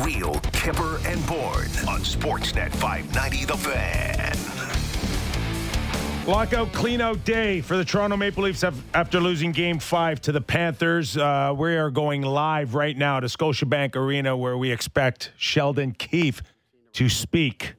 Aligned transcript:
Real, 0.00 0.34
Kipper, 0.52 0.98
and 1.06 1.26
Bourne 1.26 1.70
on 1.88 2.00
Sportsnet 2.00 2.70
590 2.72 3.44
The 3.46 3.56
Fan. 3.56 4.36
Lockout 6.26 6.72
cleanout 6.72 7.24
day 7.24 7.60
for 7.60 7.76
the 7.76 7.84
Toronto 7.84 8.16
Maple 8.16 8.42
Leafs 8.42 8.64
after 8.64 9.20
losing 9.20 9.52
game 9.52 9.78
five 9.78 10.20
to 10.22 10.32
the 10.32 10.40
Panthers. 10.40 11.16
Uh, 11.16 11.54
we 11.56 11.76
are 11.76 11.88
going 11.90 12.22
live 12.22 12.74
right 12.74 12.96
now 12.96 13.20
to 13.20 13.26
Scotiabank 13.26 13.96
Arena 13.96 14.36
where 14.36 14.58
we 14.58 14.70
expect 14.70 15.32
Sheldon 15.38 15.92
Keefe 15.92 16.42
to 16.94 17.08
speak. 17.08 17.74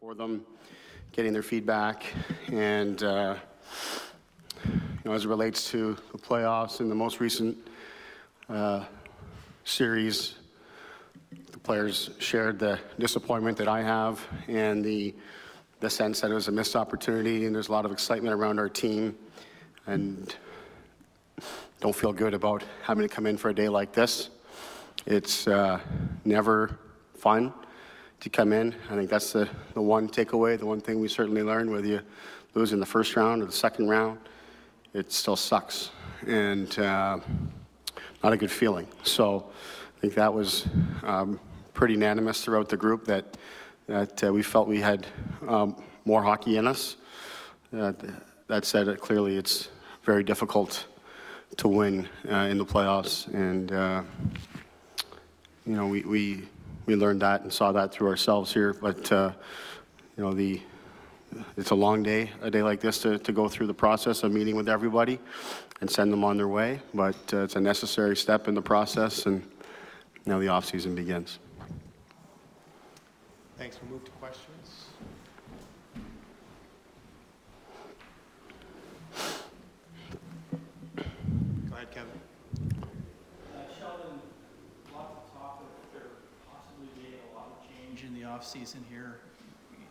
For 0.00 0.14
them, 0.14 0.46
getting 1.10 1.32
their 1.32 1.42
feedback, 1.42 2.04
and 2.50 3.02
uh, 3.02 3.34
you 4.64 4.80
know, 5.04 5.12
as 5.12 5.24
it 5.24 5.28
relates 5.28 5.70
to 5.72 5.96
the 6.12 6.18
playoffs 6.18 6.80
in 6.80 6.88
the 6.88 6.94
most 6.94 7.20
recent 7.20 7.56
uh, 8.48 8.84
series, 9.64 10.34
the 11.50 11.58
players 11.58 12.10
shared 12.18 12.58
the 12.58 12.78
disappointment 12.98 13.58
that 13.58 13.68
I 13.68 13.82
have 13.82 14.20
and 14.48 14.84
the 14.84 15.14
the 15.82 15.90
sense 15.90 16.20
that 16.20 16.30
it 16.30 16.34
was 16.34 16.46
a 16.46 16.52
missed 16.52 16.76
opportunity, 16.76 17.44
and 17.44 17.52
there's 17.52 17.66
a 17.66 17.72
lot 17.72 17.84
of 17.84 17.90
excitement 17.90 18.32
around 18.32 18.60
our 18.60 18.68
team, 18.68 19.16
and 19.88 20.32
don't 21.80 21.94
feel 21.94 22.12
good 22.12 22.34
about 22.34 22.62
having 22.84 23.06
to 23.06 23.12
come 23.12 23.26
in 23.26 23.36
for 23.36 23.48
a 23.48 23.54
day 23.54 23.68
like 23.68 23.92
this. 23.92 24.30
It's 25.06 25.48
uh, 25.48 25.80
never 26.24 26.78
fun 27.16 27.52
to 28.20 28.30
come 28.30 28.52
in. 28.52 28.72
I 28.88 28.94
think 28.94 29.10
that's 29.10 29.32
the, 29.32 29.48
the 29.74 29.82
one 29.82 30.08
takeaway, 30.08 30.56
the 30.56 30.66
one 30.66 30.80
thing 30.80 31.00
we 31.00 31.08
certainly 31.08 31.42
learned, 31.42 31.72
whether 31.72 31.88
you 31.88 32.00
lose 32.54 32.72
in 32.72 32.78
the 32.78 32.86
first 32.86 33.16
round 33.16 33.42
or 33.42 33.46
the 33.46 33.50
second 33.50 33.88
round, 33.88 34.20
it 34.94 35.10
still 35.10 35.34
sucks. 35.34 35.90
And 36.28 36.78
uh, 36.78 37.18
not 38.22 38.32
a 38.32 38.36
good 38.36 38.50
feeling. 38.50 38.86
So 39.02 39.50
I 39.96 40.00
think 40.00 40.14
that 40.14 40.32
was 40.32 40.66
um, 41.02 41.40
pretty 41.74 41.94
unanimous 41.94 42.44
throughout 42.44 42.68
the 42.68 42.76
group 42.76 43.04
that 43.06 43.36
that 43.88 44.24
uh, 44.24 44.32
we 44.32 44.42
felt 44.42 44.68
we 44.68 44.80
had 44.80 45.06
um, 45.48 45.82
more 46.04 46.22
hockey 46.22 46.56
in 46.56 46.66
us. 46.66 46.96
Uh, 47.76 47.92
that 48.46 48.64
said, 48.64 48.88
uh, 48.88 48.94
clearly 48.94 49.36
it's 49.36 49.68
very 50.04 50.22
difficult 50.22 50.86
to 51.56 51.68
win 51.68 52.08
uh, 52.30 52.48
in 52.50 52.58
the 52.58 52.64
playoffs, 52.64 53.26
and 53.34 53.72
uh, 53.72 54.02
you 55.66 55.74
know 55.74 55.86
we, 55.86 56.02
we 56.02 56.42
we 56.86 56.94
learned 56.94 57.22
that 57.22 57.42
and 57.42 57.52
saw 57.52 57.72
that 57.72 57.92
through 57.92 58.08
ourselves 58.08 58.52
here. 58.52 58.72
But 58.72 59.10
uh, 59.10 59.32
you 60.16 60.24
know 60.24 60.32
the 60.32 60.60
it's 61.56 61.70
a 61.70 61.74
long 61.74 62.02
day, 62.02 62.30
a 62.42 62.50
day 62.50 62.62
like 62.62 62.80
this, 62.80 62.98
to, 63.02 63.18
to 63.18 63.32
go 63.32 63.48
through 63.48 63.66
the 63.66 63.74
process 63.74 64.22
of 64.22 64.32
meeting 64.32 64.54
with 64.54 64.68
everybody 64.68 65.18
and 65.82 65.90
send 65.90 66.12
them 66.12 66.22
on 66.22 66.36
their 66.36 66.48
way. 66.48 66.80
But 66.94 67.16
uh, 67.32 67.38
it's 67.38 67.56
a 67.56 67.60
necessary 67.60 68.16
step 68.16 68.46
in 68.46 68.54
the 68.54 68.62
process, 68.62 69.26
and 69.26 69.42
now 70.24 70.38
the 70.38 70.46
off 70.46 70.64
season 70.64 70.94
begins. 70.94 71.40
Thanks. 73.58 73.78
We'll 73.82 73.90
move 73.90 74.04
to 74.04 74.10
questions. 74.12 74.86
Go 80.96 81.02
ahead, 81.74 81.90
Kevin. 81.90 82.10
Uh, 83.52 83.58
Sheldon, 83.78 84.20
lots 84.94 85.16
of 85.16 85.32
talk 85.36 85.62
of 85.62 85.92
there 85.92 86.02
possibly 86.48 86.86
being 86.94 87.14
a 87.32 87.36
lot 87.36 87.48
of 87.58 87.68
change 87.68 88.04
in 88.04 88.14
the 88.14 88.20
offseason 88.20 88.82
here. 88.88 89.16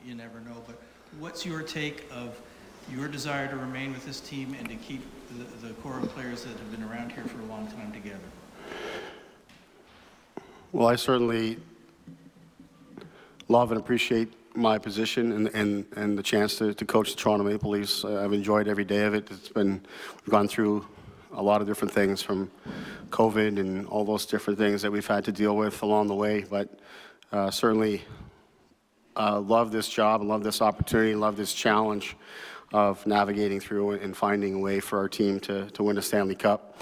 You 0.05 0.15
never 0.15 0.39
know, 0.39 0.63
but 0.65 0.81
what's 1.19 1.45
your 1.45 1.61
take 1.61 2.05
of 2.11 2.39
your 2.89 3.09
desire 3.09 3.49
to 3.49 3.57
remain 3.57 3.91
with 3.91 4.05
this 4.05 4.21
team 4.21 4.55
and 4.57 4.69
to 4.69 4.75
keep 4.75 5.01
the, 5.37 5.73
core 5.81 5.97
of 5.99 6.09
players 6.09 6.43
that 6.43 6.51
have 6.51 6.71
been 6.71 6.83
around 6.83 7.11
here 7.11 7.23
for 7.23 7.39
a 7.39 7.45
long 7.45 7.67
time 7.67 7.91
together? 7.91 8.19
Well, 10.71 10.87
I 10.87 10.95
certainly 10.95 11.57
love 13.47 13.71
and 13.71 13.79
appreciate 13.79 14.31
my 14.55 14.77
position 14.77 15.31
and, 15.31 15.47
and, 15.49 15.85
and 15.95 16.17
the 16.17 16.23
chance 16.23 16.57
to, 16.57 16.73
to 16.73 16.85
coach 16.85 17.11
the 17.11 17.17
Toronto 17.17 17.43
Maple 17.43 17.71
Leafs. 17.71 18.03
I've 18.03 18.33
enjoyed 18.33 18.67
every 18.67 18.85
day 18.85 19.03
of 19.03 19.13
it. 19.13 19.29
It's 19.31 19.49
been, 19.49 19.81
we've 20.23 20.31
gone 20.31 20.47
through 20.47 20.85
a 21.33 21.41
lot 21.41 21.61
of 21.61 21.67
different 21.67 21.93
things 21.93 22.21
from 22.21 22.51
COVID 23.09 23.59
and 23.59 23.87
all 23.87 24.03
those 24.03 24.25
different 24.25 24.59
things 24.59 24.81
that 24.81 24.91
we've 24.91 25.07
had 25.07 25.23
to 25.25 25.31
deal 25.31 25.55
with 25.55 25.81
along 25.81 26.07
the 26.07 26.15
way. 26.15 26.45
But 26.49 26.79
uh, 27.31 27.51
certainly 27.51 28.01
uh, 29.15 29.39
love 29.39 29.71
this 29.71 29.89
job 29.89 30.21
love 30.21 30.43
this 30.43 30.61
opportunity, 30.61 31.15
love 31.15 31.37
this 31.37 31.53
challenge 31.53 32.15
of 32.73 33.05
navigating 33.05 33.59
through 33.59 33.91
and 33.91 34.15
finding 34.15 34.55
a 34.55 34.59
way 34.59 34.79
for 34.79 34.99
our 34.99 35.09
team 35.09 35.39
to, 35.41 35.69
to 35.71 35.83
win 35.83 35.97
a 35.97 36.01
Stanley 36.01 36.35
Cup. 36.35 36.77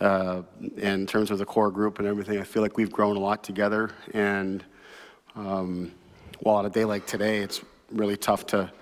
Uh, 0.00 0.42
in 0.76 1.06
terms 1.06 1.30
of 1.30 1.38
the 1.38 1.44
core 1.44 1.70
group 1.70 1.98
and 1.98 2.08
everything, 2.08 2.38
I 2.38 2.42
feel 2.42 2.62
like 2.62 2.76
we've 2.76 2.90
grown 2.90 3.16
a 3.16 3.20
lot 3.20 3.44
together. 3.44 3.90
And 4.12 4.64
um, 5.36 5.92
well, 6.40 6.56
on 6.56 6.66
a 6.66 6.70
day 6.70 6.84
like 6.84 7.06
today, 7.06 7.38
it's 7.38 7.60
really 7.90 8.16
tough 8.16 8.46
to, 8.46 8.72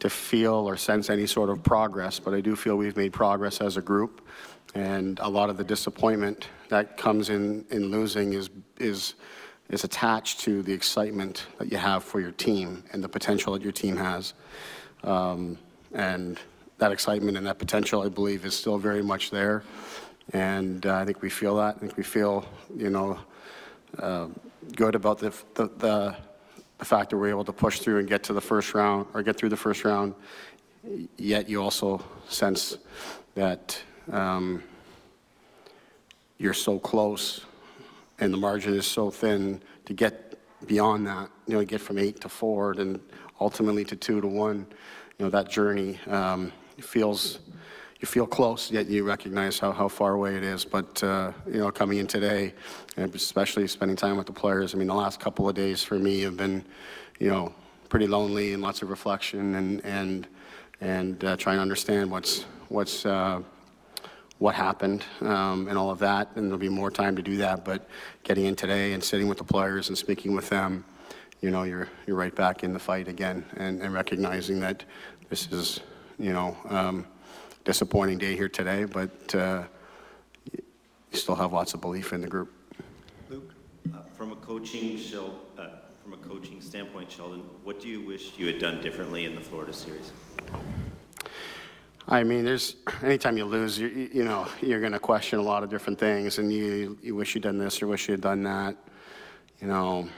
to 0.00 0.10
feel 0.10 0.54
or 0.54 0.76
sense 0.76 1.10
any 1.10 1.26
sort 1.26 1.50
of 1.50 1.62
progress, 1.62 2.18
but 2.18 2.34
I 2.34 2.40
do 2.40 2.54
feel 2.54 2.76
we've 2.76 2.96
made 2.96 3.12
progress 3.12 3.60
as 3.60 3.76
a 3.76 3.82
group. 3.82 4.26
And 4.74 5.18
a 5.20 5.28
lot 5.28 5.50
of 5.50 5.56
the 5.56 5.64
disappointment 5.64 6.48
that 6.68 6.96
comes 6.96 7.28
in, 7.28 7.64
in 7.70 7.90
losing 7.90 8.32
is, 8.32 8.48
is, 8.78 9.14
is 9.68 9.84
attached 9.84 10.40
to 10.40 10.62
the 10.62 10.72
excitement 10.72 11.46
that 11.58 11.70
you 11.70 11.76
have 11.76 12.04
for 12.04 12.20
your 12.20 12.32
team 12.32 12.84
and 12.92 13.02
the 13.02 13.08
potential 13.08 13.52
that 13.52 13.62
your 13.62 13.72
team 13.72 13.96
has. 13.96 14.32
Um, 15.04 15.58
and 15.94 16.38
that 16.78 16.92
excitement 16.92 17.36
and 17.36 17.46
that 17.46 17.58
potential, 17.58 18.02
I 18.02 18.08
believe, 18.08 18.44
is 18.44 18.54
still 18.54 18.78
very 18.78 19.02
much 19.02 19.30
there. 19.30 19.62
And 20.32 20.84
uh, 20.86 20.96
I 20.96 21.04
think 21.04 21.22
we 21.22 21.30
feel 21.30 21.56
that. 21.56 21.76
I 21.76 21.78
think 21.78 21.96
we 21.96 22.02
feel, 22.02 22.44
you 22.76 22.90
know, 22.90 23.18
uh, 23.98 24.28
good 24.76 24.94
about 24.94 25.18
the, 25.18 25.30
the, 25.54 25.68
the 25.78 26.16
the 26.82 26.86
fact 26.86 27.10
that 27.10 27.16
we're 27.16 27.28
able 27.28 27.44
to 27.44 27.52
push 27.52 27.78
through 27.78 28.00
and 28.00 28.08
get 28.08 28.24
to 28.24 28.32
the 28.32 28.40
first 28.40 28.74
round 28.74 29.06
or 29.14 29.22
get 29.22 29.36
through 29.36 29.50
the 29.50 29.56
first 29.56 29.84
round. 29.84 30.16
Yet 31.16 31.48
you 31.48 31.62
also 31.62 32.04
sense 32.28 32.76
that 33.36 33.80
um, 34.10 34.64
you're 36.38 36.54
so 36.54 36.80
close 36.80 37.46
and 38.18 38.34
the 38.34 38.36
margin 38.36 38.74
is 38.74 38.84
so 38.84 39.12
thin 39.12 39.62
to 39.84 39.92
get 39.92 40.36
beyond 40.66 41.06
that, 41.06 41.30
you 41.46 41.54
know, 41.54 41.64
get 41.64 41.80
from 41.80 41.98
eight 41.98 42.20
to 42.22 42.28
four 42.28 42.72
and 42.72 42.98
ultimately 43.40 43.84
to 43.84 43.94
two 43.94 44.20
to 44.20 44.26
one, 44.26 44.66
you 45.18 45.24
know, 45.24 45.30
that 45.30 45.48
journey 45.48 45.98
um, 46.08 46.52
feels 46.80 47.38
you 48.02 48.06
feel 48.06 48.26
close, 48.26 48.68
yet 48.72 48.88
you 48.88 49.04
recognize 49.04 49.60
how, 49.60 49.70
how 49.70 49.86
far 49.86 50.14
away 50.14 50.34
it 50.34 50.42
is. 50.42 50.64
But, 50.64 51.02
uh, 51.04 51.30
you 51.46 51.58
know, 51.58 51.70
coming 51.70 51.98
in 51.98 52.08
today, 52.08 52.52
and 52.96 53.14
especially 53.14 53.68
spending 53.68 53.96
time 53.96 54.16
with 54.16 54.26
the 54.26 54.32
players, 54.32 54.74
I 54.74 54.78
mean, 54.78 54.88
the 54.88 54.94
last 54.94 55.20
couple 55.20 55.48
of 55.48 55.54
days 55.54 55.84
for 55.84 55.94
me 56.00 56.22
have 56.22 56.36
been, 56.36 56.64
you 57.20 57.30
know, 57.30 57.54
pretty 57.88 58.08
lonely 58.08 58.54
and 58.54 58.62
lots 58.62 58.82
of 58.82 58.90
reflection 58.90 59.54
and, 59.54 59.84
and, 59.84 60.26
and 60.80 61.24
uh, 61.24 61.36
trying 61.36 61.58
to 61.58 61.62
understand 61.62 62.10
what's, 62.10 62.42
what's, 62.70 63.06
uh, 63.06 63.40
what 64.38 64.56
happened 64.56 65.04
um, 65.20 65.68
and 65.68 65.78
all 65.78 65.90
of 65.90 66.00
that. 66.00 66.28
And 66.34 66.46
there'll 66.46 66.58
be 66.58 66.68
more 66.68 66.90
time 66.90 67.14
to 67.14 67.22
do 67.22 67.36
that. 67.36 67.64
But 67.64 67.88
getting 68.24 68.46
in 68.46 68.56
today 68.56 68.94
and 68.94 69.04
sitting 69.04 69.28
with 69.28 69.38
the 69.38 69.44
players 69.44 69.88
and 69.88 69.96
speaking 69.96 70.34
with 70.34 70.48
them, 70.48 70.84
you 71.42 71.50
know, 71.50 71.64
you're, 71.64 71.88
you're 72.06 72.16
right 72.16 72.34
back 72.34 72.62
in 72.62 72.72
the 72.72 72.78
fight 72.78 73.08
again 73.08 73.44
and, 73.56 73.82
and 73.82 73.92
recognizing 73.92 74.60
that 74.60 74.84
this 75.28 75.50
is, 75.50 75.80
you 76.18 76.32
know, 76.32 76.56
um, 76.68 77.04
disappointing 77.64 78.16
day 78.16 78.36
here 78.36 78.48
today, 78.48 78.84
but 78.84 79.34
uh, 79.34 79.64
you 80.52 80.62
still 81.18 81.34
have 81.34 81.52
lots 81.52 81.74
of 81.74 81.80
belief 81.80 82.12
in 82.12 82.20
the 82.20 82.28
group. 82.28 82.52
Luke, 83.28 83.52
uh, 83.92 83.98
from 84.16 84.32
a 84.32 84.36
coaching 84.36 84.98
uh, 85.58 85.66
from 86.02 86.12
a 86.14 86.16
coaching 86.16 86.60
standpoint, 86.60 87.10
Sheldon, 87.10 87.40
what 87.64 87.80
do 87.80 87.88
you 87.88 88.00
wish 88.00 88.38
you 88.38 88.46
had 88.46 88.58
done 88.58 88.80
differently 88.80 89.24
in 89.24 89.34
the 89.34 89.40
Florida 89.40 89.72
series? 89.72 90.12
I 92.08 92.24
mean, 92.24 92.44
there's 92.44 92.76
anytime 93.02 93.36
you 93.36 93.44
lose, 93.44 93.78
you, 93.78 94.10
you 94.12 94.24
know, 94.24 94.48
you're 94.60 94.80
going 94.80 94.92
to 94.92 94.98
question 94.98 95.38
a 95.38 95.42
lot 95.42 95.62
of 95.62 95.70
different 95.70 95.98
things, 95.98 96.38
and 96.38 96.52
you 96.52 96.98
you 97.00 97.14
wish 97.14 97.34
you'd 97.34 97.44
done 97.44 97.58
this 97.58 97.80
or 97.80 97.86
wish 97.86 98.08
you'd 98.08 98.20
done 98.20 98.42
that. 98.42 98.76
You 99.60 99.68
know, 99.68 100.08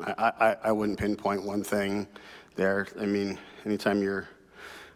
I, 0.00 0.32
I, 0.40 0.56
I 0.64 0.72
wouldn't 0.72 0.98
pinpoint 0.98 1.42
one 1.44 1.62
thing 1.62 2.06
there. 2.54 2.86
I 3.00 3.06
mean, 3.06 3.38
anytime 3.64 4.02
you're 4.02 4.28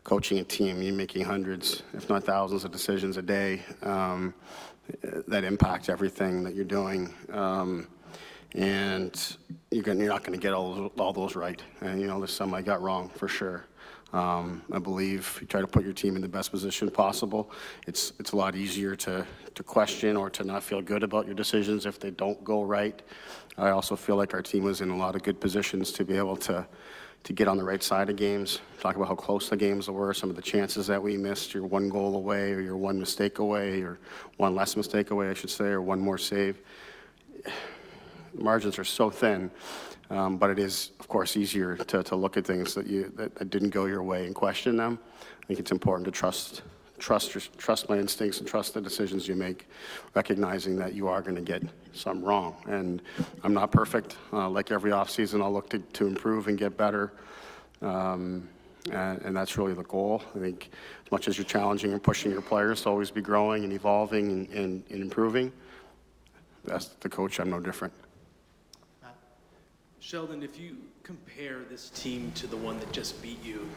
coaching 0.04 0.38
a 0.38 0.44
team, 0.44 0.82
you're 0.82 0.94
making 0.94 1.24
hundreds, 1.24 1.82
if 1.94 2.08
not 2.08 2.24
thousands, 2.24 2.64
of 2.64 2.72
decisions 2.72 3.16
a 3.16 3.22
day 3.22 3.62
um, 3.82 4.34
that 5.28 5.44
impact 5.44 5.88
everything 5.88 6.42
that 6.44 6.54
you're 6.54 6.64
doing. 6.64 7.14
Um, 7.32 7.86
and 8.54 9.36
you're, 9.70 9.84
gonna, 9.84 10.00
you're 10.00 10.08
not 10.08 10.24
going 10.24 10.38
to 10.38 10.42
get 10.42 10.52
all, 10.52 10.86
all 10.98 11.12
those 11.12 11.36
right. 11.36 11.62
And, 11.80 12.00
you 12.00 12.06
know, 12.06 12.18
there's 12.18 12.32
some 12.32 12.52
I 12.52 12.62
got 12.62 12.82
wrong 12.82 13.08
for 13.08 13.28
sure. 13.28 13.66
Um, 14.12 14.62
I 14.72 14.80
believe 14.80 15.38
you 15.40 15.46
try 15.46 15.60
to 15.60 15.68
put 15.68 15.84
your 15.84 15.92
team 15.92 16.16
in 16.16 16.22
the 16.22 16.28
best 16.28 16.50
position 16.50 16.90
possible. 16.90 17.52
It's, 17.86 18.12
it's 18.18 18.32
a 18.32 18.36
lot 18.36 18.56
easier 18.56 18.96
to, 18.96 19.24
to 19.54 19.62
question 19.62 20.16
or 20.16 20.28
to 20.30 20.42
not 20.42 20.64
feel 20.64 20.82
good 20.82 21.04
about 21.04 21.26
your 21.26 21.36
decisions 21.36 21.86
if 21.86 22.00
they 22.00 22.10
don't 22.10 22.42
go 22.42 22.62
right. 22.62 23.00
I 23.58 23.70
also 23.70 23.96
feel 23.96 24.16
like 24.16 24.34
our 24.34 24.42
team 24.42 24.64
was 24.64 24.80
in 24.80 24.90
a 24.90 24.96
lot 24.96 25.14
of 25.16 25.22
good 25.22 25.40
positions 25.40 25.92
to 25.92 26.04
be 26.04 26.16
able 26.16 26.36
to 26.38 26.66
to 27.22 27.32
get 27.32 27.48
on 27.48 27.58
the 27.58 27.64
right 27.64 27.82
side 27.82 28.08
of 28.08 28.16
games. 28.16 28.60
Talk 28.80 28.96
about 28.96 29.08
how 29.08 29.14
close 29.14 29.48
the 29.48 29.56
games 29.56 29.90
were, 29.90 30.14
some 30.14 30.30
of 30.30 30.36
the 30.36 30.42
chances 30.42 30.86
that 30.86 31.02
we 31.02 31.16
missed. 31.16 31.52
You're 31.52 31.66
one 31.66 31.88
goal 31.88 32.16
away, 32.16 32.52
or 32.52 32.60
you're 32.60 32.76
one 32.76 32.98
mistake 32.98 33.38
away, 33.38 33.82
or 33.82 33.98
one 34.38 34.54
less 34.54 34.76
mistake 34.76 35.10
away, 35.10 35.28
I 35.28 35.34
should 35.34 35.50
say, 35.50 35.66
or 35.66 35.82
one 35.82 36.00
more 36.00 36.18
save. 36.18 36.58
margins 38.34 38.78
are 38.78 38.84
so 38.84 39.10
thin, 39.10 39.50
um, 40.08 40.38
but 40.38 40.50
it 40.50 40.58
is, 40.58 40.92
of 40.98 41.08
course, 41.08 41.36
easier 41.36 41.76
to, 41.76 42.02
to 42.02 42.16
look 42.16 42.36
at 42.36 42.46
things 42.46 42.74
that 42.74 42.86
you 42.86 43.12
that, 43.16 43.34
that 43.34 43.50
didn't 43.50 43.70
go 43.70 43.84
your 43.84 44.02
way 44.02 44.26
and 44.26 44.34
question 44.34 44.76
them. 44.76 44.98
I 45.42 45.46
think 45.46 45.60
it's 45.60 45.72
important 45.72 46.06
to 46.06 46.10
trust 46.10 46.62
trust 47.00 47.36
trust 47.58 47.88
my 47.88 47.98
instincts 47.98 48.38
and 48.38 48.46
trust 48.46 48.74
the 48.74 48.80
decisions 48.80 49.26
you 49.26 49.34
make, 49.34 49.68
recognizing 50.14 50.76
that 50.76 50.94
you 50.94 51.08
are 51.08 51.22
going 51.22 51.34
to 51.34 51.42
get 51.42 51.62
some 51.92 52.22
wrong. 52.22 52.56
And 52.66 53.02
I'm 53.42 53.54
not 53.54 53.72
perfect. 53.72 54.16
Uh, 54.32 54.48
like 54.48 54.70
every 54.70 54.92
offseason, 54.92 55.42
I'll 55.42 55.52
look 55.52 55.68
to, 55.70 55.78
to 55.78 56.06
improve 56.06 56.48
and 56.48 56.56
get 56.58 56.76
better. 56.76 57.12
Um, 57.82 58.48
and, 58.90 59.20
and 59.22 59.36
that's 59.36 59.58
really 59.58 59.74
the 59.74 59.82
goal. 59.84 60.22
I 60.34 60.38
think 60.38 60.70
as 61.04 61.12
much 61.12 61.28
as 61.28 61.36
you're 61.36 61.44
challenging 61.44 61.92
and 61.92 62.02
pushing 62.02 62.30
your 62.30 62.42
players 62.42 62.82
to 62.82 62.90
always 62.90 63.10
be 63.10 63.20
growing 63.20 63.64
and 63.64 63.72
evolving 63.72 64.30
and, 64.30 64.48
and, 64.50 64.84
and 64.90 65.02
improving, 65.02 65.52
as 66.70 66.90
the 67.00 67.08
coach, 67.08 67.40
I'm 67.40 67.50
no 67.50 67.60
different. 67.60 67.92
Sheldon, 69.98 70.42
if 70.42 70.58
you 70.58 70.78
compare 71.02 71.58
this 71.68 71.90
team 71.90 72.32
to 72.36 72.46
the 72.46 72.56
one 72.56 72.80
that 72.80 72.90
just 72.90 73.20
beat 73.22 73.42
you, 73.44 73.68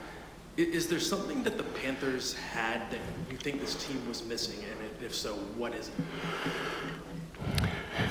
is 0.58 0.88
there 0.88 1.00
something 1.00 1.44
that 1.44 1.58
the 1.58 1.64
Panthers 1.64 2.34
had 2.34 2.90
that 2.92 3.00
you 3.32 3.38
think 3.38 3.60
this 3.60 3.76
team 3.86 4.08
was 4.08 4.24
missing? 4.26 4.64
And 4.64 5.04
if 5.04 5.14
so, 5.14 5.34
what 5.58 5.74
is 5.74 5.90
it? 5.90 5.94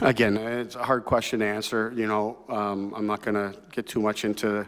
Again, 0.01 0.37
it's 0.37 0.75
a 0.75 0.83
hard 0.83 1.05
question 1.05 1.41
to 1.41 1.47
answer. 1.47 1.93
You 1.95 2.07
know, 2.07 2.39
um, 2.49 2.93
I'm 2.97 3.07
not 3.07 3.23
going 3.23 3.35
to 3.35 3.57
get 3.71 3.87
too 3.87 4.01
much 4.01 4.25
into 4.25 4.67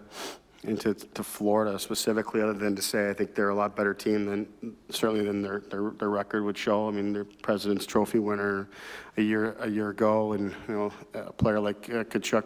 into 0.65 0.95
to 0.95 1.23
Florida 1.23 1.79
specifically, 1.79 2.41
other 2.41 2.53
than 2.53 2.75
to 2.77 2.83
say 2.83 3.11
I 3.11 3.13
think 3.13 3.35
they're 3.35 3.51
a 3.51 3.55
lot 3.55 3.77
better 3.77 3.95
team 3.95 4.27
than 4.27 4.75
certainly 4.91 5.25
than 5.25 5.43
their 5.43 5.61
their, 5.61 5.91
their 5.91 6.11
record 6.11 6.45
would 6.45 6.59
show. 6.59 6.89
I 6.89 6.91
mean, 6.91 7.13
they're 7.13 7.25
President's 7.25 7.87
Trophy 7.87 8.19
winner 8.19 8.69
a 9.17 9.23
year 9.23 9.57
a 9.61 9.69
year 9.69 9.91
ago, 9.91 10.33
and 10.33 10.55
you 10.69 10.75
know, 10.75 10.93
a 11.15 11.33
player 11.33 11.61
like 11.61 11.89
uh, 11.91 12.05
Tkachuk 12.05 12.45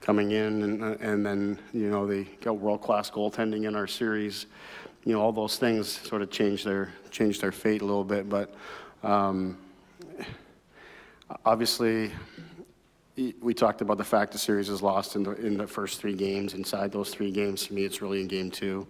coming 0.00 0.32
in, 0.32 0.62
and 0.62 0.82
uh, 0.82 0.96
and 1.00 1.24
then 1.24 1.58
you 1.72 1.90
know 1.90 2.06
they 2.06 2.24
got 2.42 2.58
world 2.58 2.82
class 2.82 3.10
goaltending 3.10 3.66
in 3.66 3.74
our 3.74 3.86
series. 3.86 4.46
You 5.04 5.12
know, 5.12 5.20
all 5.20 5.32
those 5.32 5.58
things 5.58 5.88
sort 5.88 6.22
of 6.22 6.30
change 6.30 6.64
their 6.64 6.92
change 7.10 7.40
their 7.40 7.52
fate 7.52 7.82
a 7.82 7.84
little 7.84 8.04
bit, 8.04 8.28
but. 8.28 8.54
Um, 9.02 9.58
Obviously, 11.44 12.10
we 13.16 13.54
talked 13.54 13.80
about 13.80 13.98
the 13.98 14.04
fact 14.04 14.32
the 14.32 14.38
series 14.38 14.68
is 14.68 14.82
lost 14.82 15.14
in 15.14 15.22
the, 15.22 15.32
in 15.32 15.56
the 15.56 15.66
first 15.66 16.00
three 16.00 16.14
games. 16.14 16.54
Inside 16.54 16.90
those 16.90 17.10
three 17.10 17.30
games, 17.30 17.66
to 17.66 17.74
me, 17.74 17.84
it's 17.84 18.02
really 18.02 18.20
in 18.20 18.28
game 18.28 18.50
two. 18.50 18.86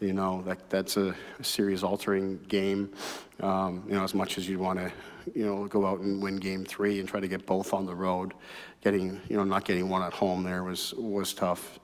You 0.00 0.14
know, 0.14 0.42
that, 0.46 0.70
that's 0.70 0.96
a 0.96 1.14
series-altering 1.42 2.38
game. 2.48 2.90
Um, 3.40 3.84
you 3.86 3.94
know, 3.94 4.02
as 4.02 4.14
much 4.14 4.38
as 4.38 4.48
you 4.48 4.58
want 4.58 4.78
to, 4.78 4.90
you 5.34 5.44
know, 5.44 5.66
go 5.66 5.84
out 5.84 6.00
and 6.00 6.22
win 6.22 6.36
game 6.36 6.64
three 6.64 7.00
and 7.00 7.08
try 7.08 7.20
to 7.20 7.28
get 7.28 7.44
both 7.44 7.74
on 7.74 7.84
the 7.84 7.94
road, 7.94 8.32
getting, 8.80 9.20
you 9.28 9.36
know, 9.36 9.44
not 9.44 9.66
getting 9.66 9.90
one 9.90 10.02
at 10.02 10.14
home 10.14 10.42
there 10.42 10.64
was, 10.64 10.94
was 10.94 11.34
tough. 11.34 11.78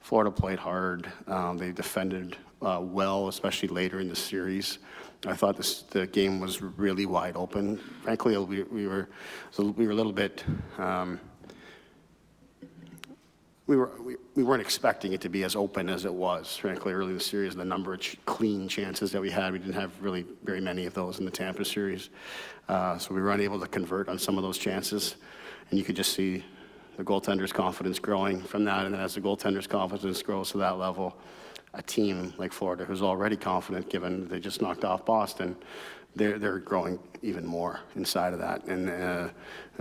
Florida 0.00 0.30
played 0.30 0.60
hard. 0.60 1.10
Um, 1.26 1.58
they 1.58 1.72
defended 1.72 2.36
uh, 2.62 2.80
well, 2.80 3.26
especially 3.26 3.68
later 3.68 3.98
in 3.98 4.08
the 4.08 4.16
series. 4.16 4.78
I 5.24 5.34
thought 5.34 5.56
this, 5.56 5.82
the 5.82 6.06
game 6.06 6.40
was 6.40 6.60
really 6.60 7.06
wide 7.06 7.36
open. 7.36 7.78
Frankly, 8.02 8.36
we, 8.36 8.62
we 8.64 8.86
were 8.86 9.08
so 9.50 9.64
we 9.64 9.86
were 9.86 9.92
a 9.92 9.94
little 9.94 10.12
bit. 10.12 10.44
Um, 10.78 11.20
we, 13.66 13.76
were, 13.76 13.90
we, 14.00 14.16
we 14.36 14.44
weren't 14.44 14.62
expecting 14.62 15.12
it 15.12 15.20
to 15.22 15.28
be 15.28 15.42
as 15.42 15.56
open 15.56 15.88
as 15.88 16.04
it 16.04 16.14
was, 16.14 16.56
frankly, 16.56 16.92
early 16.92 17.08
in 17.08 17.18
the 17.18 17.24
series. 17.24 17.56
The 17.56 17.64
number 17.64 17.94
of 17.94 18.00
ch- 18.00 18.16
clean 18.24 18.68
chances 18.68 19.10
that 19.10 19.20
we 19.20 19.28
had, 19.28 19.52
we 19.52 19.58
didn't 19.58 19.74
have 19.74 19.90
really 20.00 20.24
very 20.44 20.60
many 20.60 20.86
of 20.86 20.94
those 20.94 21.18
in 21.18 21.24
the 21.24 21.32
Tampa 21.32 21.64
series. 21.64 22.10
Uh, 22.68 22.96
so 22.96 23.12
we 23.12 23.20
were 23.20 23.32
unable 23.32 23.58
to 23.58 23.66
convert 23.66 24.08
on 24.08 24.20
some 24.20 24.36
of 24.38 24.44
those 24.44 24.56
chances. 24.56 25.16
And 25.70 25.78
you 25.78 25.84
could 25.84 25.96
just 25.96 26.12
see 26.12 26.44
the 26.96 27.02
goaltender's 27.02 27.52
confidence 27.52 27.98
growing 27.98 28.40
from 28.40 28.64
that. 28.64 28.84
And 28.84 28.94
then 28.94 29.00
as 29.00 29.16
the 29.16 29.20
goaltender's 29.20 29.66
confidence 29.66 30.22
grows 30.22 30.52
to 30.52 30.58
that 30.58 30.78
level, 30.78 31.16
a 31.76 31.82
team 31.82 32.32
like 32.38 32.52
Florida, 32.52 32.84
who's 32.84 33.02
already 33.02 33.36
confident 33.36 33.88
given 33.88 34.26
they 34.28 34.40
just 34.40 34.60
knocked 34.62 34.84
off 34.84 35.04
Boston, 35.04 35.54
they're, 36.16 36.38
they're 36.38 36.58
growing 36.58 36.98
even 37.22 37.44
more 37.46 37.80
inside 37.94 38.32
of 38.32 38.38
that. 38.38 38.64
And 38.64 38.88
uh, 38.88 39.28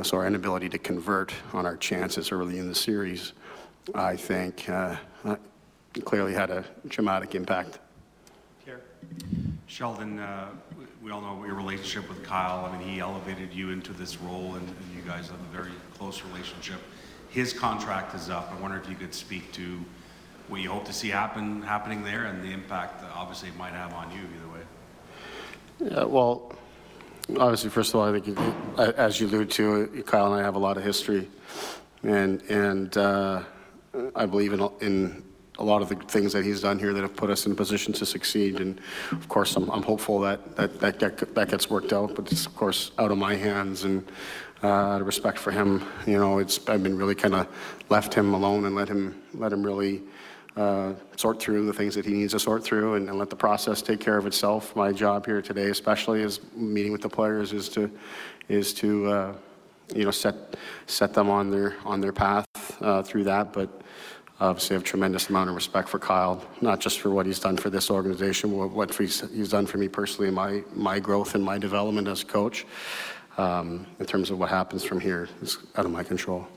so 0.03 0.17
our 0.17 0.27
inability 0.27 0.67
to 0.69 0.77
convert 0.77 1.33
on 1.53 1.65
our 1.65 1.77
chances 1.77 2.31
early 2.31 2.59
in 2.59 2.67
the 2.67 2.75
series, 2.75 3.31
I 3.93 4.17
think, 4.17 4.67
uh, 4.67 4.97
uh, 5.23 5.37
clearly 6.03 6.33
had 6.33 6.49
a 6.49 6.65
dramatic 6.89 7.33
impact. 7.35 7.79
Here. 8.65 8.81
Sheldon, 9.67 10.19
uh, 10.19 10.49
we- 10.77 10.85
we 11.01 11.11
all 11.11 11.21
know 11.21 11.45
your 11.45 11.53
relationship 11.55 12.09
with 12.09 12.23
Kyle. 12.23 12.65
I 12.65 12.75
mean, 12.77 12.89
he 12.89 12.99
elevated 12.99 13.53
you 13.53 13.69
into 13.69 13.93
this 13.93 14.17
role, 14.17 14.55
and 14.55 14.67
and 14.67 14.95
you 14.95 15.03
guys 15.03 15.29
have 15.29 15.39
a 15.39 15.55
very 15.55 15.71
close 15.93 16.23
relationship. 16.23 16.79
His 17.29 17.53
contract 17.53 18.15
is 18.15 18.27
up. 18.27 18.51
I 18.51 18.59
wonder 18.59 18.75
if 18.77 18.89
you 18.89 18.95
could 18.95 19.13
speak 19.13 19.51
to 19.51 19.79
what 20.47 20.61
you 20.61 20.69
hope 20.69 20.85
to 20.85 20.93
see 20.93 21.09
happen, 21.09 21.61
happening 21.61 22.03
there, 22.03 22.25
and 22.25 22.43
the 22.43 22.51
impact 22.51 23.01
that 23.01 23.11
obviously 23.15 23.49
it 23.49 23.57
might 23.57 23.73
have 23.73 23.93
on 23.93 24.11
you 24.11 24.19
either 24.35 24.53
way. 24.53 25.91
Yeah, 25.91 26.03
well, 26.05 26.53
obviously, 27.39 27.69
first 27.69 27.93
of 27.93 27.99
all, 27.99 28.07
I 28.07 28.19
think, 28.19 28.27
you- 28.27 28.83
as 28.97 29.19
you 29.19 29.27
allude 29.27 29.51
to, 29.51 30.03
Kyle 30.05 30.31
and 30.33 30.41
I 30.41 30.43
have 30.43 30.55
a 30.55 30.59
lot 30.59 30.77
of 30.77 30.83
history, 30.83 31.27
and 32.03 32.41
and 32.43 32.95
uh, 32.97 33.41
I 34.15 34.25
believe 34.25 34.53
in 34.53 34.69
in 34.81 35.23
a 35.57 35.63
lot 35.63 35.81
of 35.81 35.87
the 35.89 35.95
things 35.95 36.33
that 36.33 36.43
he's 36.43 36.61
done 36.61 36.77
here 36.77 36.91
that 36.93 37.01
have 37.01 37.15
put 37.15 37.29
us 37.29 37.45
in 37.45 37.53
a 37.53 37.55
position 37.55 37.93
to 37.93 38.05
succeed. 38.05 38.59
And 38.59 38.79
of 39.11 39.29
course, 39.29 39.55
I'm, 39.55 39.69
I'm 39.71 39.83
hopeful 39.83 40.19
that 40.19 40.55
that 40.57 40.79
that, 40.79 41.33
that 41.35 41.49
gets 41.49 41.69
worked 41.69 41.93
out, 41.93 42.13
but 42.15 42.31
it's 42.31 42.45
of 42.45 42.55
course 42.55 42.91
out 42.99 43.11
of 43.11 43.17
my 43.17 43.35
hands. 43.35 43.83
And 43.85 44.05
uh, 44.61 44.99
respect 45.03 45.37
for 45.39 45.51
him, 45.51 45.83
you 46.05 46.17
know, 46.17 46.39
it's 46.39 46.59
I've 46.67 46.83
been 46.83 46.97
really 46.97 47.15
kind 47.15 47.35
of 47.35 47.47
left 47.89 48.13
him 48.13 48.33
alone 48.33 48.65
and 48.65 48.75
let 48.75 48.87
him 48.89 49.21
let 49.33 49.51
him 49.51 49.63
really 49.63 50.03
uh, 50.55 50.93
sort 51.17 51.39
through 51.39 51.65
the 51.65 51.73
things 51.73 51.95
that 51.95 52.05
he 52.05 52.13
needs 52.13 52.31
to 52.33 52.39
sort 52.39 52.63
through 52.63 52.95
and, 52.95 53.09
and 53.09 53.17
let 53.17 53.29
the 53.29 53.35
process 53.35 53.81
take 53.81 53.99
care 53.99 54.17
of 54.17 54.25
itself. 54.25 54.75
My 54.75 54.91
job 54.91 55.25
here 55.25 55.41
today, 55.41 55.69
especially, 55.69 56.21
is 56.21 56.39
meeting 56.55 56.91
with 56.91 57.01
the 57.01 57.09
players, 57.09 57.51
is 57.51 57.67
to 57.69 57.91
is 58.47 58.73
to 58.75 59.07
uh, 59.07 59.35
you 59.93 60.05
know 60.05 60.11
set 60.11 60.55
set 60.87 61.13
them 61.13 61.29
on 61.29 61.49
their 61.49 61.75
on 61.83 61.99
their 61.99 62.13
path 62.13 62.47
uh, 62.81 63.03
through 63.03 63.25
that. 63.25 63.51
But 63.51 63.69
obviously, 64.39 64.75
I 64.75 64.77
have 64.77 64.83
a 64.83 64.85
tremendous 64.85 65.29
amount 65.29 65.49
of 65.49 65.55
respect 65.55 65.89
for 65.89 65.99
Kyle, 65.99 66.43
not 66.61 66.79
just 66.79 66.99
for 66.99 67.09
what 67.09 67.25
he's 67.25 67.39
done 67.39 67.57
for 67.57 67.69
this 67.69 67.89
organization, 67.89 68.57
but 68.57 68.69
what 68.69 68.95
he's, 68.95 69.29
he's 69.31 69.49
done 69.49 69.65
for 69.65 69.77
me 69.77 69.89
personally, 69.89 70.31
my 70.31 70.63
my 70.73 70.99
growth 70.99 71.35
and 71.35 71.43
my 71.43 71.57
development 71.57 72.07
as 72.07 72.21
a 72.21 72.25
coach. 72.25 72.65
Um, 73.37 73.85
in 73.99 74.05
terms 74.05 74.31
of 74.31 74.39
what 74.39 74.47
happens 74.47 74.85
from 74.85 75.01
here, 75.01 75.27
is 75.41 75.57
out 75.75 75.83
of 75.83 75.91
my 75.91 76.03
control. 76.03 76.47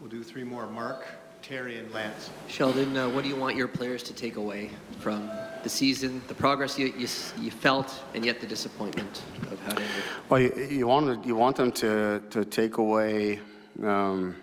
We'll 0.00 0.08
do 0.08 0.22
three 0.22 0.42
more. 0.42 0.66
Mark, 0.66 1.06
Terry, 1.46 1.76
and 1.76 1.92
Lance. 1.92 2.30
Sheldon, 2.48 2.96
uh, 2.96 3.06
what 3.10 3.22
do 3.22 3.28
you 3.28 3.36
want 3.36 3.54
your 3.54 3.68
players 3.68 4.02
to 4.04 4.14
take 4.14 4.36
away 4.36 4.70
from 5.00 5.30
the 5.62 5.68
season, 5.68 6.22
the 6.26 6.34
progress 6.34 6.78
you, 6.78 6.86
you, 6.96 7.06
you 7.38 7.50
felt, 7.50 8.02
and 8.14 8.24
yet 8.24 8.40
the 8.40 8.46
disappointment 8.46 9.22
of 9.52 9.60
how 9.60 9.72
it 9.72 9.80
ended? 9.80 10.02
Well, 10.30 10.40
you, 10.40 10.68
you 10.70 10.86
want 10.86 11.26
you 11.26 11.36
want 11.36 11.56
them 11.56 11.70
to 11.72 12.22
to 12.30 12.46
take 12.46 12.78
away 12.78 13.40
um, 13.82 14.36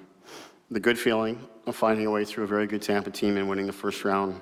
the 0.69 0.79
good 0.79 0.99
feeling 0.99 1.39
of 1.65 1.75
finding 1.75 2.05
a 2.05 2.11
way 2.11 2.23
through 2.23 2.43
a 2.43 2.47
very 2.47 2.67
good 2.67 2.83
Tampa 2.83 3.09
team 3.09 3.35
and 3.35 3.49
winning 3.49 3.65
the 3.65 3.73
first 3.73 4.05
round, 4.05 4.39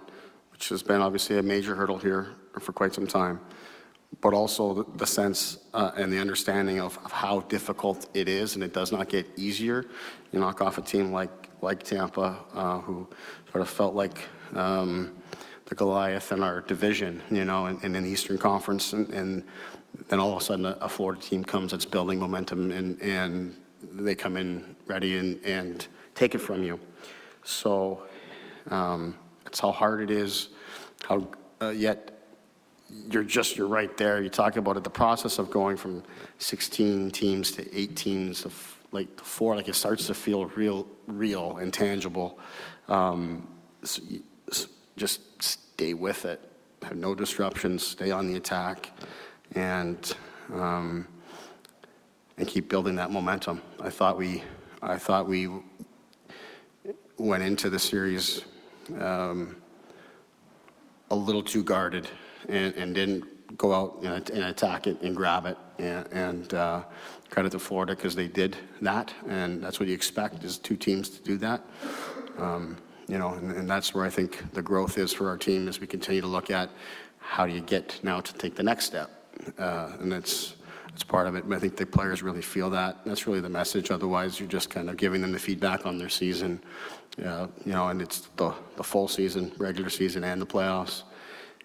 which 0.51 0.67
has 0.67 0.83
been 0.83 0.99
obviously 0.99 1.37
a 1.37 1.43
major 1.43 1.75
hurdle 1.75 1.97
here 1.97 2.35
for 2.59 2.73
quite 2.73 2.93
some 2.93 3.07
time. 3.07 3.39
But 4.19 4.33
also 4.33 4.73
the, 4.73 4.97
the 4.97 5.07
sense 5.07 5.59
uh, 5.73 5.91
and 5.95 6.11
the 6.11 6.19
understanding 6.19 6.81
of, 6.81 6.97
of 7.05 7.11
how 7.13 7.39
difficult 7.41 8.07
it 8.13 8.27
is, 8.27 8.55
and 8.55 8.63
it 8.65 8.73
does 8.73 8.91
not 8.91 9.07
get 9.07 9.25
easier. 9.37 9.85
You 10.33 10.41
knock 10.41 10.61
off 10.61 10.77
a 10.77 10.81
team 10.81 11.13
like 11.13 11.48
like 11.61 11.83
Tampa, 11.83 12.37
uh, 12.53 12.79
who 12.79 13.07
sort 13.51 13.61
of 13.61 13.69
felt 13.69 13.95
like. 13.95 14.27
Um, 14.55 15.15
the 15.69 15.75
Goliath 15.75 16.31
in 16.31 16.41
our 16.41 16.61
division, 16.61 17.21
you 17.29 17.45
know, 17.45 17.67
in, 17.67 17.95
in 17.95 18.03
the 18.03 18.09
Eastern 18.09 18.39
Conference, 18.39 18.93
and, 18.93 19.07
and 19.11 19.43
then 20.07 20.19
all 20.19 20.35
of 20.35 20.41
a 20.41 20.43
sudden 20.43 20.65
a, 20.65 20.89
Florida 20.89 21.21
team 21.21 21.43
comes 21.43 21.71
that's 21.71 21.85
building 21.85 22.19
momentum, 22.19 22.71
and, 22.71 22.99
and 23.01 23.55
they 23.93 24.15
come 24.15 24.35
in 24.35 24.75
ready 24.87 25.17
and, 25.17 25.39
and 25.45 25.87
take 26.15 26.33
it 26.33 26.39
from 26.39 26.63
you. 26.63 26.79
So 27.43 28.03
um, 28.71 29.15
it's 29.45 29.59
how 29.59 29.71
hard 29.71 30.01
it 30.01 30.09
is, 30.09 30.49
how 31.07 31.27
uh, 31.61 31.69
yet 31.69 32.19
you're 33.11 33.23
just 33.23 33.55
you're 33.55 33.67
right 33.67 33.95
there. 33.95 34.21
You 34.21 34.29
talk 34.29 34.57
about 34.57 34.75
it, 34.75 34.83
the 34.83 34.89
process 34.89 35.37
of 35.37 35.51
going 35.51 35.77
from 35.77 36.03
16 36.39 37.11
teams 37.11 37.51
to 37.51 37.77
eight 37.77 37.95
teams 37.95 38.43
of 38.45 38.78
like 38.91 39.19
four, 39.21 39.55
like 39.55 39.67
it 39.67 39.75
starts 39.75 40.07
to 40.07 40.13
feel 40.13 40.45
real, 40.47 40.87
real 41.07 41.57
and 41.57 41.73
tangible. 41.73 42.39
Um, 42.87 43.47
so 43.83 44.01
you- 44.07 44.23
s- 44.49 44.67
just 44.97 45.41
stay 45.41 45.93
with 45.93 46.25
it. 46.25 46.41
Have 46.83 46.95
no 46.97 47.13
disruptions. 47.15 47.85
Stay 47.85 48.11
on 48.11 48.27
the 48.27 48.35
attack, 48.35 48.91
and 49.55 50.15
um, 50.53 51.07
and 52.37 52.47
keep 52.47 52.69
building 52.69 52.95
that 52.95 53.11
momentum. 53.11 53.61
I 53.81 53.89
thought 53.89 54.17
we, 54.17 54.43
I 54.81 54.97
thought 54.97 55.27
we 55.27 55.49
went 57.17 57.43
into 57.43 57.69
the 57.69 57.77
series 57.79 58.43
um, 58.99 59.57
a 61.11 61.15
little 61.15 61.43
too 61.43 61.63
guarded 61.63 62.07
and, 62.47 62.73
and 62.75 62.95
didn't 62.95 63.25
go 63.57 63.73
out 63.73 63.99
and, 64.03 64.29
and 64.29 64.43
attack 64.45 64.87
it 64.87 65.01
and 65.01 65.15
grab 65.15 65.45
it. 65.45 65.57
And, 65.77 66.07
and 66.11 66.53
uh, 66.53 66.83
credit 67.29 67.51
to 67.51 67.59
Florida 67.59 67.95
because 67.95 68.15
they 68.15 68.27
did 68.27 68.57
that, 68.81 69.13
and 69.27 69.63
that's 69.63 69.79
what 69.79 69.87
you 69.87 69.95
expect 69.95 70.43
is 70.43 70.57
two 70.57 70.75
teams 70.75 71.09
to 71.09 71.21
do 71.21 71.37
that. 71.37 71.61
Um, 72.37 72.77
you 73.07 73.17
know, 73.17 73.29
and, 73.33 73.51
and 73.51 73.69
that's 73.69 73.93
where 73.93 74.05
I 74.05 74.09
think 74.09 74.51
the 74.53 74.61
growth 74.61 74.97
is 74.97 75.13
for 75.13 75.29
our 75.29 75.37
team 75.37 75.67
as 75.67 75.79
we 75.79 75.87
continue 75.87 76.21
to 76.21 76.27
look 76.27 76.51
at 76.51 76.69
how 77.19 77.45
do 77.45 77.53
you 77.53 77.61
get 77.61 77.99
now 78.03 78.19
to 78.21 78.33
take 78.33 78.55
the 78.55 78.63
next 78.63 78.85
step, 78.85 79.09
uh, 79.57 79.91
and 79.99 80.11
that's 80.11 80.55
that's 80.89 81.03
part 81.03 81.27
of 81.27 81.35
it. 81.35 81.45
I 81.49 81.59
think 81.59 81.77
the 81.77 81.85
players 81.85 82.23
really 82.23 82.41
feel 82.41 82.69
that. 82.71 83.05
That's 83.05 83.27
really 83.27 83.41
the 83.41 83.49
message. 83.49 83.91
Otherwise, 83.91 84.39
you're 84.39 84.49
just 84.49 84.69
kind 84.69 84.89
of 84.89 84.97
giving 84.97 85.21
them 85.21 85.31
the 85.31 85.39
feedback 85.39 85.85
on 85.85 85.97
their 85.97 86.09
season, 86.09 86.61
uh, 87.23 87.47
you 87.65 87.73
know, 87.73 87.89
and 87.89 88.01
it's 88.01 88.21
the 88.37 88.53
the 88.77 88.83
full 88.83 89.07
season, 89.07 89.51
regular 89.57 89.89
season, 89.89 90.23
and 90.23 90.41
the 90.41 90.47
playoffs, 90.47 91.03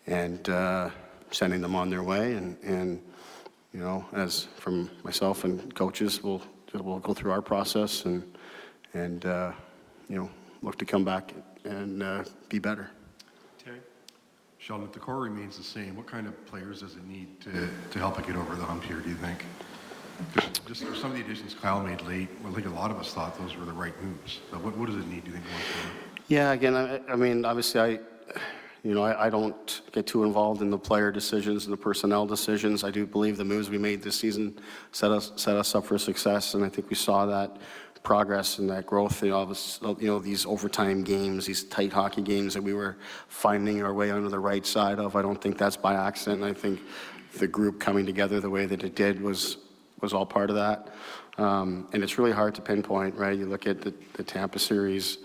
and 0.06 0.48
uh, 0.48 0.90
sending 1.34 1.60
them 1.60 1.74
on 1.74 1.90
their 1.90 2.02
way. 2.02 2.34
And 2.34 2.56
and 2.62 3.02
you 3.72 3.80
know, 3.80 4.04
as 4.12 4.44
from 4.56 4.90
myself 5.02 5.44
and 5.44 5.74
coaches, 5.74 6.22
we'll 6.22 6.42
we'll 6.72 7.00
go 7.00 7.14
through 7.14 7.32
our 7.32 7.42
process 7.42 8.04
and 8.04 8.22
and 8.94 9.26
uh, 9.26 9.52
you 10.08 10.16
know 10.16 10.30
look 10.62 10.78
to 10.78 10.84
come 10.84 11.04
back 11.04 11.34
and 11.64 12.02
uh, 12.02 12.24
be 12.48 12.58
better. 12.58 12.90
Terry? 13.62 13.78
Sheldon, 14.58 14.86
if 14.86 14.92
the 14.92 14.98
core 14.98 15.20
remains 15.20 15.56
the 15.58 15.64
same, 15.64 15.96
what 15.96 16.06
kind 16.06 16.26
of 16.26 16.46
players 16.46 16.80
does 16.80 16.96
it 16.96 17.04
need 17.06 17.40
to, 17.42 17.68
to 17.90 17.98
help 17.98 18.18
it 18.18 18.26
get 18.26 18.36
over 18.36 18.54
the 18.54 18.64
hump 18.64 18.82
here, 18.84 19.00
do 19.00 19.10
you 19.10 19.16
think? 19.16 19.44
Just, 20.34 20.66
just 20.66 20.84
for 20.84 20.94
some 20.94 21.10
of 21.10 21.16
the 21.16 21.22
additions 21.22 21.54
Kyle 21.54 21.82
made 21.82 22.00
late, 22.02 22.28
well, 22.42 22.52
I 22.52 22.54
think 22.54 22.66
a 22.66 22.70
lot 22.70 22.90
of 22.90 22.98
us 22.98 23.12
thought 23.12 23.38
those 23.38 23.56
were 23.56 23.64
the 23.64 23.72
right 23.72 23.94
moves. 24.02 24.40
But 24.50 24.62
what, 24.62 24.76
what 24.76 24.86
does 24.86 24.96
it 24.96 25.06
need, 25.08 25.24
do 25.24 25.30
you 25.30 25.36
think, 25.36 25.44
going 25.44 25.62
forward? 25.62 26.10
Yeah, 26.28 26.52
again, 26.52 26.76
I, 26.76 27.00
I 27.12 27.16
mean, 27.16 27.44
obviously, 27.44 27.80
I, 27.80 27.98
you 28.84 28.92
know, 28.92 29.02
I, 29.02 29.26
I 29.26 29.30
don't 29.30 29.80
get 29.92 30.06
too 30.06 30.24
involved 30.24 30.60
in 30.60 30.70
the 30.70 30.78
player 30.78 31.10
decisions 31.10 31.64
and 31.64 31.72
the 31.72 31.76
personnel 31.78 32.26
decisions. 32.26 32.84
I 32.84 32.90
do 32.90 33.06
believe 33.06 33.38
the 33.38 33.44
moves 33.44 33.70
we 33.70 33.78
made 33.78 34.02
this 34.02 34.14
season 34.14 34.58
set 34.92 35.10
us 35.10 35.32
set 35.36 35.56
us 35.56 35.74
up 35.74 35.86
for 35.86 35.98
success, 35.98 36.52
and 36.54 36.62
I 36.62 36.68
think 36.68 36.90
we 36.90 36.96
saw 36.96 37.24
that 37.26 37.56
progress 38.02 38.58
and 38.58 38.68
that 38.68 38.84
growth. 38.84 39.22
You 39.22 39.30
know, 39.30 39.46
this, 39.46 39.80
you 39.98 40.08
know, 40.08 40.18
these 40.18 40.44
overtime 40.44 41.02
games, 41.02 41.46
these 41.46 41.64
tight 41.64 41.94
hockey 41.94 42.20
games 42.20 42.52
that 42.52 42.62
we 42.62 42.74
were 42.74 42.98
finding 43.28 43.82
our 43.82 43.94
way 43.94 44.10
onto 44.10 44.28
the 44.28 44.38
right 44.38 44.66
side 44.66 44.98
of. 44.98 45.16
I 45.16 45.22
don't 45.22 45.40
think 45.40 45.56
that's 45.56 45.78
by 45.78 45.94
accident. 45.94 46.44
I 46.44 46.52
think 46.52 46.80
the 47.38 47.48
group 47.48 47.80
coming 47.80 48.04
together 48.04 48.38
the 48.38 48.50
way 48.50 48.66
that 48.66 48.84
it 48.84 48.94
did 48.94 49.20
was 49.20 49.56
was 50.02 50.12
all 50.12 50.26
part 50.26 50.50
of 50.50 50.56
that. 50.56 50.88
Um, 51.38 51.88
and 51.92 52.02
it's 52.02 52.18
really 52.18 52.32
hard 52.32 52.54
to 52.56 52.62
pinpoint, 52.62 53.16
right? 53.16 53.36
You 53.36 53.46
look 53.46 53.66
at 53.66 53.80
the, 53.80 53.92
the 54.12 54.22
Tampa 54.22 54.58
series. 54.58 55.18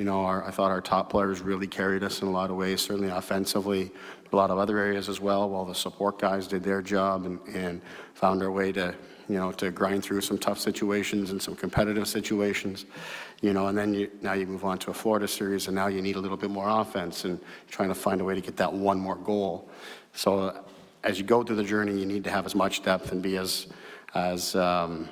You 0.00 0.06
know, 0.06 0.24
our, 0.24 0.42
I 0.46 0.50
thought 0.50 0.70
our 0.70 0.80
top 0.80 1.10
players 1.10 1.42
really 1.42 1.66
carried 1.66 2.02
us 2.02 2.22
in 2.22 2.28
a 2.28 2.30
lot 2.30 2.48
of 2.48 2.56
ways, 2.56 2.80
certainly 2.80 3.10
offensively, 3.10 3.90
a 4.32 4.34
lot 4.34 4.50
of 4.50 4.56
other 4.56 4.78
areas 4.78 5.10
as 5.10 5.20
well, 5.20 5.50
while 5.50 5.66
the 5.66 5.74
support 5.74 6.18
guys 6.18 6.46
did 6.46 6.62
their 6.62 6.80
job 6.80 7.26
and, 7.26 7.38
and 7.54 7.82
found 8.14 8.42
our 8.42 8.50
way 8.50 8.72
to, 8.72 8.94
you 9.28 9.36
know, 9.36 9.52
to 9.52 9.70
grind 9.70 10.02
through 10.02 10.22
some 10.22 10.38
tough 10.38 10.58
situations 10.58 11.32
and 11.32 11.42
some 11.42 11.54
competitive 11.54 12.08
situations, 12.08 12.86
you 13.42 13.52
know, 13.52 13.66
and 13.66 13.76
then 13.76 13.92
you, 13.92 14.10
now 14.22 14.32
you 14.32 14.46
move 14.46 14.64
on 14.64 14.78
to 14.78 14.90
a 14.90 14.94
Florida 14.94 15.28
series 15.28 15.66
and 15.66 15.74
now 15.74 15.88
you 15.88 16.00
need 16.00 16.16
a 16.16 16.18
little 16.18 16.38
bit 16.38 16.48
more 16.48 16.70
offense 16.80 17.26
and 17.26 17.38
trying 17.68 17.90
to 17.90 17.94
find 17.94 18.22
a 18.22 18.24
way 18.24 18.34
to 18.34 18.40
get 18.40 18.56
that 18.56 18.72
one 18.72 18.98
more 18.98 19.16
goal. 19.16 19.68
So 20.14 20.64
as 21.04 21.18
you 21.18 21.26
go 21.26 21.42
through 21.42 21.56
the 21.56 21.64
journey, 21.64 21.92
you 22.00 22.06
need 22.06 22.24
to 22.24 22.30
have 22.30 22.46
as 22.46 22.54
much 22.54 22.82
depth 22.82 23.12
and 23.12 23.20
be 23.20 23.36
as, 23.36 23.66
as, 24.14 24.56
um, 24.56 25.10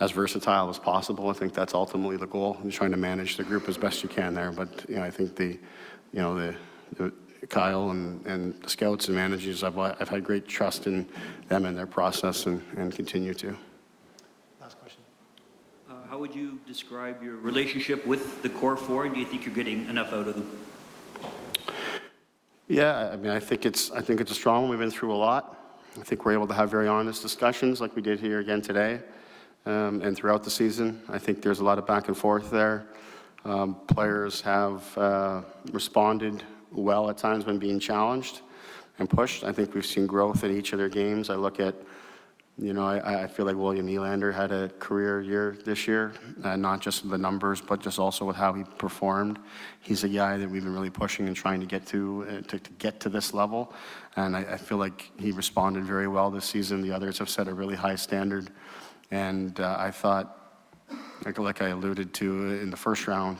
as 0.00 0.10
versatile 0.12 0.70
as 0.70 0.78
possible. 0.78 1.28
I 1.28 1.34
think 1.34 1.52
that's 1.52 1.74
ultimately 1.74 2.16
the 2.16 2.26
goal. 2.26 2.58
You're 2.62 2.72
trying 2.72 2.90
to 2.90 2.96
manage 2.96 3.36
the 3.36 3.44
group 3.44 3.68
as 3.68 3.76
best 3.76 4.02
you 4.02 4.08
can 4.08 4.34
there. 4.34 4.50
But 4.50 4.86
you 4.88 4.96
know, 4.96 5.04
I 5.04 5.10
think 5.10 5.36
the, 5.36 5.58
you 6.12 6.20
know, 6.20 6.34
the, 6.34 6.54
the 6.96 7.12
Kyle 7.48 7.90
and, 7.90 8.24
and 8.26 8.54
the 8.62 8.70
scouts 8.70 9.08
and 9.08 9.16
managers, 9.16 9.62
I've, 9.62 9.78
I've 9.78 10.08
had 10.08 10.24
great 10.24 10.48
trust 10.48 10.86
in 10.86 11.06
them 11.48 11.66
and 11.66 11.76
their 11.76 11.86
process 11.86 12.46
and, 12.46 12.62
and 12.76 12.94
continue 12.94 13.34
to. 13.34 13.56
Last 14.60 14.78
question. 14.80 15.02
Uh, 15.88 15.94
how 16.08 16.18
would 16.18 16.34
you 16.34 16.58
describe 16.66 17.22
your 17.22 17.36
relationship 17.36 18.06
with 18.06 18.42
the 18.42 18.48
core 18.48 18.76
four? 18.76 19.04
And 19.04 19.14
Do 19.14 19.20
you 19.20 19.26
think 19.26 19.44
you're 19.44 19.54
getting 19.54 19.86
enough 19.88 20.12
out 20.14 20.28
of 20.28 20.34
them? 20.34 20.58
Yeah, 22.68 23.10
I 23.12 23.16
mean, 23.16 23.32
I 23.32 23.40
think 23.40 23.66
it's, 23.66 23.90
I 23.90 24.00
think 24.00 24.20
it's 24.20 24.30
a 24.30 24.34
strong 24.34 24.62
one. 24.62 24.70
We've 24.70 24.78
been 24.78 24.92
through 24.92 25.12
a 25.12 25.16
lot. 25.16 25.56
I 25.98 26.04
think 26.04 26.24
we're 26.24 26.32
able 26.32 26.46
to 26.46 26.54
have 26.54 26.70
very 26.70 26.86
honest 26.86 27.20
discussions 27.20 27.80
like 27.80 27.96
we 27.96 28.00
did 28.00 28.20
here 28.20 28.38
again 28.38 28.62
today 28.62 29.00
um, 29.66 30.00
and 30.02 30.16
throughout 30.16 30.42
the 30.42 30.50
season. 30.50 31.00
I 31.08 31.18
think 31.18 31.42
there's 31.42 31.60
a 31.60 31.64
lot 31.64 31.78
of 31.78 31.86
back 31.86 32.08
and 32.08 32.16
forth 32.16 32.50
there. 32.50 32.86
Um, 33.44 33.76
players 33.86 34.40
have 34.42 34.98
uh, 34.98 35.42
responded 35.72 36.42
well 36.72 37.08
at 37.10 37.18
times 37.18 37.46
when 37.46 37.58
being 37.58 37.80
challenged 37.80 38.42
and 38.98 39.08
pushed. 39.08 39.44
I 39.44 39.52
think 39.52 39.74
we've 39.74 39.86
seen 39.86 40.06
growth 40.06 40.44
in 40.44 40.56
each 40.56 40.72
of 40.72 40.78
their 40.78 40.88
games. 40.88 41.30
I 41.30 41.36
look 41.36 41.58
at, 41.58 41.74
you 42.58 42.74
know, 42.74 42.86
I, 42.86 43.24
I 43.24 43.26
feel 43.26 43.46
like 43.46 43.56
William 43.56 43.86
Nylander 43.86 44.32
had 44.34 44.52
a 44.52 44.68
career 44.78 45.22
year 45.22 45.56
this 45.64 45.88
year, 45.88 46.12
uh, 46.44 46.56
not 46.56 46.80
just 46.80 47.08
the 47.08 47.16
numbers, 47.16 47.62
but 47.62 47.80
just 47.80 47.98
also 47.98 48.26
with 48.26 48.36
how 48.36 48.52
he 48.52 48.64
performed. 48.76 49.38
He's 49.80 50.04
a 50.04 50.08
guy 50.08 50.36
that 50.36 50.48
we've 50.48 50.62
been 50.62 50.74
really 50.74 50.90
pushing 50.90 51.26
and 51.26 51.34
trying 51.34 51.60
to 51.60 51.66
get 51.66 51.86
to 51.86 52.26
uh, 52.28 52.40
to, 52.48 52.58
to, 52.58 52.70
get 52.72 53.00
to 53.00 53.08
this 53.08 53.32
level, 53.32 53.72
and 54.16 54.36
I, 54.36 54.40
I 54.40 54.56
feel 54.58 54.76
like 54.76 55.10
he 55.18 55.32
responded 55.32 55.84
very 55.84 56.06
well 56.06 56.30
this 56.30 56.44
season. 56.44 56.82
The 56.82 56.92
others 56.92 57.18
have 57.18 57.30
set 57.30 57.48
a 57.48 57.54
really 57.54 57.76
high 57.76 57.96
standard. 57.96 58.50
And 59.10 59.58
uh, 59.58 59.76
I 59.78 59.90
thought, 59.90 60.36
like, 61.24 61.38
like 61.38 61.62
I 61.62 61.68
alluded 61.68 62.14
to 62.14 62.60
in 62.60 62.70
the 62.70 62.76
first 62.76 63.06
round, 63.06 63.38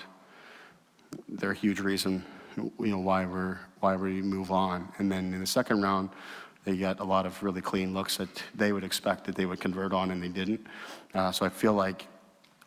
they're 1.29 1.53
a 1.53 1.55
huge 1.55 1.81
reason, 1.81 2.25
you 2.57 2.73
know, 2.79 2.99
why 2.99 3.25
we're 3.25 3.59
why 3.81 3.97
we 3.97 4.21
move 4.21 4.51
on. 4.51 4.89
And 4.99 5.11
then 5.11 5.33
in 5.33 5.41
the 5.41 5.47
second 5.47 5.83
round, 5.83 6.11
they 6.65 6.77
got 6.77 7.01
a 7.01 7.05
lot 7.05 7.25
of 7.25 7.43
really 7.43 7.63
clean 7.63 7.95
looks 7.95 8.19
that 8.19 8.43
they 8.55 8.73
would 8.73 8.85
expect 8.85 9.25
that 9.25 9.35
they 9.35 9.47
would 9.47 9.61
convert 9.61 9.93
on, 9.93 10.11
and 10.11 10.23
they 10.23 10.29
didn't. 10.29 10.67
Uh, 11.15 11.33
so 11.33 11.47
I 11.47 11.49
feel 11.49 11.73
like 11.73 12.07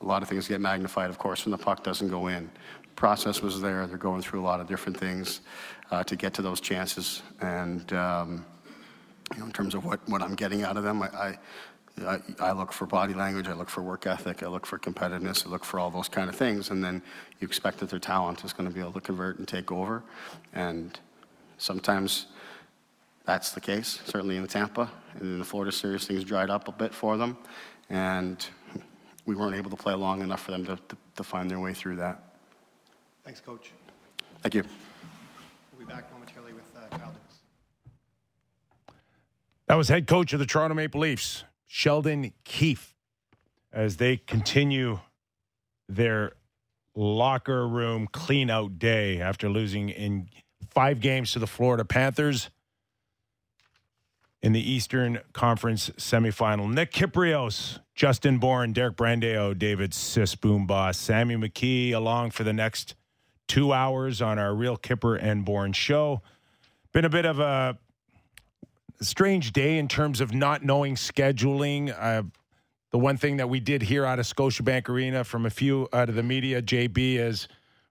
a 0.02 0.06
lot 0.06 0.24
of 0.24 0.30
things 0.30 0.48
get 0.48 0.60
magnified, 0.60 1.10
of 1.10 1.18
course, 1.20 1.46
when 1.46 1.52
the 1.52 1.58
puck 1.58 1.84
doesn't 1.84 2.10
go 2.10 2.28
in. 2.28 2.50
Process 2.96 3.42
was 3.42 3.62
there. 3.62 3.86
They're 3.88 3.98
going 3.98 4.22
through 4.22 4.42
a 4.42 4.46
lot 4.46 4.60
of 4.60 4.68
different 4.68 4.98
things 4.98 5.42
uh, 5.92 6.04
to 6.04 6.16
get 6.16 6.34
to 6.36 6.42
those 6.42 6.60
chances. 6.60 7.22
And 7.42 7.92
um, 7.94 8.46
you 9.34 9.40
know, 9.40 9.46
in 9.46 9.52
terms 9.52 9.76
of 9.76 9.86
what, 9.86 10.00
what 10.10 10.22
I'm 10.22 10.36
getting 10.36 10.64
out 10.64 10.78
of 10.78 10.84
them, 10.84 11.02
I, 11.02 11.08
I 11.08 11.38
I, 12.02 12.20
I, 12.40 12.52
look 12.54 12.72
for 12.74 12.86
body 12.86 13.14
language, 13.14 13.48
I 13.48 13.54
look 13.54 13.70
for 13.70 13.82
work 13.82 14.08
ethic, 14.08 14.42
I 14.42 14.48
look 14.48 14.66
for 14.66 14.80
competitiveness, 14.80 15.46
I 15.46 15.50
look 15.50 15.64
for 15.64 15.80
all 15.80 15.92
those 15.92 16.10
kind 16.10 16.28
of 16.28 16.36
things, 16.36 16.72
and 16.72 16.84
then 16.84 17.02
you 17.40 17.48
expect 17.48 17.78
that 17.80 17.90
their 17.90 18.00
talent 18.00 18.44
is 18.44 18.52
going 18.52 18.68
to 18.68 18.74
be 18.74 18.82
able 18.82 18.94
to 18.94 19.02
convert 19.02 19.38
and 19.38 19.48
take 19.48 19.72
over. 19.72 20.04
And 20.54 21.00
sometimes 21.58 22.28
that's 23.26 23.52
the 23.52 23.62
case, 23.62 24.02
certainly 24.06 24.38
in 24.38 24.42
the 24.42 24.48
Tampa. 24.48 24.92
And 25.14 25.22
in 25.22 25.40
the 25.40 25.46
Florida 25.46 25.72
series, 25.72 26.08
things 26.08 26.24
dried 26.24 26.50
up 26.50 26.68
a 26.68 26.72
bit 26.72 26.94
for 26.94 27.16
them, 27.16 27.38
and 27.90 28.46
we 29.26 29.36
weren't 29.36 29.56
able 29.56 29.70
to 29.70 29.78
play 29.78 29.94
long 29.94 30.22
enough 30.22 30.42
for 30.42 30.52
them 30.52 30.66
to, 30.66 30.76
to, 30.76 30.98
to 31.16 31.24
find 31.24 31.50
their 31.50 31.60
way 31.60 31.74
through 31.74 31.98
that. 31.98 32.24
Thanks, 33.24 33.40
Coach. 33.40 33.72
Thank 34.42 34.56
you. 34.56 34.64
We'll 35.72 35.88
be 35.88 35.94
back 35.94 36.12
momentarily 36.12 36.54
with 36.54 36.66
uh, 36.76 36.98
Kyle 36.98 37.12
Dubas. 37.12 38.94
That 39.68 39.76
was 39.76 39.88
head 39.88 40.08
coach 40.08 40.34
of 40.34 40.40
the 40.40 40.46
Toronto 40.46 40.76
Maple 40.76 41.00
Leafs. 41.00 41.46
Sheldon 41.76 42.34
Keefe 42.44 42.94
as 43.72 43.98
they 43.98 44.18
continue 44.18 45.00
their 45.90 46.34
locker 46.94 47.68
room 47.68 48.08
cleanout 48.14 48.78
day 48.78 49.20
after 49.20 49.50
losing 49.50 49.90
in 49.90 50.30
five 50.70 51.00
games 51.00 51.32
to 51.32 51.40
the 51.40 51.48
Florida 51.48 51.84
Panthers 51.84 52.52
in 54.44 54.54
the 54.54 54.62
Eastern 54.62 55.20
Conference 55.34 55.90
semifinal. 55.98 56.72
Nick 56.72 56.92
Kypreos, 56.92 57.80
Justin 57.96 58.38
Bourne, 58.38 58.72
Derek 58.72 58.96
Brandeo, 58.96 59.58
David 59.58 59.94
Sisboomba, 59.94 60.94
Sammy 60.94 61.36
McKee 61.36 61.92
along 61.92 62.30
for 62.30 62.44
the 62.44 62.54
next 62.54 62.94
two 63.48 63.74
hours 63.74 64.22
on 64.22 64.38
our 64.38 64.54
Real 64.54 64.78
Kipper 64.78 65.16
and 65.16 65.44
Bourne 65.44 65.74
show. 65.74 66.22
Been 66.92 67.04
a 67.04 67.10
bit 67.10 67.26
of 67.26 67.40
a 67.40 67.80
strange 69.04 69.52
day 69.52 69.78
in 69.78 69.88
terms 69.88 70.22
of 70.22 70.34
not 70.34 70.64
knowing 70.64 70.96
scheduling. 70.96 71.96
Uh, 71.98 72.24
the 72.92 73.00
one 73.00 73.18
thing 73.18 73.38
that 73.38 73.50
we 73.50 73.60
did 73.60 73.82
hear 73.82 74.06
out 74.06 74.20
of 74.20 74.26
Scotiabank 74.26 74.88
Arena 74.90 75.24
from 75.24 75.46
a 75.46 75.50
few 75.50 75.88
out 75.94 76.10
of 76.10 76.16
the 76.16 76.24
media, 76.24 76.62
JB, 76.62 77.16
is 77.16 77.48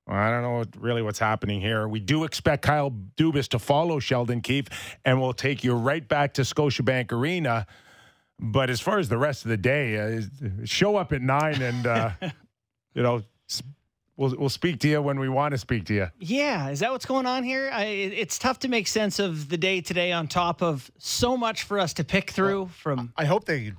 well, 0.06 0.16
I 0.16 0.30
don't 0.30 0.42
know 0.42 0.64
really 0.80 1.02
what's 1.02 1.18
happening 1.18 1.60
here. 1.60 1.86
We 1.86 2.00
do 2.00 2.24
expect 2.24 2.62
Kyle 2.62 2.90
Dubas 3.16 3.48
to 3.48 3.58
follow 3.58 3.98
Sheldon 4.00 4.40
Keefe, 4.40 4.68
and 5.04 5.20
we'll 5.20 5.32
take 5.32 5.62
you 5.62 5.74
right 5.74 6.06
back 6.06 6.34
to 6.34 6.42
Scotiabank 6.42 7.12
Arena. 7.12 7.66
But 8.38 8.68
as 8.70 8.80
far 8.80 8.98
as 8.98 9.08
the 9.08 9.18
rest 9.18 9.44
of 9.44 9.50
the 9.50 9.56
day, 9.56 9.98
uh, 9.98 10.22
show 10.64 10.96
up 10.96 11.12
at 11.12 11.22
nine 11.22 11.62
and, 11.62 11.86
uh, 11.86 12.10
you 12.94 13.02
know, 13.02 13.22
We'll, 14.22 14.36
we'll 14.38 14.48
speak 14.50 14.78
to 14.80 14.88
you 14.88 15.02
when 15.02 15.18
we 15.18 15.28
want 15.28 15.50
to 15.50 15.58
speak 15.58 15.84
to 15.86 15.94
you. 15.94 16.08
Yeah, 16.20 16.68
is 16.68 16.78
that 16.78 16.92
what's 16.92 17.06
going 17.06 17.26
on 17.26 17.42
here? 17.42 17.68
I, 17.72 17.86
it's 17.86 18.38
tough 18.38 18.60
to 18.60 18.68
make 18.68 18.86
sense 18.86 19.18
of 19.18 19.48
the 19.48 19.56
day 19.58 19.80
today 19.80 20.12
on 20.12 20.28
top 20.28 20.62
of 20.62 20.88
so 20.96 21.36
much 21.36 21.64
for 21.64 21.80
us 21.80 21.92
to 21.94 22.04
pick 22.04 22.30
through. 22.30 22.68
From 22.68 23.12
I 23.16 23.24
hope 23.24 23.46
they 23.46 23.72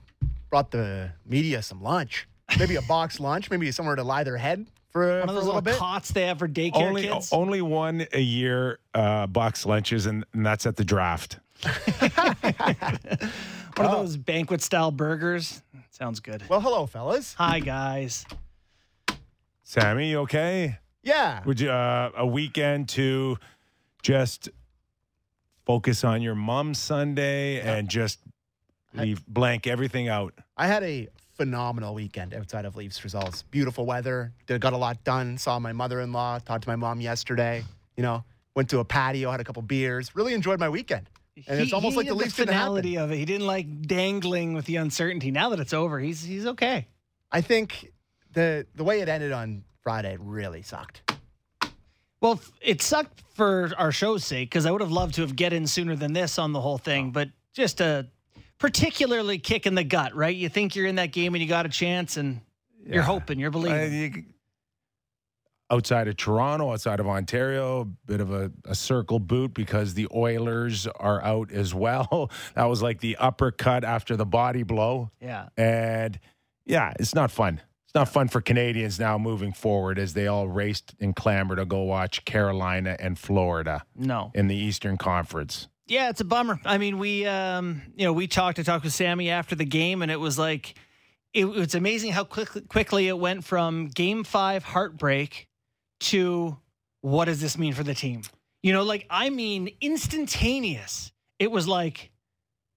brought 0.50 0.70
the 0.70 1.12
media 1.26 1.62
some 1.62 1.82
lunch, 1.82 2.28
maybe 2.60 2.76
a 2.76 2.82
box 2.90 3.22
lunch, 3.22 3.50
maybe 3.50 3.72
somewhere 3.72 3.96
to 3.96 4.04
lie 4.04 4.26
their 4.26 4.36
head 4.36 4.68
for, 4.90 5.22
one 5.22 5.30
of 5.30 5.36
those 5.36 5.46
little 5.46 5.62
little 5.62 5.80
cots 5.80 6.12
they 6.12 6.28
have 6.28 6.40
for 6.40 6.50
daycare 6.50 6.74
Only 6.74 7.04
kids. 7.04 7.32
only 7.32 7.62
one 7.62 8.06
a 8.12 8.20
year 8.20 8.80
uh, 8.94 9.28
box 9.28 9.66
lunches, 9.66 10.08
and, 10.08 10.26
and 10.34 10.46
that's 10.46 10.66
at 10.66 10.76
the 10.76 10.84
draft. 10.84 11.40
One 13.78 13.88
of 13.88 13.92
those 13.92 14.18
banquet 14.18 14.62
style 14.62 14.92
burgers. 14.92 15.62
Sounds 15.90 16.20
good. 16.20 16.44
Well, 16.50 16.60
hello, 16.60 16.86
fellas. 16.86 17.34
Hi, 17.36 17.60
guys. 17.60 18.26
Sammy, 19.74 20.12
you 20.12 20.20
okay? 20.20 20.78
Yeah. 21.02 21.42
Would 21.46 21.60
you 21.60 21.72
uh, 21.72 22.12
a 22.16 22.28
weekend 22.28 22.90
to 22.90 23.38
just 24.04 24.50
focus 25.66 26.04
on 26.04 26.22
your 26.22 26.36
mom's 26.36 26.78
Sunday 26.78 27.60
and 27.60 27.90
just 27.90 28.20
leave 28.94 29.26
blank 29.26 29.66
everything 29.66 30.10
out? 30.10 30.36
I 30.56 30.68
had 30.68 30.84
a 30.84 31.08
phenomenal 31.38 31.96
weekend 31.96 32.36
outside 32.36 32.66
of 32.66 32.76
Leafs 32.76 33.04
results. 33.04 33.42
Beautiful 33.50 33.88
weather. 33.88 34.32
Did, 34.46 34.62
got 34.62 34.74
a 34.74 34.78
lot 34.78 35.04
done. 35.04 35.40
Saw 35.40 35.58
my 35.58 35.74
mother-in-law. 35.74 36.38
Talked 36.46 36.66
to 36.66 36.70
my 36.70 36.76
mom 36.76 37.02
yesterday. 37.02 37.64
You 37.98 38.04
know, 38.04 38.24
went 38.56 38.70
to 38.70 38.78
a 38.78 38.86
patio, 38.86 39.32
had 39.32 39.40
a 39.40 39.44
couple 39.44 39.64
beers. 39.64 40.16
Really 40.16 40.36
enjoyed 40.36 40.60
my 40.60 40.70
weekend. 40.70 41.10
And 41.48 41.60
it's 41.60 41.74
almost 41.74 41.98
like 41.98 42.06
the 42.06 42.14
needed 42.14 42.26
Leafs 42.26 42.36
didn't 42.36 42.50
finality 42.50 43.00
of 43.00 43.12
it. 43.12 43.18
He 43.18 43.26
didn't 43.26 43.48
like 43.48 43.82
dangling 43.82 44.54
with 44.54 44.66
the 44.66 44.76
uncertainty. 44.76 45.32
Now 45.32 45.50
that 45.50 45.60
it's 45.60 45.74
over, 45.74 46.00
he's 46.00 46.24
he's 46.24 46.46
okay. 46.46 46.86
I 47.32 47.42
think 47.42 47.92
the 48.34 48.66
the 48.76 48.84
way 48.84 49.02
it 49.02 49.10
ended 49.10 49.32
on 49.32 49.64
Friday 49.82 50.18
really 50.20 50.62
sucked. 50.62 51.12
Well, 52.22 52.40
it 52.62 52.82
sucked 52.82 53.22
for 53.36 53.72
our 53.78 53.92
show's 53.92 54.24
sake 54.24 54.50
because 54.50 54.66
I 54.66 54.72
would 54.72 54.82
have 54.82 54.92
loved 54.92 55.16
to 55.16 55.22
have 55.22 55.36
get 55.36 55.52
in 55.54 55.68
sooner 55.68 55.96
than 55.96 56.14
this 56.14 56.40
on 56.40 56.54
the 56.54 56.62
whole 56.62 56.78
thing, 56.78 57.12
but 57.12 57.30
just 57.54 57.82
a 57.82 58.08
particularly 58.60 59.40
kick 59.40 59.66
in 59.66 59.76
the 59.76 59.84
gut, 59.84 60.16
right? 60.16 60.34
You 60.36 60.48
think 60.48 60.76
you're 60.76 60.86
in 60.88 60.96
that 60.96 61.12
game 61.12 61.36
and 61.36 61.42
you 61.42 61.50
got 61.50 61.66
a 61.66 61.70
chance, 61.70 62.16
and 62.16 62.40
you're 62.86 63.04
hoping, 63.04 63.40
you're 63.40 63.50
Uh, 63.50 63.52
believing. 63.52 63.94
you- 64.16 64.24
outside 65.70 66.08
of 66.08 66.16
Toronto, 66.16 66.72
outside 66.72 67.00
of 67.00 67.08
Ontario, 67.08 67.82
a 67.82 67.86
bit 67.86 68.22
of 68.22 68.32
a, 68.32 68.52
a 68.66 68.76
circle 68.76 69.20
boot 69.20 69.54
because 69.54 69.94
the 69.96 70.08
Oilers 70.14 70.88
are 70.88 71.22
out 71.24 71.52
as 71.52 71.74
well. 71.74 72.30
That 72.56 72.66
was 72.66 72.82
like 72.82 73.00
the 73.02 73.18
uppercut 73.18 73.84
after 73.84 74.16
the 74.16 74.26
body 74.26 74.64
blow. 74.64 75.10
yeah. 75.20 75.50
And 75.58 76.20
yeah, 76.66 76.94
it's 77.00 77.14
not 77.16 77.32
fun. 77.32 77.60
It's 77.94 78.00
not 78.00 78.10
fun 78.10 78.28
for 78.28 78.42
Canadians 78.42 79.00
now 79.00 79.20
moving 79.20 79.54
forward 79.54 80.00
as 80.00 80.16
they 80.16 80.26
all 80.26 80.48
raced 80.48 80.96
and 81.00 81.16
clamor 81.16 81.56
to 81.56 81.64
go 81.64 81.84
watch 81.84 82.26
Carolina 82.26 82.98
and 83.00 83.20
Florida 83.20 83.86
No. 83.96 84.32
in 84.34 84.48
the 84.48 84.56
Eastern 84.56 84.98
Conference. 84.98 85.68
Yeah, 85.86 86.10
it's 86.10 86.20
a 86.20 86.26
bummer. 86.26 86.60
I 86.66 86.80
mean, 86.80 86.98
we, 86.98 87.28
um, 87.28 87.84
you 87.96 88.04
know, 88.06 88.12
we 88.12 88.26
talked. 88.26 88.56
to 88.56 88.64
talked 88.64 88.84
with 88.84 88.94
Sammy 88.96 89.30
after 89.30 89.54
the 89.54 89.64
game, 89.66 90.02
and 90.02 90.12
it 90.12 90.20
was 90.20 90.40
like, 90.40 90.74
it, 91.36 91.46
it's 91.46 91.76
amazing 91.76 92.14
how 92.14 92.24
quickly, 92.24 92.62
quickly 92.62 93.08
it 93.10 93.20
went 93.20 93.44
from 93.44 93.90
Game 93.90 94.24
Five 94.24 94.64
heartbreak 94.64 95.48
to 96.00 96.58
what 97.02 97.26
does 97.26 97.42
this 97.42 97.60
mean 97.60 97.74
for 97.74 97.84
the 97.84 97.94
team? 97.94 98.24
You 98.64 98.74
know, 98.74 98.82
like 98.82 99.06
I 99.12 99.30
mean, 99.30 99.70
instantaneous. 99.82 101.12
It 101.38 101.52
was 101.52 101.68
like, 101.68 102.10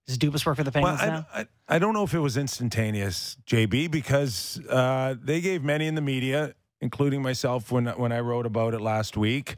does 0.06 0.18
Dubas 0.18 0.46
work 0.46 0.56
for 0.56 0.64
the 0.64 0.70
Penguins 0.72 1.00
Well, 1.00 1.10
now? 1.10 1.26
I, 1.32 1.40
I, 1.40 1.46
I 1.68 1.78
don't 1.78 1.94
know 1.94 2.04
if 2.04 2.14
it 2.14 2.20
was 2.20 2.36
instantaneous, 2.36 3.36
JB, 3.46 3.90
because 3.90 4.60
uh, 4.70 5.14
they 5.22 5.40
gave 5.40 5.64
many 5.64 5.86
in 5.86 5.94
the 5.96 6.00
media, 6.00 6.54
including 6.80 7.22
myself 7.22 7.72
when 7.72 7.86
when 7.86 8.12
I 8.12 8.20
wrote 8.20 8.46
about 8.46 8.74
it 8.74 8.80
last 8.80 9.16
week, 9.16 9.56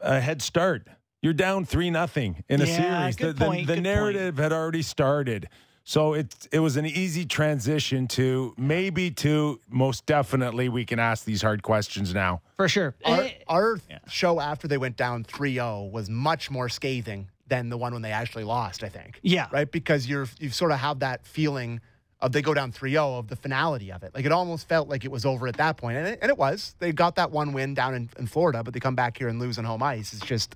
a 0.00 0.20
head 0.20 0.42
start. 0.42 0.88
You're 1.22 1.32
down 1.32 1.64
three 1.64 1.88
nothing 1.90 2.42
in 2.48 2.60
a 2.60 2.64
Yeah, 2.64 3.00
series. 3.00 3.16
good 3.16 3.26
the, 3.28 3.32
the- 3.38 3.44
point, 3.46 3.66
the 3.66 3.74
good 3.76 3.82
narrative 3.84 4.36
had 4.38 4.52
already 4.52 4.82
started. 4.82 5.48
So 5.84 6.14
it 6.14 6.32
it 6.52 6.58
was 6.60 6.76
an 6.76 6.86
easy 6.86 7.24
transition 7.24 8.06
to 8.08 8.54
maybe 8.56 9.10
to 9.12 9.58
most 9.68 10.06
definitely 10.06 10.68
we 10.68 10.84
can 10.84 10.98
ask 11.00 11.24
these 11.24 11.42
hard 11.42 11.62
questions 11.64 12.14
now. 12.14 12.40
for 12.56 12.68
sure. 12.68 12.94
Our, 13.04 13.22
Eh, 13.22 13.32
our 13.48 13.78
show 14.06 14.38
after 14.38 14.68
they 14.68 14.78
went 14.78 14.96
down 14.96 15.24
3-0 15.24 15.90
was 15.90 16.08
much 16.08 16.52
more 16.52 16.68
scathing 16.68 17.30
than 17.46 17.68
the 17.68 17.76
one 17.76 17.92
when 17.92 18.02
they 18.02 18.12
actually 18.12 18.44
lost, 18.44 18.82
I 18.84 18.88
think. 18.88 19.18
Yeah. 19.22 19.46
Right? 19.50 19.70
Because 19.70 20.08
you're 20.08 20.26
you've 20.38 20.54
sort 20.54 20.70
of 20.72 20.78
have 20.78 21.00
that 21.00 21.26
feeling 21.26 21.80
of 22.20 22.30
they 22.32 22.40
go 22.40 22.54
down 22.54 22.70
3-0 22.70 23.18
of 23.18 23.26
the 23.28 23.34
finality 23.36 23.90
of 23.90 24.02
it. 24.04 24.14
Like 24.14 24.24
it 24.24 24.30
almost 24.32 24.68
felt 24.68 24.88
like 24.88 25.04
it 25.04 25.10
was 25.10 25.24
over 25.26 25.48
at 25.48 25.56
that 25.56 25.76
point. 25.76 25.96
And 25.96 26.06
it, 26.06 26.20
and 26.22 26.30
it 26.30 26.38
was. 26.38 26.76
They 26.78 26.92
got 26.92 27.16
that 27.16 27.32
one 27.32 27.52
win 27.52 27.74
down 27.74 27.94
in, 27.94 28.08
in 28.16 28.26
Florida, 28.28 28.62
but 28.62 28.72
they 28.74 28.80
come 28.80 28.94
back 28.94 29.18
here 29.18 29.26
and 29.28 29.40
lose 29.40 29.58
on 29.58 29.64
home 29.64 29.82
ice. 29.82 30.12
It's 30.12 30.24
just 30.24 30.54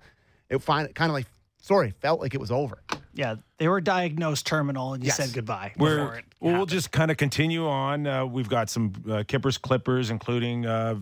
it 0.49 0.59
find 0.63 0.95
kind 0.95 1.11
of 1.11 1.15
like 1.15 1.27
sorry, 1.61 1.93
felt 2.01 2.21
like 2.21 2.33
it 2.35 2.41
was 2.41 2.53
over. 2.53 2.79
yeah, 3.15 3.35
they 3.59 3.67
were 3.67 3.81
diagnosed 3.81 4.47
terminal, 4.47 4.93
and 4.95 5.03
you 5.03 5.09
Yes. 5.09 5.17
said 5.17 5.33
goodbye. 5.35 5.73
We're, 5.77 5.97
before 5.97 6.15
it 6.19 6.25
well, 6.39 6.53
we'll 6.53 6.53
happened. 6.53 6.71
just 6.71 6.93
kind 6.93 7.11
of 7.11 7.17
continue 7.17 7.67
on. 7.67 8.07
Uh, 8.07 8.25
we've 8.27 8.49
got 8.49 8.71
some 8.71 8.93
uh, 9.11 9.25
Kippers 9.27 9.59
Clippers, 9.59 10.09
including 10.11 10.65
uh, 10.67 11.01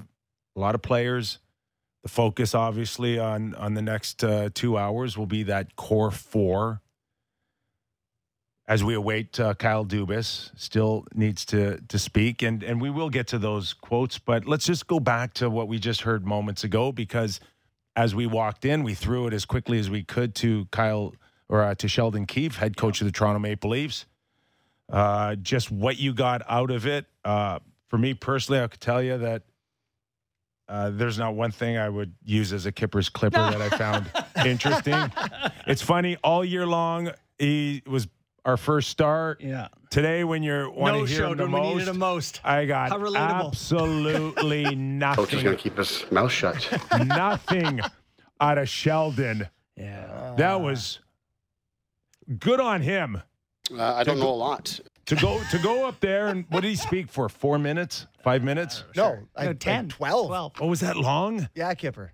a 0.57 0.59
lot 0.59 0.75
of 0.75 0.81
players. 0.81 1.39
The 2.05 2.09
focus, 2.09 2.55
obviously, 2.55 3.19
on 3.19 3.55
on 3.57 3.75
the 3.75 3.83
next 3.83 4.23
uh, 4.23 4.51
two 4.55 4.79
hours 4.79 5.19
will 5.19 5.27
be 5.27 5.43
that 5.45 5.75
core 5.75 6.13
four. 6.13 6.81
As 8.67 8.83
we 8.83 8.95
await 8.95 9.39
uh, 9.41 9.55
Kyle 9.55 9.85
Dubas, 9.85 10.51
still 10.57 11.07
needs 11.15 11.45
to 11.47 11.81
to 11.89 11.99
speak, 11.99 12.43
and 12.43 12.63
and 12.63 12.81
we 12.81 12.91
will 12.91 13.11
get 13.11 13.27
to 13.29 13.39
those 13.39 13.73
quotes. 13.73 14.19
But 14.19 14.47
let's 14.47 14.67
just 14.67 14.87
go 14.87 15.01
back 15.01 15.35
to 15.35 15.51
what 15.51 15.67
we 15.67 15.79
just 15.79 16.03
heard 16.03 16.25
moments 16.25 16.63
ago, 16.63 16.93
because 16.93 17.41
as 17.97 18.15
we 18.15 18.27
walked 18.27 18.65
in, 18.65 18.85
we 18.85 18.95
threw 18.95 19.27
it 19.27 19.35
as 19.35 19.45
quickly 19.45 19.79
as 19.79 19.91
we 19.91 20.05
could 20.05 20.35
to 20.37 20.67
Kyle 20.71 21.15
or 21.49 21.63
uh, 21.63 21.75
to 21.75 21.89
Sheldon 21.89 22.27
Keefe, 22.27 22.57
head 22.57 22.77
coach 22.77 23.01
of 23.01 23.07
the 23.07 23.13
Toronto 23.13 23.39
Maple 23.41 23.71
Leafs 23.71 24.07
uh, 24.91 25.35
just 25.37 25.71
what 25.71 25.99
you 25.99 26.13
got 26.13 26.43
out 26.49 26.71
of 26.71 26.87
it. 26.87 27.07
Uh, 27.25 27.59
for 27.89 27.99
me 27.99 28.15
personally, 28.15 28.61
I 28.61 28.67
could 28.67 28.81
tell 28.81 29.03
you 29.03 29.19
that 29.19 29.43
uh, 30.69 30.91
there's 30.91 31.19
not 31.19 31.35
one 31.35 31.51
thing 31.51 31.77
I 31.77 31.89
would 31.89 32.15
use 32.25 32.53
as 32.53 32.67
a 32.67 32.73
Kippers 32.73 33.09
Clipper 33.09 33.39
that 33.39 33.61
I 33.61 33.69
found 33.77 34.11
interesting. 34.47 35.11
It's 35.67 35.83
funny 35.83 36.17
all 36.25 36.45
year 36.45 36.67
long. 36.67 37.11
He 37.39 37.83
was 37.87 38.09
our 38.45 38.57
first 38.57 38.91
star. 38.91 39.37
yeah. 39.41 39.69
Today, 39.91 40.25
when 40.25 40.43
you're 40.43 40.69
want 40.71 40.95
No 40.97 41.07
to 41.07 41.13
hear 41.13 41.25
him 41.25 41.37
the 41.37 41.45
showed 41.45 41.53
when 41.53 41.53
we 41.53 41.69
needed 41.69 41.77
most, 41.87 41.89
him 41.89 41.99
most. 41.99 42.41
I 42.45 42.65
got 42.67 42.91
How 42.91 42.99
relatable. 42.99 43.47
absolutely 43.47 44.75
nothing. 44.75 45.25
Coach 45.25 45.35
is 45.35 45.43
going 45.43 45.57
to 45.57 45.63
keep 45.63 45.77
his 45.79 46.05
mouth 46.11 46.33
shut. 46.33 46.69
nothing 47.07 47.81
out 48.41 48.59
of 48.59 48.69
Sheldon. 48.69 49.49
Yeah. 49.77 50.35
That 50.37 50.61
was 50.61 50.99
good 52.39 52.59
on 52.61 52.81
him. 52.83 53.23
Uh, 53.73 53.95
I 53.95 54.03
don't 54.03 54.19
know 54.19 54.31
a 54.31 54.35
lot. 54.35 54.81
To 55.07 55.17
go 55.17 55.43
to 55.51 55.59
go 55.59 55.87
up 55.87 56.01
there 56.01 56.29
and 56.29 56.45
what 56.49 56.63
did 56.63 56.69
he 56.69 56.77
speak 56.77 57.09
for? 57.11 57.29
Four 57.29 57.59
minutes? 57.59 58.07
Five 58.23 58.43
minutes? 58.43 58.85
No, 58.97 59.05
like, 59.11 59.19
No, 59.39 59.47
like 59.47 59.59
10, 59.61 59.89
12. 59.91 60.27
12. 60.29 60.53
Oh, 60.61 60.67
was 60.67 60.81
that 60.81 60.97
long? 60.97 61.49
Yeah, 61.55 61.75
Kipper. 61.75 62.13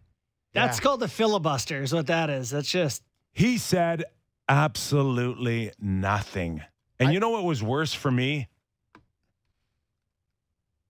That's 0.52 0.78
Yeah. 0.78 0.82
called 0.82 1.00
the 1.00 1.08
filibuster, 1.08 1.82
is 1.82 1.92
what 1.92 2.08
that 2.08 2.30
is. 2.30 2.50
That's 2.50 2.68
just 2.70 3.02
He 3.32 3.58
said 3.58 4.04
absolutely 4.48 5.70
nothing. 5.78 6.62
And 6.98 7.12
you 7.12 7.20
know 7.20 7.30
what 7.30 7.44
was 7.44 7.62
worse 7.62 7.94
for 7.94 8.10
me? 8.10 8.48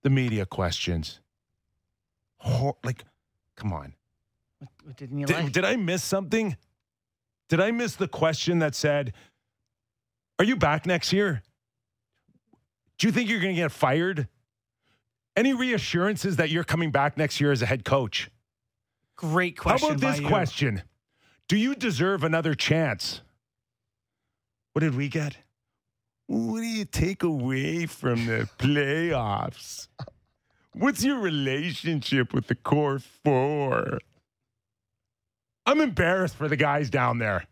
The 0.02 0.10
media 0.10 0.46
questions. 0.46 1.20
Hor- 2.38 2.78
like, 2.82 3.04
come 3.56 3.72
on. 3.72 3.94
what 4.82 4.96
didn't 4.96 5.18
you 5.18 5.26
Did, 5.26 5.36
like? 5.36 5.52
did 5.52 5.64
I 5.64 5.76
miss 5.76 6.02
something? 6.02 6.56
Did 7.48 7.60
I 7.60 7.70
miss 7.70 7.96
the 7.96 8.08
question 8.08 8.60
that 8.60 8.74
said, 8.74 9.12
Are 10.38 10.44
you 10.44 10.56
back 10.56 10.86
next 10.86 11.12
year? 11.12 11.42
Do 13.00 13.06
you 13.06 13.12
think 13.12 13.30
you're 13.30 13.40
going 13.40 13.54
to 13.54 13.60
get 13.60 13.72
fired? 13.72 14.28
Any 15.34 15.54
reassurances 15.54 16.36
that 16.36 16.50
you're 16.50 16.64
coming 16.64 16.90
back 16.90 17.16
next 17.16 17.40
year 17.40 17.50
as 17.50 17.62
a 17.62 17.66
head 17.66 17.82
coach? 17.82 18.30
Great 19.16 19.56
question. 19.56 19.88
How 19.88 19.94
about 19.96 20.00
this 20.00 20.20
question? 20.20 20.82
Do 21.48 21.56
you 21.56 21.74
deserve 21.74 22.24
another 22.24 22.54
chance? 22.54 23.22
What 24.74 24.80
did 24.80 24.94
we 24.94 25.08
get? 25.08 25.38
What 26.26 26.60
do 26.60 26.66
you 26.66 26.84
take 26.84 27.22
away 27.22 27.86
from 27.86 28.26
the 28.26 28.48
playoffs? 28.58 29.88
What's 30.74 31.02
your 31.02 31.20
relationship 31.20 32.34
with 32.34 32.48
the 32.48 32.54
core 32.54 33.00
four? 33.24 33.98
I'm 35.64 35.80
embarrassed 35.80 36.36
for 36.36 36.48
the 36.48 36.56
guys 36.56 36.90
down 36.90 37.18
there. 37.18 37.46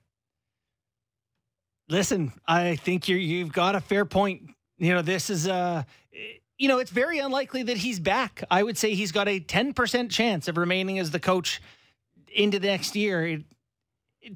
Listen, 1.88 2.32
I 2.46 2.76
think 2.76 3.08
you're 3.08 3.18
you've 3.18 3.52
got 3.52 3.74
a 3.74 3.80
fair 3.80 4.04
point. 4.04 4.50
You 4.78 4.94
know, 4.94 5.02
this 5.02 5.30
is 5.30 5.46
uh 5.48 5.84
you 6.58 6.66
know, 6.68 6.78
it's 6.78 6.90
very 6.90 7.18
unlikely 7.18 7.62
that 7.64 7.76
he's 7.76 8.00
back. 8.00 8.42
I 8.50 8.62
would 8.62 8.76
say 8.76 8.94
he's 8.94 9.12
got 9.12 9.28
a 9.28 9.38
10% 9.38 10.10
chance 10.10 10.48
of 10.48 10.56
remaining 10.56 10.98
as 10.98 11.12
the 11.12 11.20
coach 11.20 11.62
into 12.34 12.58
the 12.58 12.66
next 12.66 12.96
year. 12.96 13.26
It- 13.26 13.44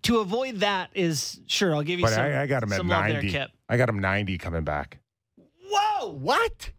to 0.02 0.18
avoid 0.18 0.60
that 0.60 0.90
is 0.94 1.40
sure, 1.46 1.74
I'll 1.74 1.82
give 1.82 1.98
you 1.98 2.06
But 2.06 2.12
some 2.14 2.24
I, 2.24 2.42
I 2.42 2.46
got 2.46 2.62
him 2.62 2.72
at 2.72 2.76
some 2.76 2.88
love 2.88 3.04
there, 3.04 3.14
90. 3.14 3.30
Kip. 3.30 3.50
I 3.68 3.76
got 3.76 3.88
him 3.88 3.98
90 3.98 4.38
coming 4.38 4.64
back. 4.64 4.98
Whoa! 5.68 6.12
What? 6.12 6.70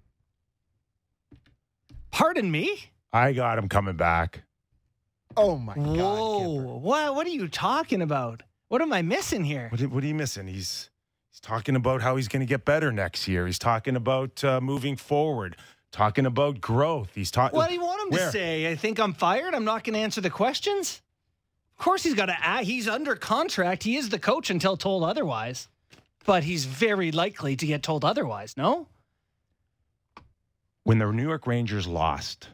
Pardon 2.12 2.50
me? 2.50 2.92
I 3.12 3.34
got 3.34 3.58
him 3.58 3.70
coming 3.70 3.98
back. 3.98 4.44
Oh 5.36 5.58
my 5.58 5.76
God. 5.76 5.86
Whoa. 5.86 6.78
What 6.78 7.16
what 7.16 7.28
are 7.28 7.32
you 7.32 7.48
talking 7.48 8.02
about? 8.02 8.42
What 8.70 8.82
am 8.82 8.94
I 8.94 9.02
missing 9.02 9.44
here? 9.44 9.68
What, 9.70 9.82
what 9.92 10.04
are 10.04 10.08
you 10.08 10.16
missing? 10.16 10.48
He's 10.48 10.90
he's 11.34 11.40
talking 11.40 11.76
about 11.76 12.02
how 12.02 12.16
he's 12.16 12.28
going 12.28 12.42
to 12.42 12.46
get 12.46 12.64
better 12.64 12.92
next 12.92 13.28
year. 13.28 13.46
He's 13.48 13.58
talking 13.60 13.96
about 13.96 14.44
uh, 14.44 14.62
moving 14.62 14.96
forward. 14.96 15.58
Talking 15.92 16.26
about 16.26 16.60
growth. 16.62 17.10
He's 17.14 17.30
talking. 17.30 17.56
What 17.58 17.68
do 17.70 17.76
you 17.76 17.82
want 17.84 18.02
him 18.02 18.10
Where? 18.18 18.26
to 18.26 18.32
say? 18.32 18.72
I 18.72 18.76
think 18.76 19.00
I'm 19.00 19.14
fired. 19.14 19.54
I'm 19.54 19.66
not 19.66 19.84
going 19.84 19.94
to 19.94 20.00
answer 20.00 20.22
the 20.22 20.30
questions. 20.32 21.02
Of 21.78 21.84
course, 21.86 22.02
he's 22.04 22.16
got 22.16 22.28
to. 22.28 22.64
He's 22.64 22.88
under 22.88 23.16
contract. 23.16 23.84
He 23.84 23.96
is 23.98 24.10
the 24.10 24.18
coach 24.18 24.50
until 24.50 24.76
told 24.78 25.04
otherwise. 25.04 25.68
But 26.26 26.44
he's 26.46 26.66
very 26.66 27.12
likely 27.12 27.56
to 27.58 27.68
get 27.68 27.84
told 27.84 28.04
otherwise, 28.06 28.56
no? 28.58 28.88
When 30.84 30.98
the 30.98 31.12
New 31.12 31.24
York 31.28 31.46
Rangers 31.46 31.86
lost 31.86 32.50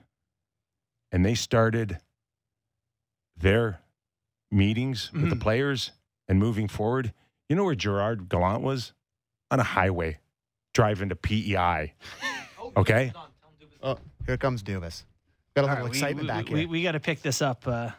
and 1.13 1.25
they 1.25 1.35
started 1.35 1.99
their 3.37 3.79
meetings 4.51 5.11
with 5.13 5.29
the 5.29 5.35
Mhm. 5.35 5.41
players 5.41 5.91
and 6.27 6.39
moving 6.39 6.67
forward, 6.67 7.13
you 7.49 7.55
know 7.55 7.63
where 7.65 7.75
Gerard 7.75 8.29
Gallant 8.29 8.61
was? 8.61 8.93
On 9.51 9.59
a 9.59 9.63
highway 9.63 10.19
driving 10.73 11.09
to 11.09 11.15
PEI. 11.15 11.93
Okay? 12.77 13.11
Oh, 13.81 13.97
here 14.27 14.37
comes 14.37 14.61
Dubas. 14.61 15.03
Got 15.55 15.61
a 15.61 15.63
little 15.63 15.69
All 15.69 15.75
right, 15.75 15.83
we- 15.83 15.89
excitement 15.89 16.21
we, 16.21 16.27
back 16.27 16.49
we, 16.49 16.59
here. 16.59 16.67
We, 16.69 16.83
got 16.83 16.91
to 16.91 16.99
pick 16.99 17.23
this 17.23 17.41
up. 17.41 17.67
Uh, 17.67 17.89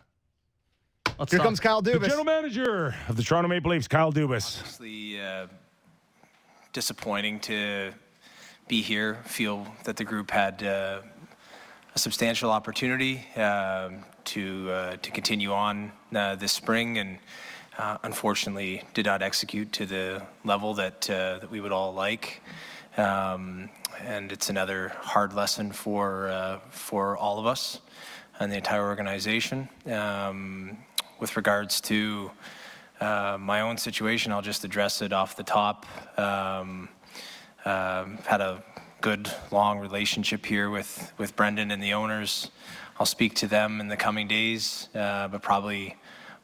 let's 1.18 1.32
here 1.32 1.38
talk- 1.38 1.46
comes 1.46 1.58
Kyle 1.58 1.82
The 1.82 1.98
general 1.98 2.24
manager 2.24 2.94
of 3.08 3.16
the 3.16 3.22
Toronto 3.24 3.48
Maple 3.48 3.72
Leafs, 3.72 3.88
Kyle 3.88 4.12
Dubas. 4.12 4.60
obviously 4.60 5.20
uh, 5.20 5.48
disappointing 6.72 7.40
to 7.40 7.92
be 8.68 8.80
here. 8.80 9.16
Feel 9.24 9.66
that 9.82 9.96
the 9.96 10.04
group 10.04 10.30
had 10.30 10.62
uh, 10.62 11.00
a 11.94 11.98
substantial 11.98 12.52
opportunity 12.52 13.26
um, 13.36 14.04
to 14.26 14.70
uh, 14.70 14.96
to 15.02 15.10
continue 15.10 15.52
on 15.52 15.90
uh, 16.14 16.36
this 16.36 16.52
spring, 16.52 16.98
and 16.98 17.18
uh, 17.78 17.98
unfortunately 18.02 18.82
did 18.94 19.06
not 19.06 19.22
execute 19.22 19.72
to 19.72 19.86
the 19.86 20.22
level 20.44 20.74
that 20.74 21.08
uh, 21.08 21.38
that 21.38 21.50
we 21.50 21.60
would 21.60 21.72
all 21.72 21.92
like. 21.92 22.42
Um, 22.96 23.70
and 24.04 24.32
it's 24.32 24.50
another 24.50 24.92
hard 25.00 25.32
lesson 25.32 25.72
for 25.72 26.28
uh, 26.28 26.58
for 26.70 27.16
all 27.16 27.38
of 27.38 27.46
us 27.46 27.80
and 28.38 28.50
the 28.50 28.56
entire 28.56 28.86
organization. 28.86 29.68
Um, 29.86 30.78
with 31.20 31.36
regards 31.36 31.80
to 31.82 32.30
uh, 33.00 33.36
my 33.38 33.60
own 33.60 33.76
situation, 33.76 34.32
I'll 34.32 34.42
just 34.42 34.64
address 34.64 35.02
it 35.02 35.12
off 35.12 35.36
the 35.36 35.44
top. 35.44 35.86
Um, 36.18 36.88
um, 37.64 38.18
had 38.24 38.40
a 38.40 38.62
good, 39.00 39.30
long 39.50 39.78
relationship 39.78 40.44
here 40.44 40.70
with, 40.70 41.12
with 41.18 41.36
Brendan 41.36 41.70
and 41.70 41.82
the 41.82 41.92
owners. 41.92 42.50
I'll 42.98 43.06
speak 43.06 43.34
to 43.36 43.46
them 43.46 43.80
in 43.80 43.88
the 43.88 43.96
coming 43.96 44.28
days, 44.28 44.88
uh, 44.94 45.28
but 45.28 45.42
probably 45.42 45.96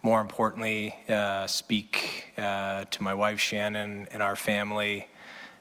more 0.03 0.21
importantly, 0.21 0.95
uh, 1.09 1.47
speak 1.47 2.33
uh, 2.39 2.85
to 2.91 3.03
my 3.03 3.15
wife 3.15 3.41
Shannon 3.41 4.07
and 4.11 4.23
our 4.23 4.37
family 4.37 5.09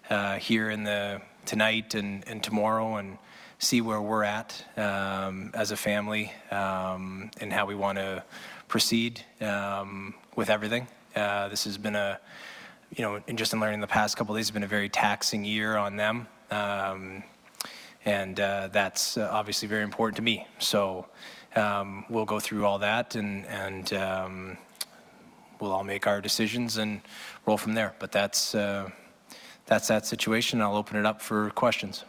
uh, 0.10 0.36
here 0.38 0.69
in 0.69 0.84
the 0.84 1.21
tonight 1.45 1.95
and, 1.95 2.28
and 2.28 2.43
tomorrow, 2.43 2.95
and 2.95 3.17
see 3.60 3.82
where 3.82 4.02
we're 4.02 4.24
at 4.24 4.63
um, 4.78 5.52
as 5.54 5.71
a 5.71 5.78
family 5.78 6.32
um, 6.52 7.32
and 7.39 7.52
how 7.52 7.65
we 7.65 7.76
want 7.76 7.98
to 7.98 8.24
proceed 8.67 9.21
um, 9.41 10.13
with 10.36 10.50
everything. 10.50 10.88
Uh, 11.15 11.48
this 11.48 11.63
has 11.63 11.78
been 11.78 11.95
a, 11.95 12.19
you 12.95 13.04
know, 13.04 13.21
and 13.28 13.38
just 13.38 13.54
in 13.54 13.60
learning 13.60 13.80
the 13.80 13.88
past 13.88 14.17
couple 14.17 14.36
days, 14.36 14.48
has 14.48 14.52
been 14.52 14.63
a 14.63 14.67
very 14.67 14.89
taxing 14.89 15.45
year 15.45 15.78
on 15.78 15.95
them. 15.95 16.28
Um, 16.52 17.24
and 18.04 18.39
uh, 18.39 18.69
that's 18.71 19.17
obviously 19.17 19.67
very 19.67 19.84
important 19.84 20.17
to 20.17 20.21
me. 20.21 20.45
So 20.60 21.08
um, 21.55 22.05
we'll 22.09 22.25
go 22.25 22.39
through 22.39 22.65
all 22.65 22.79
that 22.79 23.15
and, 23.15 23.45
and 23.47 23.93
um, 23.93 24.57
we'll 25.59 25.71
all 25.71 25.83
make 25.83 26.07
our 26.07 26.21
decisions 26.21 26.77
and 26.77 27.01
roll 27.45 27.57
from 27.57 27.73
there. 27.73 27.93
But 27.99 28.11
that's, 28.11 28.55
uh, 28.55 28.89
that's 29.65 29.87
that 29.87 30.05
situation. 30.05 30.61
I'll 30.61 30.75
open 30.75 30.97
it 30.97 31.05
up 31.05 31.21
for 31.21 31.49
questions. 31.51 32.03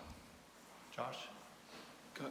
Josh? 0.95 1.29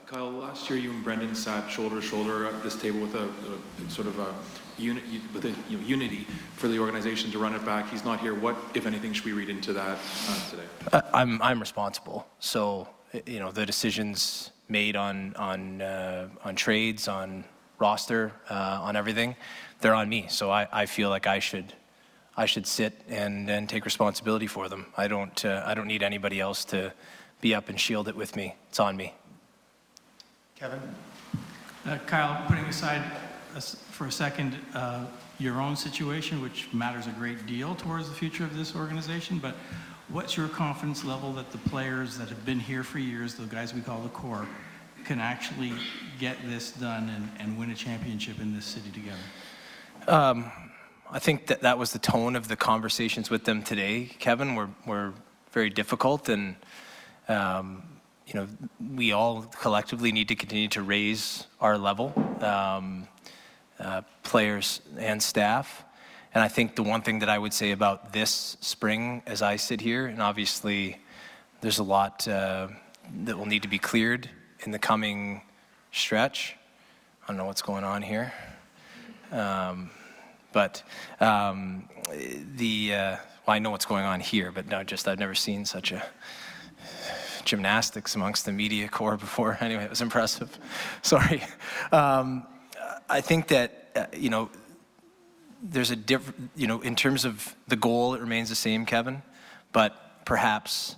Kyle, 0.07 0.31
last 0.31 0.69
year 0.69 0.79
you 0.79 0.91
and 0.91 1.03
Brendan 1.03 1.35
sat 1.35 1.69
shoulder 1.69 1.97
to 1.97 2.01
shoulder 2.01 2.47
at 2.47 2.63
this 2.63 2.75
table 2.75 2.99
with 2.99 3.15
a, 3.15 3.27
a 3.27 3.89
sort 3.89 4.07
of 4.07 4.17
a 4.19 4.33
unit, 4.77 5.03
with 5.33 5.45
a 5.45 5.53
you 5.69 5.77
know, 5.77 5.83
unity 5.83 6.27
for 6.55 6.67
the 6.67 6.79
organization 6.79 7.31
to 7.31 7.39
run 7.39 7.53
it 7.53 7.63
back. 7.65 7.89
He's 7.89 8.03
not 8.03 8.19
here. 8.19 8.33
What, 8.33 8.55
if 8.73 8.87
anything, 8.87 9.13
should 9.13 9.25
we 9.25 9.33
read 9.33 9.49
into 9.49 9.73
that 9.73 9.97
uh, 10.27 10.49
today? 10.49 10.63
Uh, 10.91 11.01
I'm 11.13 11.41
I'm 11.41 11.59
responsible. 11.59 12.27
So 12.39 12.87
you 13.25 13.39
know 13.39 13.51
the 13.51 13.65
decisions 13.65 14.51
made 14.67 14.95
on 14.95 15.35
on 15.35 15.81
uh, 15.81 16.29
on 16.43 16.55
trades, 16.55 17.07
on 17.07 17.45
roster, 17.79 18.31
uh, 18.49 18.79
on 18.81 18.95
everything, 18.95 19.35
they're 19.81 19.93
on 19.93 20.09
me. 20.09 20.27
So 20.29 20.49
I, 20.51 20.67
I 20.71 20.85
feel 20.85 21.09
like 21.09 21.27
I 21.27 21.39
should 21.39 21.73
I 22.37 22.45
should 22.45 22.67
sit 22.67 23.01
and, 23.07 23.49
and 23.49 23.69
take 23.69 23.85
responsibility 23.85 24.47
for 24.47 24.69
them. 24.69 24.87
I 24.97 25.07
don't 25.07 25.45
uh, 25.45 25.63
I 25.65 25.73
don't 25.73 25.87
need 25.87 26.03
anybody 26.03 26.39
else 26.39 26.65
to 26.65 26.93
be 27.41 27.53
up 27.53 27.69
and 27.69 27.79
shield 27.79 28.07
it 28.07 28.15
with 28.15 28.35
me. 28.35 28.55
It's 28.69 28.79
on 28.79 28.97
me. 28.97 29.13
Kevin? 30.55 30.79
Uh, 31.85 31.97
Kyle, 32.07 32.43
putting 32.47 32.65
aside 32.65 33.03
for 33.91 34.07
a 34.07 34.11
second 34.11 34.57
uh, 34.73 35.05
your 35.37 35.61
own 35.61 35.75
situation, 35.75 36.41
which 36.41 36.67
matters 36.73 37.07
a 37.07 37.11
great 37.11 37.45
deal 37.45 37.75
towards 37.75 38.09
the 38.09 38.15
future 38.15 38.43
of 38.43 38.55
this 38.57 38.75
organization, 38.75 39.37
but 39.37 39.55
what's 40.09 40.37
your 40.37 40.47
confidence 40.47 41.03
level 41.03 41.33
that 41.33 41.51
the 41.51 41.57
players 41.57 42.17
that 42.17 42.29
have 42.29 42.45
been 42.45 42.59
here 42.59 42.83
for 42.83 42.99
years, 42.99 43.35
the 43.35 43.45
guys 43.45 43.73
we 43.73 43.81
call 43.81 44.01
the 44.01 44.09
core, 44.09 44.47
can 45.03 45.19
actually 45.19 45.73
get 46.19 46.37
this 46.45 46.71
done 46.71 47.09
and, 47.09 47.29
and 47.39 47.57
win 47.57 47.69
a 47.71 47.75
championship 47.75 48.39
in 48.39 48.55
this 48.55 48.65
city 48.65 48.89
together? 48.91 49.17
Um, 50.07 50.51
I 51.11 51.19
think 51.19 51.47
that 51.47 51.61
that 51.61 51.77
was 51.77 51.91
the 51.91 51.99
tone 51.99 52.35
of 52.35 52.47
the 52.47 52.55
conversations 52.55 53.29
with 53.29 53.45
them 53.45 53.61
today, 53.61 54.11
Kevin. 54.19 54.55
Were 54.55 54.69
were 54.85 55.13
very 55.51 55.69
difficult, 55.69 56.29
and 56.29 56.55
um, 57.27 57.83
you 58.27 58.33
know 58.33 58.47
we 58.95 59.11
all 59.11 59.43
collectively 59.43 60.11
need 60.11 60.27
to 60.27 60.35
continue 60.35 60.67
to 60.69 60.81
raise 60.81 61.47
our 61.61 61.77
level, 61.77 62.13
um, 62.41 63.07
uh, 63.79 64.01
players 64.23 64.81
and 64.97 65.21
staff. 65.21 65.83
And 66.35 66.43
I 66.43 66.49
think 66.49 66.75
the 66.75 66.83
one 66.83 67.01
thing 67.01 67.19
that 67.19 67.29
I 67.29 67.37
would 67.37 67.53
say 67.53 67.71
about 67.71 68.11
this 68.11 68.57
spring, 68.59 69.23
as 69.25 69.41
I 69.41 69.55
sit 69.55 69.79
here, 69.79 70.05
and 70.05 70.21
obviously 70.21 70.97
there's 71.61 71.79
a 71.79 71.83
lot 71.83 72.27
uh, 72.27 72.67
that 73.23 73.37
will 73.37 73.45
need 73.45 73.61
to 73.61 73.69
be 73.69 73.79
cleared 73.79 74.29
in 74.59 74.71
the 74.71 74.79
coming 74.79 75.43
stretch. 75.93 76.57
I 77.23 77.27
don't 77.27 77.37
know 77.37 77.45
what's 77.45 77.61
going 77.61 77.85
on 77.85 78.01
here. 78.01 78.33
Um, 79.31 79.91
but 80.51 80.83
um, 81.21 81.87
the 82.57 82.93
uh, 82.93 83.17
well, 83.47 83.55
I 83.55 83.59
know 83.59 83.71
what's 83.71 83.85
going 83.85 84.03
on 84.03 84.19
here, 84.19 84.51
but 84.51 84.67
no, 84.67 84.83
just 84.83 85.07
I've 85.07 85.19
never 85.19 85.35
seen 85.35 85.63
such 85.63 85.93
a 85.93 86.05
gymnastics 87.45 88.13
amongst 88.15 88.43
the 88.43 88.51
media 88.51 88.89
corps 88.89 89.15
before. 89.15 89.57
Anyway, 89.61 89.85
it 89.85 89.89
was 89.89 90.01
impressive. 90.01 90.59
Sorry. 91.01 91.41
Um, 91.93 92.45
I 93.07 93.21
think 93.21 93.47
that 93.47 93.89
uh, 93.95 94.17
you 94.17 94.29
know 94.29 94.49
there's 95.69 95.91
a 95.91 95.95
different 95.95 96.51
you 96.55 96.67
know 96.67 96.81
in 96.81 96.95
terms 96.95 97.25
of 97.25 97.55
the 97.67 97.75
goal, 97.75 98.13
it 98.13 98.21
remains 98.21 98.49
the 98.49 98.55
same, 98.55 98.85
Kevin, 98.85 99.21
but 99.71 100.25
perhaps 100.25 100.95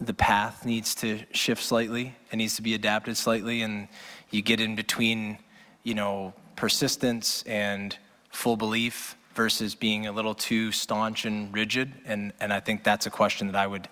the 0.00 0.14
path 0.14 0.64
needs 0.64 0.94
to 0.96 1.20
shift 1.32 1.62
slightly. 1.62 2.14
It 2.32 2.36
needs 2.36 2.56
to 2.56 2.62
be 2.62 2.74
adapted 2.74 3.16
slightly, 3.16 3.62
and 3.62 3.88
you 4.30 4.42
get 4.42 4.60
in 4.60 4.76
between 4.76 5.38
you 5.82 5.94
know 5.94 6.34
persistence 6.56 7.42
and 7.46 7.96
full 8.30 8.56
belief 8.56 9.16
versus 9.34 9.74
being 9.74 10.06
a 10.06 10.12
little 10.12 10.34
too 10.34 10.72
staunch 10.72 11.24
and 11.24 11.52
rigid. 11.54 11.92
And, 12.04 12.32
and 12.40 12.52
I 12.52 12.60
think 12.60 12.84
that's 12.84 13.06
a 13.06 13.10
question 13.10 13.46
that 13.46 13.56
I 13.56 13.66
would 13.66 13.88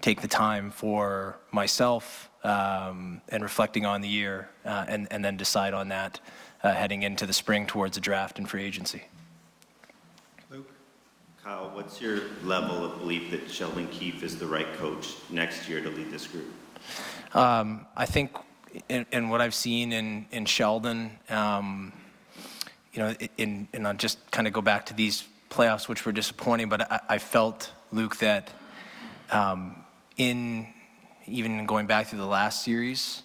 take 0.00 0.20
the 0.20 0.28
time 0.28 0.70
for 0.70 1.36
myself 1.50 2.30
um, 2.44 3.20
and 3.28 3.42
reflecting 3.42 3.84
on 3.84 4.00
the 4.00 4.08
year 4.08 4.48
uh, 4.64 4.84
and, 4.88 5.08
and 5.10 5.24
then 5.24 5.36
decide 5.36 5.74
on 5.74 5.88
that 5.88 6.20
uh, 6.62 6.72
heading 6.72 7.02
into 7.02 7.26
the 7.26 7.32
spring 7.32 7.66
towards 7.66 7.96
the 7.96 8.00
draft 8.00 8.38
and 8.38 8.48
free 8.48 8.64
agency. 8.64 9.02
Kyle, 11.46 11.70
what's 11.74 12.00
your 12.00 12.22
level 12.42 12.84
of 12.84 12.98
belief 12.98 13.30
that 13.30 13.48
Sheldon 13.48 13.86
Keefe 13.86 14.24
is 14.24 14.36
the 14.36 14.48
right 14.48 14.66
coach 14.78 15.14
next 15.30 15.68
year 15.68 15.80
to 15.80 15.88
lead 15.90 16.10
this 16.10 16.26
group? 16.26 16.52
Um, 17.34 17.86
I 17.96 18.04
think 18.04 18.32
in, 18.88 19.28
what 19.28 19.40
I've 19.40 19.54
seen 19.54 19.92
in, 19.92 20.26
in 20.32 20.44
Sheldon, 20.44 21.12
um, 21.28 21.92
you 22.92 23.00
know, 23.00 23.14
in, 23.38 23.68
and 23.72 23.86
I'll 23.86 23.94
just 23.94 24.28
kind 24.32 24.48
of 24.48 24.54
go 24.54 24.60
back 24.60 24.86
to 24.86 24.94
these 24.94 25.22
playoffs, 25.48 25.86
which 25.86 26.04
were 26.04 26.10
disappointing, 26.10 26.68
but 26.68 26.90
I, 26.90 27.00
I 27.10 27.18
felt, 27.18 27.70
Luke, 27.92 28.16
that 28.16 28.50
um, 29.30 29.84
in 30.16 30.66
even 31.28 31.64
going 31.64 31.86
back 31.86 32.10
to 32.10 32.16
the 32.16 32.26
last 32.26 32.64
series, 32.64 33.22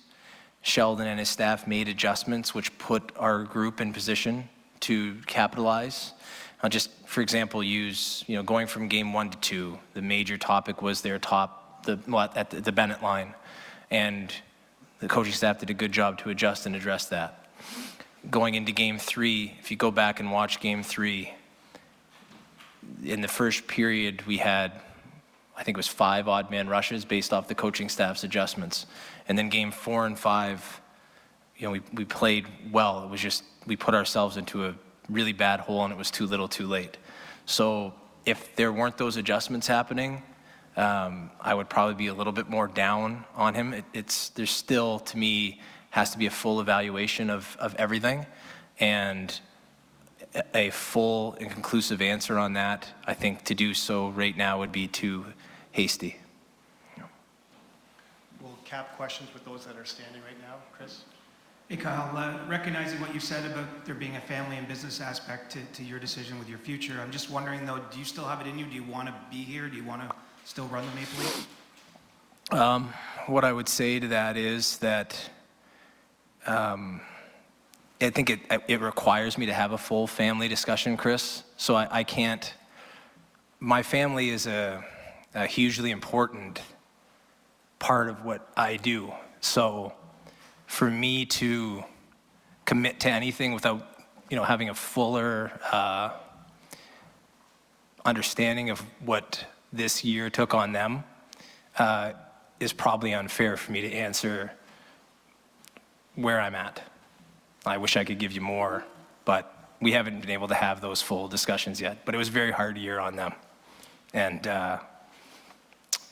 Sheldon 0.61 1.07
and 1.07 1.17
his 1.17 1.29
staff 1.29 1.65
made 1.65 1.87
adjustments 1.87 2.53
which 2.53 2.77
put 2.77 3.13
our 3.17 3.45
group 3.45 3.81
in 3.81 3.91
position 3.93 4.47
to 4.81 5.15
capitalize. 5.25 6.13
I'll 6.63 6.69
just, 6.69 6.91
for 7.07 7.21
example, 7.21 7.63
use, 7.63 8.23
you 8.27 8.35
know, 8.35 8.43
going 8.43 8.67
from 8.67 8.87
game 8.87 9.13
one 9.13 9.31
to 9.31 9.37
two, 9.39 9.79
the 9.93 10.01
major 10.01 10.37
topic 10.37 10.81
was 10.81 11.01
their 11.01 11.17
top, 11.17 11.85
the, 11.85 11.99
well, 12.07 12.31
at 12.35 12.51
the, 12.51 12.61
the 12.61 12.71
Bennett 12.71 13.01
line. 13.01 13.33
And 13.89 14.31
the 14.99 15.07
coaching 15.07 15.33
staff 15.33 15.59
did 15.59 15.69
a 15.71 15.73
good 15.73 15.91
job 15.91 16.19
to 16.19 16.29
adjust 16.29 16.65
and 16.67 16.75
address 16.75 17.07
that. 17.07 17.47
Going 18.29 18.53
into 18.53 18.71
game 18.71 18.99
three, 18.99 19.55
if 19.59 19.71
you 19.71 19.77
go 19.77 19.89
back 19.89 20.19
and 20.19 20.31
watch 20.31 20.59
game 20.59 20.83
three, 20.83 21.33
in 23.03 23.21
the 23.21 23.27
first 23.27 23.67
period, 23.67 24.25
we 24.27 24.37
had, 24.37 24.71
I 25.57 25.63
think 25.63 25.75
it 25.75 25.79
was 25.79 25.87
five 25.87 26.27
odd 26.27 26.51
man 26.51 26.69
rushes 26.69 27.05
based 27.05 27.33
off 27.33 27.47
the 27.47 27.55
coaching 27.55 27.89
staff's 27.89 28.23
adjustments. 28.23 28.85
And 29.27 29.37
then 29.37 29.49
game 29.49 29.71
four 29.71 30.05
and 30.05 30.17
five, 30.17 30.81
you 31.57 31.65
know, 31.65 31.71
we, 31.71 31.81
we 31.93 32.05
played 32.05 32.45
well. 32.71 33.03
It 33.03 33.09
was 33.09 33.21
just, 33.21 33.43
we 33.65 33.75
put 33.75 33.95
ourselves 33.95 34.37
into 34.37 34.65
a 34.65 34.75
really 35.11 35.33
bad 35.33 35.59
hole 35.59 35.83
and 35.83 35.93
it 35.93 35.97
was 35.97 36.11
too 36.11 36.25
little 36.25 36.47
too 36.47 36.67
late. 36.67 36.97
So 37.45 37.93
if 38.25 38.55
there 38.55 38.71
weren't 38.71 38.97
those 38.97 39.17
adjustments 39.17 39.67
happening, 39.67 40.23
um, 40.77 41.31
I 41.39 41.53
would 41.53 41.69
probably 41.69 41.95
be 41.95 42.07
a 42.07 42.13
little 42.13 42.33
bit 42.33 42.49
more 42.49 42.67
down 42.67 43.25
on 43.35 43.53
him. 43.53 43.73
It, 43.73 43.85
it's 43.93 44.29
there's 44.29 44.51
still 44.51 44.99
to 44.99 45.17
me 45.17 45.59
has 45.89 46.11
to 46.11 46.17
be 46.17 46.25
a 46.25 46.31
full 46.31 46.61
evaluation 46.61 47.29
of 47.29 47.57
of 47.59 47.75
everything, 47.75 48.25
and 48.79 49.37
a 50.53 50.69
full 50.69 51.33
and 51.39 51.51
conclusive 51.51 52.01
answer 52.01 52.37
on 52.37 52.53
that. 52.53 52.87
I 53.05 53.13
think 53.13 53.43
to 53.45 53.55
do 53.55 53.73
so 53.73 54.09
right 54.09 54.35
now 54.35 54.59
would 54.59 54.71
be 54.71 54.87
too 54.87 55.25
hasty. 55.71 56.17
We'll 58.39 58.57
cap 58.63 58.95
questions 58.95 59.33
with 59.33 59.43
those 59.43 59.65
that 59.65 59.75
are 59.75 59.85
standing 59.85 60.21
right 60.21 60.39
now. 60.41 60.55
Chris? 60.77 61.03
Hey, 61.71 61.77
Kyle, 61.77 62.17
uh, 62.17 62.37
recognizing 62.49 62.99
what 62.99 63.13
you 63.13 63.21
said 63.21 63.49
about 63.49 63.85
there 63.85 63.95
being 63.95 64.17
a 64.17 64.19
family 64.19 64.57
and 64.57 64.67
business 64.67 64.99
aspect 64.99 65.53
to, 65.53 65.59
to 65.71 65.83
your 65.85 65.99
decision 65.99 66.37
with 66.37 66.49
your 66.49 66.57
future, 66.57 66.99
I'm 67.01 67.11
just 67.11 67.29
wondering 67.29 67.65
though, 67.65 67.79
do 67.89 67.97
you 67.97 68.03
still 68.03 68.25
have 68.25 68.41
it 68.41 68.47
in 68.47 68.59
you? 68.59 68.65
Do 68.65 68.75
you 68.75 68.83
want 68.83 69.07
to 69.07 69.15
be 69.31 69.37
here? 69.37 69.69
Do 69.69 69.77
you 69.77 69.85
want 69.85 70.01
to 70.01 70.13
still 70.43 70.67
run 70.67 70.85
the 70.85 70.93
Maple 70.95 71.19
Leafs? 71.19 71.47
Um, 72.51 72.93
what 73.27 73.45
I 73.45 73.53
would 73.53 73.69
say 73.69 74.01
to 74.01 74.09
that 74.09 74.35
is 74.35 74.79
that 74.79 75.17
um, 76.45 76.99
I 78.01 78.09
think 78.09 78.31
it, 78.31 78.41
it 78.67 78.81
requires 78.81 79.37
me 79.37 79.45
to 79.45 79.53
have 79.53 79.71
a 79.71 79.77
full 79.77 80.07
family 80.07 80.49
discussion, 80.49 80.97
Chris. 80.97 81.43
So 81.55 81.75
I, 81.75 81.99
I 81.99 82.03
can't. 82.03 82.53
My 83.61 83.81
family 83.81 84.29
is 84.29 84.45
a, 84.45 84.83
a 85.33 85.47
hugely 85.47 85.91
important 85.91 86.61
part 87.79 88.09
of 88.09 88.25
what 88.25 88.51
I 88.57 88.75
do. 88.75 89.13
So 89.39 89.93
for 90.71 90.89
me 90.89 91.25
to 91.25 91.83
commit 92.63 93.01
to 93.01 93.09
anything 93.09 93.51
without, 93.51 93.85
you 94.29 94.37
know, 94.37 94.43
having 94.45 94.69
a 94.69 94.73
fuller 94.73 95.51
uh, 95.69 96.11
understanding 98.05 98.69
of 98.69 98.79
what 99.03 99.45
this 99.73 100.05
year 100.05 100.29
took 100.29 100.53
on 100.53 100.71
them 100.71 101.03
uh, 101.77 102.13
is 102.61 102.71
probably 102.71 103.13
unfair 103.13 103.57
for 103.57 103.73
me 103.73 103.81
to 103.81 103.91
answer 103.91 104.49
where 106.15 106.39
I'm 106.39 106.55
at. 106.55 106.81
I 107.65 107.75
wish 107.75 107.97
I 107.97 108.05
could 108.05 108.17
give 108.17 108.31
you 108.31 108.41
more, 108.41 108.85
but 109.25 109.53
we 109.81 109.91
haven't 109.91 110.21
been 110.21 110.29
able 110.29 110.47
to 110.47 110.55
have 110.55 110.79
those 110.79 111.01
full 111.01 111.27
discussions 111.27 111.81
yet. 111.81 112.05
But 112.05 112.15
it 112.15 112.17
was 112.17 112.29
a 112.29 112.31
very 112.31 112.51
hard 112.51 112.77
year 112.77 112.97
on 112.97 113.17
them. 113.17 113.33
And 114.13 114.47
uh, 114.47 114.79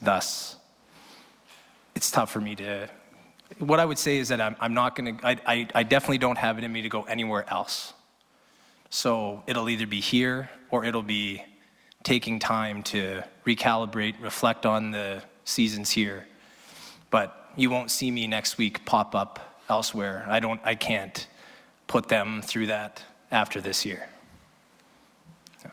thus, 0.02 0.58
it's 1.95 2.12
tough 2.12 2.30
for 2.30 2.41
me 2.41 2.56
to. 2.58 2.89
What 3.57 3.79
I 3.79 3.85
would 3.85 3.97
say 3.97 4.17
is 4.17 4.29
that 4.29 4.39
I'm, 4.39 4.55
I'm 4.59 4.73
not 4.73 4.95
going 4.95 5.17
to, 5.17 5.27
I, 5.27 5.67
I 5.73 5.83
definitely 5.83 6.19
don't 6.19 6.38
have 6.38 6.57
it 6.57 6.63
in 6.63 6.71
me 6.71 6.83
to 6.83 6.89
go 6.89 7.03
anywhere 7.03 7.45
else. 7.49 7.93
So 8.89 9.43
it'll 9.47 9.69
either 9.69 9.88
be 9.88 9.99
here 9.99 10.49
or 10.69 10.85
it'll 10.85 11.03
be 11.03 11.43
taking 12.03 12.39
time 12.39 12.83
to 12.83 13.23
recalibrate, 13.45 14.21
reflect 14.21 14.65
on 14.65 14.91
the 14.91 15.21
seasons 15.43 15.89
here. 15.89 16.27
But 17.09 17.51
you 17.55 17.69
won't 17.69 17.91
see 17.91 18.12
me 18.12 18.27
next 18.27 18.57
week 18.57 18.85
pop 18.85 19.15
up 19.15 19.62
elsewhere. 19.67 20.25
I 20.29 20.39
don't, 20.39 20.62
I 20.63 20.75
can't 20.75 21.27
put 21.88 22.07
them 22.07 22.41
through 22.41 22.67
that 22.67 23.03
after 23.31 23.59
this 23.62 23.85
year. 23.85 24.07
So. 25.62 25.69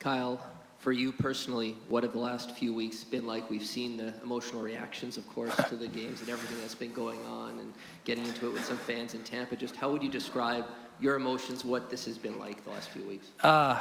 Kyle, 0.00 0.40
for 0.78 0.92
you 0.92 1.12
personally, 1.12 1.76
what 1.88 2.02
have 2.04 2.12
the 2.12 2.18
last 2.18 2.52
few 2.52 2.72
weeks 2.72 3.02
been 3.04 3.26
like? 3.26 3.50
We've 3.50 3.64
seen 3.64 3.96
the 3.96 4.14
emotional 4.22 4.62
reactions, 4.62 5.16
of 5.16 5.28
course, 5.28 5.54
to 5.68 5.76
the 5.76 5.88
games 5.88 6.20
and 6.20 6.28
everything 6.28 6.60
that's 6.60 6.74
been 6.74 6.92
going 6.92 7.24
on 7.26 7.58
and 7.58 7.72
getting 8.04 8.24
into 8.24 8.46
it 8.46 8.52
with 8.52 8.64
some 8.64 8.78
fans 8.78 9.14
in 9.14 9.22
Tampa. 9.22 9.56
Just 9.56 9.76
how 9.76 9.90
would 9.90 10.02
you 10.02 10.08
describe 10.10 10.64
your 11.00 11.16
emotions, 11.16 11.64
what 11.64 11.90
this 11.90 12.04
has 12.06 12.16
been 12.16 12.38
like 12.38 12.64
the 12.64 12.70
last 12.70 12.90
few 12.90 13.02
weeks? 13.04 13.28
Uh, 13.42 13.80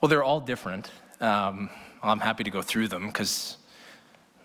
well, 0.00 0.08
they're 0.08 0.22
all 0.22 0.40
different. 0.40 0.90
Um, 1.20 1.70
I'm 2.02 2.20
happy 2.20 2.44
to 2.44 2.50
go 2.50 2.60
through 2.60 2.88
them 2.88 3.06
because 3.06 3.56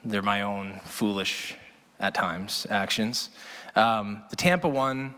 they're 0.05 0.21
my 0.21 0.41
own 0.41 0.79
foolish, 0.85 1.55
at 1.99 2.13
times, 2.13 2.65
actions. 2.69 3.29
Um, 3.75 4.23
the 4.29 4.35
Tampa 4.37 4.69
one, 4.69 5.13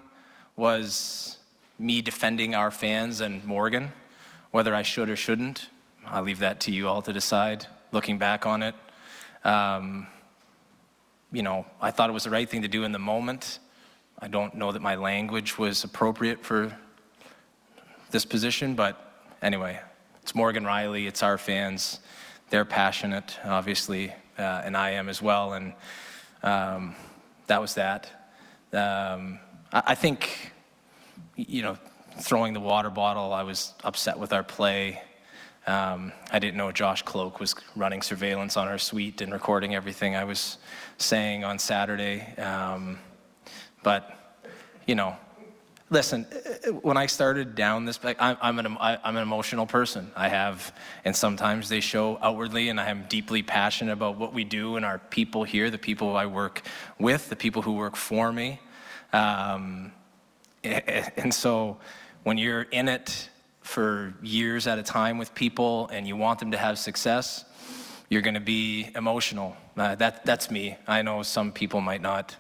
was 0.56 1.38
me 1.80 2.02
defending 2.02 2.56
our 2.56 2.72
fans 2.72 3.22
and 3.22 3.44
Morgan. 3.46 3.92
Whether 4.52 4.76
I 4.76 4.82
should 4.82 5.10
or 5.10 5.16
shouldn't, 5.16 5.70
I'll 6.06 6.24
leave 6.24 6.40
that 6.40 6.62
to 6.62 6.72
you 6.72 6.88
all 6.88 7.02
to 7.04 7.14
decide. 7.14 7.68
Looking 7.92 8.18
back 8.18 8.46
on 8.46 8.64
it, 8.64 8.76
um, 9.44 10.08
you 11.32 11.44
know, 11.44 11.66
I 11.82 11.92
thought 11.92 12.10
it 12.10 12.14
was 12.14 12.24
the 12.24 12.30
right 12.30 12.50
thing 12.50 12.62
to 12.62 12.68
do 12.68 12.84
in 12.84 12.92
the 12.92 13.00
moment. 13.00 13.60
I 14.20 14.28
don't 14.28 14.56
know 14.56 14.72
that 14.72 14.82
my 14.82 14.96
language 14.96 15.58
was 15.58 15.84
appropriate 15.84 16.44
for 16.44 16.76
this 18.12 18.26
position, 18.26 18.76
but 18.76 19.30
anyway, 19.42 19.80
it's 20.22 20.36
Morgan 20.36 20.64
Rielly, 20.64 21.08
it's 21.08 21.24
our 21.24 21.38
fans. 21.38 22.00
They're 22.50 22.66
passionate, 22.66 23.38
obviously, 23.46 24.14
uh, 24.38 24.62
and 24.64 24.76
I 24.76 24.92
am 24.92 25.10
as 25.10 25.22
well, 25.22 25.54
and 25.54 25.74
um, 26.44 26.96
that 27.48 27.62
was 27.62 27.76
that. 27.76 28.12
Um, 28.74 29.40
I 29.74 29.96
think, 29.96 30.52
you 31.36 31.62
know, 31.62 31.78
throwing 32.20 32.54
the 32.54 32.60
water 32.60 32.90
bottle, 32.90 33.34
I 33.34 33.44
was 33.44 33.74
upset 33.84 34.20
with 34.20 34.34
our 34.34 34.44
play. 34.44 35.02
Um, 35.68 36.12
I 36.32 36.40
didn't 36.40 36.58
know 36.58 36.72
Josh 36.72 37.04
Kloke 37.04 37.40
was 37.40 37.56
running 37.76 38.02
surveillance 38.02 38.58
on 38.58 38.68
our 38.68 38.80
suite 38.80 39.22
and 39.22 39.32
recording 39.32 39.76
everything 39.76 40.16
I 40.16 40.24
was 40.24 40.58
saying 40.98 41.44
on 41.44 41.60
Saturday. 41.60 42.34
Um, 42.38 42.98
but, 43.84 44.38
you 44.88 44.96
know, 44.96 45.16
listen, 45.92 46.24
when 46.82 46.98
I 46.98 47.06
started 47.06 47.54
down 47.54 47.86
this, 47.86 48.00
I'm, 48.04 48.38
I'm, 48.42 48.60
an, 48.60 48.78
I'm 48.80 49.18
an 49.18 49.22
emotional 49.22 49.68
person. 49.68 50.12
I 50.16 50.30
have, 50.30 50.76
and 51.06 51.16
sometimes 51.16 51.70
they 51.70 51.80
show 51.80 52.18
outwardly, 52.24 52.70
and 52.70 52.80
I 52.80 52.90
am 52.90 53.06
deeply 53.08 53.44
passionate 53.44 53.92
about 53.92 54.18
what 54.18 54.34
we 54.34 54.44
do 54.44 54.78
and 54.78 54.86
our 54.86 54.98
people 54.98 55.44
here, 55.44 55.70
the 55.70 55.78
people 55.78 56.16
I 56.16 56.26
work 56.26 56.64
with, 56.98 57.30
the 57.30 57.36
people 57.36 57.62
who 57.62 57.74
work 57.74 57.96
for 57.96 58.32
me. 58.32 58.60
Um, 59.14 59.92
and 60.64 61.34
so 61.34 61.78
when 62.24 62.38
you're 62.38 62.64
in 62.64 62.88
it 62.88 63.30
for 63.62 64.14
years 64.22 64.68
at 64.68 64.80
a 64.80 64.84
time 64.84 65.18
with 65.18 65.34
people 65.34 65.88
and 65.90 66.08
you 66.08 66.16
want 66.16 66.40
them 66.40 66.52
to 66.52 66.58
have 66.58 66.78
success, 66.78 67.46
you're 68.10 68.22
going 68.22 68.34
to 68.34 68.40
be 68.40 68.90
emotional. 68.96 69.56
Uh, 69.78 69.96
that, 69.96 70.26
that's 70.26 70.52
me. 70.52 70.78
I 70.88 71.02
know 71.02 71.24
some 71.24 71.52
people 71.52 71.82
might 71.82 72.02
not 72.02 72.36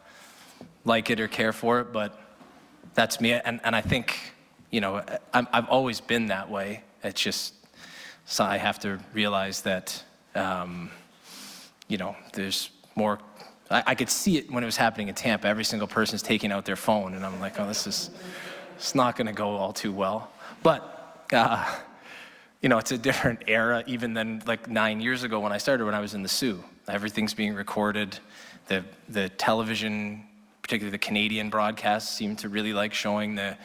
like 0.83 1.09
it 1.09 1.19
or 1.19 1.27
care 1.27 1.53
for 1.53 1.79
it, 1.79 1.93
but 1.93 2.19
that's 2.93 3.21
me. 3.21 3.33
And, 3.33 3.61
and 3.63 3.75
I 3.75 3.81
think, 3.81 4.17
you 4.69 4.81
know, 4.81 5.03
i 5.33 5.47
have 5.53 5.69
always 5.69 6.01
been 6.01 6.27
that 6.27 6.49
way. 6.49 6.83
It's 7.03 7.21
just, 7.21 7.53
so 8.25 8.43
I 8.43 8.57
have 8.57 8.79
to 8.79 8.99
realize 9.13 9.61
that, 9.61 10.03
um, 10.35 10.91
you 11.87 11.97
know, 11.97 12.15
there's 12.33 12.69
more 12.95 13.19
I, 13.71 13.83
I, 13.87 13.95
could 13.95 14.09
see 14.09 14.37
it 14.37 14.51
when 14.51 14.63
it 14.63 14.65
was 14.65 14.75
happening 14.75 15.07
in 15.07 15.15
Tampa. 15.15 15.47
Every 15.47 15.63
single 15.63 15.87
person's 15.87 16.21
taking 16.21 16.51
out 16.51 16.65
their 16.65 16.75
phone, 16.75 17.13
and 17.13 17.25
I'm 17.25 17.39
like, 17.39 17.59
oh, 17.59 17.67
this 17.67 17.87
is 17.87 18.11
it's 18.75 18.93
not 18.93 19.15
going 19.15 19.27
to 19.27 19.33
go 19.33 19.55
all 19.55 19.71
too 19.71 19.93
well. 19.93 20.29
But 20.61 21.00
uh, 21.31 21.65
you 22.61 22.69
know, 22.69 22.77
it's 22.77 22.91
a 22.91 22.97
different 22.97 23.43
era 23.47 23.83
even 23.87 24.13
than 24.13 24.43
like 24.45 24.69
nine 24.69 25.01
years 25.01 25.23
ago 25.23 25.39
when 25.39 25.51
I 25.51 25.57
started 25.57 25.85
when 25.85 25.95
I 25.95 25.99
was 25.99 26.13
in 26.13 26.23
the 26.23 26.29
Soo. 26.29 26.63
Everything's 26.87 27.33
being 27.33 27.53
recorded. 27.53 28.17
The 28.67 28.83
the 29.09 29.29
television, 29.29 30.23
particularly 30.61 30.91
the 30.91 31.05
Canadian 31.05 31.49
broadcasts, 31.49 32.15
seem 32.15 32.35
to 32.37 32.49
really 32.49 32.73
like 32.73 32.93
showing 32.93 33.35
the 33.35 33.57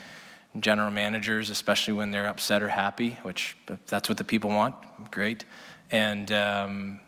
general 0.60 0.90
managers, 0.90 1.50
especially 1.50 1.92
when 1.92 2.10
they're 2.10 2.26
upset 2.26 2.62
or 2.62 2.68
happy, 2.68 3.18
which 3.22 3.56
that's 3.86 4.08
what 4.08 4.16
the 4.18 4.24
people 4.24 4.50
want. 4.50 4.74
Great, 5.10 5.44
and 5.90 6.32
um, 6.32 7.00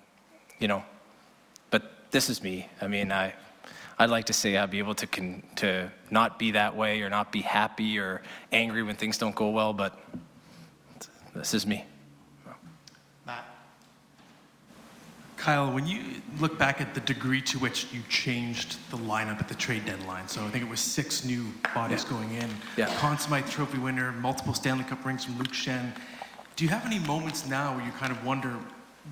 you 0.58 0.68
know, 0.68 0.82
but 1.70 2.10
this 2.10 2.28
is 2.28 2.42
me. 2.42 2.68
I 2.80 2.88
mean, 2.88 3.12
I, 3.12 3.32
I'd 3.98 4.10
like 4.10 4.26
to 4.26 4.32
say 4.32 4.56
I'd 4.56 4.70
be 4.70 4.78
able 4.78 4.94
to, 4.96 5.06
con- 5.06 5.42
to 5.56 5.90
not 6.10 6.38
be 6.38 6.52
that 6.52 6.76
way 6.76 7.02
or 7.02 7.10
not 7.10 7.32
be 7.32 7.40
happy 7.40 7.98
or 7.98 8.22
angry 8.52 8.82
when 8.82 8.96
things 8.96 9.18
don't 9.18 9.34
go 9.34 9.50
well, 9.50 9.72
but 9.72 9.98
this 11.38 11.54
is 11.54 11.66
me. 11.66 11.84
Matt. 13.24 13.44
Kyle, 15.36 15.70
when 15.72 15.86
you 15.86 16.02
look 16.40 16.58
back 16.58 16.80
at 16.80 16.94
the 16.94 17.00
degree 17.00 17.40
to 17.42 17.58
which 17.58 17.86
you 17.92 18.00
changed 18.08 18.76
the 18.90 18.96
lineup 18.96 19.38
at 19.38 19.48
the 19.48 19.54
trade 19.54 19.84
deadline, 19.86 20.26
so 20.26 20.44
I 20.44 20.48
think 20.48 20.64
it 20.64 20.68
was 20.68 20.80
six 20.80 21.24
new 21.24 21.46
bodies 21.74 22.04
yeah. 22.04 22.10
going 22.10 22.34
in, 22.34 22.50
yeah. 22.76 22.92
Conn 22.96 23.18
Smythe 23.18 23.48
Trophy 23.48 23.78
winner, 23.78 24.12
multiple 24.12 24.52
Stanley 24.52 24.84
Cup 24.84 25.04
rings 25.04 25.24
from 25.24 25.38
Luke 25.38 25.52
Schenn. 25.52 25.92
Do 26.56 26.64
you 26.64 26.70
have 26.70 26.84
any 26.84 26.98
moments 26.98 27.46
now 27.46 27.76
where 27.76 27.84
you 27.84 27.92
kind 27.92 28.10
of 28.10 28.24
wonder 28.24 28.58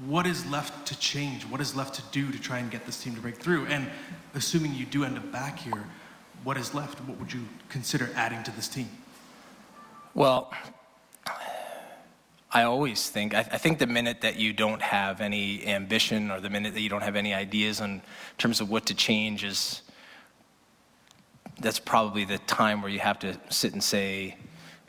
what 0.04 0.26
is 0.26 0.44
left 0.50 0.86
to 0.88 0.98
change? 0.98 1.44
What 1.44 1.60
is 1.60 1.76
left 1.76 1.94
to 1.94 2.02
do 2.10 2.32
to 2.32 2.40
try 2.40 2.58
and 2.58 2.70
get 2.70 2.84
this 2.86 3.00
team 3.02 3.14
to 3.14 3.20
break 3.20 3.36
through? 3.36 3.66
And 3.66 3.88
assuming 4.34 4.74
you 4.74 4.84
do 4.84 5.04
end 5.04 5.16
up 5.16 5.30
back 5.30 5.60
here, 5.60 5.84
what 6.42 6.56
is 6.56 6.74
left? 6.74 6.98
What 7.02 7.18
would 7.20 7.32
you 7.32 7.42
consider 7.68 8.10
adding 8.16 8.42
to 8.42 8.50
this 8.50 8.66
team? 8.66 8.88
Well, 10.12 10.52
I 12.52 12.62
always 12.62 13.10
think, 13.10 13.34
I, 13.34 13.40
I, 13.40 13.58
think 13.58 13.78
the 13.78 13.86
minute 13.86 14.20
that 14.20 14.36
you 14.36 14.52
don't 14.52 14.80
have 14.80 15.20
any 15.20 15.66
ambition 15.66 16.30
or 16.30 16.40
the 16.40 16.48
minute 16.48 16.74
that 16.74 16.80
you 16.80 16.88
don't 16.88 17.02
have 17.02 17.16
any 17.16 17.34
ideas 17.34 17.80
in 17.80 18.02
terms 18.38 18.60
of 18.60 18.70
what 18.70 18.86
to 18.86 18.94
change 18.94 19.42
is, 19.42 19.82
that's 21.60 21.80
probably 21.80 22.24
the 22.24 22.38
time 22.38 22.82
where 22.82 22.90
you 22.90 23.00
have 23.00 23.18
to 23.20 23.38
sit 23.48 23.72
and 23.72 23.82
say, 23.82 24.36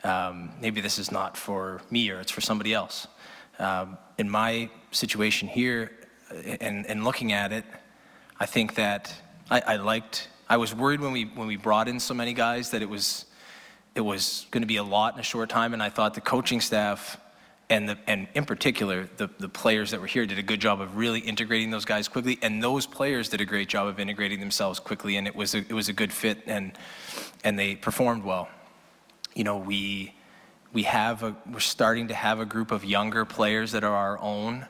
um, 0.04 0.50
maybe 0.60 0.80
this 0.80 0.98
is 0.98 1.10
not 1.10 1.36
for 1.36 1.80
me 1.90 2.10
or 2.10 2.20
it's 2.20 2.30
for 2.30 2.40
somebody 2.40 2.72
else. 2.72 3.08
Um, 3.58 3.98
in 4.18 4.30
my 4.30 4.70
situation 4.92 5.48
here, 5.48 5.90
and, 6.60 6.86
and 6.86 7.04
looking 7.04 7.32
at 7.32 7.52
it, 7.52 7.64
I 8.38 8.46
think 8.46 8.76
that 8.76 9.14
I, 9.50 9.60
I 9.60 9.76
liked. 9.76 10.28
I 10.48 10.56
was 10.56 10.74
worried 10.74 11.00
when 11.00 11.12
we 11.12 11.24
when 11.24 11.48
we 11.48 11.56
brought 11.56 11.88
in 11.88 11.98
so 11.98 12.14
many 12.14 12.32
guys 12.34 12.70
that 12.70 12.82
it 12.82 12.88
was 12.88 13.24
it 13.94 14.00
was 14.00 14.46
going 14.50 14.62
to 14.62 14.66
be 14.66 14.76
a 14.76 14.82
lot 14.82 15.14
in 15.14 15.20
a 15.20 15.24
short 15.24 15.48
time, 15.48 15.72
and 15.72 15.82
I 15.82 15.88
thought 15.88 16.14
the 16.14 16.20
coaching 16.20 16.60
staff 16.60 17.18
and 17.70 17.88
the 17.88 17.98
and 18.06 18.28
in 18.34 18.44
particular 18.44 19.08
the 19.16 19.28
the 19.38 19.48
players 19.48 19.90
that 19.90 20.00
were 20.00 20.06
here 20.06 20.26
did 20.26 20.38
a 20.38 20.42
good 20.42 20.60
job 20.60 20.80
of 20.80 20.96
really 20.96 21.20
integrating 21.20 21.70
those 21.70 21.84
guys 21.84 22.08
quickly, 22.08 22.38
and 22.42 22.62
those 22.62 22.86
players 22.86 23.28
did 23.28 23.40
a 23.40 23.44
great 23.44 23.68
job 23.68 23.86
of 23.86 24.00
integrating 24.00 24.40
themselves 24.40 24.80
quickly, 24.80 25.16
and 25.16 25.26
it 25.26 25.34
was 25.34 25.54
a, 25.54 25.58
it 25.58 25.72
was 25.72 25.88
a 25.88 25.92
good 25.92 26.12
fit, 26.12 26.38
and 26.46 26.72
and 27.44 27.58
they 27.58 27.76
performed 27.76 28.24
well. 28.24 28.48
You 29.34 29.44
know, 29.44 29.58
we 29.58 30.14
we 30.72 30.84
have 30.84 31.22
a 31.22 31.36
we're 31.50 31.60
starting 31.60 32.08
to 32.08 32.14
have 32.14 32.40
a 32.40 32.46
group 32.46 32.70
of 32.70 32.84
younger 32.84 33.24
players 33.24 33.72
that 33.72 33.84
are 33.84 33.94
our 33.94 34.18
own 34.18 34.66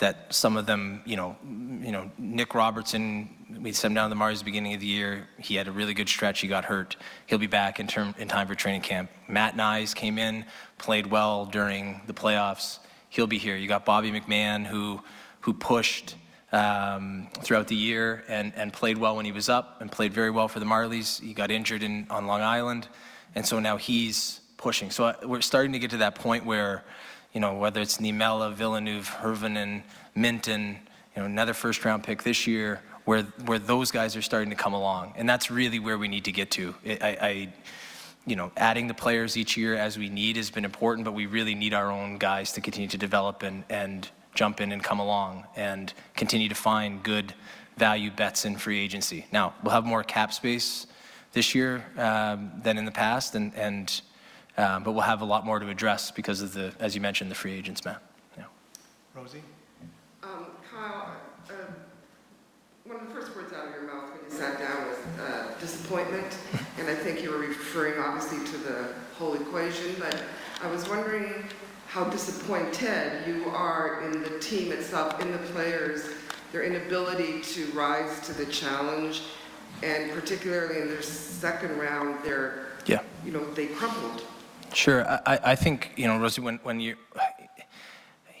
that 0.00 0.32
some 0.34 0.56
of 0.56 0.66
them, 0.66 1.02
you 1.04 1.16
know, 1.16 1.36
you 1.44 1.92
know, 1.92 2.10
Nick 2.18 2.54
Robertson, 2.54 3.28
we 3.60 3.72
sent 3.72 3.92
him 3.92 3.94
down 3.94 4.10
to 4.10 4.16
the 4.16 4.24
at 4.24 4.38
the 4.38 4.44
beginning 4.44 4.74
of 4.74 4.80
the 4.80 4.86
year. 4.86 5.28
He 5.38 5.54
had 5.54 5.68
a 5.68 5.72
really 5.72 5.94
good 5.94 6.08
stretch. 6.08 6.40
He 6.40 6.48
got 6.48 6.64
hurt. 6.64 6.96
He'll 7.26 7.38
be 7.38 7.46
back 7.46 7.78
in 7.78 7.86
term 7.86 8.14
in 8.18 8.26
time 8.26 8.46
for 8.46 8.54
training 8.54 8.80
camp. 8.80 9.10
Matt 9.28 9.56
Knies 9.56 9.94
came 9.94 10.18
in, 10.18 10.44
played 10.78 11.06
well 11.06 11.46
during 11.46 12.00
the 12.06 12.14
playoffs. 12.14 12.78
He'll 13.10 13.26
be 13.26 13.38
here. 13.38 13.56
You 13.56 13.68
got 13.68 13.84
Bobby 13.84 14.10
McMann 14.10 14.66
who 14.66 15.02
who 15.40 15.52
pushed 15.54 16.16
um, 16.52 17.28
throughout 17.42 17.68
the 17.68 17.76
year 17.76 18.24
and, 18.28 18.52
and 18.56 18.72
played 18.72 18.98
well 18.98 19.16
when 19.16 19.24
he 19.24 19.32
was 19.32 19.48
up 19.48 19.80
and 19.80 19.90
played 19.90 20.12
very 20.12 20.30
well 20.30 20.48
for 20.48 20.60
the 20.60 20.66
Marlies. 20.66 21.20
He 21.20 21.32
got 21.32 21.50
injured 21.50 21.82
in, 21.82 22.06
on 22.10 22.26
Long 22.26 22.42
Island, 22.42 22.88
and 23.34 23.46
so 23.46 23.60
now 23.60 23.76
he's 23.76 24.40
pushing. 24.56 24.90
So 24.90 25.04
uh, 25.04 25.14
we're 25.24 25.40
starting 25.40 25.72
to 25.72 25.78
get 25.78 25.90
to 25.90 25.98
that 25.98 26.14
point 26.14 26.44
where 26.44 26.84
you 27.32 27.40
know, 27.40 27.54
whether 27.54 27.80
it's 27.80 27.98
Niemela, 27.98 28.52
Villeneuve, 28.52 29.08
Hirvonen, 29.08 29.82
Minten, 30.16 30.76
you 31.14 31.22
know, 31.22 31.24
another 31.24 31.54
first 31.54 31.84
round 31.84 32.02
pick 32.02 32.22
this 32.22 32.46
year, 32.46 32.80
where, 33.04 33.22
where 33.46 33.58
those 33.58 33.90
guys 33.90 34.16
are 34.16 34.22
starting 34.22 34.50
to 34.50 34.56
come 34.56 34.72
along. 34.72 35.14
And 35.16 35.28
that's 35.28 35.50
really 35.50 35.78
where 35.78 35.98
we 35.98 36.08
need 36.08 36.24
to 36.24 36.32
get 36.32 36.50
to. 36.52 36.74
I, 36.86 37.18
I, 37.20 37.48
you 38.26 38.36
know, 38.36 38.52
adding 38.56 38.86
the 38.86 38.94
players 38.94 39.36
each 39.36 39.56
year 39.56 39.74
as 39.74 39.98
we 39.98 40.08
need 40.08 40.36
has 40.36 40.50
been 40.50 40.64
important, 40.64 41.04
but 41.04 41.12
we 41.12 41.26
really 41.26 41.54
need 41.54 41.74
our 41.74 41.90
own 41.90 42.18
guys 42.18 42.52
to 42.52 42.60
continue 42.60 42.88
to 42.88 42.98
develop 42.98 43.42
and, 43.42 43.64
and 43.70 44.08
jump 44.34 44.60
in 44.60 44.72
and 44.72 44.82
come 44.82 45.00
along 45.00 45.44
and 45.56 45.92
continue 46.14 46.48
to 46.48 46.54
find 46.54 47.02
good 47.02 47.34
value 47.76 48.10
bets 48.10 48.44
in 48.44 48.56
free 48.56 48.78
agency. 48.78 49.26
Now, 49.32 49.54
we'll 49.62 49.72
have 49.72 49.84
more 49.84 50.04
cap 50.04 50.32
space 50.32 50.86
this 51.32 51.54
year 51.54 51.84
um, 51.96 52.52
than 52.62 52.76
in 52.76 52.84
the 52.84 52.92
past, 52.92 53.34
and, 53.34 53.54
and 53.54 54.00
um, 54.60 54.82
but 54.82 54.92
we'll 54.92 55.02
have 55.02 55.22
a 55.22 55.24
lot 55.24 55.46
more 55.46 55.58
to 55.58 55.68
address 55.68 56.10
because 56.10 56.42
of 56.42 56.52
the, 56.52 56.72
as 56.78 56.94
you 56.94 57.00
mentioned, 57.00 57.30
the 57.30 57.34
free 57.34 57.54
agents, 57.54 57.84
man. 57.84 57.96
Yeah. 58.36 58.44
Rosie? 59.14 59.42
Um, 60.22 60.46
Kyle, 60.70 61.16
uh, 61.48 61.52
one 62.84 63.00
of 63.00 63.08
the 63.08 63.14
first 63.14 63.34
words 63.34 63.52
out 63.54 63.68
of 63.68 63.72
your 63.72 63.84
mouth 63.84 64.10
when 64.10 64.30
you 64.30 64.36
sat 64.36 64.58
down 64.58 64.86
was 64.86 64.98
uh, 65.18 65.54
disappointment, 65.60 66.36
and 66.78 66.88
I 66.88 66.94
think 66.94 67.22
you 67.22 67.30
were 67.30 67.38
referring 67.38 67.98
obviously 68.00 68.44
to 68.52 68.56
the 68.58 68.88
whole 69.16 69.34
equation, 69.34 69.94
but 69.98 70.22
I 70.62 70.70
was 70.70 70.88
wondering 70.88 71.44
how 71.86 72.04
disappointed 72.04 73.26
you 73.26 73.46
are 73.46 74.02
in 74.04 74.22
the 74.22 74.38
team 74.40 74.72
itself, 74.72 75.20
in 75.22 75.32
the 75.32 75.38
players, 75.38 76.10
their 76.52 76.62
inability 76.64 77.40
to 77.40 77.66
rise 77.66 78.20
to 78.26 78.32
the 78.34 78.46
challenge, 78.46 79.22
and 79.82 80.10
particularly 80.12 80.82
in 80.82 80.88
their 80.88 81.02
second 81.02 81.78
round, 81.78 82.22
their, 82.24 82.66
yeah. 82.86 83.00
you 83.24 83.32
know, 83.32 83.44
they 83.54 83.66
crumbled. 83.66 84.22
Sure. 84.74 85.06
I, 85.06 85.40
I 85.42 85.56
think, 85.56 85.92
you 85.96 86.06
know, 86.06 86.18
Rosie, 86.18 86.40
when, 86.40 86.58
when 86.62 86.80
you, 86.80 86.96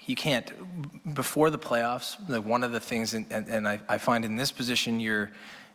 you 0.06 0.14
can't, 0.14 0.52
before 1.14 1.50
the 1.50 1.58
playoffs, 1.58 2.16
the, 2.28 2.40
one 2.40 2.62
of 2.64 2.72
the 2.72 2.80
things, 2.80 3.14
and, 3.14 3.26
and 3.30 3.66
I, 3.66 3.80
I 3.88 3.98
find 3.98 4.24
in 4.24 4.36
this 4.36 4.52
position, 4.52 5.00
you're, 5.00 5.30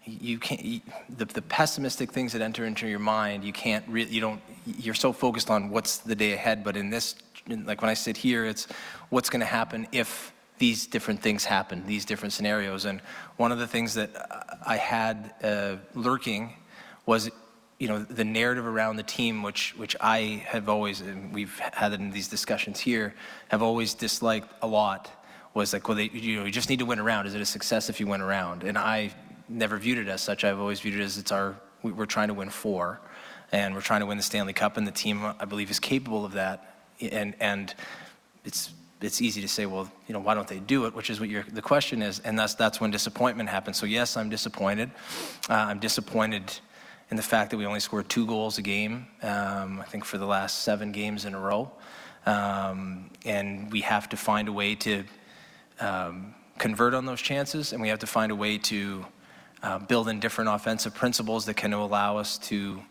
you 0.05 0.37
can't, 0.39 0.63
you, 0.63 0.81
the, 1.09 1.25
the 1.25 1.41
pessimistic 1.41 2.11
things 2.11 2.33
that 2.33 2.41
enter 2.41 2.65
into 2.65 2.87
your 2.87 2.99
mind, 2.99 3.43
you 3.43 3.53
can't 3.53 3.85
really, 3.87 4.11
you 4.11 4.21
don't, 4.21 4.41
you're 4.65 4.93
so 4.93 5.11
focused 5.11 5.49
on 5.49 5.69
what's 5.69 5.97
the 5.97 6.15
day 6.15 6.33
ahead. 6.33 6.63
But 6.63 6.77
in 6.77 6.89
this, 6.89 7.15
like 7.47 7.81
when 7.81 7.89
I 7.89 7.95
sit 7.95 8.17
here, 8.17 8.45
it's 8.45 8.67
what's 9.09 9.29
going 9.29 9.41
to 9.41 9.45
happen 9.45 9.87
if 9.91 10.31
these 10.57 10.87
different 10.87 11.21
things 11.21 11.43
happen, 11.43 11.85
these 11.85 12.05
different 12.05 12.33
scenarios. 12.33 12.85
And 12.85 13.01
one 13.37 13.51
of 13.51 13.59
the 13.59 13.67
things 13.67 13.93
that 13.95 14.11
I 14.65 14.77
had 14.77 15.33
uh, 15.43 15.75
lurking 15.95 16.53
was 17.05 17.29
you 17.77 17.87
know 17.87 17.99
the 17.99 18.23
narrative 18.23 18.65
around 18.65 18.95
the 18.95 19.03
team, 19.03 19.43
which 19.43 19.75
which 19.77 19.95
I 19.99 20.43
have 20.47 20.69
always, 20.69 21.01
and 21.01 21.33
we've 21.33 21.57
had 21.59 21.93
in 21.93 22.11
these 22.11 22.27
discussions 22.27 22.79
here, 22.79 23.13
have 23.49 23.61
always 23.61 23.93
disliked 23.93 24.53
a 24.61 24.67
lot, 24.67 25.11
was 25.53 25.73
like, 25.73 25.87
well, 25.87 25.97
they, 25.97 26.09
you 26.13 26.37
know, 26.37 26.45
you 26.45 26.51
just 26.51 26.69
need 26.69 26.79
to 26.79 26.85
win 26.85 26.99
around. 26.99 27.27
Is 27.27 27.35
it 27.35 27.41
a 27.41 27.45
success 27.45 27.89
if 27.89 27.99
you 27.99 28.07
win 28.07 28.21
around? 28.21 28.63
And 28.63 28.77
I 28.77 29.11
never 29.49 29.77
viewed 29.77 29.97
it 29.97 30.07
as 30.07 30.21
such. 30.21 30.43
I've 30.43 30.59
always 30.59 30.79
viewed 30.79 30.99
it 30.99 31.03
as 31.03 31.17
it's 31.17 31.31
our 31.31 31.55
we're 31.83 32.05
trying 32.05 32.29
to 32.29 32.33
win 32.33 32.49
four, 32.49 32.99
and 33.51 33.75
we're 33.75 33.81
trying 33.81 33.99
to 33.99 34.05
win 34.05 34.17
the 34.17 34.23
Stanley 34.23 34.53
Cup, 34.53 34.77
and 34.77 34.87
the 34.87 34.91
team 34.91 35.23
I 35.39 35.45
believe 35.45 35.69
is 35.69 35.79
capable 35.79 36.25
of 36.25 36.33
that. 36.33 36.75
And 36.99 37.35
and 37.39 37.73
it's 38.45 38.71
it's 39.01 39.21
easy 39.21 39.41
to 39.41 39.47
say, 39.47 39.65
well, 39.65 39.91
you 40.07 40.13
know, 40.13 40.19
why 40.19 40.33
don't 40.33 40.47
they 40.47 40.59
do 40.59 40.85
it? 40.85 40.95
Which 40.95 41.09
is 41.09 41.19
what 41.19 41.29
your 41.29 41.43
the 41.43 41.61
question 41.61 42.01
is, 42.01 42.19
and 42.19 42.39
that's 42.39 42.55
that's 42.55 42.79
when 42.79 42.91
disappointment 42.91 43.49
happens. 43.49 43.77
So 43.77 43.85
yes, 43.85 44.17
I'm 44.17 44.29
disappointed. 44.29 44.91
Uh, 45.49 45.53
I'm 45.53 45.79
disappointed 45.79 46.59
in 47.11 47.17
the 47.17 47.23
fact 47.23 47.51
that 47.51 47.57
we 47.57 47.65
only 47.65 47.79
scored 47.79 48.09
two 48.09 48.25
goals 48.25 48.57
a 48.57 48.61
game, 48.61 49.07
um, 49.21 49.79
I 49.79 49.85
think 49.85 50.05
for 50.05 50.17
the 50.17 50.25
last 50.25 50.63
seven 50.63 50.91
games 50.91 51.25
in 51.25 51.33
a 51.33 51.39
row. 51.39 51.71
Um, 52.25 53.11
and 53.25 53.71
we 53.71 53.81
have 53.81 54.09
to 54.09 54.17
find 54.17 54.47
a 54.47 54.51
way 54.51 54.75
to 54.75 55.03
um, 55.79 56.33
convert 56.57 56.93
on 56.93 57.05
those 57.05 57.21
chances, 57.21 57.73
and 57.73 57.81
we 57.81 57.89
have 57.89 57.99
to 57.99 58.07
find 58.07 58.31
a 58.31 58.35
way 58.35 58.57
to 58.57 59.05
uh, 59.61 59.79
build 59.79 60.09
in 60.09 60.19
different 60.19 60.49
offensive 60.49 60.95
principles 60.95 61.45
that 61.45 61.55
can 61.55 61.73
allow 61.73 62.17
us 62.17 62.37
to 62.37 62.81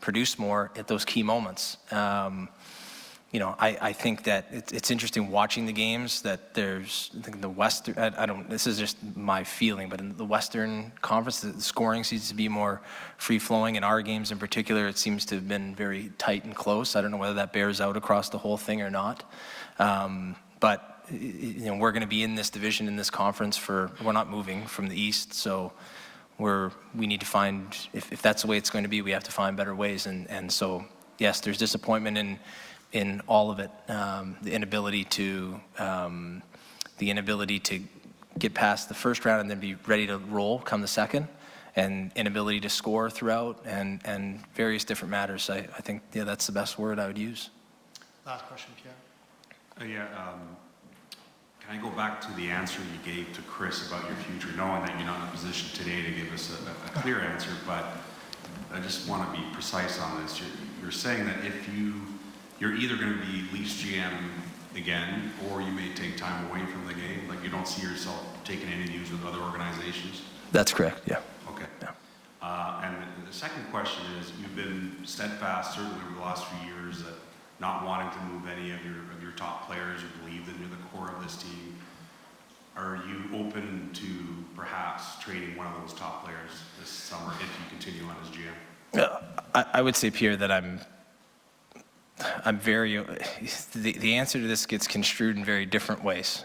produce 0.00 0.38
more 0.38 0.70
at 0.76 0.86
those 0.86 1.04
key 1.04 1.22
moments. 1.22 1.78
Um, 1.90 2.48
you 3.34 3.40
know, 3.40 3.56
I, 3.58 3.76
I 3.80 3.92
think 3.92 4.22
that 4.24 4.46
it, 4.52 4.72
it's 4.72 4.92
interesting 4.92 5.28
watching 5.28 5.66
the 5.66 5.72
games 5.72 6.22
that 6.22 6.54
there's, 6.54 7.10
I 7.18 7.22
think 7.22 7.40
the 7.40 7.48
Western, 7.48 7.98
I, 7.98 8.22
I, 8.22 8.26
don't, 8.26 8.48
this 8.48 8.64
is 8.68 8.78
just 8.78 8.96
my 9.16 9.42
feeling, 9.42 9.88
but 9.88 9.98
in 9.98 10.16
the 10.16 10.24
Western 10.24 10.92
Conference, 11.02 11.40
the 11.40 11.60
scoring 11.60 12.04
seems 12.04 12.28
to 12.28 12.34
be 12.36 12.48
more 12.48 12.80
free 13.16 13.40
flowing. 13.40 13.74
In 13.74 13.82
our 13.82 14.02
games 14.02 14.30
in 14.30 14.38
particular, 14.38 14.86
it 14.86 14.98
seems 14.98 15.24
to 15.26 15.34
have 15.34 15.48
been 15.48 15.74
very 15.74 16.12
tight 16.16 16.44
and 16.44 16.54
close. 16.54 16.94
I 16.94 17.00
don't 17.00 17.10
know 17.10 17.16
whether 17.16 17.34
that 17.34 17.52
bears 17.52 17.80
out 17.80 17.96
across 17.96 18.28
the 18.28 18.38
whole 18.38 18.56
thing 18.56 18.82
or 18.82 18.88
not. 18.88 19.28
Um, 19.80 20.36
but, 20.60 21.04
you 21.10 21.66
know, 21.66 21.74
we're 21.74 21.90
going 21.90 22.02
to 22.02 22.06
be 22.06 22.22
in 22.22 22.36
this 22.36 22.50
division, 22.50 22.86
in 22.86 22.94
this 22.94 23.10
conference 23.10 23.56
for, 23.56 23.90
we're 24.04 24.12
not 24.12 24.30
moving 24.30 24.64
from 24.64 24.86
the 24.86 24.96
East. 24.98 25.34
So, 25.34 25.72
we're, 26.38 26.70
we 26.94 27.08
need 27.08 27.18
to 27.18 27.26
find, 27.26 27.76
if, 27.92 28.12
if 28.12 28.22
that's 28.22 28.42
the 28.42 28.48
way 28.48 28.58
it's 28.58 28.70
going 28.70 28.84
to 28.84 28.88
be, 28.88 29.02
we 29.02 29.10
have 29.10 29.24
to 29.24 29.32
find 29.32 29.56
better 29.56 29.74
ways. 29.74 30.06
And, 30.06 30.30
and 30.30 30.52
so, 30.52 30.84
yes, 31.18 31.40
there's 31.40 31.58
disappointment 31.58 32.16
in, 32.16 32.38
in 32.94 33.20
all 33.26 33.50
of 33.50 33.58
it. 33.58 33.70
Um, 33.88 34.36
the 34.40 34.52
inability 34.52 35.04
to 35.04 35.60
um, 35.78 36.42
the 36.98 37.10
inability 37.10 37.58
to 37.58 37.80
get 38.38 38.54
past 38.54 38.88
the 38.88 38.94
first 38.94 39.24
round 39.24 39.42
and 39.42 39.50
then 39.50 39.60
be 39.60 39.74
ready 39.86 40.06
to 40.06 40.16
roll 40.18 40.60
come 40.60 40.80
the 40.80 40.88
second, 40.88 41.28
and 41.76 42.10
inability 42.14 42.60
to 42.60 42.70
score 42.70 43.10
throughout, 43.10 43.60
and 43.66 44.00
and 44.06 44.40
various 44.54 44.84
different 44.84 45.10
matters. 45.10 45.50
I, 45.50 45.58
I 45.58 45.82
think 45.82 46.02
yeah, 46.14 46.24
that's 46.24 46.46
the 46.46 46.52
best 46.52 46.78
word 46.78 46.98
I 46.98 47.06
would 47.08 47.18
use. 47.18 47.50
Last 48.24 48.46
question, 48.46 48.72
Pierre. 48.82 48.94
Uh, 49.80 49.92
yeah. 49.92 50.18
Um, 50.18 50.56
can 51.60 51.78
I 51.78 51.82
go 51.82 51.90
back 51.90 52.20
to 52.20 52.32
the 52.34 52.48
answer 52.48 52.80
you 52.80 53.12
gave 53.12 53.32
to 53.34 53.42
Chris 53.42 53.88
about 53.88 54.04
your 54.04 54.16
future, 54.16 54.54
knowing 54.54 54.82
that 54.82 54.96
you're 54.98 55.06
not 55.06 55.22
in 55.22 55.28
a 55.28 55.30
position 55.30 55.74
today 55.74 56.02
to 56.02 56.10
give 56.10 56.32
us 56.32 56.52
a, 56.52 56.70
a 56.70 57.00
clear 57.00 57.20
answer, 57.20 57.50
but 57.66 57.86
I 58.70 58.80
just 58.80 59.08
want 59.08 59.32
to 59.32 59.40
be 59.40 59.42
precise 59.54 59.98
on 59.98 60.22
this. 60.22 60.38
You're, 60.38 60.50
you're 60.82 60.90
saying 60.90 61.24
that 61.24 61.42
if 61.42 61.66
you 61.74 61.94
you're 62.60 62.74
either 62.74 62.96
going 62.96 63.12
to 63.18 63.26
be 63.26 63.44
Leafs 63.52 63.82
GM 63.82 64.12
again, 64.76 65.32
or 65.48 65.60
you 65.60 65.70
may 65.72 65.92
take 65.94 66.16
time 66.16 66.48
away 66.50 66.64
from 66.66 66.86
the 66.86 66.94
game. 66.94 67.28
Like 67.28 67.42
you 67.42 67.50
don't 67.50 67.66
see 67.66 67.86
yourself 67.86 68.24
taking 68.44 68.68
any 68.68 68.90
news 68.90 69.10
with 69.10 69.24
other 69.24 69.40
organizations. 69.40 70.22
That's 70.52 70.72
correct. 70.72 71.02
Yeah. 71.06 71.20
Okay. 71.50 71.66
Yeah. 71.82 71.90
Uh, 72.42 72.82
and 72.84 72.96
the 73.26 73.32
second 73.32 73.64
question 73.70 74.04
is, 74.20 74.32
you've 74.40 74.54
been 74.54 74.96
steadfast, 75.04 75.74
certainly 75.74 75.96
over 76.06 76.14
the 76.14 76.20
last 76.20 76.46
few 76.46 76.74
years, 76.74 77.02
that 77.02 77.14
not 77.60 77.84
wanting 77.84 78.10
to 78.10 78.24
move 78.26 78.48
any 78.48 78.70
of 78.72 78.84
your 78.84 79.00
of 79.14 79.22
your 79.22 79.32
top 79.32 79.66
players. 79.66 80.00
You 80.02 80.08
believe 80.22 80.46
that 80.46 80.58
you're 80.58 80.68
the 80.68 80.82
core 80.92 81.10
of 81.14 81.22
this 81.22 81.36
team. 81.36 81.76
Are 82.76 83.00
you 83.08 83.38
open 83.38 83.90
to 83.92 84.06
perhaps 84.56 85.16
trading 85.22 85.56
one 85.56 85.68
of 85.68 85.80
those 85.80 85.94
top 85.94 86.24
players 86.24 86.50
this 86.80 86.88
summer 86.88 87.32
if 87.34 87.42
you 87.42 87.70
continue 87.70 88.02
on 88.04 88.16
as 88.20 88.28
GM? 88.30 88.52
Yeah, 88.92 89.18
I, 89.54 89.78
I 89.78 89.82
would 89.82 89.94
say, 89.94 90.10
Pierre, 90.10 90.36
that 90.36 90.50
I'm 90.50 90.80
I'm 92.44 92.58
very, 92.58 92.96
the, 93.74 93.92
the 93.92 94.14
answer 94.14 94.40
to 94.40 94.46
this 94.46 94.66
gets 94.66 94.86
construed 94.86 95.36
in 95.36 95.44
very 95.44 95.66
different 95.66 96.02
ways. 96.04 96.44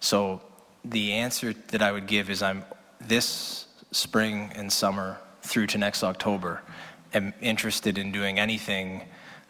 So 0.00 0.40
the 0.84 1.12
answer 1.12 1.52
that 1.68 1.82
I 1.82 1.92
would 1.92 2.06
give 2.06 2.30
is 2.30 2.42
I'm 2.42 2.64
this 3.00 3.66
spring 3.92 4.50
and 4.54 4.72
summer 4.72 5.18
through 5.42 5.66
to 5.68 5.78
next 5.78 6.02
October 6.02 6.62
am 7.14 7.34
interested 7.40 7.98
in 7.98 8.12
doing 8.12 8.38
anything 8.38 9.02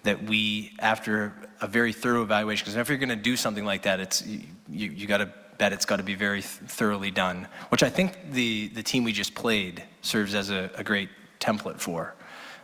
that 0.02 0.22
we, 0.22 0.72
after 0.78 1.34
a 1.60 1.66
very 1.66 1.92
thorough 1.92 2.22
evaluation, 2.22 2.64
because 2.64 2.76
if 2.76 2.88
you're 2.88 2.98
going 2.98 3.10
to 3.10 3.16
do 3.16 3.36
something 3.36 3.64
like 3.64 3.82
that, 3.82 4.00
it's 4.00 4.26
you, 4.26 4.40
you, 4.68 5.06
got 5.06 5.18
to 5.18 5.30
bet 5.58 5.72
it's 5.74 5.84
got 5.84 5.96
to 5.96 6.02
be 6.02 6.14
very 6.14 6.40
th- 6.40 6.70
thoroughly 6.70 7.10
done, 7.10 7.46
which 7.68 7.82
I 7.82 7.90
think 7.90 8.32
the, 8.32 8.68
the 8.68 8.82
team 8.82 9.04
we 9.04 9.12
just 9.12 9.34
played 9.34 9.84
serves 10.00 10.34
as 10.34 10.48
a, 10.48 10.70
a 10.74 10.82
great 10.82 11.10
template 11.38 11.78
for. 11.78 12.14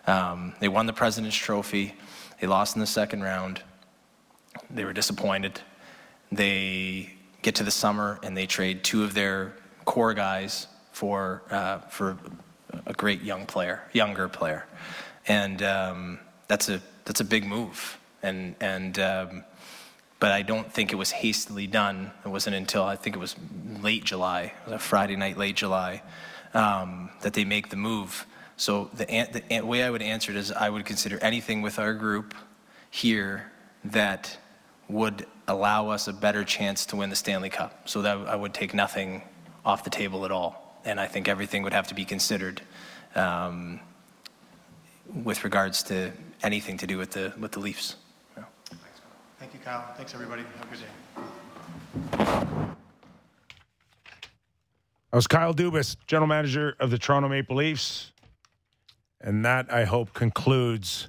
Um, 0.07 0.55
they 0.61 0.69
won 0.69 0.87
the 0.87 0.95
President's 0.95 1.37
Trophy. 1.37 1.95
They 2.41 2.47
lost 2.47 2.77
in 2.77 2.81
the 2.81 2.87
second 2.87 3.23
round. 3.23 3.63
They 4.71 4.85
were 4.85 4.93
disappointed. 4.93 5.61
They 6.33 7.15
get 7.43 7.55
to 7.57 7.65
the 7.65 7.71
summer 7.71 8.19
and 8.23 8.37
they 8.37 8.47
trade 8.47 8.83
two 8.83 9.05
of 9.05 9.15
their 9.15 9.55
core 9.85 10.15
guys 10.15 10.67
for 10.93 11.43
uh, 11.51 11.79
for 11.89 12.19
a 12.87 12.93
great 12.93 13.23
young 13.23 13.47
player, 13.47 13.83
younger 13.93 14.29
player, 14.29 14.67
and 15.29 15.63
um, 15.63 16.19
that's 16.49 16.69
a 16.69 16.81
that's 17.05 17.21
a 17.21 17.25
big 17.25 17.47
move. 17.47 17.99
And 18.23 18.55
and 18.61 18.99
um, 18.99 19.45
but 20.19 20.33
I 20.33 20.43
don't 20.43 20.73
think 20.73 20.93
it 20.93 20.97
was 20.97 21.11
hastily 21.11 21.67
done. 21.67 22.11
It 22.25 22.29
wasn't 22.29 22.57
until 22.57 22.83
I 22.83 22.97
think 22.97 23.15
it 23.15 23.19
was 23.19 23.37
late 23.81 24.05
July, 24.05 24.45
it 24.45 24.65
was 24.65 24.75
a 24.75 24.79
Friday 24.79 25.17
night, 25.17 25.37
late 25.37 25.57
July, 25.57 26.03
um, 26.55 27.11
that 27.21 27.35
they 27.35 27.45
make 27.45 27.69
the 27.69 27.77
move. 27.77 28.27
So 28.57 28.91
the, 28.95 29.05
the 29.49 29.61
way 29.61 29.83
I 29.83 29.91
would 29.91 30.03
answer 30.03 30.31
it 30.31 30.37
is 30.37 30.51
I 30.51 30.71
would 30.71 30.85
consider 30.85 31.19
anything 31.23 31.63
with 31.63 31.79
our 31.79 31.93
group 31.93 32.35
here 32.91 33.53
that 33.85 34.39
would 34.89 35.27
allow 35.49 35.89
us 35.89 36.09
a 36.09 36.13
better 36.13 36.45
chance 36.45 36.87
to 36.87 36.97
win 36.97 37.11
the 37.11 37.17
Stanley 37.17 37.51
Cup. 37.51 37.89
So 37.89 38.03
that 38.03 38.17
I 38.17 38.35
would 38.35 38.55
take 38.55 38.73
nothing 38.75 39.23
off 39.65 39.85
the 39.85 39.91
table 39.91 40.25
at 40.25 40.31
all, 40.31 40.81
and 40.85 41.01
I 41.01 41.07
think 41.07 41.29
everything 41.29 41.63
would 41.63 41.73
have 41.73 41.89
to 41.89 41.95
be 41.95 42.05
considered 42.05 42.63
um, 43.15 43.81
with 45.25 45.45
regards 45.45 45.83
to 45.85 46.13
anything 46.43 46.79
to 46.79 46.87
do 46.87 46.99
with 46.99 47.11
the 47.11 47.33
with 47.39 47.53
the 47.53 47.61
Leafs. 47.61 47.97
Thank 49.39 49.53
you, 49.53 49.61
Kyle. 49.61 49.93
Thanks, 49.97 50.15
everybody. 50.15 50.43
Have 50.43 50.67
a 50.67 50.71
good 50.71 50.81
day. 50.81 50.87
That 55.11 55.17
was 55.17 55.27
Kyle 55.27 55.55
Dubas, 55.55 55.97
general 56.07 56.27
manager 56.27 56.75
of 56.81 56.91
the 56.91 56.99
Toronto 56.99 57.29
Maple 57.29 57.57
Leafs. 57.57 58.13
And 59.27 59.45
that, 59.45 59.73
I 59.73 59.85
hope, 59.87 60.15
concludes 60.15 61.09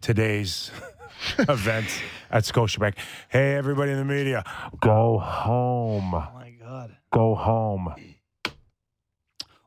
today's 0.00 0.70
event 1.38 1.86
at 2.30 2.44
Scotiabank. 2.44 2.94
Hey, 3.28 3.56
everybody 3.56 3.92
in 3.92 3.98
the 3.98 4.06
media, 4.06 4.42
go 4.80 5.18
home. 5.18 6.14
Oh, 6.14 6.30
my 6.34 6.54
God. 6.58 6.96
Go 7.12 7.34
home. 7.34 7.94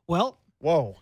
Well, 0.08 0.40
whoa. 0.58 0.96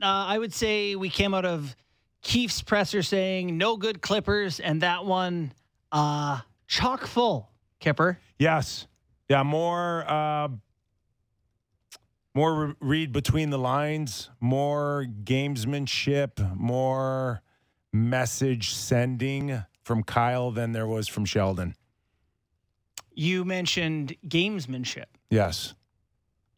Uh, 0.00 0.06
I 0.06 0.38
would 0.38 0.54
say 0.54 0.94
we 0.94 1.10
came 1.10 1.34
out 1.34 1.44
of 1.44 1.74
Keefe's 2.22 2.62
presser 2.62 3.02
saying 3.02 3.58
no 3.58 3.76
good 3.76 4.00
Clippers, 4.02 4.60
and 4.60 4.82
that 4.82 5.04
one 5.04 5.52
uh, 5.90 6.38
chock 6.68 7.08
full. 7.08 7.50
Kipper. 7.80 8.20
Yes. 8.38 8.86
Yeah, 9.28 9.42
more 9.42 10.04
uh, 10.08 10.48
more 12.34 12.66
re- 12.66 12.74
read 12.80 13.12
between 13.12 13.50
the 13.50 13.58
lines, 13.58 14.30
more 14.40 15.06
gamesmanship, 15.24 16.56
more 16.56 17.42
message 17.92 18.72
sending 18.72 19.64
from 19.82 20.02
Kyle 20.02 20.50
than 20.50 20.72
there 20.72 20.86
was 20.86 21.08
from 21.08 21.24
Sheldon. 21.24 21.74
You 23.14 23.44
mentioned 23.44 24.16
gamesmanship. 24.26 25.06
Yes. 25.30 25.74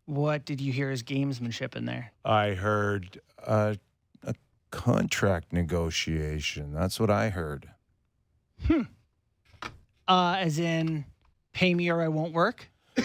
What 0.05 0.45
did 0.45 0.61
you 0.61 0.73
hear 0.73 0.91
as 0.91 1.03
gamesmanship 1.03 1.75
in 1.75 1.87
there? 1.87 2.12
I 2.25 2.51
heard 2.51 3.20
uh, 3.45 3.75
a 4.25 4.35
contract 4.70 5.53
negotiation. 5.53 6.73
That's 6.75 7.01
what 7.01 7.11
I 7.11 7.31
heard. 7.31 7.68
Uh, 10.09 10.37
as 10.39 10.59
in, 10.59 11.05
pay 11.53 11.75
me 11.75 11.89
or 11.91 12.03
I 12.03 12.09
won't 12.09 12.33
work. 12.33 12.68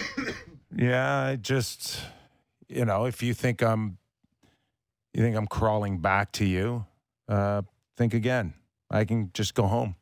Yeah, 0.76 1.24
I 1.24 1.36
just 1.36 1.98
you 2.68 2.84
know, 2.84 3.04
if 3.04 3.22
you 3.22 3.34
think 3.34 3.62
I'm 3.62 3.98
you 5.14 5.22
think 5.22 5.36
I'm 5.36 5.46
crawling 5.46 5.98
back 5.98 6.32
to 6.32 6.44
you, 6.44 6.84
uh, 7.28 7.62
think 7.96 8.14
again. 8.14 8.54
I 8.90 9.04
can 9.04 9.30
just 9.34 9.54
go 9.54 9.66
home. 9.66 9.96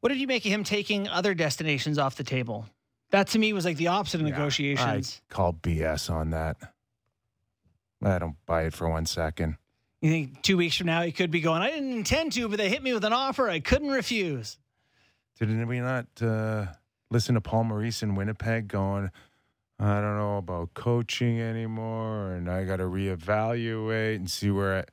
What 0.00 0.10
did 0.10 0.20
you 0.20 0.26
make 0.26 0.44
of 0.44 0.52
him 0.52 0.64
taking 0.64 1.08
other 1.08 1.34
destinations 1.34 1.98
off 1.98 2.16
the 2.16 2.24
table? 2.24 2.66
That 3.10 3.28
to 3.28 3.38
me 3.38 3.52
was 3.52 3.64
like 3.64 3.76
the 3.76 3.88
opposite 3.88 4.20
of 4.20 4.26
negotiations. 4.26 5.22
I 5.30 5.34
call 5.34 5.52
BS 5.54 6.10
on 6.10 6.30
that. 6.30 6.56
I 8.02 8.18
don't 8.18 8.36
buy 8.44 8.64
it 8.64 8.74
for 8.74 8.88
one 8.88 9.06
second. 9.06 9.56
You 10.02 10.10
think 10.10 10.42
two 10.42 10.58
weeks 10.58 10.76
from 10.76 10.88
now 10.88 11.02
he 11.02 11.12
could 11.12 11.30
be 11.30 11.40
going, 11.40 11.62
I 11.62 11.70
didn't 11.70 11.92
intend 11.92 12.32
to, 12.32 12.48
but 12.48 12.58
they 12.58 12.68
hit 12.68 12.82
me 12.82 12.92
with 12.92 13.04
an 13.04 13.14
offer 13.14 13.48
I 13.48 13.60
couldn't 13.60 13.88
refuse. 13.88 14.58
Didn't 15.38 15.66
we 15.66 15.80
not 15.80 16.06
uh, 16.20 16.66
listen 17.10 17.34
to 17.36 17.40
Paul 17.40 17.64
Maurice 17.64 18.02
in 18.02 18.14
Winnipeg 18.14 18.68
going, 18.68 19.10
I 19.78 20.00
don't 20.00 20.16
know 20.16 20.38
about 20.38 20.74
coaching 20.74 21.40
anymore, 21.40 22.32
and 22.32 22.50
I 22.50 22.64
got 22.64 22.76
to 22.76 22.84
reevaluate 22.84 24.16
and 24.16 24.30
see 24.30 24.50
where 24.50 24.78
I 24.78 24.84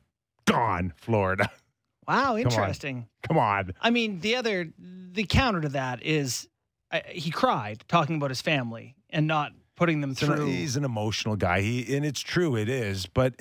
gone, 0.46 0.94
Florida. 0.98 1.50
Wow, 2.08 2.18
Come 2.24 2.34
on. 2.34 2.42
interesting. 2.42 3.08
Come 3.26 3.38
on. 3.38 3.74
I 3.80 3.90
mean, 3.92 4.20
the 4.20 4.36
other, 4.36 4.74
the 4.78 5.24
counter 5.24 5.62
to 5.62 5.70
that 5.70 6.04
is 6.04 6.50
I, 6.92 7.04
he 7.08 7.30
cried 7.32 7.86
talking 7.88 8.18
about 8.18 8.32
his 8.32 8.42
family 8.42 8.96
and 9.12 9.28
not 9.28 9.54
putting 9.78 10.02
them 10.02 10.16
through. 10.16 10.48
he's 10.48 10.76
an 10.76 10.84
emotional 10.84 11.36
guy. 11.38 11.62
He 11.62 11.96
and 11.96 12.04
it's 12.06 12.20
true, 12.20 12.58
it 12.58 12.68
is. 12.68 13.06
But 13.06 13.36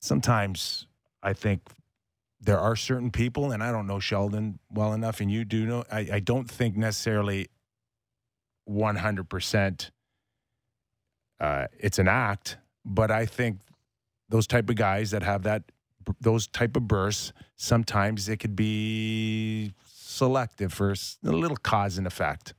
sometimes 0.00 0.86
I 1.22 1.32
think 1.32 1.62
there 2.40 2.60
are 2.60 2.76
certain 2.76 3.10
people, 3.10 3.50
and 3.50 3.62
I 3.62 3.72
don't 3.72 3.86
know 3.88 3.98
Sheldon 3.98 4.60
well 4.70 4.92
enough, 4.92 5.20
and 5.20 5.30
you 5.30 5.44
do 5.44 5.66
know. 5.66 5.82
I, 5.90 6.08
I 6.12 6.20
don't 6.20 6.48
think 6.48 6.76
necessarily 6.76 7.48
one 8.66 8.96
hundred 8.96 9.28
percent. 9.28 9.90
Uh, 11.40 11.66
it's 11.78 11.98
an 11.98 12.08
act, 12.08 12.58
but 12.84 13.10
I 13.10 13.26
think 13.26 13.60
those 14.28 14.46
type 14.46 14.68
of 14.70 14.76
guys 14.76 15.10
that 15.10 15.22
have 15.22 15.42
that 15.44 15.64
those 16.20 16.46
type 16.46 16.76
of 16.76 16.86
bursts 16.86 17.32
sometimes 17.56 18.28
it 18.28 18.36
could 18.38 18.54
be 18.54 19.72
selective 19.86 20.72
for 20.72 20.92
a 20.92 20.96
little 21.30 21.56
cause 21.56 21.98
and 21.98 22.06
effect. 22.06 22.54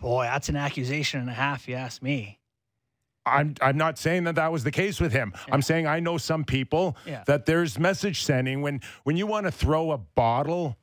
Boy, 0.00 0.24
that's 0.24 0.48
an 0.48 0.56
accusation 0.56 1.20
and 1.20 1.30
a 1.30 1.32
half, 1.32 1.68
you 1.68 1.74
ask 1.76 2.02
me. 2.02 2.40
I'm 3.24 3.54
I'm 3.60 3.76
not 3.76 3.98
saying 3.98 4.24
that 4.24 4.34
that 4.34 4.50
was 4.50 4.64
the 4.64 4.72
case 4.72 5.00
with 5.00 5.12
him. 5.12 5.32
I'm 5.50 5.62
saying 5.62 5.86
I 5.86 6.00
know 6.00 6.18
some 6.18 6.44
people 6.44 6.96
Yeah. 7.06 7.22
that 7.26 7.46
there's 7.46 7.78
message 7.78 8.22
sending 8.22 8.62
when 8.62 8.80
when 9.04 9.16
you 9.16 9.28
want 9.28 9.46
to 9.46 9.52
throw 9.52 9.92
a 9.92 9.98
bottle 9.98 10.76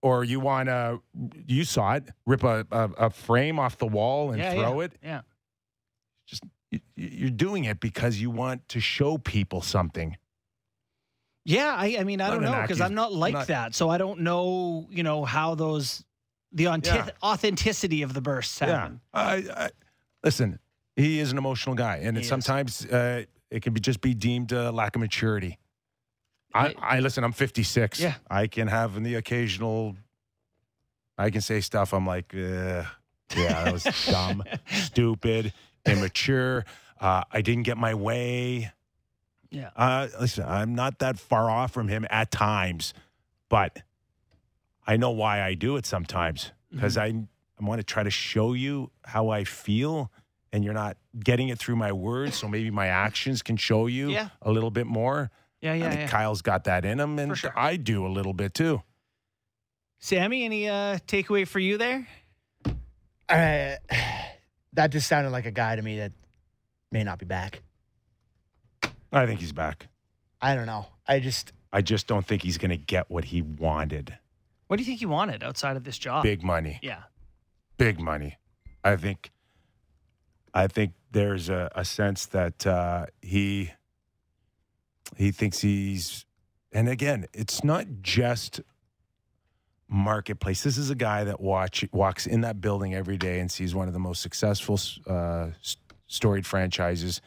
or 0.00 0.22
you 0.22 0.38
want 0.38 0.68
to 0.68 1.00
you 1.46 1.64
saw 1.64 1.94
it 1.94 2.04
rip 2.24 2.44
a, 2.44 2.64
a, 2.70 2.90
a 3.06 3.10
frame 3.10 3.58
off 3.58 3.78
the 3.78 3.86
wall 3.86 4.30
and 4.30 4.38
yeah, 4.38 4.52
throw 4.54 4.78
yeah, 4.78 4.84
it. 4.86 4.92
Yeah. 5.02 5.20
Just 6.26 6.44
you're 6.96 7.30
doing 7.30 7.64
it 7.64 7.80
because 7.80 8.20
you 8.20 8.30
want 8.30 8.68
to 8.68 8.80
show 8.80 9.18
people 9.18 9.60
something. 9.60 10.16
Yeah, 11.44 11.74
I, 11.76 11.96
I 11.98 12.04
mean, 12.04 12.20
I 12.20 12.28
Not 12.28 12.34
don't 12.34 12.42
know 12.44 12.60
because 12.62 12.80
I'm 12.80 12.94
not 12.94 13.12
like 13.12 13.34
not- 13.34 13.46
that, 13.48 13.74
so 13.74 13.88
I 13.90 13.98
don't 13.98 14.20
know, 14.20 14.86
you 14.90 15.02
know, 15.02 15.24
how 15.24 15.54
those 15.54 16.04
the 16.52 16.66
authentic- 16.68 17.14
Yeah. 17.20 17.28
authenticity 17.28 18.02
of 18.02 18.14
the 18.14 18.20
bursts 18.20 18.58
happen. 18.60 19.00
I, 19.12 19.34
I 19.56 19.70
listen. 20.22 20.58
He 20.94 21.18
is 21.20 21.32
an 21.32 21.38
emotional 21.38 21.74
guy, 21.74 21.96
and 22.02 22.18
it 22.18 22.26
sometimes 22.26 22.84
uh, 22.86 23.24
it 23.50 23.62
can 23.62 23.72
be 23.72 23.80
just 23.80 24.00
be 24.02 24.12
deemed 24.14 24.52
a 24.52 24.70
lack 24.70 24.94
of 24.94 25.00
maturity. 25.00 25.58
I, 26.54 26.74
I 26.78 27.00
listen. 27.00 27.24
I'm 27.24 27.32
56. 27.32 27.98
Yeah. 27.98 28.14
I 28.30 28.46
can 28.46 28.68
have 28.68 29.02
the 29.02 29.14
occasional. 29.14 29.96
I 31.16 31.30
can 31.30 31.40
say 31.40 31.60
stuff. 31.62 31.94
I'm 31.94 32.06
like, 32.06 32.32
yeah, 32.34 32.86
that 33.34 33.72
was 33.72 33.84
dumb, 34.10 34.44
stupid, 34.70 35.54
immature. 35.86 36.64
Uh, 37.00 37.24
I 37.30 37.42
didn't 37.42 37.64
get 37.64 37.76
my 37.76 37.94
way. 37.94 38.72
Yeah. 39.50 39.70
Uh, 39.76 40.08
listen, 40.20 40.44
I'm 40.46 40.74
not 40.74 41.00
that 41.00 41.18
far 41.18 41.50
off 41.50 41.72
from 41.72 41.88
him 41.88 42.06
at 42.10 42.30
times, 42.30 42.94
but 43.48 43.82
I 44.86 44.96
know 44.96 45.10
why 45.10 45.42
I 45.42 45.54
do 45.54 45.76
it 45.76 45.84
sometimes 45.86 46.52
because 46.70 46.96
I 46.96 47.06
I 47.60 47.64
want 47.64 47.78
to 47.80 47.84
try 47.84 48.02
to 48.02 48.10
show 48.10 48.54
you 48.54 48.90
how 49.04 49.28
I 49.28 49.44
feel, 49.44 50.10
and 50.52 50.64
you're 50.64 50.74
not 50.74 50.96
getting 51.22 51.48
it 51.48 51.58
through 51.58 51.76
my 51.76 51.92
words. 51.92 52.36
So 52.36 52.48
maybe 52.48 52.70
my 52.70 52.86
actions 52.86 53.42
can 53.42 53.56
show 53.56 53.86
you 53.86 54.10
Yeah. 54.10 54.30
a 54.40 54.50
little 54.50 54.70
bit 54.70 54.86
more. 54.86 55.30
Yeah, 55.60 55.74
yeah, 55.74 55.86
I 55.86 55.88
think 55.90 56.00
yeah. 56.00 56.08
Kyle's 56.08 56.42
got 56.42 56.64
that 56.64 56.84
in 56.84 56.98
him, 56.98 57.18
and 57.20 57.40
I 57.54 57.76
do 57.76 58.04
a 58.06 58.08
little 58.08 58.32
bit 58.32 58.52
too. 58.54 58.82
Sammy, 60.00 60.44
any 60.44 60.68
uh, 60.68 60.98
takeaway 61.06 61.46
for 61.46 61.60
you 61.60 61.78
there? 61.78 62.08
Uh, 63.28 63.76
that 64.74 64.90
just 64.90 65.08
sounded 65.08 65.30
like 65.30 65.46
a 65.46 65.50
guy 65.50 65.76
to 65.76 65.82
me 65.82 65.98
that 65.98 66.12
may 66.90 67.04
not 67.04 67.18
be 67.18 67.26
back. 67.26 67.62
I 69.12 69.26
think 69.26 69.40
he's 69.40 69.52
back. 69.52 69.88
I 70.40 70.54
don't 70.54 70.66
know. 70.66 70.86
I 71.06 71.20
just 71.20 71.52
I 71.72 71.82
just 71.82 72.06
don't 72.06 72.26
think 72.26 72.42
he's 72.42 72.58
going 72.58 72.70
to 72.70 72.76
get 72.76 73.10
what 73.10 73.24
he 73.26 73.42
wanted. 73.42 74.16
What 74.66 74.76
do 74.76 74.82
you 74.82 74.86
think 74.86 75.00
he 75.00 75.06
wanted 75.06 75.42
outside 75.42 75.76
of 75.76 75.84
this 75.84 75.98
job? 75.98 76.22
Big 76.22 76.42
money. 76.42 76.78
Yeah. 76.82 77.02
big 77.76 78.00
money. 78.00 78.38
I 78.84 78.96
think 78.96 79.30
I 80.54 80.66
think 80.66 80.92
there's 81.10 81.48
a, 81.48 81.70
a 81.74 81.84
sense 81.84 82.26
that 82.26 82.66
uh, 82.66 83.06
he 83.20 83.70
he 85.16 85.30
thinks 85.30 85.60
he's 85.60 86.24
and 86.72 86.88
again, 86.88 87.26
it's 87.34 87.62
not 87.62 87.86
just 88.00 88.62
marketplace. 89.92 90.62
This 90.62 90.78
is 90.78 90.90
a 90.90 90.94
guy 90.94 91.24
that 91.24 91.40
watch 91.40 91.84
walks 91.92 92.26
in 92.26 92.40
that 92.40 92.60
building 92.60 92.94
every 92.94 93.16
day 93.16 93.40
and 93.40 93.50
sees 93.50 93.74
one 93.74 93.88
of 93.88 93.94
the 93.94 94.00
most 94.00 94.22
successful 94.22 94.80
uh, 95.06 95.48
storied 96.06 96.46
franchises 96.46 97.20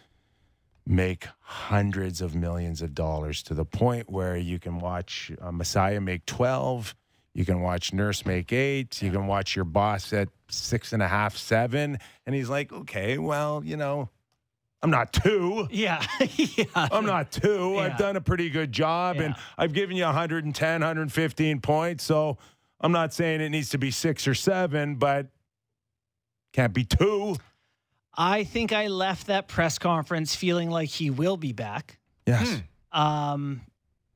make 0.88 1.28
hundreds 1.40 2.22
of 2.22 2.36
millions 2.36 2.82
of 2.82 2.94
dollars 2.94 3.42
to 3.44 3.54
the 3.54 3.66
point 3.66 4.10
where 4.10 4.38
you 4.38 4.60
can 4.60 4.80
watch 4.80 5.32
uh, 5.42 5.52
Messiah 5.52 6.00
make 6.00 6.26
12, 6.26 6.96
you 7.34 7.46
can 7.46 7.62
watch 7.62 7.94
Nurse 7.94 8.26
make 8.26 8.54
eight, 8.54 9.02
you 9.02 9.12
can 9.12 9.28
watch 9.28 9.56
your 9.56 9.66
boss 9.66 10.14
at 10.14 10.30
six 10.50 10.94
and 10.94 11.02
a 11.02 11.08
half, 11.08 11.36
seven. 11.38 11.98
And 12.26 12.36
he's 12.36 12.50
like, 12.50 12.72
okay, 12.72 13.18
well, 13.18 13.64
you 13.66 13.78
know, 13.78 14.10
I'm 14.84 14.92
not 14.92 15.14
two. 15.14 15.68
Yeah. 15.72 16.06
yeah. 16.36 16.66
I'm 16.76 17.08
not 17.08 17.32
two. 17.32 17.74
Yeah. 17.74 17.82
I've 17.82 17.98
done 17.98 18.16
a 18.16 18.22
pretty 18.22 18.52
good 18.52 18.72
job 18.72 19.18
and 19.18 19.36
I've 19.58 19.74
given 19.74 19.98
you 19.98 20.04
110, 20.04 20.72
115 20.82 21.62
points. 21.62 22.04
So 22.04 22.38
I'm 22.80 22.92
not 22.92 23.14
saying 23.14 23.42
it 23.42 23.50
needs 23.50 23.70
to 23.70 23.78
be 23.78 23.92
six 23.92 24.28
or 24.28 24.34
seven, 24.34 24.96
but 24.96 25.28
can't 26.54 26.74
be 26.74 26.84
two. 26.84 27.38
I 28.14 28.44
think 28.44 28.72
I 28.72 28.88
left 28.88 29.28
that 29.28 29.48
press 29.48 29.78
conference 29.78 30.36
feeling 30.36 30.70
like 30.70 30.90
he 30.90 31.10
will 31.10 31.38
be 31.38 31.52
back. 31.52 32.00
Yes. 32.26 32.62
Um, 32.92 33.62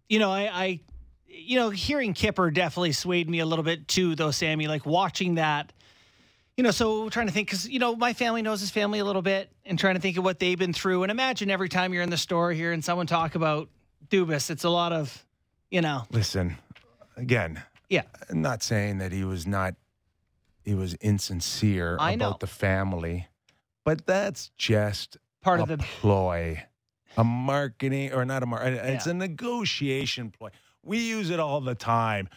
you 0.08 0.20
know, 0.20 0.32
I, 0.32 0.42
I, 0.52 0.80
you 1.28 1.58
know, 1.58 1.70
hearing 1.70 2.14
Kipper 2.14 2.50
definitely 2.50 2.94
swayed 2.94 3.30
me 3.30 3.40
a 3.40 3.46
little 3.46 3.64
bit 3.64 3.88
too, 3.88 4.16
though, 4.16 4.32
Sammy. 4.32 4.68
Like 4.68 4.86
watching 4.86 5.36
that, 5.36 5.74
you 6.58 6.64
know, 6.64 6.72
so 6.72 7.10
trying 7.10 7.28
to 7.28 7.34
think 7.34 7.48
because 7.48 7.70
you 7.70 7.80
know 7.80 7.96
my 7.96 8.14
family 8.14 8.42
knows 8.42 8.60
his 8.60 8.72
family 8.72 9.00
a 9.00 9.06
little 9.06 9.22
bit, 9.22 9.50
and 9.66 9.78
trying 9.78 9.96
to 9.96 10.02
think 10.02 10.18
of 10.18 10.24
what 10.24 10.40
they've 10.40 10.58
been 10.58 10.74
through. 10.74 11.04
And 11.04 11.12
imagine 11.12 11.50
every 11.50 11.70
time 11.70 11.94
you're 11.94 12.04
in 12.04 12.10
the 12.10 12.18
store 12.18 12.52
here 12.52 12.72
and 12.72 12.84
someone 12.84 13.08
talk 13.08 13.36
about 13.36 13.70
Dubas, 14.10 14.50
it's 14.50 14.64
a 14.64 14.70
lot 14.70 14.92
of, 14.92 15.26
you 15.70 15.82
know, 15.82 16.04
Listen, 16.12 16.58
again, 17.16 17.62
yeah, 17.90 18.04
I'm 18.30 18.42
not 18.42 18.62
saying 18.64 19.00
that 19.00 19.12
he 19.12 19.24
was 19.24 19.46
not, 19.48 19.76
he 20.64 20.74
was 20.76 20.94
insincere 20.96 21.98
I 22.00 22.12
about 22.14 22.32
know. 22.34 22.38
the 22.40 22.48
family, 22.48 23.28
but 23.84 24.06
that's 24.06 24.52
just 24.58 25.18
Part 25.42 25.60
a 25.60 25.64
of 25.64 25.70
the- 25.70 25.78
ploy, 25.78 26.64
a 27.18 27.24
marketing 27.24 28.14
or 28.14 28.26
not 28.26 28.44
a 28.44 28.46
mar. 28.46 28.62
It's 28.64 29.08
a 29.08 29.14
negotiation 29.14 30.30
ploy. 30.32 30.50
We 30.84 31.00
use 31.00 31.30
it 31.30 31.40
all 31.40 31.60
the 31.62 31.76
time. 31.76 32.30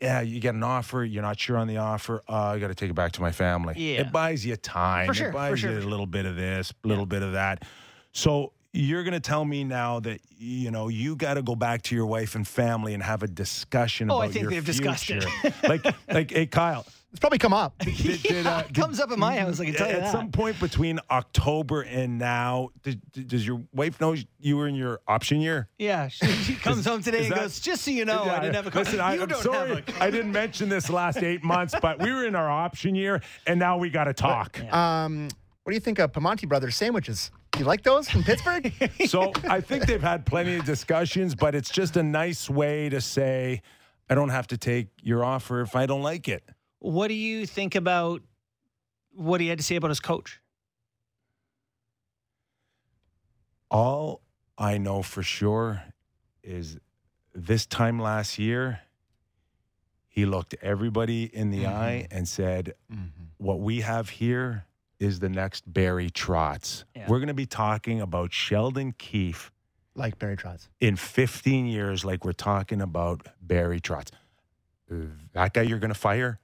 Yeah, 0.00 0.20
you 0.20 0.38
get 0.40 0.54
an 0.54 0.62
offer, 0.62 1.02
you're 1.04 1.22
not 1.22 1.38
sure 1.38 1.56
on 1.56 1.66
the 1.66 1.78
offer. 1.78 2.22
Uh, 2.28 2.32
I 2.34 2.58
got 2.58 2.68
to 2.68 2.74
take 2.74 2.90
it 2.90 2.94
back 2.94 3.12
to 3.12 3.22
my 3.22 3.32
family. 3.32 3.74
Yeah. 3.76 4.00
It 4.02 4.12
buys 4.12 4.44
you 4.44 4.56
time. 4.56 5.06
For 5.06 5.14
sure, 5.14 5.28
it 5.28 5.30
for 5.32 5.38
buys 5.38 5.58
sure, 5.60 5.72
you 5.72 5.78
a 5.78 5.88
little 5.88 6.06
bit 6.06 6.26
of 6.26 6.36
this, 6.36 6.74
a 6.84 6.88
little 6.88 7.06
bit 7.06 7.22
of 7.22 7.32
that. 7.32 7.64
So 8.12 8.52
you're 8.74 9.04
going 9.04 9.14
to 9.14 9.20
tell 9.20 9.44
me 9.44 9.62
now 9.64 10.00
that 10.00 10.20
you 10.36 10.70
know 10.70 10.88
you 10.88 11.14
got 11.16 11.34
to 11.34 11.42
go 11.42 11.54
back 11.54 11.82
to 11.82 11.94
your 11.94 12.06
wife 12.06 12.34
and 12.34 12.46
family 12.46 12.92
and 12.92 13.02
have 13.02 13.22
a 13.22 13.28
discussion 13.28 14.10
Oh, 14.10 14.18
I 14.18 14.24
about 14.24 14.32
think 14.32 14.42
your 14.42 14.50
they've 14.50 14.64
discussed 14.66 15.08
it. 15.10 15.22
future. 15.24 15.54
like, 15.68 15.84
like, 16.08 16.30
hey, 16.32 16.46
Kyle. 16.46 16.84
It's 17.12 17.20
probably 17.20 17.38
come 17.38 17.52
up. 17.52 17.78
Did, 17.78 18.22
did, 18.24 18.44
uh, 18.48 18.64
it 18.68 18.74
comes 18.74 18.98
up 18.98 19.12
at 19.12 19.18
my 19.20 19.38
house. 19.38 19.60
I 19.60 19.66
can 19.66 19.74
tell 19.74 19.86
you 19.86 19.92
at 19.94 20.00
that. 20.00 20.10
some 20.10 20.32
point 20.32 20.58
between 20.58 20.98
October 21.12 21.82
and 21.82 22.18
now, 22.18 22.70
did, 22.82 23.00
did- 23.12 23.28
does 23.28 23.46
your 23.46 23.62
wife 23.72 24.00
know 24.00 24.16
you 24.40 24.56
were 24.56 24.66
in 24.66 24.74
your 24.74 24.98
option 25.06 25.40
year? 25.40 25.68
yeah, 25.78 26.08
she, 26.08 26.26
she 26.26 26.54
comes 26.56 26.84
home 26.84 27.04
today 27.04 27.26
and 27.26 27.32
that- 27.32 27.38
goes, 27.42 27.60
just 27.60 27.84
so 27.84 27.92
you 27.92 28.04
know, 28.04 28.24
Yeah, 28.26 28.34
I 28.36 28.40
didn't 28.40 28.56
have 28.56 28.66
a 28.66 28.72
car. 28.72 28.82
Listen, 28.82 28.98
I, 29.00 29.14
you 29.14 29.22
am 29.22 29.28
don't 29.28 29.42
sorry 29.44 29.76
have 29.76 29.88
a 29.90 30.02
I 30.02 30.10
didn't 30.10 30.32
mention 30.32 30.68
this 30.68 30.90
last 30.90 31.18
eight 31.18 31.44
months, 31.44 31.72
but 31.80 32.02
we 32.02 32.10
were 32.10 32.24
in 32.26 32.34
our 32.34 32.50
option 32.50 32.96
year, 32.96 33.22
and 33.46 33.60
now 33.60 33.78
we 33.78 33.90
got 33.90 34.04
to 34.04 34.12
talk. 34.12 34.60
Um, 34.72 35.28
what 35.62 35.70
do 35.70 35.74
you 35.74 35.80
think 35.80 36.00
of 36.00 36.10
Primanti 36.10 36.48
Brothers 36.48 36.74
sandwiches? 36.74 37.30
You 37.58 37.64
like 37.64 37.82
those 37.82 38.10
from 38.10 38.24
Pittsburgh? 38.24 38.72
so 39.06 39.32
I 39.48 39.60
think 39.60 39.86
they've 39.86 40.02
had 40.02 40.26
plenty 40.26 40.56
of 40.56 40.64
discussions, 40.64 41.36
but 41.36 41.54
it's 41.54 41.70
just 41.70 41.96
a 41.96 42.02
nice 42.02 42.50
way 42.50 42.88
to 42.88 43.00
say, 43.00 43.62
I 44.10 44.16
don't 44.16 44.30
have 44.30 44.48
to 44.48 44.58
take 44.58 44.88
your 45.02 45.24
offer 45.24 45.60
if 45.60 45.76
I 45.76 45.86
don't 45.86 46.02
like 46.02 46.28
it. 46.28 46.42
What 46.80 47.08
do 47.08 47.14
you 47.14 47.46
think 47.46 47.76
about 47.76 48.22
what 49.12 49.40
he 49.40 49.46
had 49.46 49.58
to 49.58 49.64
say 49.64 49.76
about 49.76 49.90
his 49.90 50.00
coach? 50.00 50.40
All 53.70 54.20
I 54.58 54.78
know 54.78 55.02
for 55.02 55.22
sure 55.22 55.82
is 56.42 56.78
this 57.34 57.66
time 57.66 58.00
last 58.00 58.38
year, 58.38 58.80
he 60.08 60.26
looked 60.26 60.54
everybody 60.60 61.24
in 61.24 61.50
the 61.50 61.64
mm-hmm. 61.64 61.76
eye 61.76 62.06
and 62.10 62.28
said, 62.28 62.74
mm-hmm. 62.92 63.06
What 63.38 63.60
we 63.60 63.80
have 63.80 64.08
here 64.08 64.64
is 65.04 65.20
the 65.20 65.28
next 65.28 65.70
Barry 65.72 66.10
Trotz. 66.10 66.84
We're 67.06 67.18
going 67.18 67.28
to 67.28 67.34
be 67.34 67.46
talking 67.46 68.00
about 68.00 68.32
Sheldon 68.32 68.92
Keefe 68.96 69.52
like 69.94 70.18
Barry 70.18 70.36
Trotz. 70.36 70.68
in 70.80 70.96
15 70.96 71.66
years, 71.66 72.04
like 72.04 72.24
we're 72.24 72.32
talking 72.32 72.80
about 72.80 73.26
Barry 73.40 73.80
Trotz. 73.80 74.08
That 75.32 75.52
guy 75.52 75.62
you're 75.62 75.78
going 75.78 75.92
to 75.92 75.98
fire 75.98 76.38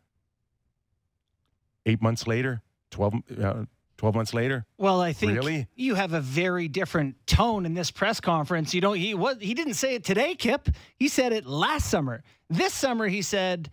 eight 1.87 2.01
months 2.03 2.27
later, 2.27 2.63
12, 2.91 3.15
uh, 3.43 3.65
12 3.97 4.15
months 4.15 4.35
later? 4.35 4.67
Well, 4.79 5.01
I 5.01 5.13
think 5.13 5.33
Really? 5.33 5.67
you 5.75 5.95
have 5.95 6.13
a 6.13 6.21
very 6.21 6.69
different 6.69 7.17
tone 7.27 7.65
in 7.67 7.75
this 7.75 7.91
press 7.91 8.21
conference. 8.21 8.75
You 8.75 8.81
don't. 8.81 8.97
He 8.97 9.15
was. 9.15 9.37
He 9.41 9.55
didn't 9.55 9.75
say 9.75 9.95
it 9.95 10.05
today, 10.05 10.35
Kip. 10.35 10.69
He 10.97 11.09
said 11.09 11.33
it 11.33 11.47
last 11.47 11.89
summer. 11.89 12.23
This 12.49 12.73
summer, 12.75 13.07
he 13.09 13.23
said, 13.23 13.71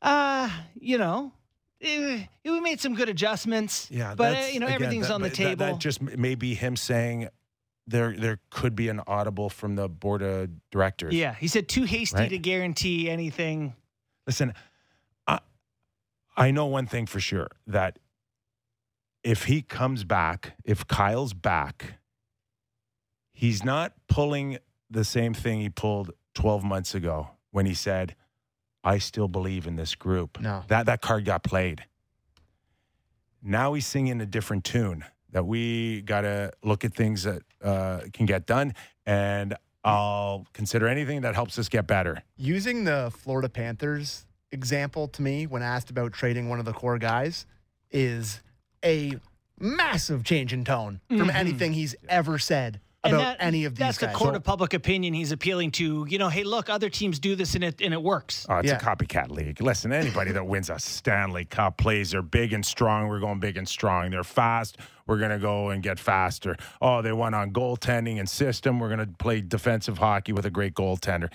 "Uh, 0.00 0.48
you 0.80 0.98
know, 0.98 1.32
we 1.80 2.60
made 2.60 2.80
some 2.80 2.94
good 2.94 3.08
adjustments. 3.08 3.88
Yeah, 3.90 4.14
but 4.14 4.36
uh, 4.36 4.40
you 4.52 4.60
know, 4.60 4.66
again, 4.66 4.82
everything's 4.82 5.08
that- 5.08 5.14
on 5.14 5.22
the 5.22 5.30
table." 5.30 5.56
That, 5.66 5.78
just 5.78 6.00
m- 6.00 6.20
may 6.20 6.34
be 6.34 6.54
him 6.54 6.76
saying 6.76 7.28
there 7.86 8.16
there 8.16 8.40
could 8.50 8.74
be 8.74 8.88
an 8.88 9.00
audible 9.06 9.48
from 9.48 9.76
the 9.76 9.88
board 9.88 10.22
of 10.22 10.50
directors. 10.70 11.14
yeah, 11.14 11.34
he 11.34 11.48
said 11.48 11.68
too 11.68 11.84
hasty 11.84 12.16
Right. 12.18 12.30
to 12.30 12.38
guarantee 12.38 13.08
anything. 13.10 13.74
Listen, 14.26 14.54
I 15.26 15.40
I 16.36 16.50
know 16.50 16.66
one 16.66 16.86
thing 16.86 17.06
for 17.06 17.20
sure 17.20 17.48
that 17.66 17.98
if 19.22 19.44
he 19.44 19.62
comes 19.62 20.04
back, 20.04 20.54
if 20.64 20.86
Kyle's 20.86 21.32
back, 21.34 21.94
he's 23.32 23.64
not 23.64 23.92
pulling 24.08 24.58
the 24.90 25.04
same 25.04 25.34
thing 25.34 25.60
he 25.60 25.68
pulled 25.68 26.12
12 26.34 26.62
months 26.62 26.94
ago 26.94 27.30
when 27.50 27.66
he 27.66 27.74
said, 27.74 28.14
I 28.86 28.98
still 28.98 29.26
believe 29.28 29.66
in 29.66 29.74
this 29.76 29.94
group. 29.96 30.40
No. 30.40 30.62
That 30.68 30.86
that 30.86 31.00
card 31.02 31.24
got 31.24 31.42
played. 31.42 31.84
Now 33.42 33.74
he's 33.74 33.86
singing 33.86 34.20
a 34.20 34.26
different 34.26 34.64
tune 34.64 35.04
that 35.32 35.44
we 35.44 36.02
got 36.02 36.22
to 36.22 36.52
look 36.62 36.84
at 36.84 36.94
things 36.94 37.24
that 37.24 37.42
uh, 37.62 38.00
can 38.12 38.26
get 38.26 38.46
done 38.46 38.74
and 39.04 39.54
I'll 39.84 40.46
consider 40.52 40.88
anything 40.88 41.20
that 41.22 41.34
helps 41.34 41.58
us 41.58 41.68
get 41.68 41.86
better. 41.86 42.22
Using 42.36 42.84
the 42.84 43.12
Florida 43.16 43.48
Panthers 43.48 44.24
example 44.52 45.08
to 45.08 45.22
me 45.22 45.46
when 45.46 45.62
asked 45.62 45.90
about 45.90 46.12
trading 46.12 46.48
one 46.48 46.58
of 46.58 46.64
the 46.64 46.72
core 46.72 46.98
guys 46.98 47.44
is 47.90 48.40
a 48.84 49.14
massive 49.58 50.22
change 50.24 50.52
in 50.52 50.64
tone 50.64 51.00
from 51.08 51.28
Mhm. 51.28 51.34
anything 51.34 51.72
he's 51.72 51.94
ever 52.08 52.38
said 52.38 52.74
And 52.76 52.80
about 53.14 53.38
that- 53.38 53.44
any 53.44 53.64
of 53.64 53.74
these 53.74 53.78
That's 53.78 53.98
guys. 53.98 54.12
the 54.12 54.16
court 54.18 54.34
of 54.34 54.42
public 54.44 54.74
opinion 54.74 55.14
he's 55.14 55.32
appealing 55.32 55.70
to. 55.72 56.06
You 56.08 56.18
know, 56.18 56.28
hey, 56.28 56.44
look, 56.44 56.68
other 56.68 56.88
teams 56.90 57.18
do 57.18 57.34
this 57.36 57.54
and 57.54 57.64
it 57.64 57.80
and 57.80 57.92
it 57.94 58.02
works. 58.02 58.46
Oh, 58.48 58.56
it's 58.58 58.70
a 58.72 58.76
copycat 58.76 59.30
league. 59.30 59.60
Listen, 59.60 59.92
anybody 59.92 60.32
that 60.32 60.46
wins 60.46 60.70
a 60.70 60.78
Stanley 60.78 61.44
Cup 61.44 61.78
plays, 61.78 62.10
they're 62.12 62.22
big 62.22 62.52
and 62.52 62.64
strong. 62.64 63.08
We're 63.08 63.20
going 63.20 63.40
big 63.40 63.56
and 63.56 63.68
strong. 63.68 64.10
They're 64.10 64.24
fast. 64.24 64.78
We're 65.06 65.18
going 65.18 65.30
to 65.30 65.38
go 65.38 65.70
and 65.70 65.82
get 65.82 65.98
faster. 66.00 66.56
Oh, 66.82 67.00
they 67.02 67.12
won 67.12 67.32
on 67.34 67.52
goaltending 67.52 68.18
and 68.18 68.28
system. 68.28 68.80
We're 68.80 68.88
going 68.94 69.06
to 69.06 69.14
play 69.18 69.40
defensive 69.40 69.98
hockey 69.98 70.32
with 70.32 70.46
a 70.46 70.50
great 70.50 70.74
goaltender. 70.74 71.30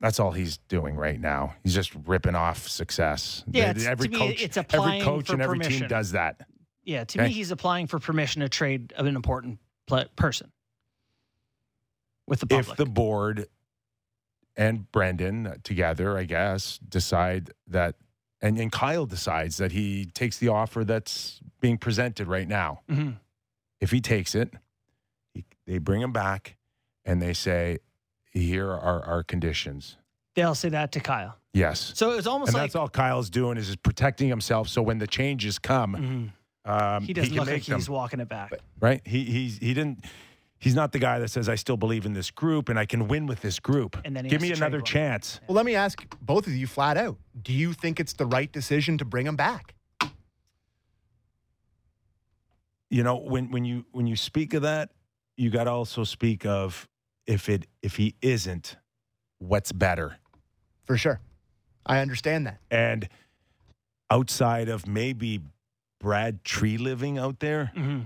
That's 0.00 0.20
all 0.20 0.32
he's 0.32 0.58
doing 0.68 0.96
right 0.96 1.18
now. 1.18 1.54
He's 1.62 1.74
just 1.74 1.92
ripping 2.06 2.34
off 2.34 2.68
success. 2.68 3.42
Yeah, 3.50 3.64
The- 3.72 3.80
it's- 3.80 3.86
every 3.86 4.08
to 4.08 4.12
me, 4.12 4.18
coach, 4.18 4.42
it's 4.42 4.56
every 4.56 5.00
coach 5.00 5.26
for 5.28 5.32
and 5.32 5.42
every 5.42 5.58
permission. 5.58 5.80
team 5.80 5.88
does 5.88 6.12
that. 6.12 6.42
Yeah, 6.84 7.04
to 7.04 7.18
Okay. 7.18 7.28
me, 7.28 7.34
he's 7.34 7.50
applying 7.50 7.86
for 7.86 7.98
permission 7.98 8.42
to 8.42 8.48
trade 8.48 8.92
an 8.98 9.06
important 9.06 9.58
pl- 9.86 10.04
person 10.16 10.52
with 12.26 12.40
the 12.40 12.46
public. 12.46 12.68
If 12.70 12.76
the 12.76 12.86
board 12.86 13.46
and 14.56 14.90
Brendan 14.92 15.60
together, 15.64 16.16
I 16.16 16.24
guess, 16.24 16.78
decide 16.78 17.50
that, 17.66 17.96
and, 18.40 18.58
and 18.58 18.70
Kyle 18.70 19.06
decides 19.06 19.56
that 19.56 19.72
he 19.72 20.06
takes 20.06 20.38
the 20.38 20.48
offer 20.48 20.84
that's 20.84 21.40
being 21.60 21.78
presented 21.78 22.28
right 22.28 22.46
now. 22.48 22.80
Mhm. 22.90 23.16
If 23.80 23.90
he 23.90 24.00
takes 24.00 24.34
it, 24.34 24.52
he, 25.32 25.44
they 25.66 25.78
bring 25.78 26.00
him 26.00 26.12
back 26.12 26.56
and 27.04 27.20
they 27.20 27.32
say, 27.34 27.78
here 28.30 28.68
are 28.70 29.02
our 29.04 29.22
conditions. 29.22 29.96
They'll 30.36 30.54
say 30.54 30.68
that 30.70 30.92
to 30.92 31.00
Kyle. 31.00 31.36
Yes. 31.52 31.92
So 31.94 32.12
it 32.12 32.16
was 32.16 32.26
almost 32.26 32.48
and 32.50 32.54
like 32.54 32.62
that's 32.64 32.76
all 32.76 32.88
Kyle's 32.88 33.30
doing 33.30 33.56
is, 33.56 33.68
is 33.68 33.76
protecting 33.76 34.28
himself. 34.28 34.68
So 34.68 34.82
when 34.82 34.98
the 34.98 35.06
changes 35.06 35.58
come, 35.58 35.94
um, 35.94 36.32
Mm-hmm. 36.66 37.04
he 37.04 37.12
doesn't 37.12 37.30
can 37.30 37.38
look 37.38 37.48
like 37.48 37.64
them 37.66 37.78
he's 37.78 37.90
walking 37.90 38.20
it 38.20 38.28
back. 38.28 38.52
right? 38.80 39.00
He 39.04 39.24
he's 39.24 39.58
he 39.58 39.74
didn't. 39.74 40.04
He's 40.64 40.74
not 40.74 40.92
the 40.92 40.98
guy 40.98 41.18
that 41.18 41.28
says 41.28 41.46
I 41.46 41.56
still 41.56 41.76
believe 41.76 42.06
in 42.06 42.14
this 42.14 42.30
group 42.30 42.70
and 42.70 42.78
I 42.78 42.86
can 42.86 43.06
win 43.06 43.26
with 43.26 43.42
this 43.42 43.60
group. 43.60 43.98
And 44.02 44.16
then 44.16 44.26
give 44.26 44.40
me 44.40 44.50
another 44.50 44.78
one. 44.78 44.84
chance. 44.86 45.38
Well, 45.46 45.56
let 45.56 45.66
me 45.66 45.74
ask 45.74 46.02
both 46.22 46.46
of 46.46 46.54
you 46.54 46.66
flat 46.66 46.96
out. 46.96 47.18
Do 47.42 47.52
you 47.52 47.74
think 47.74 48.00
it's 48.00 48.14
the 48.14 48.24
right 48.24 48.50
decision 48.50 48.96
to 48.96 49.04
bring 49.04 49.26
him 49.26 49.36
back? 49.36 49.74
You 52.88 53.02
know, 53.02 53.16
when 53.16 53.50
when 53.50 53.66
you 53.66 53.84
when 53.92 54.06
you 54.06 54.16
speak 54.16 54.54
of 54.54 54.62
that, 54.62 54.92
you 55.36 55.50
got 55.50 55.64
to 55.64 55.70
also 55.70 56.02
speak 56.02 56.46
of 56.46 56.88
if 57.26 57.50
it 57.50 57.66
if 57.82 57.96
he 57.96 58.14
isn't, 58.22 58.78
what's 59.36 59.70
better. 59.70 60.16
For 60.86 60.96
sure. 60.96 61.20
I 61.84 61.98
understand 61.98 62.46
that. 62.46 62.60
And 62.70 63.06
outside 64.10 64.70
of 64.70 64.86
maybe 64.86 65.42
Brad 66.00 66.42
Treliving 66.42 67.20
out 67.20 67.40
there, 67.40 67.70
mm-hmm. 67.76 68.04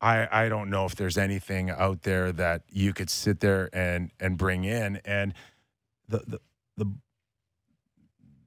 I, 0.00 0.44
I 0.44 0.48
don't 0.48 0.70
know 0.70 0.86
if 0.86 0.94
there's 0.94 1.18
anything 1.18 1.70
out 1.70 2.02
there 2.02 2.32
that 2.32 2.62
you 2.70 2.92
could 2.92 3.10
sit 3.10 3.40
there 3.40 3.68
and 3.72 4.10
and 4.18 4.38
bring 4.38 4.64
in. 4.64 5.00
And 5.04 5.34
the 6.08 6.18
the 6.26 6.40
the 6.76 6.92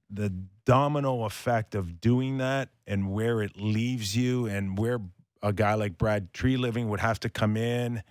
the 0.09 0.33
domino 0.65 1.23
effect 1.23 1.75
of 1.75 1.99
doing 1.99 2.37
that 2.37 2.69
and 2.87 3.11
where 3.11 3.41
it 3.41 3.57
leaves 3.57 4.15
you 4.15 4.45
and 4.45 4.77
where 4.77 4.99
a 5.41 5.51
guy 5.51 5.73
like 5.73 5.97
Brad 5.97 6.33
Treliving 6.33 6.87
would 6.87 7.01
have 7.01 7.19
to 7.21 7.29
come 7.29 7.57
in. 7.57 8.01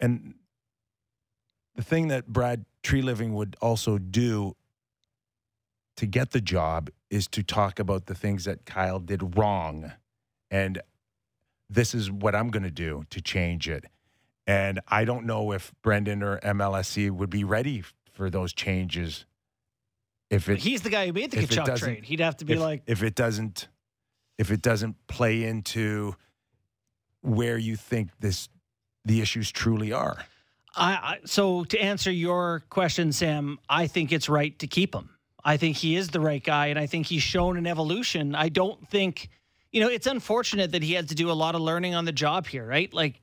And 0.00 0.34
the 1.76 1.82
thing 1.82 2.08
that 2.08 2.28
Brad 2.28 2.64
Treliving 2.82 3.32
would 3.32 3.56
also 3.60 3.98
do 3.98 4.56
to 5.96 6.06
get 6.06 6.30
the 6.30 6.40
job 6.40 6.90
is 7.10 7.28
to 7.28 7.42
talk 7.42 7.78
about 7.78 8.06
the 8.06 8.14
things 8.14 8.44
that 8.44 8.64
Kyle 8.64 8.98
did 8.98 9.36
wrong. 9.36 9.92
And 10.50 10.80
this 11.70 11.94
is 11.94 12.10
what 12.10 12.34
I'm 12.34 12.48
going 12.48 12.62
to 12.62 12.70
do 12.70 13.04
to 13.10 13.20
change 13.20 13.68
it. 13.68 13.84
And 14.46 14.80
I 14.88 15.04
don't 15.04 15.24
know 15.24 15.52
if 15.52 15.72
Brendan 15.82 16.22
or 16.22 16.38
MLSE 16.40 17.10
would 17.10 17.30
be 17.30 17.44
ready 17.44 17.82
for 18.12 18.30
those 18.30 18.52
changes. 18.52 19.24
If 20.30 20.48
it, 20.48 20.58
He's 20.58 20.82
the 20.82 20.90
guy 20.90 21.06
who 21.06 21.12
made 21.12 21.30
the 21.30 21.38
Tkachuk 21.38 21.78
trade. 21.78 22.04
He'd 22.04 22.20
have 22.20 22.36
to 22.38 22.44
be 22.44 22.54
if- 22.54 22.60
like, 22.60 22.82
if 22.86 23.02
it 23.02 23.14
doesn't, 23.14 23.68
if 24.38 24.50
it 24.50 24.60
doesn't 24.60 24.96
play 25.06 25.44
into 25.44 26.14
where 27.22 27.56
you 27.56 27.76
think 27.76 28.10
this 28.20 28.48
the 29.04 29.20
issues 29.20 29.50
truly 29.50 29.92
are. 29.92 30.24
I 30.76 31.18
so 31.24 31.64
to 31.64 31.78
answer 31.78 32.10
your 32.10 32.64
question, 32.68 33.12
Sam, 33.12 33.58
I 33.68 33.86
think 33.86 34.12
it's 34.12 34.28
right 34.28 34.58
to 34.58 34.66
keep 34.66 34.94
him. 34.94 35.10
I 35.44 35.56
think 35.56 35.76
he 35.76 35.94
is 35.94 36.08
the 36.08 36.20
right 36.20 36.42
guy, 36.42 36.66
and 36.68 36.78
I 36.78 36.86
think 36.86 37.06
he's 37.06 37.22
shown 37.22 37.56
an 37.56 37.66
evolution. 37.66 38.34
I 38.34 38.48
don't 38.48 38.88
think, 38.88 39.28
you 39.74 39.80
know, 39.80 39.88
it's 39.88 40.06
unfortunate 40.06 40.70
that 40.72 40.82
he 40.84 40.92
had 40.92 41.08
to 41.08 41.14
do 41.16 41.30
a 41.30 41.34
lot 41.34 41.54
of 41.56 41.60
learning 41.60 41.94
on 41.96 42.04
the 42.04 42.12
job 42.12 42.46
here, 42.46 42.64
right? 42.64 42.92
Like, 42.94 43.20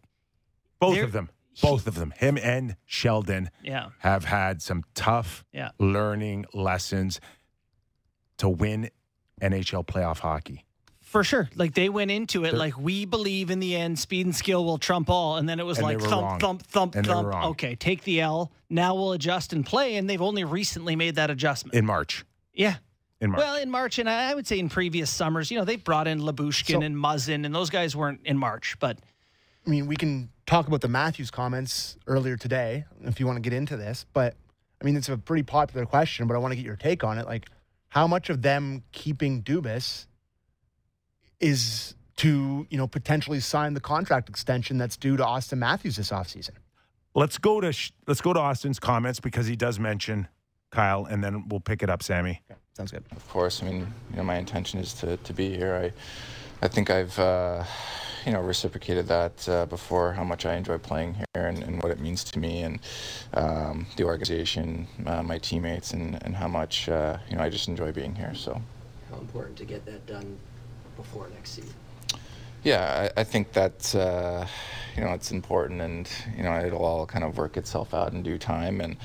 Both 0.80 1.00
of 1.00 1.12
them, 1.14 1.30
both 1.62 1.88
of 1.88 1.96
them, 1.96 2.12
him 2.18 2.38
and 2.38 2.76
Sheldon, 2.86 3.50
Yeah. 3.64 3.90
have 4.00 4.26
had 4.26 4.62
some 4.62 4.84
tough 4.94 5.46
Yeah. 5.54 5.70
learning 5.80 6.46
lessons 6.54 7.22
to 8.38 8.50
win 8.50 8.90
NHL 9.42 9.84
playoff 9.86 10.20
hockey. 10.20 10.66
for 11.00 11.24
sure, 11.26 11.50
like 11.56 11.74
they 11.74 11.90
went 11.90 12.10
into 12.10 12.46
it 12.46 12.52
They're- 12.52 12.60
like 12.60 12.78
we 12.78 13.04
believe 13.04 13.50
in 13.52 13.60
the 13.60 13.76
end, 13.76 14.00
speed 14.00 14.26
and 14.26 14.34
skill 14.36 14.64
will 14.64 14.78
trump 14.78 15.10
all, 15.10 15.36
and 15.36 15.48
then 15.50 15.60
it 15.60 15.66
was 15.66 15.82
like 15.82 16.00
thump, 16.00 16.12
wrong. 16.12 16.40
thump, 16.40 16.64
thump, 16.64 16.96
And 16.96 17.06
thump. 17.06 17.34
Okay, 17.52 17.76
take 17.76 18.04
the 18.06 18.22
L. 18.22 18.50
Now 18.70 18.96
we'll 18.96 19.12
adjust 19.12 19.52
and 19.52 19.66
play, 19.66 19.98
and 19.98 20.10
they've 20.10 20.22
only 20.22 20.46
recently 20.46 20.96
made 20.96 21.16
that 21.16 21.30
adjustment. 21.30 21.76
in 21.76 21.86
March. 21.86 22.24
Yeah. 22.54 22.78
In 23.22 23.30
March. 23.32 23.40
Well, 23.40 23.56
in 23.56 23.70
March, 23.70 24.00
and 24.00 24.10
I 24.10 24.32
I 24.32 24.34
would 24.34 24.48
say 24.48 24.58
in 24.60 24.68
previous 24.68 25.10
summers, 25.10 25.52
you 25.52 25.58
know, 25.58 25.64
they 25.64 25.76
brought 25.78 26.08
in 26.08 26.20
Lyubushkin 26.20 26.72
So- 26.74 26.82
and 26.82 26.96
Muzzin, 26.96 27.46
and 27.46 27.54
those 27.56 27.70
guys 27.70 27.96
weren't 27.96 28.22
in 28.26 28.38
March, 28.38 28.76
but 28.80 28.98
I 29.66 29.70
mean, 29.70 29.86
we 29.86 29.96
can 29.96 30.30
talk 30.48 30.68
about 30.68 30.82
the 30.82 30.88
Matthews 30.88 31.30
comments 31.30 31.98
earlier 32.08 32.36
today 32.36 32.86
if 33.04 33.20
you 33.20 33.28
want 33.28 33.38
to 33.38 33.42
get 33.42 33.54
into 33.54 33.78
this, 33.78 34.06
but 34.12 34.36
I 34.82 34.86
mean, 34.86 34.98
it's 34.98 35.08
a 35.10 35.18
pretty 35.18 35.44
popular 35.44 35.86
question, 35.86 36.26
but 36.28 36.34
I 36.34 36.40
want 36.40 36.52
to 36.54 36.56
get 36.56 36.66
your 36.66 36.76
take 36.76 37.04
on 37.04 37.20
it. 37.20 37.28
Like, 37.28 37.48
how 37.90 38.08
much 38.08 38.32
of 38.32 38.42
them 38.42 38.84
keeping 38.92 39.44
Dubas 39.44 40.08
is 41.40 41.94
to, 42.18 42.66
you 42.70 42.78
know, 42.78 42.88
potentially 42.88 43.40
sign 43.40 43.74
the 43.76 43.80
contract 43.80 44.30
extension 44.30 44.78
that's 44.80 44.98
due 44.98 45.18
to 45.18 45.24
Auston 45.24 45.60
Matthews 45.60 45.98
this 45.98 46.10
offseason? 46.10 46.52
Let's 47.14 47.38
go 47.38 47.62
to 47.62 47.72
sh- 47.72 47.92
let's 48.08 48.22
go 48.22 48.34
to 48.34 48.40
Auston's 48.40 48.80
comments 48.80 49.20
because 49.20 49.46
he 49.46 49.56
does 49.56 49.80
mention 49.80 50.28
Kyle, 50.72 51.06
and 51.06 51.24
then 51.24 51.48
we'll 51.50 51.60
pick 51.60 51.84
it 51.84 51.90
up, 51.90 52.02
Sammy. 52.02 52.42
Sounds 52.74 52.92
good. 52.92 53.04
Of 53.12 53.28
course, 53.28 53.62
I 53.62 53.66
mean, 53.66 53.94
you 54.12 54.18
know, 54.18 54.24
my 54.24 54.38
intention 54.38 54.80
is 54.80 54.94
to, 54.96 55.18
to 55.18 55.34
be 55.34 55.56
here. 55.56 55.76
I, 55.76 56.66
I 56.66 56.70
think 56.70 56.90
I've, 56.90 57.18
uh, 57.20 57.66
you 58.26 58.32
know, 58.32 58.40
reciprocated 58.40 59.08
that 59.08 59.50
uh, 59.50 59.66
before. 59.66 60.14
How 60.14 60.24
much 60.24 60.46
I 60.46 60.56
enjoy 60.56 60.78
playing 60.78 61.16
here 61.16 61.48
and, 61.48 61.62
and 61.64 61.84
what 61.84 61.92
it 61.92 62.00
means 62.00 62.24
to 62.26 62.40
me 62.40 62.62
and 62.62 62.80
um, 63.34 63.88
the 63.98 64.06
organization, 64.06 64.88
uh, 65.06 65.22
my 65.22 65.38
teammates, 65.38 65.92
and, 65.92 66.24
and 66.24 66.34
how 66.34 66.48
much 66.48 66.88
uh, 66.88 67.18
you 67.30 67.36
know 67.36 67.44
I 67.44 67.50
just 67.50 67.68
enjoy 67.68 67.92
being 67.92 68.16
here. 68.16 68.34
So. 68.36 68.62
How 69.10 69.20
important 69.20 69.58
to 69.58 69.66
get 69.66 69.86
that 69.86 70.06
done 70.08 70.38
before 70.96 71.28
next 71.30 71.52
season? 71.52 71.74
Yeah, 72.64 73.10
I, 73.18 73.22
I 73.22 73.24
think 73.24 73.52
that 73.54 73.94
uh, 73.96 74.46
you 74.96 75.04
know 75.04 75.14
it's 75.14 75.32
important, 75.32 75.82
and 75.82 76.10
you 76.38 76.44
know 76.44 76.58
it'll 76.64 76.86
all 76.86 77.06
kind 77.06 77.26
of 77.26 77.38
work 77.38 77.58
itself 77.58 77.94
out 77.94 78.14
in 78.14 78.24
due 78.24 78.38
time, 78.38 78.80
and 78.80 78.96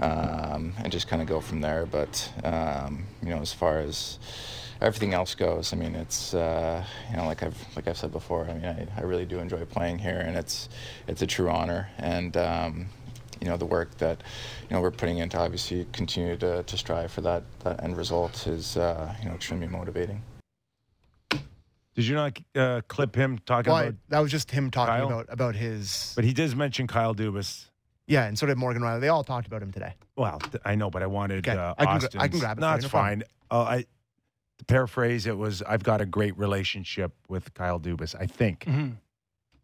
um, 0.00 0.72
and 0.82 0.90
just 0.90 1.08
kind 1.08 1.22
of 1.22 1.28
go 1.28 1.40
from 1.40 1.60
there. 1.60 1.86
But 1.86 2.30
um, 2.44 3.04
you 3.22 3.28
know, 3.30 3.40
as 3.40 3.52
far 3.52 3.78
as 3.78 4.18
everything 4.80 5.14
else 5.14 5.34
goes, 5.34 5.72
I 5.72 5.76
mean, 5.76 5.94
it's 5.94 6.34
uh, 6.34 6.84
you 7.10 7.16
know 7.16 7.26
like 7.26 7.42
I've 7.42 7.56
like 7.76 7.86
I've 7.88 7.96
said 7.98 8.12
before. 8.12 8.44
I 8.48 8.54
mean, 8.54 8.64
I, 8.64 8.86
I 8.96 9.02
really 9.02 9.26
do 9.26 9.38
enjoy 9.38 9.64
playing 9.64 9.98
here, 9.98 10.18
and 10.18 10.36
it's 10.36 10.68
it's 11.06 11.22
a 11.22 11.26
true 11.26 11.48
honor, 11.50 11.88
and 11.98 12.36
um, 12.36 12.86
you 13.40 13.48
know 13.48 13.56
the 13.56 13.66
work 13.66 13.96
that 13.98 14.22
you 14.68 14.74
know 14.76 14.82
we're 14.82 14.90
putting 14.90 15.18
into 15.18 15.38
obviously 15.38 15.86
continue 15.92 16.36
to, 16.36 16.62
to 16.62 16.76
strive 16.76 17.10
for 17.12 17.20
that 17.22 17.42
that 17.64 17.82
end 17.82 17.96
result 17.96 18.46
is 18.46 18.76
uh, 18.76 19.14
you 19.22 19.28
know 19.28 19.34
extremely 19.34 19.66
motivating. 19.68 20.22
Did 21.96 22.06
you 22.06 22.14
not 22.14 22.38
uh, 22.54 22.80
clip 22.88 23.14
him 23.16 23.40
talking 23.44 23.72
Well, 23.72 23.82
I- 23.82 23.84
about? 23.86 23.94
that 24.08 24.18
was 24.20 24.30
just 24.30 24.50
him 24.50 24.70
talking 24.70 24.94
Kyle? 24.94 25.06
about 25.06 25.26
about 25.28 25.54
his. 25.56 26.12
But 26.14 26.24
he 26.24 26.32
does 26.32 26.54
mention 26.54 26.86
Kyle 26.86 27.14
Dubas. 27.14 27.66
Yeah, 28.10 28.24
and 28.24 28.36
so 28.38 28.44
did 28.46 28.58
Morgan 28.58 28.82
Rielly. 28.82 29.00
They 29.00 29.08
all 29.08 29.22
talked 29.22 29.46
about 29.46 29.62
him 29.62 29.70
today. 29.70 29.94
Well, 30.16 30.38
th- 30.40 30.60
I 30.64 30.74
know, 30.74 30.90
but 30.90 31.02
I 31.02 31.06
wanted 31.06 31.46
Okay, 31.48 31.56
uh, 31.56 31.74
I 31.78 31.84
can 31.86 31.98
gra- 31.98 32.08
Auston's. 32.08 32.22
I 32.22 32.28
can 32.28 32.38
grab 32.40 32.58
it 32.58 32.60
No, 32.60 32.70
for 32.70 32.74
it's 32.76 32.84
no 32.84 32.88
fine. 32.88 33.22
Uh, 33.50 33.60
I 33.62 33.84
to 34.58 34.64
paraphrase, 34.66 35.26
it 35.26 35.38
was 35.38 35.62
I've 35.62 35.82
got 35.84 36.00
a 36.00 36.06
great 36.06 36.36
relationship 36.36 37.12
with 37.28 37.54
Kyle 37.54 37.78
Dubas. 37.80 38.14
I 38.18 38.26
think. 38.26 38.64
Mhm. 38.64 38.96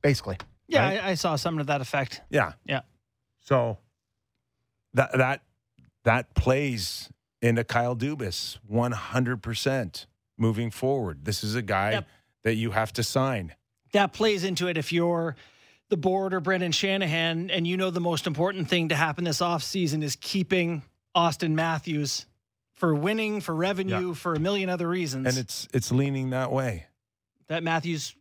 Basically. 0.01 0.39
yeah, 0.69 0.87
Right? 0.89 1.05
I, 1.05 1.11
I 1.11 1.15
saw 1.15 1.35
something 1.37 1.59
to 1.59 1.65
that 1.65 1.81
effect. 1.81 2.23
Yeah. 2.31 2.53
Yeah. 2.65 2.83
So 3.41 3.79
that 4.95 5.11
that 5.19 5.43
that 6.05 6.35
plays 6.35 7.11
into 7.43 7.65
Kyle 7.65 7.97
Dubas 7.97 8.59
100% 8.71 10.07
moving 10.39 10.71
forward. 10.71 11.25
This 11.25 11.43
is 11.43 11.55
a 11.57 11.63
guy 11.63 11.91
Yep. 11.93 12.07
that 12.45 12.55
you 12.55 12.71
have 12.71 12.93
to 12.95 13.03
sign. 13.03 13.55
that 13.93 14.13
plays 14.13 14.45
into 14.45 14.69
it 14.69 14.77
if 14.77 14.93
you're 14.93 15.35
the 15.89 15.97
board 15.97 16.35
or 16.35 16.41
Brendan 16.41 16.73
Shanahan 16.73 17.51
and 17.51 17.67
you 17.67 17.77
know 17.77 17.91
the 17.91 18.01
most 18.01 18.27
important 18.27 18.69
thing 18.69 18.89
to 18.89 18.95
happen 18.97 19.25
this 19.25 19.41
offseason 19.41 20.03
is 20.03 20.17
keeping 20.17 20.83
Auston 21.17 21.53
Matthews 21.53 22.27
for 22.75 22.95
winning, 22.95 23.41
for 23.41 23.55
revenue, 23.55 24.13
for 24.15 24.35
a 24.35 24.39
million 24.39 24.69
other 24.69 24.89
reasons. 24.89 25.27
And 25.29 25.39
it's 25.39 25.69
it's 25.73 25.91
leaning 25.93 26.31
that 26.31 26.53
way. 26.53 26.87
that 27.49 27.63
Matthews 27.63 28.15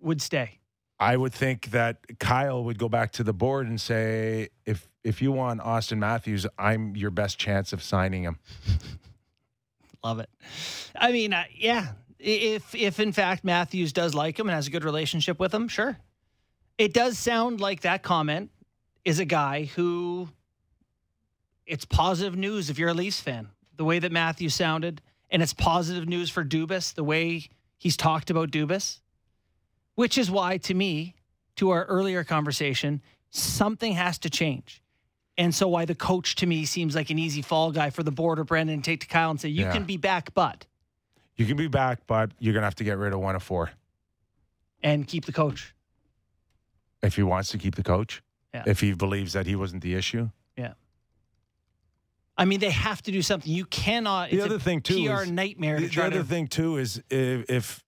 would 0.00 0.20
stay. 0.20 0.58
I 0.98 1.16
would 1.16 1.34
think 1.34 1.70
that 1.72 2.18
Kyle 2.18 2.64
would 2.64 2.78
go 2.78 2.88
back 2.88 3.12
to 3.12 3.22
the 3.24 3.32
board 3.32 3.66
and 3.66 3.80
say, 3.80 4.48
if 4.64 4.88
if 5.04 5.22
you 5.22 5.30
want 5.32 5.60
Auston 5.60 5.98
Matthews, 5.98 6.46
I'm 6.58 6.96
your 6.96 7.10
best 7.10 7.38
chance 7.38 7.72
of 7.72 7.82
signing 7.82 8.22
him. 8.24 8.38
Love 10.04 10.20
it. 10.20 10.30
I 10.94 11.12
mean, 11.12 11.32
uh, 11.32 11.44
yeah, 11.54 11.92
if 12.18 12.74
if 12.74 13.00
in 13.00 13.12
fact 13.12 13.44
Matthews 13.44 13.92
does 13.92 14.14
like 14.14 14.38
him 14.38 14.48
and 14.48 14.54
has 14.54 14.66
a 14.66 14.70
good 14.70 14.84
relationship 14.84 15.38
with 15.38 15.54
him, 15.54 15.68
sure. 15.68 15.98
It 16.78 16.92
does 16.92 17.18
sound 17.18 17.60
like 17.60 17.82
that 17.82 18.02
comment 18.02 18.50
is 19.04 19.18
a 19.18 19.24
guy 19.24 19.64
who 19.64 20.28
it's 21.66 21.84
positive 21.84 22.36
news 22.36 22.70
if 22.70 22.78
you're 22.78 22.90
a 22.90 22.94
Leafs 22.94 23.20
fan. 23.20 23.48
The 23.76 23.84
way 23.84 23.98
that 23.98 24.12
Matthew 24.12 24.48
sounded, 24.48 25.02
and 25.30 25.42
it's 25.42 25.52
positive 25.52 26.08
news 26.08 26.30
for 26.30 26.44
Dubas, 26.44 26.94
the 26.94 27.04
way 27.04 27.48
he's 27.78 27.96
talked 27.96 28.30
about 28.30 28.50
Dubas, 28.50 29.00
which 29.94 30.16
is 30.18 30.30
why, 30.30 30.58
to 30.58 30.74
me, 30.74 31.14
to 31.56 31.70
our 31.70 31.84
earlier 31.86 32.24
conversation, 32.24 33.02
something 33.30 33.92
has 33.92 34.18
to 34.18 34.30
change. 34.30 34.82
And 35.38 35.54
so, 35.54 35.68
why 35.68 35.84
the 35.84 35.94
coach 35.94 36.36
to 36.36 36.46
me 36.46 36.64
seems 36.64 36.94
like 36.94 37.10
an 37.10 37.18
easy 37.18 37.42
fall 37.42 37.70
guy 37.70 37.90
for 37.90 38.02
the 38.02 38.10
board 38.10 38.38
or 38.38 38.44
Brendan 38.44 38.80
to 38.80 38.90
take 38.90 39.00
to 39.00 39.06
Kyle 39.06 39.30
and 39.30 39.40
say, 39.40 39.48
You 39.48 39.64
Yeah. 39.64 39.72
can 39.72 39.84
be 39.84 39.96
back, 39.98 40.32
but, 40.32 40.64
You 41.36 41.44
can 41.44 41.56
be 41.58 41.68
back, 41.68 42.00
but 42.06 42.30
you're 42.38 42.54
gonna 42.54 42.64
have 42.66 42.76
to 42.76 42.84
get 42.84 42.96
rid 42.96 43.12
of 43.12 43.20
one 43.20 43.36
of 43.36 43.42
four 43.42 43.70
and 44.82 45.06
keep 45.06 45.26
the 45.26 45.32
coach. 45.32 45.74
If 47.02 47.16
he 47.16 47.22
wants 47.22 47.50
to 47.50 47.58
keep 47.58 47.74
the 47.74 47.82
coach. 47.82 48.22
Yeah. 48.54 48.64
If 48.66 48.80
he 48.80 48.92
believes 48.94 49.34
that 49.34 49.46
he 49.46 49.54
wasn't 49.56 49.82
the 49.82 49.94
issue. 49.94 50.30
Yeah. 50.56 50.72
I 52.38 52.44
mean, 52.44 52.60
they 52.60 52.70
have 52.70 53.02
to 53.02 53.12
do 53.12 53.22
something. 53.22 53.50
You 53.52 53.64
cannot. 53.66 54.30
The 54.30 54.36
it's 54.36 54.44
other 54.44 54.56
a 54.56 54.60
thing 54.60 54.80
too 54.80 55.06
PR 55.06 55.22
is, 55.22 55.30
nightmare 55.30 55.80
The, 55.80 55.86
the 55.88 56.04
other 56.04 56.18
to. 56.18 56.24
thing 56.24 56.48
too 56.48 56.76
is 56.76 57.02
if 57.10 57.50
if 57.50 57.84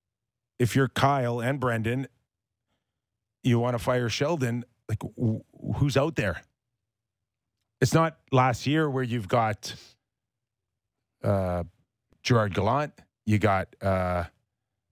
if 0.58 0.74
you're 0.76 0.88
Kyle 0.88 1.40
and 1.40 1.60
Brendan, 1.60 2.08
you 3.42 3.58
want 3.58 3.74
to 3.76 3.78
fire 3.78 4.08
Sheldon. 4.08 4.64
Like 4.88 5.02
wh- 5.02 5.76
who's 5.78 5.96
out 5.96 6.16
there? 6.16 6.42
It's 7.80 7.92
not 7.94 8.18
last 8.32 8.66
year 8.66 8.88
where 8.90 9.04
you've 9.04 9.28
got 9.28 9.74
uh, 11.22 11.64
Gerard 12.22 12.54
Gallant. 12.54 12.92
You 13.26 13.38
got 13.38 13.68
uh, 13.82 14.24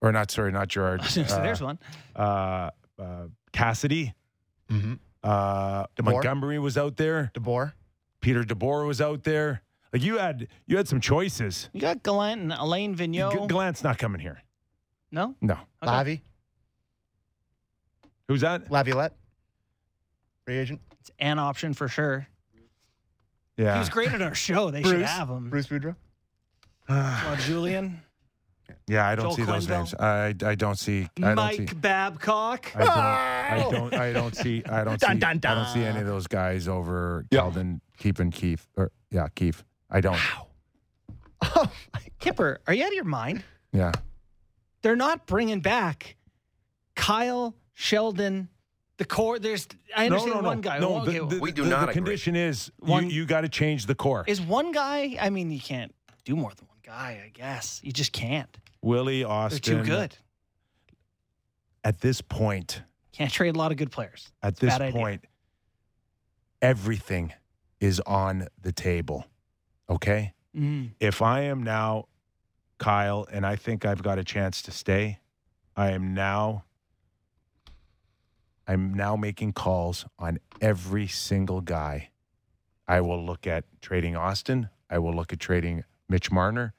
or 0.03 0.13
not 0.13 0.31
sorry, 0.31 0.53
not 0.53 0.69
Gerard. 0.69 1.01
I 1.01 1.05
was 1.05 1.15
gonna 1.17 1.29
say, 1.29 1.35
uh, 1.37 1.43
there's 1.43 1.63
one. 1.63 1.79
Uh, 2.15 2.71
uh, 2.99 3.27
Cassidy. 3.57 4.15
Mm-hmm. 4.71 4.95
Uh, 5.23 5.85
Montgomery 6.03 6.59
was 6.59 6.77
out 6.77 6.97
there. 6.97 7.31
DeBoer. 7.35 7.73
Peter 8.21 8.43
DeBoer 8.45 8.87
was 8.87 9.01
out 9.01 9.25
there. 9.25 9.63
Like 9.93 10.03
you 10.03 10.19
had 10.19 10.49
you 10.67 10.77
had 10.77 10.87
some 10.87 11.01
choices. 11.01 11.71
You 11.73 11.81
got 11.81 12.03
Gallant 12.03 12.43
and 12.43 12.53
Alain 12.53 12.95
Vigneault. 12.95 13.33
G- 13.33 13.47
Gallant's 13.47 13.83
not 13.83 13.99
coming 13.99 14.21
here. 14.21 14.43
no? 15.11 15.35
No. 15.41 15.59
Lavi, 15.83 16.21
Who's 18.29 18.41
that? 18.43 18.71
Laviolette, 18.71 19.15
free 20.45 20.59
agent. 20.59 20.81
It's 21.01 21.11
an 21.19 21.39
option 21.39 21.73
for 21.73 21.89
sure. 21.89 22.27
Yeah. 23.57 23.73
He 23.75 23.79
was 23.79 23.89
great 23.89 24.11
at 24.13 24.21
our 24.21 24.35
show. 24.35 24.71
They 24.71 24.83
should 24.83 25.01
have 25.01 25.29
him. 25.31 25.49
Bruce 25.49 25.69
Boudreau. 25.69 25.97
Well, 26.89 27.37
Julien. 27.37 28.03
Yeah, 28.89 29.07
I 29.09 29.15
don't 29.17 29.25
Joel 29.27 29.35
see 29.37 29.43
those 29.45 29.67
Quenneville. 29.67 29.71
names. 29.71 29.95
I 29.95 30.35
I 30.51 30.55
don't 30.55 30.79
see. 30.79 31.09
I 31.23 31.35
don't 31.35 31.53
see. 31.53 31.59
Mike 31.61 31.81
Babcock. 31.81 32.73
I 32.77 32.79
don't, 32.85 32.91
I 32.91 33.71
don't. 33.71 33.95
I 33.95 34.13
don't 34.13 34.37
see. 34.37 34.63
I 34.65 34.85
don't 34.85 35.01
Dun, 35.01 35.13
see. 35.17 35.19
dun, 35.19 35.41
I 35.45 35.55
don't 35.55 35.73
see 35.75 35.83
any 35.85 36.01
of 36.01 36.07
those 36.07 36.27
guys 36.27 36.69
over 36.69 37.25
Keldon, 37.33 37.81
Keith, 37.99 38.21
and 38.21 38.33
Keith. 38.33 38.67
Or 38.77 38.93
yeah, 39.11 39.27
Keith. 39.35 39.65
I 39.91 40.01
don't. 40.01 40.19
Oh, 41.43 41.71
Kipper, 42.19 42.61
are 42.67 42.75
you 42.75 42.83
out 42.85 42.89
of 42.89 42.95
your 42.95 43.05
mind? 43.05 43.45
Yeah. 43.73 43.93
They're 44.83 44.97
not 44.97 45.27
bringing 45.27 45.61
back 45.61 46.17
Kyle, 46.95 47.55
Sheldon, 47.75 48.49
the 48.99 49.05
core. 49.05 49.39
There's, 49.39 49.67
I 49.95 50.07
understand 50.07 50.45
one 50.45 50.61
guy. 50.61 50.79
No, 50.79 51.01
Okay, 51.03 51.19
the, 51.19 51.27
the, 51.27 51.39
we 51.41 51.53
the, 51.53 51.63
the 51.65 51.87
condition 51.93 52.37
is 52.37 52.71
One- 52.79 53.11
you, 53.11 53.17
you 53.17 53.27
got 53.27 53.43
to 53.43 53.49
change 53.49 53.87
the 53.87 53.95
core. 53.95 54.25
Is 54.27 54.41
one 54.41 54.73
guy? 54.73 55.17
I 55.21 55.31
mean, 55.31 55.51
you 55.51 55.61
can't 55.61 55.95
do 56.25 56.37
more 56.37 56.53
than 56.57 56.67
one 56.69 56.76
guy. 56.87 57.21
I 57.25 57.31
guess 57.35 57.81
you 57.83 57.93
just 57.93 58.13
can't. 58.13 58.57
Willie 58.81 59.23
Auston. 59.23 59.63
They're 59.65 59.79
too 59.79 59.83
good. 59.85 60.17
At 61.85 62.01
this 62.01 62.21
point, 62.21 62.83
Can't 63.13 63.31
trade 63.33 63.55
a 63.55 63.59
lot 63.59 63.73
of 63.73 63.77
good 63.79 63.91
players. 63.91 64.31
at 64.43 64.57
this 64.57 64.71
Bad 64.71 64.83
idea. 64.83 65.01
point, 65.01 65.25
everything 66.63 67.33
is 67.81 68.01
on 68.01 68.47
the 68.61 68.73
table. 68.73 69.25
Okay. 69.89 70.33
Mm. 70.57 70.91
If 71.01 71.23
I 71.23 71.41
am 71.43 71.63
now 71.63 72.07
Kyle 72.79 73.27
and 73.31 73.45
I 73.47 73.57
think 73.57 73.85
I've 73.85 74.03
got 74.03 74.19
a 74.19 74.25
chance 74.25 74.63
to 74.63 74.71
stay, 74.71 75.21
I 75.77 75.91
am 75.91 76.15
now 76.15 76.65
I'm 78.69 78.93
now 78.95 79.15
making 79.15 79.53
calls 79.53 80.07
on 80.19 80.39
every 80.61 81.07
single 81.07 81.61
guy. 81.61 82.11
I 82.89 83.01
will 83.01 83.25
look 83.25 83.47
at 83.47 83.65
trading 83.81 84.15
Auston. 84.15 84.71
I 84.91 84.99
will 84.99 85.15
look 85.15 85.33
at 85.33 85.39
trading 85.39 85.85
Mitch 86.09 86.33
Marner. 86.33 86.75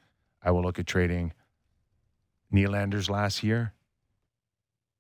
I 0.48 0.52
will 0.52 0.62
look 0.62 0.80
at 0.80 0.88
trading 0.88 1.34
Nylanders 2.54 3.10
last 3.10 3.44
year. 3.44 3.74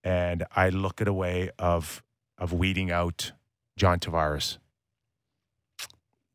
And 0.03 0.43
I 0.53 0.67
look 0.69 0.99
at 0.99 1.07
a 1.07 1.13
way 1.13 1.51
of 1.57 2.03
of 2.37 2.51
weeding 2.51 2.91
out 2.91 3.31
John 3.77 3.99
Tavares. 3.99 4.57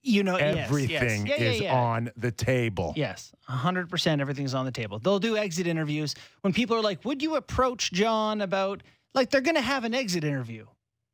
You 0.03 0.25
know, 0.25 0.37
yes, 0.39 0.57
yes. 0.57 0.69
Everything 0.69 1.27
Yeah, 1.27 1.35
yeah, 1.39 1.51
is 1.51 1.61
yeah. 1.61 1.75
on 1.79 2.11
the 2.17 2.33
table. 2.33 2.93
Yes, 2.97 3.33
100% 3.49 4.21
everything's 4.21 4.55
on 4.55 4.65
the 4.65 4.73
table. 4.73 4.99
They'll 4.99 5.21
do 5.21 5.37
exit 5.37 5.67
interviews. 5.69 6.15
When 6.41 6.53
people 6.53 6.75
are 6.77 6.83
like, 6.83 7.05
Would 7.05 7.23
you 7.23 7.37
approach 7.37 7.93
John 7.93 8.41
about, 8.41 8.83
like, 9.15 9.31
they're 9.31 9.43
going 9.43 9.57
to 9.57 9.61
have 9.61 9.85
an 9.85 9.95
exit 9.95 10.25
interview. 10.25 10.67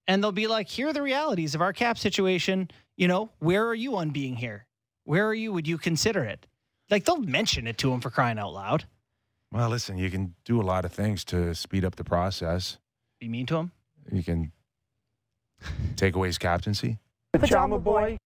And 0.06 0.22
they'll 0.22 0.32
be 0.32 0.46
like, 0.46 0.68
Here 0.68 0.88
are 0.88 0.92
the 0.92 1.02
realities 1.02 1.54
of 1.56 1.60
our 1.60 1.72
cap 1.72 1.98
situation. 1.98 2.70
You 2.96 3.08
know, 3.08 3.30
where 3.40 3.66
are 3.66 3.74
you 3.74 3.96
on 3.96 4.10
being 4.10 4.36
here? 4.36 4.66
Where 5.04 5.26
are 5.26 5.34
you? 5.34 5.52
Would 5.52 5.66
you 5.66 5.78
consider 5.78 6.24
it? 6.24 6.46
Like, 6.90 7.04
they'll 7.04 7.18
mention 7.20 7.66
it 7.66 7.78
to 7.78 7.92
him 7.92 8.00
for 8.00 8.10
crying 8.10 8.38
out 8.38 8.52
loud. 8.52 8.84
Well, 9.52 9.68
listen, 9.68 9.98
you 9.98 10.10
can 10.10 10.34
do 10.44 10.60
a 10.60 10.62
lot 10.62 10.84
of 10.84 10.92
things 10.92 11.24
to 11.26 11.54
speed 11.54 11.84
up 11.84 11.96
the 11.96 12.04
process. 12.04 12.78
Be 13.20 13.28
mean 13.28 13.46
to 13.46 13.56
him. 13.56 13.72
You 14.12 14.22
can 14.22 14.52
take 15.96 16.14
away 16.14 16.28
his 16.28 16.38
captaincy. 16.38 16.98
Pajama 17.32 17.78
boy. 17.78 18.16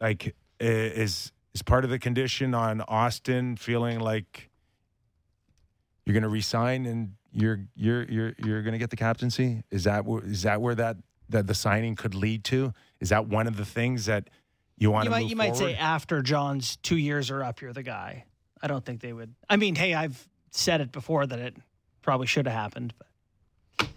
Like, 0.00 0.34
is 0.60 1.32
is 1.54 1.62
part 1.62 1.84
of 1.84 1.90
the 1.90 1.98
condition 1.98 2.54
on 2.54 2.80
Auston 2.80 3.58
feeling 3.58 4.00
like 4.00 4.50
you're 6.04 6.14
going 6.14 6.22
to 6.22 6.28
resign 6.28 6.86
and 6.86 7.14
you're 7.32 7.60
you're 7.74 8.04
you're 8.04 8.34
you're 8.38 8.62
going 8.62 8.72
to 8.72 8.78
get 8.78 8.90
the 8.90 8.96
captaincy? 8.96 9.62
Is 9.70 9.84
that 9.84 10.04
wh- 10.04 10.24
that 10.42 10.60
where 10.60 10.74
that 10.74 10.96
that 11.28 11.46
the 11.46 11.54
signing 11.54 11.96
could 11.96 12.14
lead 12.14 12.44
to? 12.44 12.72
Is 13.00 13.08
that 13.10 13.26
one 13.28 13.46
of 13.46 13.56
the 13.56 13.64
things 13.64 14.06
that 14.06 14.28
you 14.76 14.90
want 14.90 15.04
You 15.04 15.10
to 15.10 15.16
might, 15.16 15.26
you 15.26 15.36
might 15.36 15.56
say 15.56 15.74
after 15.74 16.22
John's 16.22 16.76
two 16.76 16.96
years 16.96 17.30
are 17.30 17.42
up, 17.42 17.60
you're 17.60 17.72
the 17.72 17.82
guy. 17.82 18.24
I 18.62 18.66
don't 18.66 18.84
think 18.84 19.00
they 19.00 19.12
would. 19.12 19.34
I 19.48 19.56
mean, 19.56 19.74
hey, 19.74 19.94
I've 19.94 20.28
said 20.50 20.80
it 20.80 20.90
before 20.92 21.26
that 21.26 21.38
it 21.38 21.56
probably 22.02 22.26
should 22.26 22.46
have 22.46 22.54
happened, 22.54 22.94
but 22.98 23.88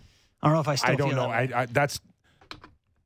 I 0.41 0.47
don't 0.47 0.53
know 0.53 0.59
if 0.59 0.67
I 0.67 0.75
still 0.75 0.91
I 0.91 0.95
don't 0.95 1.15
know. 1.15 1.29
that. 1.29 1.55
I, 1.55 1.61
I 1.61 1.65
that's 1.65 1.99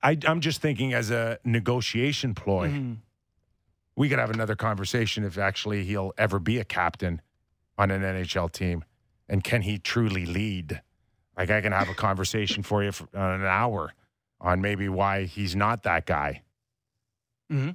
I 0.02 0.18
I'm 0.26 0.42
just 0.42 0.62
thinking 0.62 0.94
as 0.94 1.12
a 1.12 1.38
negotiation 1.44 2.34
ploy. 2.34 2.70
Mm-hmm. 2.70 2.94
We 3.96 4.10
could 4.10 4.20
have 4.20 4.32
another 4.32 4.56
conversation 4.56 5.24
if 5.24 5.38
actually 5.38 5.84
he'll 5.84 6.14
ever 6.18 6.40
be 6.40 6.58
a 6.58 6.64
captain 6.64 7.22
on 7.78 7.92
an 7.92 8.02
NHL 8.02 8.52
team, 8.52 8.84
and 9.30 9.44
can 9.44 9.62
he 9.62 9.78
truly 9.78 10.26
lead? 10.26 10.82
Like 11.38 11.50
I 11.50 11.62
can 11.62 11.72
have 11.72 11.90
a 11.90 11.94
conversation 11.94 12.64
for 12.64 12.84
you 12.84 12.92
for 12.92 13.08
an 13.14 13.46
hour 13.46 13.94
on 14.40 14.62
maybe 14.62 14.90
why 14.90 15.24
he's 15.26 15.56
not 15.56 15.84
that 15.84 16.06
guy. 16.06 16.42
Mm-hmm. 17.52 17.70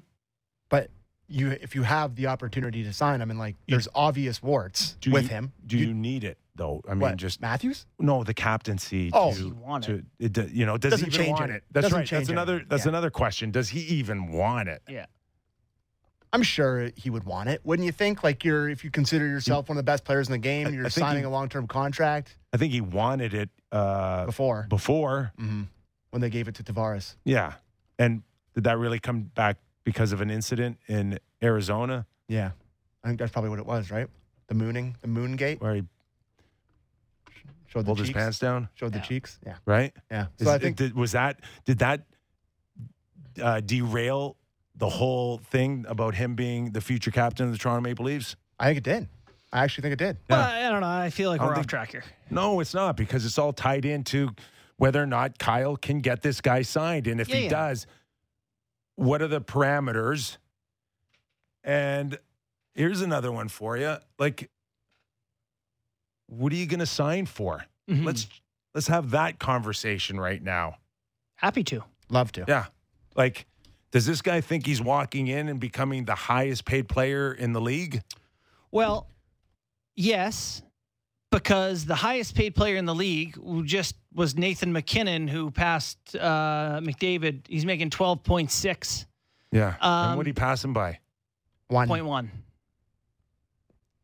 But 0.68 0.91
you, 1.29 1.51
if 1.51 1.74
you 1.74 1.83
have 1.83 2.14
the 2.16 2.27
opportunity 2.29 2.83
to 2.85 2.93
sign 2.93 3.20
him, 3.20 3.31
and 3.31 3.39
like, 3.39 3.57
there's 3.68 3.89
obvious 3.95 4.43
warts 4.43 4.97
Do 5.01 5.11
with 5.12 5.24
you- 5.24 5.29
him. 5.29 5.53
Do 5.66 5.77
you, 5.79 5.93
need 5.95 6.24
it 6.24 6.39
though? 6.55 6.83
I 6.89 6.93
mean, 6.93 7.01
What, 7.01 7.16
just 7.16 7.41
Matthews. 7.41 7.87
No, 7.99 8.24
the 8.24 8.35
captaincy. 8.35 9.11
Oh. 9.12 9.33
to, 9.33 9.39
he 9.39 9.51
want 9.53 9.85
to, 9.85 10.03
it? 10.18 10.37
it 10.39 10.51
you 10.53 10.64
know, 10.66 10.77
does 10.79 10.93
Doesn't 10.93 11.11
he 11.11 11.14
even 11.14 11.27
change 11.27 11.39
want 11.41 11.51
it. 11.53 11.57
it? 11.57 11.64
That's 11.72 11.85
Doesn't 11.87 11.99
right. 11.99 12.11
That's 12.11 12.29
another. 12.29 12.53
anything. 12.55 12.68
That's 12.70 12.85
Yeah. 12.85 12.89
another 12.91 13.11
question. 13.11 13.51
Does 13.51 13.68
he 13.68 13.81
even 13.81 14.33
want 14.33 14.68
it? 14.68 14.83
Yeah. 14.89 15.07
I'm 16.33 16.43
sure 16.43 16.91
he 16.97 17.09
would 17.09 17.24
want 17.24 17.49
it, 17.49 17.61
wouldn't 17.64 17.87
you 17.87 17.93
think? 17.93 18.22
Like 18.22 18.45
you're, 18.45 18.68
if 18.68 18.85
you 18.85 18.91
consider 18.91 19.27
yourself 19.27 19.68
one 19.68 19.79
of 19.79 19.85
the 19.85 19.91
best 19.91 20.05
players 20.05 20.29
in 20.29 20.33
the 20.33 20.39
game, 20.39 20.72
you're 20.74 20.91
signing 20.91 21.22
he- 21.22 21.27
a 21.27 21.31
long-term 21.31 21.66
contract 21.66 22.37
I 22.53 22.57
think 22.59 22.72
he 22.72 22.81
wanted 22.81 23.33
it 23.35 23.51
uh, 23.72 24.27
before. 24.27 24.66
Before, 24.68 25.33
when 25.37 26.20
they 26.20 26.31
gave 26.31 26.49
it 26.49 26.55
to 26.57 26.62
Tavares. 26.62 27.14
yeah. 27.24 27.55
And 27.99 28.22
did 28.55 28.64
that 28.64 28.79
really 28.79 28.99
come 28.99 29.22
back 29.22 29.57
because 29.87 30.11
of 30.12 30.20
an 30.20 30.30
incident 30.30 30.76
in 30.89 31.16
Arizona 31.43 32.05
Yeah, 32.28 32.51
I 33.05 33.07
think 33.07 33.20
that's 33.20 33.30
probably 33.32 33.51
what 33.51 33.61
it 33.61 33.64
was, 33.66 33.89
right? 33.91 34.09
The 34.49 34.55
mooning, 34.55 34.97
the 35.01 35.07
moon 35.09 35.37
gate, 35.37 35.61
where 35.62 35.76
he 35.76 35.82
showed 37.68 37.80
the 37.82 37.84
pulled 37.87 37.99
his 38.01 38.09
cheeks. 38.09 38.18
pants 38.18 38.39
down? 38.41 38.68
Showed 38.74 38.93
the 38.93 38.99
cheeks. 38.99 39.39
Yeah, 39.47 39.55
Right. 39.64 39.95
yeah. 40.11 40.26
Is 40.39 40.47
So 40.47 40.53
I 40.53 40.59
think 40.59 40.76
did, 40.76 40.95
was 40.95 41.12
that 41.12 41.41
did 41.64 41.78
that 41.78 42.03
uh, 43.41 43.61
derail 43.61 44.37
the 44.74 44.89
whole 44.89 45.39
thing 45.39 45.84
about 45.89 46.14
him 46.16 46.34
being 46.34 46.72
the 46.72 46.80
future 46.80 47.11
captain 47.12 47.47
of 47.47 47.53
the 47.53 47.59
Toronto 47.59 47.80
Maple 47.80 48.05
Leafs? 48.07 48.34
I 48.59 48.66
think 48.66 48.78
it 48.78 48.84
did. 48.84 49.09
I 49.53 49.62
actually 49.62 49.82
think 49.82 49.93
it 49.93 49.99
did. 50.05 50.16
Well, 50.28 50.41
I 50.41 50.68
don't 50.68 50.80
know. 50.80 50.87
I 50.89 51.11
feel 51.11 51.30
like 51.30 51.41
I 51.41 51.45
don't 51.45 51.49
we're 51.53 51.53
off 51.55 51.59
think- 51.61 51.70
track 51.70 51.93
here. 51.93 52.05
No, 52.30 52.59
it's 52.61 52.74
not 52.74 52.97
because 52.97 53.24
it's 53.24 53.39
all 53.39 53.53
tied 53.53 53.84
into 53.84 54.30
whether 54.78 55.01
or 55.01 55.07
not 55.07 55.39
Kyle 55.39 55.76
can 55.76 56.01
get 56.01 56.22
this 56.22 56.41
guy 56.41 56.62
signed. 56.62 57.07
And 57.07 57.20
if 57.20 57.28
Yeah, 57.28 57.37
he 57.37 57.45
yeah. 57.45 57.51
does, 57.51 57.87
what 58.97 59.23
are 59.23 59.29
the 59.29 59.41
parameters? 59.41 60.37
And 61.65 62.19
here's 62.75 63.01
another 63.01 63.31
one 63.33 63.49
for 63.49 63.77
you. 63.77 63.97
Like, 64.19 64.51
what 66.27 66.53
are 66.53 66.57
you 66.57 66.67
going 66.67 66.81
to 66.81 66.87
sign 66.87 67.27
for? 67.27 67.65
Mhm. 67.89 68.05
Let's 68.05 68.27
let's 68.75 68.89
have 68.89 69.11
that 69.11 69.39
conversation 69.39 70.19
right 70.19 70.43
now. 70.43 70.79
Happy 71.37 71.63
to. 71.65 71.85
Love 72.09 72.33
to. 72.33 72.45
Yeah. 72.49 72.67
Like, 73.15 73.47
does 73.91 74.07
this 74.07 74.23
guy 74.23 74.41
think 74.41 74.67
he's 74.67 74.81
walking 74.83 75.29
in 75.29 75.49
and 75.49 75.59
becoming 75.61 76.05
the 76.05 76.15
highest 76.15 76.65
paid 76.65 76.89
player 76.89 77.33
in 77.33 77.53
the 77.53 77.61
league? 77.61 78.03
Well, 78.71 79.09
yes, 79.95 80.63
because 81.41 81.84
the 81.84 81.95
highest 81.95 82.34
paid 82.34 82.55
player 82.55 82.76
in 82.76 82.87
the 82.87 82.95
league 82.95 83.34
who 83.37 83.62
just 83.64 83.95
was 84.14 84.37
Nathan 84.37 84.72
MacKinnon, 84.72 85.28
who 85.28 85.51
passed 85.51 85.99
uh, 86.16 86.80
McDavid. 86.82 87.47
He's 87.47 87.66
making 87.66 87.91
twelve 87.91 88.22
point 88.22 88.51
six. 88.51 89.05
Yeah. 89.53 89.74
and 89.80 90.11
Um, 90.12 90.16
what 90.16 90.24
did 90.24 90.30
he 90.30 90.41
pass 90.41 90.64
him 90.64 90.72
by? 90.72 90.99
one 91.68 91.89
Point 91.89 92.07
one. 92.07 92.30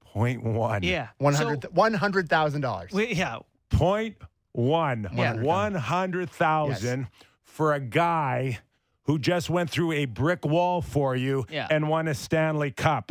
Point 0.00 0.42
one. 0.42 0.82
Yeah. 0.82 1.08
one 1.18 1.32
So- 1.34 1.44
hundred 1.46 1.74
one 1.74 1.94
hundred 1.94 2.28
thousand 2.28 2.60
dollars. 2.60 2.92
We, 2.92 3.14
yeah. 3.14 3.38
Point 3.70 4.16
one. 4.52 5.08
Yeah. 5.14 5.34
One 5.34 5.74
hundred 5.74 6.28
thousand 6.30 7.08
for 7.44 7.72
a 7.72 7.80
guy 7.80 8.58
who 9.04 9.18
just 9.18 9.48
went 9.50 9.70
through 9.70 9.92
a 9.92 10.04
brick 10.04 10.44
wall 10.44 10.82
for 10.82 11.16
you 11.16 11.46
Yeah. 11.50 11.66
and 11.70 11.88
won 11.88 12.08
a 12.08 12.14
Stanley 12.14 12.70
Cup. 12.70 13.10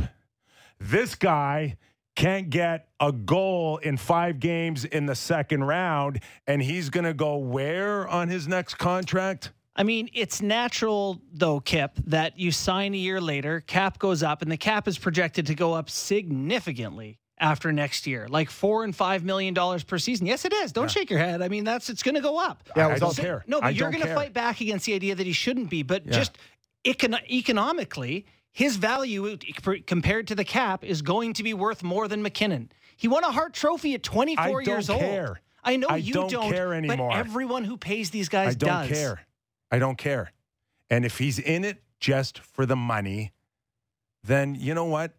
This 0.80 1.16
guy 1.16 1.78
can't 2.22 2.50
get 2.52 2.88
a 3.00 3.12
goal 3.12 3.78
in 3.78 3.98
five 3.98 4.40
games 4.40 4.86
in 4.86 5.06
the 5.08 5.16
second 5.16 5.64
round, 5.64 6.20
and 6.46 6.62
he's 6.62 6.90
going 6.90 7.04
to 7.06 7.14
go 7.16 7.38
where 7.38 8.08
on 8.08 8.28
his 8.30 8.48
next 8.48 8.76
contract? 8.76 9.52
I 9.76 9.84
mean, 9.84 10.10
it's 10.14 10.42
natural 10.42 11.20
though, 11.34 11.60
Kip, 11.60 11.94
that 12.08 12.38
you 12.38 12.52
sign 12.52 12.94
a 12.94 12.98
year 12.98 13.20
later, 13.20 13.62
cap 13.62 13.98
goes 13.98 14.22
up, 14.22 14.42
and 14.44 14.52
the 14.52 14.58
cap 14.58 14.88
is 14.88 15.00
projected 15.00 15.48
to 15.48 15.56
go 15.56 15.74
up 15.74 15.90
significantly 15.90 17.18
after 17.40 17.72
next 17.72 18.06
year, 18.06 18.28
like 18.30 18.52
four 18.52 18.84
and 18.84 18.96
five 18.96 19.24
million 19.24 19.54
dollars 19.56 19.84
per 19.84 19.98
season. 19.98 20.28
Yes, 20.28 20.46
it 20.46 20.54
is. 20.54 20.72
Don't 20.72 20.92
shake 20.92 21.10
your 21.10 21.18
head. 21.18 21.42
I 21.42 21.48
mean, 21.48 21.64
that's 21.64 21.90
it's 21.90 22.04
going 22.04 22.14
to 22.16 22.22
go 22.22 22.38
up. 22.40 22.70
Yeah, 22.76 22.90
it 22.90 22.92
I 22.92 22.94
don't 23.00 23.04
also- 23.04 23.22
care. 23.22 23.44
No, 23.48 23.60
but 23.60 23.68
I 23.68 23.70
you're 23.72 23.90
going 23.90 24.06
to 24.06 24.14
fight 24.14 24.34
back 24.34 24.62
against 24.62 24.86
the 24.86 24.94
idea 24.94 25.16
that 25.16 25.26
he 25.26 25.34
shouldn't 25.34 25.72
be. 25.72 25.82
But 25.82 26.06
Yeah. 26.06 26.12
just 26.12 26.38
econ- 26.86 27.28
economically, 27.32 28.26
his 28.52 28.76
value 28.76 29.38
compared 29.86 30.28
to 30.28 30.36
the 30.36 30.44
cap 30.44 30.84
is 30.84 31.02
going 31.02 31.34
to 31.34 31.44
be 31.44 31.54
worth 31.54 31.84
more 31.84 32.08
than 32.08 32.22
MacKinnon. 32.22 32.72
He 32.98 33.08
won 33.08 33.24
a 33.24 33.32
Hart 33.32 33.54
Trophy 33.54 33.94
at 33.94 34.04
24 34.04 34.44
I 34.44 34.50
don't 34.52 34.66
years 34.68 34.90
old. 34.90 35.00
care. 35.00 35.42
I 35.64 35.76
know 35.78 35.88
I 35.90 35.98
you 35.98 36.14
don't 36.14 36.30
care 36.52 36.74
anymore. 36.74 37.10
But 37.10 37.18
everyone 37.18 37.64
who 37.64 37.78
pays 37.78 38.10
these 38.10 38.30
guys 38.30 38.56
I 38.56 38.58
don't 38.58 38.70
does. 38.70 38.90
care. 38.90 39.22
I 39.72 39.80
don't 39.80 39.98
care. 39.98 40.32
And 40.90 41.06
if 41.06 41.18
he's 41.18 41.40
in 41.40 41.64
it 41.64 41.82
just 42.00 42.40
for 42.40 42.66
the 42.66 42.76
money, 42.76 43.32
then 44.24 44.56
you 44.56 44.74
know 44.74 44.86
what? 44.86 45.14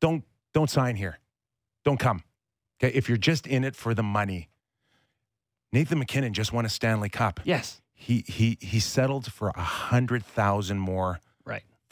Don't 0.00 0.24
don't 0.52 0.70
sign 0.70 0.96
here. 0.96 1.18
Don't 1.84 1.98
come. 1.98 2.22
Okay, 2.82 2.94
if 2.96 3.08
you're 3.08 3.18
just 3.18 3.46
in 3.46 3.64
it 3.64 3.76
for 3.76 3.94
the 3.94 4.02
money. 4.02 4.48
Nathan 5.72 5.98
MacKinnon 5.98 6.32
just 6.32 6.52
won 6.52 6.64
a 6.64 6.68
Stanley 6.68 7.08
Cup. 7.08 7.40
Yes. 7.44 7.82
He 7.92 8.24
he 8.26 8.58
he 8.60 8.80
settled 8.80 9.30
for 9.32 9.48
a 9.50 9.60
hundred 9.62 10.24
thousand 10.24 10.78
more. 10.78 11.20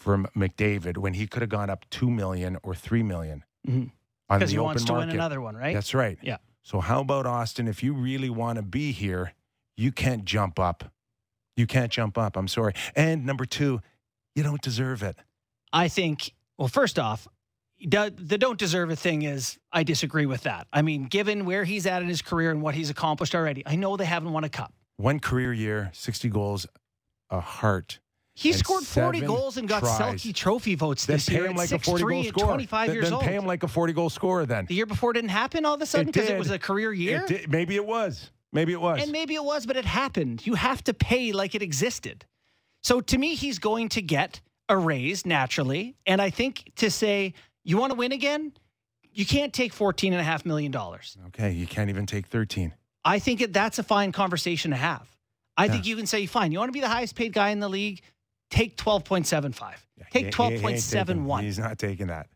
From 0.03 0.27
McDavid 0.37 0.99
when 0.99 1.15
he 1.15 1.29
could 1.29 1.43
have 1.43 1.49
gone 1.49 1.71
up 1.71 1.89
two 1.89 2.11
million 2.11 2.59
or 2.65 2.75
three 2.75 3.05
million 3.05 3.45
Mhm. 3.65 3.93
on 4.29 4.39
Because 4.41 4.51
the 4.51 4.55
he 4.55 4.59
open 4.59 4.65
wants 4.67 4.85
to 4.87 4.95
win 4.95 5.11
another 5.11 5.41
one, 5.41 5.55
right? 5.55 5.73
That's 5.73 5.95
right. 5.95 6.19
Yeah. 6.23 6.39
So 6.65 6.81
how 6.81 7.01
about 7.03 7.25
Auston? 7.25 7.69
If 7.69 7.85
you 7.85 7.93
really 7.93 8.29
want 8.29 8.57
to 8.57 8.63
be 8.63 8.91
here, 8.91 9.35
you 9.77 9.93
can't 9.93 10.25
jump 10.25 10.59
up. 10.59 10.93
You 11.57 11.69
can't 11.69 11.93
jump 11.93 12.19
up. 12.19 12.37
I'm 12.37 12.49
sorry. 12.49 12.73
And 12.97 13.25
number 13.25 13.45
two, 13.45 13.81
you 14.35 14.43
don't 14.43 14.61
deserve 14.61 15.05
it. 15.05 15.17
I 15.73 15.87
think, 15.87 16.35
well, 16.59 16.67
first 16.67 16.99
off, 16.99 17.29
the, 17.81 18.13
the 18.17 18.39
don't 18.39 18.59
deserve 18.59 18.91
a 18.91 18.97
thing 18.97 19.23
is, 19.23 19.57
I 19.73 19.85
disagree 19.85 20.27
with 20.27 20.43
that. 20.43 20.67
I 20.73 20.83
mean, 20.83 21.05
given 21.05 21.45
where 21.45 21.63
he's 21.65 21.87
at 21.87 22.03
in 22.03 22.09
his 22.09 22.23
career 22.23 22.51
and 22.51 22.61
what 22.61 22.75
he's 22.75 22.91
accomplished 22.91 23.37
already, 23.37 23.63
I 23.67 23.77
know 23.77 23.97
they 23.97 24.05
haven't 24.05 24.33
won 24.33 24.43
a 24.43 24.49
cup. 24.49 24.73
One 24.97 25.21
career 25.21 25.53
year, 25.53 25.91
60 25.93 26.29
goals, 26.29 26.67
a 27.31 27.39
Hart. 27.41 28.01
He 28.35 28.53
scored 28.53 28.85
40 28.85 29.21
goals 29.21 29.57
and 29.59 29.69
got 29.69 29.81
tries. 29.81 29.99
Selke 30.23 30.35
Trophy 30.35 30.75
votes 30.75 31.05
Then 31.05 31.17
this 31.17 31.29
pay 31.29 31.35
year 31.37 31.45
him 31.47 31.53
at 31.53 31.57
like 31.59 31.73
a 31.73 31.79
40 31.79 32.03
goal 32.05 32.11
6'3" 32.13 32.17
and 32.19 32.29
scorer. 32.29 32.47
25 32.47 32.87
then, 32.87 32.95
years 32.95 33.05
then 33.07 33.13
old. 33.15 33.23
pay 33.25 33.35
him 33.35 33.47
like 33.47 33.63
a 33.63 33.69
40 33.69 33.93
goal 33.93 34.11
scorer 34.11 34.47
then. 34.47 34.65
the 34.67 34.75
year 34.75 34.87
before 34.87 35.13
didn't 35.13 35.31
happen 35.31 35.65
all 35.67 35.75
of 35.75 35.83
a 35.83 35.87
sudden 35.87 36.09
It 36.09 36.13
because 36.13 36.29
it 36.29 36.33
did. 36.33 36.39
was 36.39 36.51
a 36.51 36.59
career 36.59 36.93
year? 36.93 37.21
It 37.21 37.27
did- 37.27 37.51
maybe 37.51 37.77
it 37.77 37.85
was. 37.85 38.31
Maybe 38.53 38.73
it 38.73 38.81
was. 38.81 39.03
And 39.03 39.13
maybe 39.13 39.35
it 39.35 39.45
was, 39.45 39.67
but 39.67 39.77
it 39.77 39.85
happened. 39.85 40.47
You 40.47 40.55
have 40.55 40.83
to 40.85 40.95
pay 40.95 41.33
like 41.33 41.55
it 41.55 41.63
existed. 41.63 42.25
So 42.83 43.01
to 43.01 43.19
me, 43.19 43.35
he's 43.35 43.59
going 43.59 43.89
to 43.91 44.03
get 44.03 44.41
a 44.69 44.77
raise 44.77 45.25
naturally. 45.27 45.97
And 46.07 46.21
I 46.21 46.31
think 46.31 46.73
to 46.77 46.91
say, 46.91 47.35
you 47.65 47.77
want 47.79 47.93
to 47.93 47.97
win 47.99 48.13
again? 48.13 48.53
You 49.13 49.25
can't 49.27 49.53
take 49.53 49.75
$14.5 49.75 50.47
million. 50.47 50.75
okay, 51.29 51.53
you 51.53 51.67
can't 51.67 51.91
even 51.91 52.07
take 52.07 52.27
13. 52.27 52.73
I 53.05 53.19
think 53.19 53.53
that's 53.53 53.79
a 53.79 53.83
fine 53.83 54.11
conversation 54.13 54.71
to 54.71 54.77
have. 54.77 55.07
I 55.57 55.69
think 55.69 55.87
you 55.87 55.97
can 55.97 56.07
say, 56.07 56.25
fine, 56.27 56.51
you 56.51 56.59
want 56.59 56.71
to 56.71 56.73
be 56.73 56.81
the 56.81 56.89
highest 56.89 57.15
paid 57.15 57.33
guy 57.35 57.51
in 57.51 57.61
the 57.61 57.69
league? 57.69 58.01
Take 58.53 58.77
12.75. 58.77 59.87
Take 60.13 60.13
He- 60.13 60.19
he- 60.19 60.23
he 60.23 60.23
ain't 60.25 60.31
taking- 60.31 61.25
12.71. 61.25 61.43
He's 61.43 61.59
not 61.59 61.79
taking 61.79 62.09
that. 62.09 62.29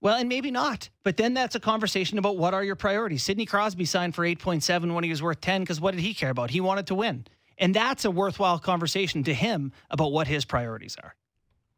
Well, 0.00 0.16
and 0.16 0.28
maybe 0.28 0.50
not. 0.50 0.88
But 1.02 1.16
then 1.16 1.34
that's 1.34 1.54
a 1.54 1.60
conversation 1.60 2.16
about 2.18 2.36
what 2.36 2.54
are 2.54 2.62
your 2.62 2.76
priorities. 2.76 3.24
Sidney 3.24 3.44
Crosby 3.46 3.84
signed 3.86 4.14
for 4.14 4.24
8.7 4.24 4.94
when 4.94 5.02
he 5.02 5.10
was 5.10 5.20
worth 5.22 5.40
10 5.40 5.62
because 5.62 5.80
what 5.80 5.92
did 5.94 6.00
he 6.00 6.14
care 6.14 6.30
about? 6.30 6.50
He 6.50 6.60
wanted 6.60 6.86
to 6.88 6.94
win. 6.94 7.26
And 7.58 7.74
that's 7.74 8.04
a 8.04 8.10
worthwhile 8.10 8.58
conversation 8.58 9.24
to 9.24 9.34
him 9.34 9.72
about 9.90 10.12
what 10.12 10.26
his 10.28 10.44
priorities 10.44 10.96
are. 11.02 11.14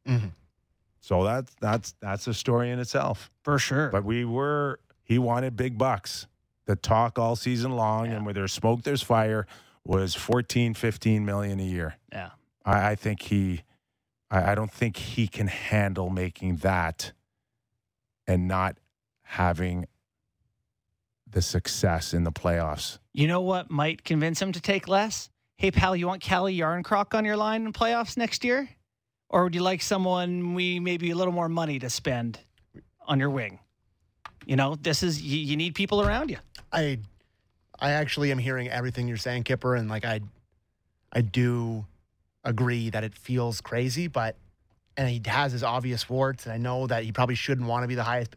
Mm-hmm. 0.07 0.29
So 1.01 1.23
that's 1.25 1.55
that's 1.61 1.95
that's 2.01 2.27
a 2.27 2.35
story 2.35 2.71
in 2.71 2.79
itself. 2.81 3.31
For 3.43 3.59
sure. 3.59 3.89
But 3.91 4.05
we 4.05 4.25
were 4.25 4.81
he 5.05 5.19
wanted 5.19 5.57
big 5.57 5.79
bucks. 5.79 6.27
The 6.67 6.75
talk 6.77 7.19
all 7.19 7.37
season 7.37 7.73
long 7.73 8.09
and 8.09 8.25
where 8.25 8.35
there's 8.35 8.53
smoke, 8.53 8.83
there's 8.83 9.03
fire 9.03 9.47
was 9.85 10.17
14, 10.17 10.75
15 10.75 11.25
million 11.25 11.61
a 11.61 11.65
year. 11.65 11.95
Yeah. 12.13 12.31
I, 12.65 12.91
I 12.91 12.95
think 12.97 13.23
he 13.23 13.63
I, 14.31 14.53
I 14.53 14.55
don't 14.55 14.73
think 14.73 14.97
he 14.97 15.29
can 15.29 15.47
handle 15.47 16.11
making 16.11 16.57
that 16.59 17.13
and 18.27 18.49
not 18.49 18.77
having 19.23 19.87
the 21.29 21.43
success 21.43 22.15
in 22.15 22.25
the 22.25 22.33
playoffs. 22.33 22.99
You 23.13 23.27
know 23.27 23.41
what 23.41 23.71
might 23.71 24.05
convince 24.05 24.41
him 24.41 24.53
to 24.53 24.61
take 24.61 24.89
less? 24.89 25.31
Hey, 25.57 25.71
pal, 25.71 25.97
you 25.97 26.07
want 26.07 26.23
Kalle 26.23 26.51
Järnkrok 26.51 27.15
on 27.15 27.25
your 27.25 27.37
line 27.37 27.65
in 27.67 27.73
playoffs 27.73 28.17
next 28.17 28.45
year? 28.45 28.69
Or 29.29 29.45
would 29.45 29.55
you 29.55 29.63
like 29.63 29.83
someone 29.83 30.55
we 30.55 30.79
maybe 30.79 31.11
a 31.11 31.17
little 31.17 31.33
more 31.33 31.49
money 31.49 31.79
to 31.79 31.91
spend 31.91 32.39
on 33.07 33.19
your 33.19 33.31
wing? 33.31 33.59
You 34.45 34.57
know, 34.57 34.77
this 34.77 35.03
is 35.03 35.21
you, 35.21 35.39
you 35.39 35.57
need 35.57 35.75
people 35.75 36.01
around 36.01 36.31
you. 36.31 36.39
I 36.73 36.99
I 37.81 37.93
actually 37.93 38.31
am 38.31 38.39
hearing 38.39 38.69
everything 38.69 39.09
you're 39.09 39.17
saying, 39.17 39.43
Kipper, 39.43 39.75
and 39.75 39.89
like 39.89 40.05
I 40.05 40.21
I 41.13 41.23
do 41.23 41.85
agree 42.47 42.91
that 42.91 43.05
it 43.05 43.15
feels 43.15 43.61
crazy, 43.61 44.07
but 44.09 44.37
and 44.97 45.09
he 45.09 45.21
has 45.27 45.53
his 45.53 45.63
obvious 45.63 46.09
warts, 46.09 46.45
and 46.47 46.53
I 46.55 46.57
know 46.59 46.87
that 46.87 47.05
he 47.05 47.13
probably 47.13 47.35
shouldn't 47.35 47.67
want 47.69 47.83
to 47.85 47.89
be 47.89 47.95
the 47.95 48.05
highest. 48.05 48.35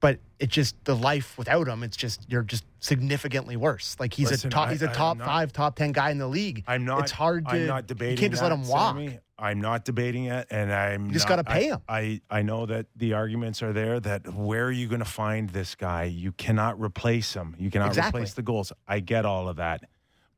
But 0.00 0.18
it 0.40 0.48
just 0.48 0.74
the 0.84 0.96
life 0.96 1.38
without 1.38 1.68
him, 1.68 1.82
it's 1.84 1.96
just 1.96 2.28
you're 2.28 2.42
just 2.42 2.64
significantly 2.80 3.56
worse. 3.56 3.96
Like 4.00 4.12
he's 4.12 4.30
Listen, 4.30 4.48
a 4.48 4.50
top, 4.50 4.68
I- 4.68 4.72
he's 4.72 4.82
a 4.82 4.88
top 4.88 5.16
not- 5.18 5.26
five, 5.26 5.52
top 5.52 5.76
ten 5.76 5.92
guy 5.92 6.10
in 6.10 6.18
the 6.18 6.26
league. 6.28 6.64
I'm 6.66 6.84
not. 6.84 7.02
It's 7.02 7.12
hard 7.12 7.46
to. 7.46 7.52
I'm 7.52 7.66
not 7.66 7.86
debating. 7.86 8.16
You 8.16 8.20
can't 8.20 8.32
just 8.32 8.42
let 8.42 8.52
him 8.52 8.66
walk. 8.66 8.96
Sammy. 8.96 9.18
I'm 9.38 9.60
not 9.60 9.84
debating 9.84 10.26
it, 10.26 10.46
and 10.50 10.72
I'm. 10.72 11.06
You 11.06 11.12
just 11.12 11.26
gotta 11.28 11.42
pay 11.44 11.70
I- 11.70 11.74
him. 11.74 11.80
I 11.88 12.20
I 12.30 12.42
know 12.42 12.66
that 12.66 12.86
the 12.96 13.14
arguments 13.14 13.62
are 13.62 13.72
there. 13.72 13.98
That 14.00 14.32
where 14.34 14.64
are 14.66 14.72
you 14.72 14.88
going 14.88 15.00
to 15.00 15.04
find 15.04 15.50
this 15.50 15.74
guy? 15.76 16.04
You 16.04 16.32
cannot 16.32 16.80
replace 16.80 17.34
him. 17.34 17.54
You 17.58 17.70
cannot 17.70 17.88
Exactly. 17.88 18.20
replace 18.20 18.34
the 18.34 18.42
goals. 18.42 18.72
I 18.88 18.98
get 19.00 19.24
all 19.24 19.48
of 19.48 19.56
that, 19.56 19.84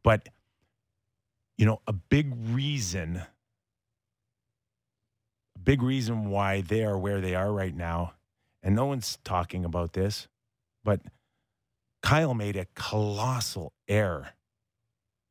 but 0.02 0.28
you 1.56 1.66
know, 1.66 1.80
a 1.86 1.92
big 1.92 2.34
reason, 2.50 3.22
a 5.56 5.58
big 5.58 5.82
reason 5.82 6.30
why 6.30 6.60
they 6.60 6.84
are 6.84 6.98
where 6.98 7.20
they 7.20 7.34
are 7.34 7.52
right 7.52 7.74
now, 7.74 8.14
and 8.62 8.74
no 8.74 8.86
one's 8.86 9.18
talking 9.24 9.64
about 9.64 9.92
this, 9.92 10.28
but 10.82 11.00
Kyle 12.02 12.34
made 12.34 12.56
a 12.56 12.66
colossal 12.74 13.72
error, 13.88 14.30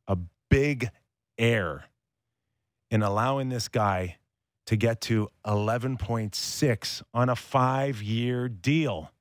a 0.08 0.18
big 0.50 0.90
error 1.38 1.86
in 2.90 3.04
allowing 3.04 3.50
this 3.50 3.68
guy 3.68 4.18
to 4.66 4.76
get 4.76 5.02
to 5.02 5.30
11.6 5.46 7.02
on 7.14 7.30
a 7.30 7.36
five 7.36 8.02
year 8.02 8.48
deal. 8.48 9.12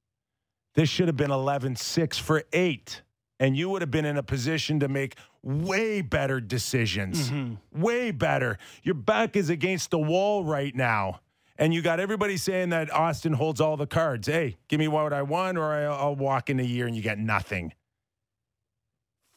This 0.75 0.89
should 0.89 1.09
have 1.09 1.17
been 1.17 1.31
11.6 1.31 2.21
for 2.21 2.45
eight. 2.53 3.03
And 3.43 3.57
you 3.57 3.69
would 3.71 3.83
have 3.83 3.91
been 3.91 4.05
in 4.05 4.17
a 4.17 4.23
position 4.23 4.79
to 4.79 4.89
make 4.89 5.17
way 5.43 6.01
better 6.01 6.41
decisions. 6.41 7.29
Mm-hmm. 7.29 7.83
Way 7.83 8.13
better. 8.13 8.57
Your 8.85 8.95
back 8.95 9.35
is 9.35 9.51
against 9.51 9.91
the 9.91 9.99
wall 9.99 10.45
right 10.45 10.73
now. 10.73 11.23
And 11.59 11.75
you 11.75 11.83
got 11.83 11.99
everybody 11.99 12.37
saying 12.37 12.69
that 12.69 12.89
Auston 12.91 13.35
holds 13.35 13.61
all 13.61 13.77
the 13.77 13.89
cards. 13.89 14.29
Hey, 14.29 14.59
give 14.69 14.79
me 14.79 14.87
what 14.87 15.13
I 15.13 15.23
want, 15.23 15.59
or 15.59 15.75
I'll 15.75 16.15
walk 16.15 16.51
in 16.51 16.61
a 16.61 16.63
year 16.63 16.87
and 16.87 16.95
you 16.95 17.03
get 17.03 17.19
nothing. 17.19 17.73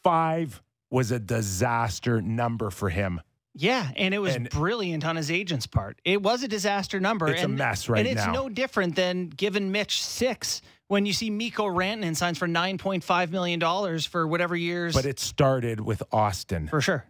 Five 0.04 0.62
was 0.92 1.10
a 1.10 1.18
disaster 1.18 2.22
number 2.22 2.70
for 2.70 2.92
him. 2.92 3.22
Yeah, 3.58 3.90
and 3.96 4.14
it 4.14 4.20
was 4.20 4.36
And- 4.36 4.50
brilliant 4.50 5.06
on 5.06 5.16
his 5.16 5.32
agent's 5.32 5.66
part. 5.66 6.00
It 6.04 6.22
was 6.22 6.44
a 6.44 6.48
disaster 6.48 7.00
number. 7.00 7.28
It's 7.28 7.42
a 7.44 7.48
mess 7.48 7.88
right 7.88 8.04
now. 8.04 8.10
And 8.10 8.18
it's 8.18 8.28
now. 8.28 8.34
no 8.34 8.50
different 8.50 8.96
than 8.98 9.30
giving 9.30 9.72
Mitch 9.72 10.04
six 10.04 10.62
when 10.88 11.06
you 11.06 11.14
see 11.14 11.30
Mikko 11.30 11.66
Rantanen 11.66 12.16
signs 12.18 12.38
for 12.38 12.48
nine 12.48 12.78
point 12.78 13.04
five 13.04 13.32
million 13.32 13.60
dollars 13.60 14.06
for 14.06 14.28
whatever 14.28 14.56
years. 14.58 14.94
But 14.94 15.06
it 15.06 15.20
started 15.20 15.80
with 15.80 16.04
Auston. 16.12 16.70
for 16.70 16.82
sure. 16.82 17.06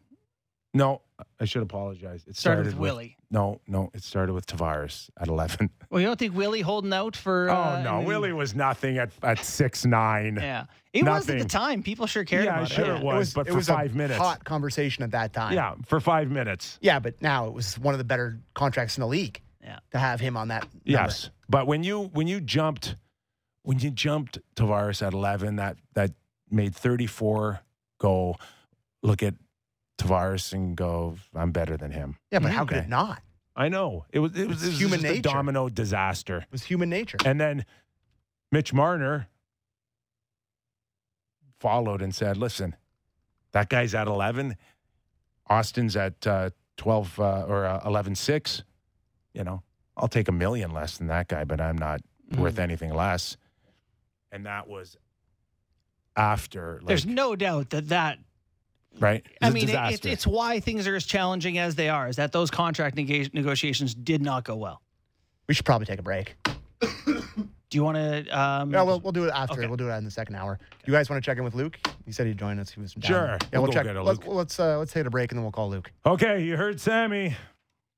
No, 0.73 1.01
I 1.39 1.45
should 1.45 1.63
apologize. 1.63 2.25
It 2.27 2.35
Started 2.35 2.65
started, 2.65 2.65
with 2.65 2.75
Willie. 2.75 3.17
No, 3.35 3.59
no, 3.67 3.91
it 3.93 4.01
started 4.01 4.31
with 4.31 4.47
Tavares 4.47 5.09
at 5.19 5.27
11. 5.27 5.69
Well, 5.89 6.01
you 6.01 6.07
don't 6.07 6.17
think 6.19 6.35
Willie 6.35 6.61
holding 6.61 6.91
out 6.93 7.15
for? 7.15 7.49
uh, 7.49 7.79
oh, 7.79 7.83
no. 7.83 7.97
and- 7.99 8.07
Willie 8.07 8.31
was 8.33 8.55
nothing 8.55 8.97
at, 8.97 9.11
at 9.23 9.39
six 9.39 9.85
nine. 9.85 10.37
Yeah, 10.41 10.65
it 10.93 11.03
was 11.05 11.29
at 11.29 11.39
the 11.39 11.45
time. 11.45 11.83
People 11.83 12.05
sure 12.07 12.23
cared 12.25 12.45
Yeah, 12.45 12.55
about 12.57 12.69
sure 12.69 12.85
it. 12.95 12.97
it 12.97 13.03
was, 13.03 13.33
but 13.33 13.47
it 13.47 13.51
for 13.51 13.57
was 13.57 13.67
five 13.67 13.93
a 13.93 13.97
minutes. 13.97 14.17
hot 14.19 14.43
conversation 14.43 15.03
at 15.03 15.11
that 15.11 15.31
time. 15.31 15.53
Yeah, 15.53 15.75
for 15.85 15.99
five 16.01 16.29
minutes. 16.31 16.77
Yeah, 16.81 16.99
but 16.99 17.21
now 17.21 17.47
it 17.47 17.53
was 17.53 17.77
one 17.79 17.93
of 17.93 17.97
the 17.97 18.03
better 18.03 18.39
contracts 18.55 18.97
in 18.97 19.01
the 19.01 19.07
league. 19.07 19.41
Yeah. 19.63 19.79
To 19.91 19.97
have 19.99 20.19
him 20.19 20.35
on 20.37 20.47
that. 20.49 20.63
number. 20.63 20.77
Yes, 20.85 21.29
but 21.49 21.65
when 21.67 21.83
you 21.83 22.03
when 22.13 22.27
you 22.27 22.39
jumped 22.41 22.95
when 23.63 23.79
you 23.79 23.89
jumped 23.91 24.37
Tavares 24.55 25.05
at 25.05 25.13
11, 25.13 25.57
that 25.57 25.77
that 25.93 26.11
made 26.49 26.75
34 26.75 27.61
go 27.99 28.35
look 29.01 29.23
at 29.23 29.35
Tavares 29.97 30.51
and 30.51 30.75
go, 30.75 31.15
I'm 31.33 31.51
better 31.51 31.77
than 31.77 31.91
him. 31.91 32.17
Yeah, 32.31 32.39
but 32.39 32.51
how 32.51 32.65
could 32.65 32.77
it 32.77 32.89
not? 32.89 33.21
I 33.55 33.69
know 33.69 34.05
it 34.11 34.19
was 34.19 34.35
it 34.35 34.47
was, 34.47 34.63
it 34.63 34.67
was 34.67 34.79
human 34.79 34.99
just 34.99 35.11
a 35.11 35.15
nature. 35.15 35.21
domino 35.29 35.69
disaster. 35.69 36.39
It 36.39 36.51
was 36.51 36.63
human 36.63 36.89
nature. 36.89 37.17
And 37.23 37.39
then 37.39 37.65
Mitch 38.51 38.73
Marner 38.73 39.27
followed 41.59 42.01
and 42.01 42.13
said, 42.13 42.37
listen, 42.37 42.75
that 43.53 43.69
guy's 43.69 43.95
at 43.95 44.07
11. 44.07 44.55
Auston's 45.49 45.95
at 45.95 46.27
uh, 46.27 46.49
12 46.77 47.19
uh, 47.19 47.45
or 47.47 47.65
uh, 47.65 47.81
11 47.85 48.15
6. 48.15 48.63
You 49.33 49.43
know, 49.43 49.63
I'll 49.95 50.07
take 50.07 50.27
a 50.27 50.31
million 50.33 50.71
less 50.71 50.97
than 50.97 51.07
that 51.07 51.27
guy, 51.27 51.43
but 51.43 51.61
I'm 51.61 51.77
not 51.77 52.01
worth 52.37 52.59
anything 52.59 52.93
less. 52.93 53.37
And 54.31 54.45
that 54.45 54.67
was 54.67 54.97
after. 56.15 56.79
Like, 56.81 56.87
There's 56.87 57.05
no 57.05 57.35
doubt 57.35 57.69
that 57.69 57.87
that 57.89 58.19
right? 58.99 59.23
It's 59.25 59.37
I 59.41 59.47
a 59.47 59.51
mean, 59.51 59.63
it, 59.63 59.67
disaster. 59.67 59.93
it's, 59.95 60.05
it's 60.05 60.27
why 60.27 60.59
things 60.59 60.87
are 60.87 60.95
as 60.95 61.05
challenging 61.05 61.57
as 61.57 61.75
they 61.75 61.89
are. 61.89 62.07
Is 62.07 62.15
that 62.17 62.31
those 62.31 62.49
contract 62.51 62.95
nega- 62.95 63.33
negotiations 63.33 63.93
did 63.95 64.21
not 64.21 64.43
go 64.43 64.55
well. 64.55 64.81
We 65.47 65.53
should 65.53 65.65
probably 65.65 65.85
take 65.85 65.99
a 65.99 66.03
break. 66.03 66.35
Do 67.05 67.77
you 67.77 67.83
want 67.83 67.97
to? 67.97 68.39
Um, 68.39 68.71
Yeah, 68.71 68.83
we'll, 68.83 68.99
we'll 68.99 69.11
do 69.11 69.25
it 69.25 69.31
after. 69.33 69.67
We'll 69.67 69.75
do 69.77 69.89
it 69.89 69.95
in 69.97 70.05
the 70.05 70.11
second 70.11 70.35
hour. 70.35 70.59
You 70.85 70.93
guys 70.93 71.09
want 71.09 71.21
to 71.23 71.25
check 71.29 71.37
in 71.37 71.43
with 71.43 71.55
Luke? 71.55 71.77
He 72.05 72.11
said 72.11 72.27
he'd 72.27 72.37
join 72.37 72.59
us. 72.59 72.69
He 72.71 72.79
was 72.79 72.93
down 72.93 73.07
Sure. 73.09 73.25
Yeah, 73.27 73.37
We'll 73.53 73.63
we'll, 73.63 73.71
check. 73.73 73.85
get 73.85 73.95
a 73.95 74.03
let's 74.03 74.25
let's 74.25 74.59
uh, 74.59 74.77
let's 74.77 74.93
take 74.93 75.05
a 75.05 75.09
break 75.09 75.31
and 75.31 75.37
then 75.39 75.43
we'll 75.43 75.51
call 75.51 75.69
Luke. 75.69 75.91
Okay, 76.05 76.43
you 76.43 76.57
heard 76.57 76.79
Sammy. 76.79 77.35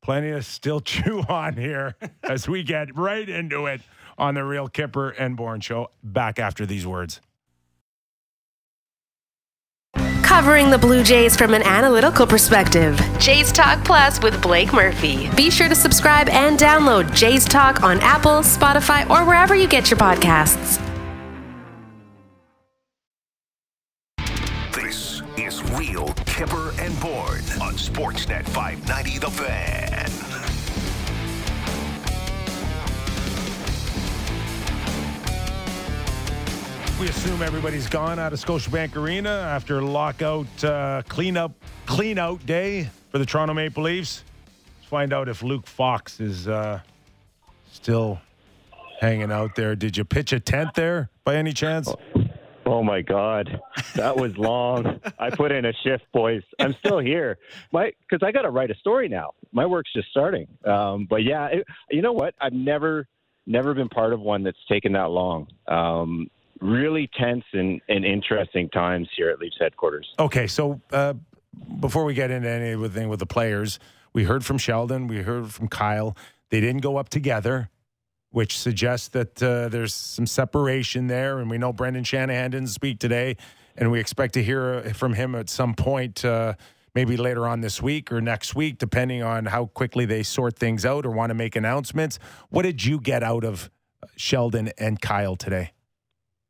Plenty 0.02 0.32
to 0.32 0.42
still 0.42 0.80
chew 0.82 1.20
on 1.28 1.56
here 1.58 1.96
as 2.24 2.48
we 2.48 2.64
get 2.64 2.96
right 2.98 3.28
into 3.28 3.66
it 3.66 3.82
on 4.18 4.36
the 4.36 4.44
Real 4.44 4.70
Kyper 4.70 5.14
and 5.18 5.36
Bourne 5.36 5.60
Show. 5.60 5.92
Back 6.02 6.40
after 6.40 6.66
these 6.66 6.88
words. 6.88 7.20
Covering 10.28 10.70
the 10.70 10.78
Blue 10.78 11.04
Jays 11.04 11.38
from 11.38 11.54
an 11.54 11.64
analytical 11.64 12.28
perspective. 12.28 13.00
Jays 13.18 13.50
Talk 13.50 13.84
Plus 13.86 14.22
with 14.22 14.40
Blake 14.42 14.74
Murphy. 14.74 15.30
Be 15.38 15.50
sure 15.50 15.70
to 15.70 15.74
subscribe 15.74 16.28
and 16.28 16.60
download 16.60 17.16
Jays 17.16 17.46
Talk 17.46 17.82
on 17.82 18.02
Apple, 18.02 18.42
Spotify, 18.42 19.10
or 19.10 19.26
wherever 19.26 19.56
you 19.56 19.70
get 19.70 19.90
your 19.90 19.98
podcasts. 19.98 20.84
This 24.74 25.22
is 25.38 25.64
Real 25.72 26.10
Kyper 26.10 26.78
and 26.78 27.00
Bourne 27.00 27.62
on 27.62 27.76
Sportsnet 27.76 28.44
590 28.50 29.20
The 29.20 29.32
Fan. 29.32 30.17
We 37.00 37.10
assume 37.10 37.44
everybody's 37.44 37.88
gone 37.88 38.18
out 38.18 38.34
of 38.34 38.44
Scotiabank 38.44 38.96
Arena 38.96 39.30
after 39.30 39.84
lockout 39.84 40.64
uh, 40.64 41.04
cleanup 41.08 41.52
cleanout 41.86 42.44
day 42.48 42.90
for 43.12 43.20
the 43.20 43.26
Toronto 43.26 43.54
Maple 43.54 43.84
Leafs. 43.84 44.24
Let's 44.80 44.90
find 44.90 45.14
out 45.14 45.30
if 45.30 45.44
Luke 45.44 45.68
Fox 45.68 46.20
is 46.20 46.48
uh, 46.48 46.80
still 47.72 48.20
hanging 49.00 49.32
out 49.32 49.56
there. 49.56 49.76
Did 49.76 49.96
you 49.96 50.06
pitch 50.06 50.34
a 50.34 50.40
tent 50.40 50.74
there 50.74 51.12
by 51.24 51.36
any 51.36 51.54
chance? 51.54 51.94
Oh 52.66 52.82
my 52.82 53.04
God, 53.04 53.62
that 53.94 54.18
was 54.18 54.36
long. 54.36 55.00
I 55.20 55.30
put 55.30 55.52
in 55.52 55.66
a 55.66 55.74
shift, 55.84 56.06
boys. 56.12 56.42
I'm 56.60 56.76
still 56.80 56.98
here, 56.98 57.38
my 57.72 57.92
because 58.10 58.26
I 58.26 58.32
got 58.32 58.42
to 58.42 58.50
write 58.50 58.72
a 58.72 58.76
story 58.76 59.08
now. 59.08 59.34
My 59.52 59.68
work's 59.68 59.94
just 59.94 60.10
starting. 60.10 60.48
Um, 60.66 61.06
but 61.08 61.24
yeah, 61.24 61.46
it, 61.46 61.68
you 61.92 62.02
know 62.02 62.14
what? 62.14 62.34
I've 62.42 62.54
never, 62.54 63.08
never 63.46 63.76
been 63.76 63.88
part 63.88 64.14
of 64.14 64.20
one 64.20 64.42
that's 64.42 64.58
taken 64.68 64.94
that 64.94 65.12
long. 65.12 65.48
Um, 65.68 66.32
really 66.62 67.10
tense 67.20 67.44
and, 67.54 67.82
and 67.90 68.06
interesting 68.06 68.70
times 68.70 69.08
here 69.16 69.30
at 69.30 69.40
Leafs 69.40 69.58
headquarters. 69.60 70.08
Okay, 70.20 70.48
so 70.48 70.82
uh, 70.92 71.14
before 71.80 72.06
we 72.06 72.14
get 72.14 72.32
into 72.32 72.50
anything 72.50 73.10
with 73.10 73.20
the 73.20 73.26
players, 73.26 73.80
we 74.14 74.24
heard 74.24 74.46
from 74.46 74.58
Sheldon, 74.58 75.08
we 75.08 75.18
heard 75.18 75.52
from 75.52 75.68
Kyle. 75.68 76.16
They 76.50 76.62
didn't 76.62 76.82
go 76.82 76.98
up 76.98 77.10
together, 77.10 77.70
which 78.32 78.58
suggests 78.58 79.10
that 79.10 79.42
uh, 79.44 79.70
there's 79.70 79.94
some 79.94 80.26
separation 80.26 81.08
there. 81.08 81.40
And 81.40 81.50
we 81.50 81.58
know 81.58 81.74
Brendan 81.74 82.04
Shanahan 82.04 82.52
didn't 82.52 82.70
speak 82.70 83.00
today, 83.00 83.38
and 83.76 83.92
we 83.92 84.00
expect 84.00 84.34
to 84.36 84.44
hear 84.44 84.84
uh, 84.86 84.94
from 84.94 85.14
him 85.14 85.36
at 85.36 85.50
some 85.50 85.74
point, 85.74 86.26
uh, 86.26 86.54
maybe 86.96 87.18
later 87.18 87.48
on 87.48 87.62
this 87.62 87.82
week 87.82 88.12
or 88.12 88.22
next 88.22 88.56
week, 88.56 88.80
depending 88.80 89.22
on 89.22 89.46
how 89.46 89.66
quickly 89.68 90.06
they 90.06 90.24
sort 90.24 90.58
things 90.58 90.86
out 90.86 91.06
or 91.06 91.12
want 91.12 91.30
to 91.30 91.36
make 91.36 91.56
announcements. 91.56 92.18
What 92.50 92.64
did 92.64 92.84
you 92.84 93.00
get 93.00 93.22
out 93.22 93.44
of 93.44 93.70
Sheldon 94.16 94.72
and 94.78 95.00
Kyle 95.00 95.36
today? 95.36 95.74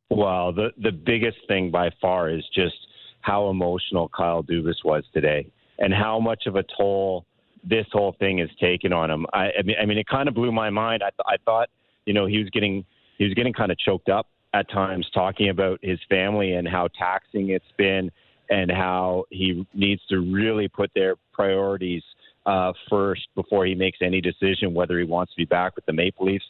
Well, 0.09 0.53
the 0.53 0.69
the 0.81 0.91
biggest 0.91 1.37
thing 1.47 1.69
by 1.71 1.91
far 2.01 2.29
is 2.29 2.43
just 2.53 2.75
how 3.21 3.49
emotional 3.49 4.09
Kyle 4.09 4.41
Dubas 4.43 4.83
was 4.85 5.03
today, 5.13 5.51
and 5.79 5.93
how 5.93 6.19
much 6.19 6.43
of 6.45 6.55
a 6.55 6.63
toll 6.77 7.25
this 7.63 7.85
whole 7.91 8.15
thing 8.19 8.37
has 8.37 8.49
taken 8.59 8.93
on 8.93 9.11
him. 9.11 9.25
I, 9.33 9.49
I 9.59 9.61
mean, 9.63 9.75
I 9.81 9.85
mean, 9.85 9.97
it 9.97 10.07
kind 10.07 10.29
of 10.29 10.35
blew 10.35 10.51
my 10.51 10.69
mind. 10.69 11.03
I, 11.03 11.09
th- 11.09 11.25
I 11.25 11.35
thought, 11.43 11.69
you 12.05 12.13
know, 12.13 12.25
he 12.25 12.37
was 12.37 12.49
getting 12.51 12.85
he 13.17 13.25
was 13.25 13.33
getting 13.33 13.53
kind 13.53 13.71
of 13.71 13.77
choked 13.77 14.09
up 14.09 14.27
at 14.53 14.69
times 14.71 15.09
talking 15.13 15.49
about 15.49 15.79
his 15.81 15.99
family 16.09 16.53
and 16.53 16.67
how 16.67 16.87
taxing 16.97 17.49
it's 17.49 17.65
been, 17.77 18.09
and 18.49 18.71
how 18.71 19.25
he 19.29 19.67
needs 19.73 20.01
to 20.09 20.19
really 20.19 20.69
put 20.69 20.89
their 20.95 21.15
priorities 21.33 22.03
uh, 22.45 22.71
first 22.89 23.27
before 23.35 23.65
he 23.65 23.75
makes 23.75 23.97
any 24.01 24.21
decision 24.21 24.73
whether 24.73 24.97
he 24.97 25.03
wants 25.03 25.33
to 25.33 25.37
be 25.37 25.45
back 25.45 25.75
with 25.75 25.85
the 25.85 25.93
Maple 25.93 26.25
Leafs 26.25 26.45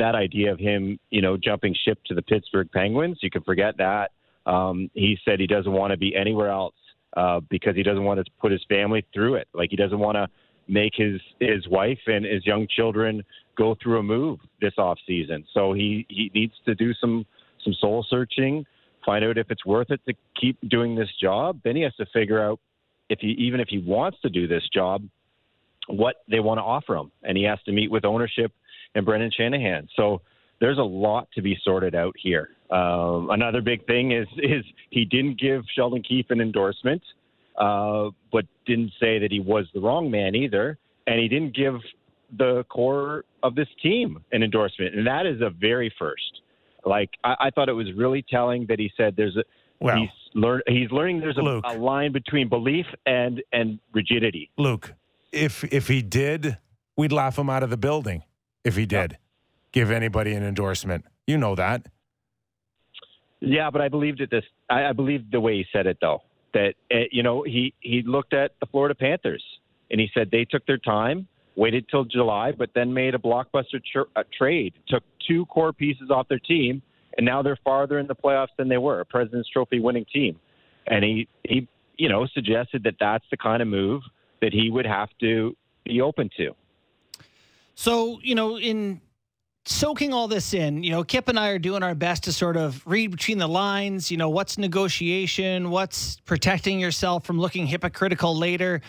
that 0.00 0.14
idea 0.14 0.52
of 0.52 0.58
him, 0.58 0.98
you 1.10 1.22
know, 1.22 1.36
jumping 1.36 1.74
ship 1.84 1.98
to 2.06 2.14
the 2.14 2.22
Pittsburgh 2.22 2.68
Penguins, 2.72 3.18
you 3.22 3.30
can 3.30 3.42
forget 3.42 3.76
that. 3.78 4.10
Um, 4.46 4.90
he 4.94 5.18
said 5.24 5.38
he 5.38 5.46
doesn't 5.46 5.72
want 5.72 5.92
to 5.92 5.96
be 5.96 6.14
anywhere 6.16 6.50
else 6.50 6.74
uh, 7.16 7.40
because 7.48 7.76
he 7.76 7.82
doesn't 7.82 8.04
want 8.04 8.24
to 8.24 8.30
put 8.40 8.52
his 8.52 8.64
family 8.68 9.04
through 9.12 9.34
it. 9.36 9.48
Like 9.52 9.70
he 9.70 9.76
doesn't 9.76 9.98
want 9.98 10.16
to 10.16 10.28
make 10.68 10.92
his 10.94 11.20
his 11.40 11.66
wife 11.68 11.98
and 12.06 12.24
his 12.24 12.46
young 12.46 12.66
children 12.68 13.22
go 13.56 13.76
through 13.82 13.98
a 13.98 14.02
move 14.02 14.38
this 14.60 14.74
off 14.78 14.98
season. 15.06 15.44
So 15.52 15.72
he 15.72 16.06
he 16.08 16.30
needs 16.34 16.54
to 16.66 16.74
do 16.74 16.94
some 16.94 17.26
some 17.64 17.74
soul 17.74 18.06
searching, 18.08 18.64
find 19.04 19.24
out 19.24 19.36
if 19.36 19.50
it's 19.50 19.66
worth 19.66 19.90
it 19.90 20.00
to 20.08 20.14
keep 20.40 20.56
doing 20.68 20.94
this 20.94 21.08
job. 21.20 21.60
Then 21.64 21.76
he 21.76 21.82
has 21.82 21.94
to 21.96 22.06
figure 22.12 22.42
out 22.42 22.58
if 23.08 23.18
he 23.20 23.28
even 23.38 23.60
if 23.60 23.68
he 23.68 23.78
wants 23.78 24.18
to 24.22 24.30
do 24.30 24.46
this 24.46 24.62
job, 24.72 25.02
what 25.88 26.16
they 26.30 26.40
want 26.40 26.58
to 26.58 26.62
offer 26.62 26.94
him, 26.94 27.10
and 27.22 27.36
he 27.36 27.44
has 27.44 27.58
to 27.66 27.72
meet 27.72 27.90
with 27.90 28.04
ownership 28.04 28.52
and 28.94 29.04
Brendan 29.04 29.30
Shanahan. 29.36 29.88
So 29.96 30.22
there's 30.60 30.78
a 30.78 30.82
lot 30.82 31.28
to 31.34 31.42
be 31.42 31.58
sorted 31.64 31.94
out 31.94 32.14
here. 32.22 32.50
Um, 32.70 33.30
another 33.30 33.60
big 33.60 33.86
thing 33.86 34.12
is 34.12 34.28
is 34.36 34.64
he 34.90 35.04
didn't 35.04 35.40
give 35.40 35.62
Sheldon 35.74 36.02
Keefe 36.02 36.30
an 36.30 36.40
endorsement, 36.40 37.02
uh, 37.58 38.10
but 38.32 38.46
didn't 38.66 38.92
say 39.00 39.18
that 39.18 39.28
he 39.30 39.40
was 39.40 39.66
the 39.74 39.80
wrong 39.80 40.10
man 40.10 40.34
either, 40.34 40.78
and 41.06 41.18
he 41.18 41.28
didn't 41.28 41.54
give 41.54 41.74
the 42.38 42.64
core 42.68 43.24
of 43.42 43.54
this 43.54 43.68
team 43.82 44.22
an 44.32 44.42
endorsement, 44.42 44.94
and 44.94 45.06
that 45.06 45.26
is 45.26 45.40
a 45.40 45.50
very 45.50 45.92
first. 45.98 46.42
Like 46.84 47.10
I, 47.24 47.34
I 47.40 47.50
thought 47.50 47.68
it 47.68 47.74
was 47.74 47.92
really 47.96 48.24
telling 48.28 48.66
that 48.68 48.78
he 48.78 48.90
said 48.96 49.14
there's 49.16 49.36
a 49.36 49.44
Well, 49.80 49.96
he's 49.96 50.08
learn 50.34 50.62
he's 50.66 50.90
learning 50.90 51.20
there's 51.20 51.36
a, 51.36 51.42
Luke. 51.42 51.64
a 51.66 51.76
line 51.76 52.12
between 52.12 52.48
belief 52.48 52.86
and 53.04 53.42
and 53.52 53.80
rigidity. 53.92 54.50
Luke, 54.56 54.94
if 55.32 55.64
if 55.64 55.88
he 55.88 56.02
did, 56.02 56.58
we'd 56.96 57.12
laugh 57.12 57.38
him 57.38 57.50
out 57.50 57.62
of 57.62 57.70
the 57.70 57.76
building. 57.76 58.22
If 58.64 58.76
he 58.76 58.86
did 58.86 59.18
give 59.72 59.90
anybody 59.90 60.34
an 60.34 60.42
endorsement, 60.42 61.06
you 61.26 61.38
know 61.38 61.54
that. 61.54 61.86
Yeah, 63.40 63.70
but 63.70 63.80
I 63.80 63.88
believed 63.88 64.20
it. 64.20 64.30
This 64.30 64.44
I, 64.68 64.86
I 64.86 64.92
believed 64.92 65.32
the 65.32 65.40
way 65.40 65.56
he 65.56 65.64
said 65.72 65.86
it, 65.86 65.98
though. 66.00 66.22
That 66.52 66.74
uh, 66.92 66.98
you 67.10 67.22
know 67.22 67.42
he 67.42 67.74
he 67.80 68.02
looked 68.02 68.34
at 68.34 68.52
the 68.60 68.66
Florida 68.66 68.94
Panthers 68.94 69.42
and 69.90 70.00
he 70.00 70.08
said 70.14 70.30
they 70.30 70.44
took 70.44 70.66
their 70.66 70.78
time, 70.78 71.26
waited 71.56 71.86
till 71.88 72.04
July, 72.04 72.52
but 72.52 72.70
then 72.74 72.92
made 72.92 73.14
a 73.14 73.18
blockbuster 73.18 73.80
tr- 73.92 74.02
uh, 74.14 74.22
trade, 74.36 74.74
took 74.88 75.02
two 75.26 75.46
core 75.46 75.72
pieces 75.72 76.10
off 76.10 76.28
their 76.28 76.38
team, 76.38 76.80
and 77.16 77.26
now 77.26 77.42
they're 77.42 77.58
farther 77.64 77.98
in 77.98 78.06
the 78.06 78.14
playoffs 78.14 78.54
than 78.56 78.68
they 78.68 78.78
were, 78.78 79.00
a 79.00 79.04
President's 79.04 79.48
Trophy 79.48 79.80
winning 79.80 80.06
team. 80.12 80.38
And 80.86 81.04
he 81.04 81.28
he 81.44 81.66
you 81.96 82.08
know 82.08 82.26
suggested 82.26 82.82
that 82.84 82.94
that's 83.00 83.24
the 83.30 83.36
kind 83.36 83.62
of 83.62 83.68
move 83.68 84.02
that 84.40 84.52
he 84.52 84.70
would 84.70 84.86
have 84.86 85.08
to 85.20 85.56
be 85.84 86.00
open 86.00 86.30
to. 86.36 86.54
So, 87.74 88.20
you 88.22 88.34
know, 88.34 88.58
in 88.58 89.00
soaking 89.64 90.12
all 90.12 90.28
this 90.28 90.54
in, 90.54 90.82
you 90.82 90.90
know, 90.90 91.04
Kip 91.04 91.28
and 91.28 91.38
I 91.38 91.48
are 91.48 91.58
doing 91.58 91.82
our 91.82 91.94
best 91.94 92.24
to 92.24 92.32
sort 92.32 92.56
of 92.56 92.82
read 92.86 93.10
between 93.10 93.38
the 93.38 93.46
lines, 93.46 94.10
you 94.10 94.16
know, 94.16 94.28
what's 94.28 94.58
negotiation, 94.58 95.70
what's 95.70 96.20
protecting 96.20 96.80
yourself 96.80 97.24
from 97.24 97.38
looking 97.38 97.66
hypocritical 97.66 98.36
later. 98.36 98.80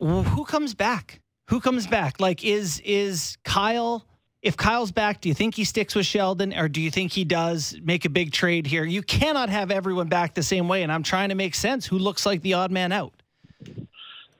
Who 0.00 0.44
comes 0.44 0.74
back? 0.74 1.20
Who 1.48 1.60
comes 1.60 1.86
back? 1.86 2.20
Like 2.20 2.44
is 2.44 2.80
is 2.80 3.36
Kyle 3.44 4.04
if 4.44 4.58
Kyle's 4.58 4.92
back, 4.92 5.22
do 5.22 5.30
you 5.30 5.34
think 5.34 5.54
he 5.54 5.64
sticks 5.64 5.94
with 5.94 6.04
Sheldon 6.04 6.52
or 6.52 6.68
do 6.68 6.82
you 6.82 6.90
think 6.90 7.12
he 7.12 7.24
does 7.24 7.74
make 7.82 8.04
a 8.04 8.10
big 8.10 8.30
trade 8.30 8.66
here? 8.66 8.84
You 8.84 9.02
cannot 9.02 9.48
have 9.48 9.70
everyone 9.70 10.08
back 10.08 10.34
the 10.34 10.42
same 10.42 10.68
way 10.68 10.82
and 10.82 10.92
I'm 10.92 11.02
trying 11.02 11.30
to 11.30 11.34
make 11.34 11.54
sense 11.54 11.86
who 11.86 11.98
looks 11.98 12.26
like 12.26 12.42
the 12.42 12.52
odd 12.52 12.70
man 12.70 12.92
out. 12.92 13.14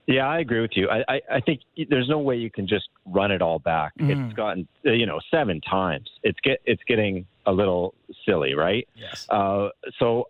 Yeah, 0.07 0.29
I 0.29 0.41
agree 0.41 0.61
with 0.61 0.73
you. 0.75 0.91
I, 0.91 1.05
I, 1.09 1.21
I 1.37 1.41
think 1.41 1.63
there's 1.89 2.11
no 2.11 2.19
way 2.19 2.37
you 2.37 2.51
can 2.51 2.69
just 2.69 2.91
run 3.07 3.31
it 3.31 3.43
all 3.43 3.59
back. 3.59 3.93
Mhm. 3.99 4.27
It's 4.27 4.35
gotten 4.35 4.69
uh, 4.87 4.93
you 4.93 5.07
know 5.07 5.21
seven 5.31 5.61
times. 5.61 6.11
It's 6.23 6.39
get 6.41 6.61
it's 6.65 6.83
getting 6.87 7.27
a 7.47 7.53
little 7.53 7.95
silly, 8.25 8.55
right? 8.55 8.89
Yes. 8.95 9.27
Uh, 9.29 9.69
so 9.99 10.29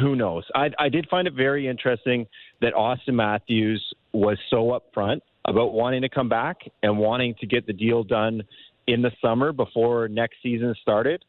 who 0.00 0.16
knows? 0.16 0.44
I 0.54 0.70
I 0.78 0.88
did 0.88 1.08
find 1.08 1.26
it 1.26 1.34
very 1.34 1.68
interesting 1.68 2.26
that 2.60 2.74
Auston 2.74 3.14
Matthews 3.14 3.82
was 4.12 4.38
so 4.50 4.78
upfront 4.78 5.20
about 5.46 5.72
wanting 5.72 6.02
to 6.02 6.08
come 6.08 6.28
back 6.28 6.58
and 6.82 6.98
wanting 6.98 7.34
to 7.40 7.46
get 7.46 7.66
the 7.66 7.72
deal 7.72 8.02
done 8.02 8.42
in 8.86 9.02
the 9.02 9.10
summer 9.22 9.52
before 9.52 10.08
next 10.08 10.36
season 10.42 10.74
started. 10.80 11.24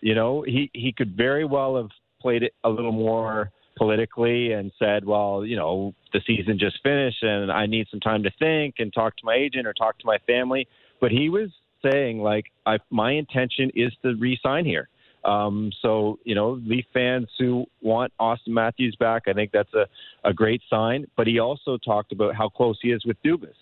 You 0.00 0.14
know, 0.14 0.42
he 0.42 0.70
he 0.74 0.92
could 0.92 1.16
very 1.16 1.44
well 1.44 1.76
have 1.76 1.90
played 2.20 2.42
it 2.42 2.54
a 2.64 2.68
little 2.68 2.92
more 2.92 3.50
politically 3.76 4.52
and 4.52 4.72
said, 4.78 5.04
well, 5.04 5.44
you 5.44 5.56
know, 5.56 5.94
the 6.12 6.20
season 6.26 6.58
just 6.58 6.82
finished 6.82 7.22
and 7.22 7.52
I 7.52 7.66
need 7.66 7.86
some 7.90 8.00
time 8.00 8.22
to 8.22 8.30
think 8.38 8.76
and 8.78 8.92
talk 8.92 9.16
to 9.16 9.24
my 9.24 9.34
agent 9.34 9.66
or 9.66 9.74
talk 9.74 9.98
to 9.98 10.06
my 10.06 10.18
family. 10.26 10.66
But 11.00 11.10
he 11.10 11.28
was 11.28 11.50
saying, 11.82 12.20
like, 12.20 12.46
I, 12.64 12.78
my 12.90 13.12
intention 13.12 13.70
is 13.74 13.92
to 14.02 14.14
re-sign 14.16 14.64
here. 14.64 14.88
Um, 15.24 15.72
so, 15.82 16.18
you 16.24 16.34
know, 16.34 16.60
Leaf 16.64 16.86
fans 16.94 17.28
who 17.38 17.66
want 17.82 18.12
Auston 18.20 18.48
Matthews 18.48 18.96
back, 18.98 19.24
I 19.26 19.32
think 19.32 19.50
that's 19.52 19.74
a, 19.74 19.86
a 20.24 20.32
great 20.32 20.62
sign. 20.70 21.06
But 21.16 21.26
he 21.26 21.38
also 21.38 21.76
talked 21.76 22.12
about 22.12 22.34
how 22.34 22.48
close 22.48 22.78
he 22.80 22.92
is 22.92 23.04
with 23.04 23.16
Dubas. 23.24 23.54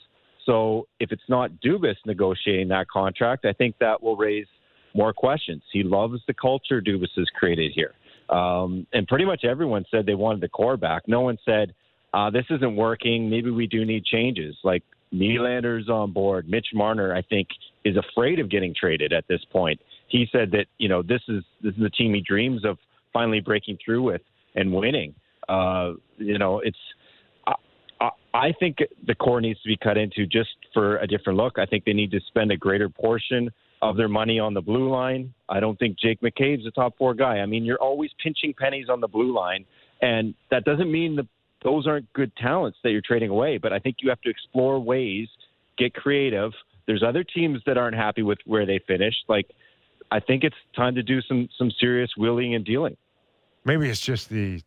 So 0.47 0.87
if 1.01 1.11
it's 1.11 1.23
not 1.29 1.51
Dubas 1.65 1.97
negotiating 2.05 2.69
that 2.69 2.87
contract, 2.89 3.47
I 3.47 3.53
think 3.53 3.77
that 3.81 4.03
will 4.03 4.17
raise 4.17 4.47
more 4.95 5.13
questions. 5.13 5.63
He 5.73 5.83
loves 5.83 6.21
the 6.27 6.35
culture 6.35 6.81
Dubas 6.81 7.09
has 7.17 7.29
created 7.35 7.73
here. 7.75 7.95
Um, 8.31 8.87
and 8.93 9.07
pretty 9.07 9.25
much 9.25 9.45
everyone 9.45 9.85
said 9.91 10.07
they 10.07 10.15
wanted 10.15 10.41
the 10.41 10.49
core 10.49 10.77
back. 10.77 11.03
No 11.07 11.21
one 11.21 11.39
said, 11.45 11.75
uh, 12.13 12.31
this 12.31 12.47
isn't 12.51 12.77
working. 12.77 13.29
Maybe 13.29 13.51
we 13.51 13.67
do 13.67 13.85
need 13.85 14.05
changes. 14.05 14.57
Like 14.65 14.83
Nylander's 15.13 15.89
on 15.89 16.13
board. 16.13 16.49
Mitch 16.49 16.69
Marner, 16.73 17.15
I 17.15 17.23
think, 17.23 17.49
is 17.85 17.97
afraid 17.97 18.39
of 18.41 18.49
getting 18.51 18.75
traded 18.75 19.13
at 19.13 19.25
this 19.29 19.41
point 19.53 19.81
he 20.09 20.27
said 20.31 20.51
that 20.53 20.67
you 20.79 20.89
know 20.89 21.03
this 21.03 21.23
is 21.29 21.43
this 21.63 21.75
is 21.75 21.83
the 21.83 21.91
team 21.91 22.15
he 22.15 22.21
dreams 22.21 22.65
of 22.65 22.79
finally 23.13 23.41
breaking 23.41 23.79
through 23.85 24.03
with 24.03 24.23
and 24.55 24.73
winning. 24.73 25.15
Uh, 25.49 25.93
you 26.19 26.39
know, 26.39 26.61
it's 26.61 26.79
I, 28.01 28.11
I 28.33 28.53
think 28.59 28.79
the 29.07 29.15
core 29.15 29.41
needs 29.41 29.61
to 29.63 29.69
be 29.69 29.77
cut 29.77 29.99
into 29.99 30.27
just 30.27 30.51
for 30.73 30.99
a 30.99 31.07
different 31.07 31.37
look. 31.37 31.59
I 31.59 31.67
think 31.67 31.85
they 31.85 31.93
need 31.93 32.11
to 32.13 32.21
spend 32.29 32.53
a 32.53 32.57
greater 32.57 32.89
portion 32.89 33.51
of 33.83 33.97
their 33.97 34.09
money 34.09 34.39
on 34.39 34.55
the 34.55 34.61
blue 34.63 34.91
line. 34.91 35.35
I 35.49 35.61
don't 35.61 35.79
think 35.79 35.99
Jake 35.99 36.21
McCabe's 36.21 36.67
a 36.67 36.71
top 36.71 36.97
four 36.97 37.15
guy. 37.15 37.39
I 37.39 37.47
mean, 37.47 37.65
you're 37.65 37.81
always 37.81 38.11
pinching 38.23 38.55
pennies 38.59 38.89
on 38.89 39.01
the 39.01 39.09
blue 39.09 39.35
line, 39.35 39.65
and 40.01 40.35
that 40.51 40.65
doesn't 40.65 40.91
mean 40.91 41.17
that 41.17 41.27
those 41.63 41.87
aren't 41.87 42.13
good 42.13 42.35
talents 42.37 42.79
that 42.83 42.91
you're 42.91 43.03
trading 43.03 43.31
away. 43.31 43.59
But 43.59 43.73
I 43.73 43.79
think 43.79 43.97
you 44.01 44.09
have 44.11 44.21
to 44.23 44.31
explore 44.31 44.79
ways, 44.79 45.29
get 45.77 45.95
creative. 45.95 46.53
There's 46.87 47.03
other 47.03 47.25
teams 47.25 47.61
that 47.67 47.79
aren't 47.79 47.97
happy 47.97 48.23
with 48.23 48.39
where 48.45 48.67
they 48.67 48.81
finished, 48.87 49.25
like 49.29 49.47
I 50.11 50.21
think 50.21 50.45
it's 50.45 50.57
time 50.77 50.95
to 50.95 51.03
do 51.03 51.21
some 51.23 51.49
some 51.59 51.71
serious 51.81 52.11
wheeling 52.17 52.55
and 52.55 52.65
dealing. 52.65 52.97
Maybe 53.65 53.89
it's 53.89 54.01
just 54.01 54.29
the 54.29 54.63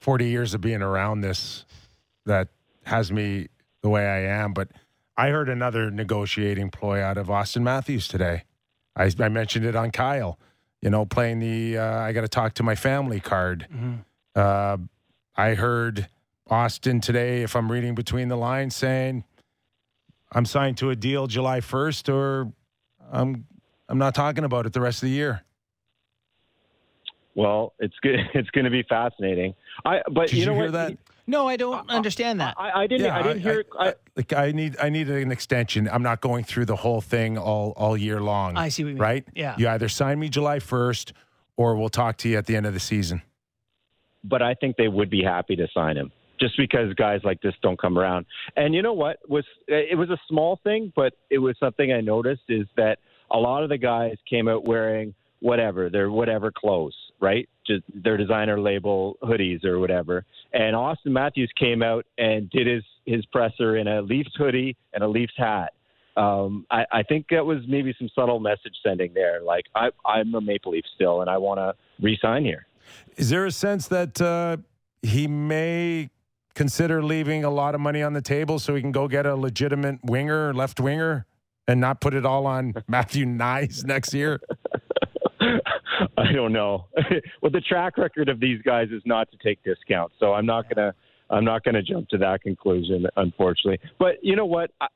40 0.00 0.28
years 0.28 0.54
of 0.54 0.60
being 0.60 0.82
around 0.82 1.20
this 1.20 1.64
that 2.24 2.48
has 2.84 3.10
me 3.10 3.48
the 3.82 3.88
way 3.88 4.06
I 4.06 4.42
am. 4.42 4.52
But 4.52 4.68
I 5.16 5.28
heard 5.28 5.48
another 5.48 5.90
negotiating 5.90 6.70
ploy 6.70 7.00
out 7.00 7.16
of 7.16 7.28
Auston 7.28 7.62
Matthews 7.62 8.06
today. 8.06 8.44
I, 8.94 9.10
I 9.18 9.28
mentioned 9.28 9.64
it 9.64 9.74
on 9.74 9.90
Kyle, 9.90 10.38
you 10.82 10.90
know, 10.90 11.06
playing 11.06 11.38
the 11.38 11.78
uh, 11.78 11.98
I 12.00 12.12
got 12.12 12.22
to 12.22 12.28
talk 12.28 12.54
to 12.54 12.62
my 12.62 12.74
family 12.74 13.20
card. 13.20 13.66
Mm-hmm. 13.72 13.94
Uh, 14.34 14.76
I 15.36 15.54
heard 15.54 16.08
Auston 16.50 17.00
today, 17.00 17.42
if 17.42 17.56
I'm 17.56 17.70
reading 17.70 17.94
between 17.94 18.28
the 18.28 18.36
lines, 18.36 18.76
saying, 18.76 19.24
I'm 20.32 20.44
signed 20.44 20.78
to 20.78 20.90
a 20.90 20.96
deal 20.96 21.26
July 21.26 21.60
1st 21.60 22.12
or 22.12 22.52
I'm 23.10 23.46
I'm 23.88 23.98
not 23.98 24.14
talking 24.14 24.44
about 24.44 24.66
it 24.66 24.72
the 24.72 24.80
rest 24.80 25.02
of 25.02 25.08
the 25.08 25.14
year. 25.14 25.42
Well, 27.34 27.74
it's 27.78 27.94
good. 28.02 28.18
It's 28.34 28.50
going 28.50 28.64
to 28.64 28.70
be 28.70 28.82
fascinating. 28.82 29.54
I 29.84 30.02
but 30.10 30.28
Did 30.28 30.38
you 30.38 30.46
know 30.46 30.52
you 30.52 30.58
hear 30.58 30.72
what? 30.72 30.72
that? 30.72 30.98
No, 31.26 31.48
I 31.48 31.56
don't 31.56 31.74
uh, 31.74 31.92
uh, 31.92 31.96
understand 31.96 32.40
that. 32.40 32.54
I, 32.56 32.82
I 32.82 32.86
didn't. 32.86 33.10
I 33.10 33.22
didn't 33.22 33.42
hear. 33.42 33.60
it. 33.60 33.66
I, 33.78 33.94
like 34.16 34.32
I 34.32 34.52
need 34.52 34.76
I 34.80 34.88
need 34.90 35.08
an 35.08 35.32
extension. 35.32 35.88
I'm 35.88 36.02
not 36.02 36.20
going 36.20 36.44
through 36.44 36.66
the 36.66 36.76
whole 36.76 37.00
thing 37.00 37.36
all 37.36 37.72
all 37.76 37.96
year 37.96 38.20
long. 38.20 38.56
I 38.56 38.68
see 38.68 38.84
what 38.84 38.90
you 38.90 38.94
mean. 38.94 39.02
Right? 39.02 39.24
Yeah. 39.34 39.56
You 39.58 39.68
either 39.68 39.88
sign 39.88 40.18
me 40.20 40.28
July 40.28 40.58
1st 40.58 41.12
or 41.56 41.76
we'll 41.76 41.88
talk 41.88 42.16
to 42.18 42.28
you 42.28 42.36
at 42.36 42.46
the 42.46 42.54
end 42.54 42.66
of 42.66 42.74
the 42.74 42.80
season. 42.80 43.22
but 44.24 44.42
I 44.42 44.54
think 44.54 44.76
they 44.76 44.88
would 44.88 45.10
be 45.10 45.22
happy 45.22 45.56
to 45.56 45.68
sign 45.72 45.96
him 45.96 46.12
just 46.38 46.56
because 46.56 46.92
guys 46.94 47.20
like 47.24 47.40
this 47.40 47.54
don't 47.62 47.80
come 47.80 47.98
around. 47.98 48.26
And 48.56 48.74
you 48.74 48.82
know 48.82 48.92
what 48.92 49.18
was 49.28 49.44
it 49.68 49.96
was 49.96 50.10
a 50.10 50.18
small 50.28 50.60
thing, 50.62 50.92
but 50.94 51.14
it 51.30 51.38
was 51.38 51.56
something 51.58 51.92
I 51.92 52.00
noticed 52.00 52.42
is 52.48 52.66
that 52.76 52.98
a 53.30 53.38
lot 53.38 53.62
of 53.62 53.68
the 53.68 53.78
guys 53.78 54.16
came 54.28 54.48
out 54.48 54.64
wearing 54.64 55.14
whatever 55.40 55.90
their 55.90 56.10
whatever 56.10 56.52
clothes, 56.52 56.96
right? 57.20 57.48
Just 57.66 57.84
their 57.92 58.16
designer 58.16 58.60
label 58.60 59.16
hoodies 59.22 59.64
or 59.64 59.78
whatever. 59.78 60.24
And 60.52 60.74
Auston 60.74 61.06
Matthews 61.06 61.50
came 61.58 61.82
out 61.82 62.06
and 62.18 62.50
did 62.50 62.66
his 62.66 62.84
his 63.04 63.24
presser 63.26 63.76
in 63.76 63.86
a 63.86 64.02
Leafs 64.02 64.32
hoodie 64.36 64.76
and 64.92 65.02
a 65.02 65.08
Leafs 65.08 65.34
hat. 65.36 65.72
Um, 66.16 66.66
I, 66.70 66.84
I 66.90 67.02
think 67.02 67.26
that 67.30 67.44
was 67.44 67.58
maybe 67.68 67.94
some 67.98 68.08
subtle 68.14 68.40
message 68.40 68.74
sending 68.82 69.12
there. 69.14 69.42
Like 69.42 69.66
I, 69.74 69.90
I'm 70.04 70.34
a 70.34 70.40
Maple 70.40 70.72
Leaf 70.72 70.84
still, 70.94 71.20
and 71.20 71.30
I 71.30 71.38
want 71.38 71.58
to 71.58 71.74
re-sign 72.00 72.44
here. 72.44 72.66
Is 73.16 73.30
there 73.30 73.44
a 73.44 73.52
sense 73.52 73.88
that 73.88 74.20
uh, 74.20 74.56
he 75.02 75.26
may 75.26 76.10
consider 76.54 77.02
leaving 77.02 77.44
a 77.44 77.50
lot 77.50 77.74
of 77.74 77.80
money 77.80 78.02
on 78.02 78.14
the 78.14 78.22
table 78.22 78.58
so 78.58 78.74
he 78.74 78.80
can 78.80 78.92
go 78.92 79.06
get 79.08 79.26
a 79.26 79.36
legitimate 79.36 79.98
winger, 80.02 80.54
left 80.54 80.80
winger, 80.80 81.26
and 81.68 81.80
not 81.80 82.00
put 82.00 82.14
it 82.14 82.24
all 82.24 82.46
on 82.46 82.74
Matthew 82.88 83.26
Knies 83.26 83.84
next 83.84 84.14
year? 84.14 84.40
I 86.18 86.32
don't 86.32 86.52
know. 86.52 86.86
well, 87.42 87.50
the 87.50 87.60
track 87.60 87.98
record 87.98 88.28
of 88.28 88.40
these 88.40 88.60
guys 88.62 88.88
is 88.90 89.02
not 89.04 89.30
to 89.30 89.36
take 89.38 89.62
discounts, 89.64 90.14
so 90.18 90.32
I'm 90.34 90.46
not 90.46 90.72
gonna 90.72 90.94
I'm 91.30 91.44
not 91.44 91.64
gonna 91.64 91.82
jump 91.82 92.08
to 92.10 92.18
that 92.18 92.42
conclusion, 92.42 93.06
unfortunately. 93.16 93.78
But 93.98 94.16
you 94.22 94.36
know 94.36 94.46
what? 94.46 94.70
I, 94.80 94.86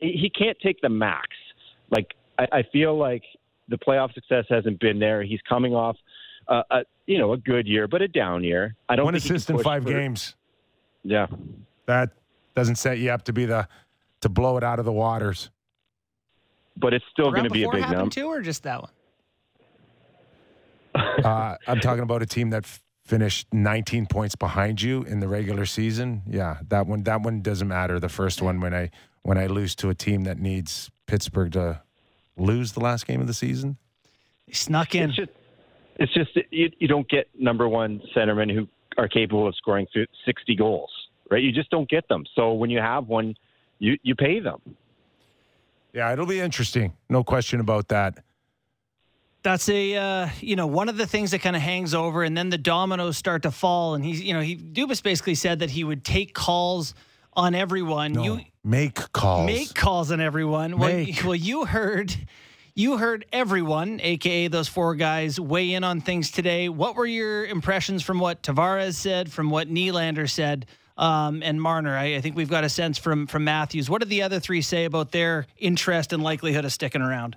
he 0.00 0.30
can't 0.30 0.56
take 0.62 0.80
the 0.80 0.88
max. 0.88 1.28
Like 1.90 2.14
I, 2.38 2.46
I 2.52 2.62
feel 2.72 2.96
like 2.96 3.22
the 3.68 3.76
playoff 3.78 4.12
success 4.14 4.44
hasn't 4.48 4.80
been 4.80 4.98
there. 4.98 5.22
He's 5.22 5.40
coming 5.48 5.74
off 5.74 5.96
uh, 6.48 6.62
a 6.70 6.80
you 7.06 7.18
know 7.18 7.32
a 7.32 7.36
good 7.36 7.66
year, 7.66 7.86
but 7.88 8.02
a 8.02 8.08
down 8.08 8.42
year. 8.44 8.74
I 8.88 8.96
don't 8.96 9.04
One 9.04 9.14
think 9.14 9.22
he 9.22 9.28
can 9.28 9.36
assist 9.36 9.50
in 9.50 9.58
five 9.60 9.82
for- 9.84 9.90
games. 9.90 10.34
Yeah, 11.02 11.28
That 11.86 12.10
doesn't 12.54 12.74
set 12.76 12.98
you 12.98 13.10
up 13.10 13.22
to 13.24 13.32
be 13.32 13.46
the 13.46 13.66
to 14.20 14.28
blow 14.28 14.58
it 14.58 14.62
out 14.64 14.78
of 14.78 14.84
the 14.84 14.92
waters. 14.92 15.50
but 16.76 16.92
it's 16.92 17.04
still 17.10 17.30
going 17.30 17.44
to 17.44 17.50
be 17.50 17.60
a 17.62 17.66
before 17.66 17.72
big 17.72 17.80
happened 17.82 17.98
number. 18.00 18.14
too, 18.14 18.26
or 18.26 18.42
just 18.42 18.64
that 18.64 18.82
one? 18.82 18.90
Uh, 21.24 21.56
I'm 21.66 21.80
talking 21.80 22.02
about 22.02 22.22
a 22.22 22.26
team 22.26 22.50
that 22.50 22.64
f- 22.64 22.80
finished 23.04 23.46
19 23.52 24.06
points 24.06 24.34
behind 24.34 24.80
you 24.80 25.02
in 25.02 25.20
the 25.20 25.28
regular 25.28 25.66
season. 25.66 26.22
Yeah, 26.26 26.58
that 26.68 26.86
one. 26.86 27.02
That 27.02 27.20
one 27.20 27.42
doesn't 27.42 27.68
matter. 27.68 28.00
The 28.00 28.08
first 28.08 28.40
one 28.40 28.60
when 28.60 28.72
I 28.72 28.90
when 29.22 29.36
I 29.36 29.46
lose 29.46 29.74
to 29.76 29.90
a 29.90 29.94
team 29.94 30.24
that 30.24 30.38
needs 30.38 30.90
Pittsburgh 31.06 31.52
to 31.52 31.82
lose 32.38 32.72
the 32.72 32.80
last 32.80 33.06
game 33.06 33.20
of 33.20 33.26
the 33.26 33.34
season. 33.34 33.76
He 34.46 34.54
snuck 34.54 34.94
in. 34.94 35.10
It's 35.10 35.16
just, 35.16 35.30
it's 35.96 36.14
just 36.14 36.30
you, 36.50 36.70
you 36.78 36.88
don't 36.88 37.08
get 37.08 37.28
number 37.38 37.68
one 37.68 38.00
centermen 38.16 38.52
who 38.52 38.66
are 38.96 39.08
capable 39.08 39.46
of 39.46 39.54
scoring 39.56 39.86
60 40.24 40.56
goals, 40.56 40.90
right? 41.30 41.42
You 41.42 41.52
just 41.52 41.70
don't 41.70 41.88
get 41.88 42.08
them. 42.08 42.24
So 42.34 42.52
when 42.52 42.70
you 42.70 42.80
have 42.80 43.06
one, 43.06 43.34
you, 43.78 43.98
you 44.02 44.14
pay 44.14 44.40
them. 44.40 44.60
Yeah, 45.92 46.12
it'll 46.12 46.26
be 46.26 46.40
interesting. 46.40 46.94
No 47.08 47.24
question 47.24 47.60
about 47.60 47.88
that. 47.88 48.22
That's 49.42 49.68
a 49.68 49.96
uh, 49.96 50.28
you 50.40 50.54
know 50.56 50.66
one 50.66 50.88
of 50.88 50.96
the 50.96 51.06
things 51.06 51.30
that 51.30 51.38
kind 51.40 51.56
of 51.56 51.62
hangs 51.62 51.94
over, 51.94 52.22
and 52.22 52.36
then 52.36 52.50
the 52.50 52.58
dominoes 52.58 53.16
start 53.16 53.42
to 53.42 53.50
fall. 53.50 53.94
And 53.94 54.04
he's 54.04 54.20
you 54.22 54.34
know 54.34 54.40
he 54.40 54.56
Dubas 54.56 55.02
basically 55.02 55.34
said 55.34 55.60
that 55.60 55.70
he 55.70 55.82
would 55.84 56.04
take 56.04 56.34
calls 56.34 56.94
on 57.32 57.54
everyone. 57.54 58.12
No, 58.12 58.22
You 58.24 58.40
make 58.64 58.96
calls. 59.12 59.46
make 59.46 59.74
calls 59.74 60.10
on 60.12 60.20
everyone. 60.20 60.78
Well, 60.78 61.06
well, 61.24 61.34
you 61.34 61.64
heard. 61.64 62.14
You 62.74 62.98
heard 62.98 63.26
everyone, 63.32 64.00
aka 64.00 64.46
those 64.48 64.68
four 64.68 64.94
guys, 64.94 65.40
weigh 65.40 65.72
in 65.74 65.84
on 65.84 66.00
things 66.00 66.30
today. 66.30 66.68
What 66.68 66.94
were 66.94 67.04
your 67.04 67.44
impressions 67.44 68.02
from 68.02 68.20
what 68.20 68.42
Tavares 68.42 68.94
said, 68.94 69.30
from 69.30 69.50
what 69.50 69.68
Nylander 69.68 70.30
said, 70.30 70.66
um, 70.96 71.42
and 71.42 71.60
Marner? 71.60 71.96
I, 71.96 72.14
I 72.14 72.20
think 72.20 72.36
we've 72.36 72.48
got 72.48 72.62
a 72.64 72.68
sense 72.68 72.96
from 72.96 73.26
from 73.26 73.44
Matthews. 73.44 73.90
What 73.90 74.00
did 74.00 74.08
the 74.08 74.22
other 74.22 74.38
three 74.38 74.62
say 74.62 74.84
about 74.84 75.10
their 75.10 75.46
interest 75.58 76.12
and 76.12 76.22
likelihood 76.22 76.64
of 76.64 76.72
sticking 76.72 77.02
around? 77.02 77.36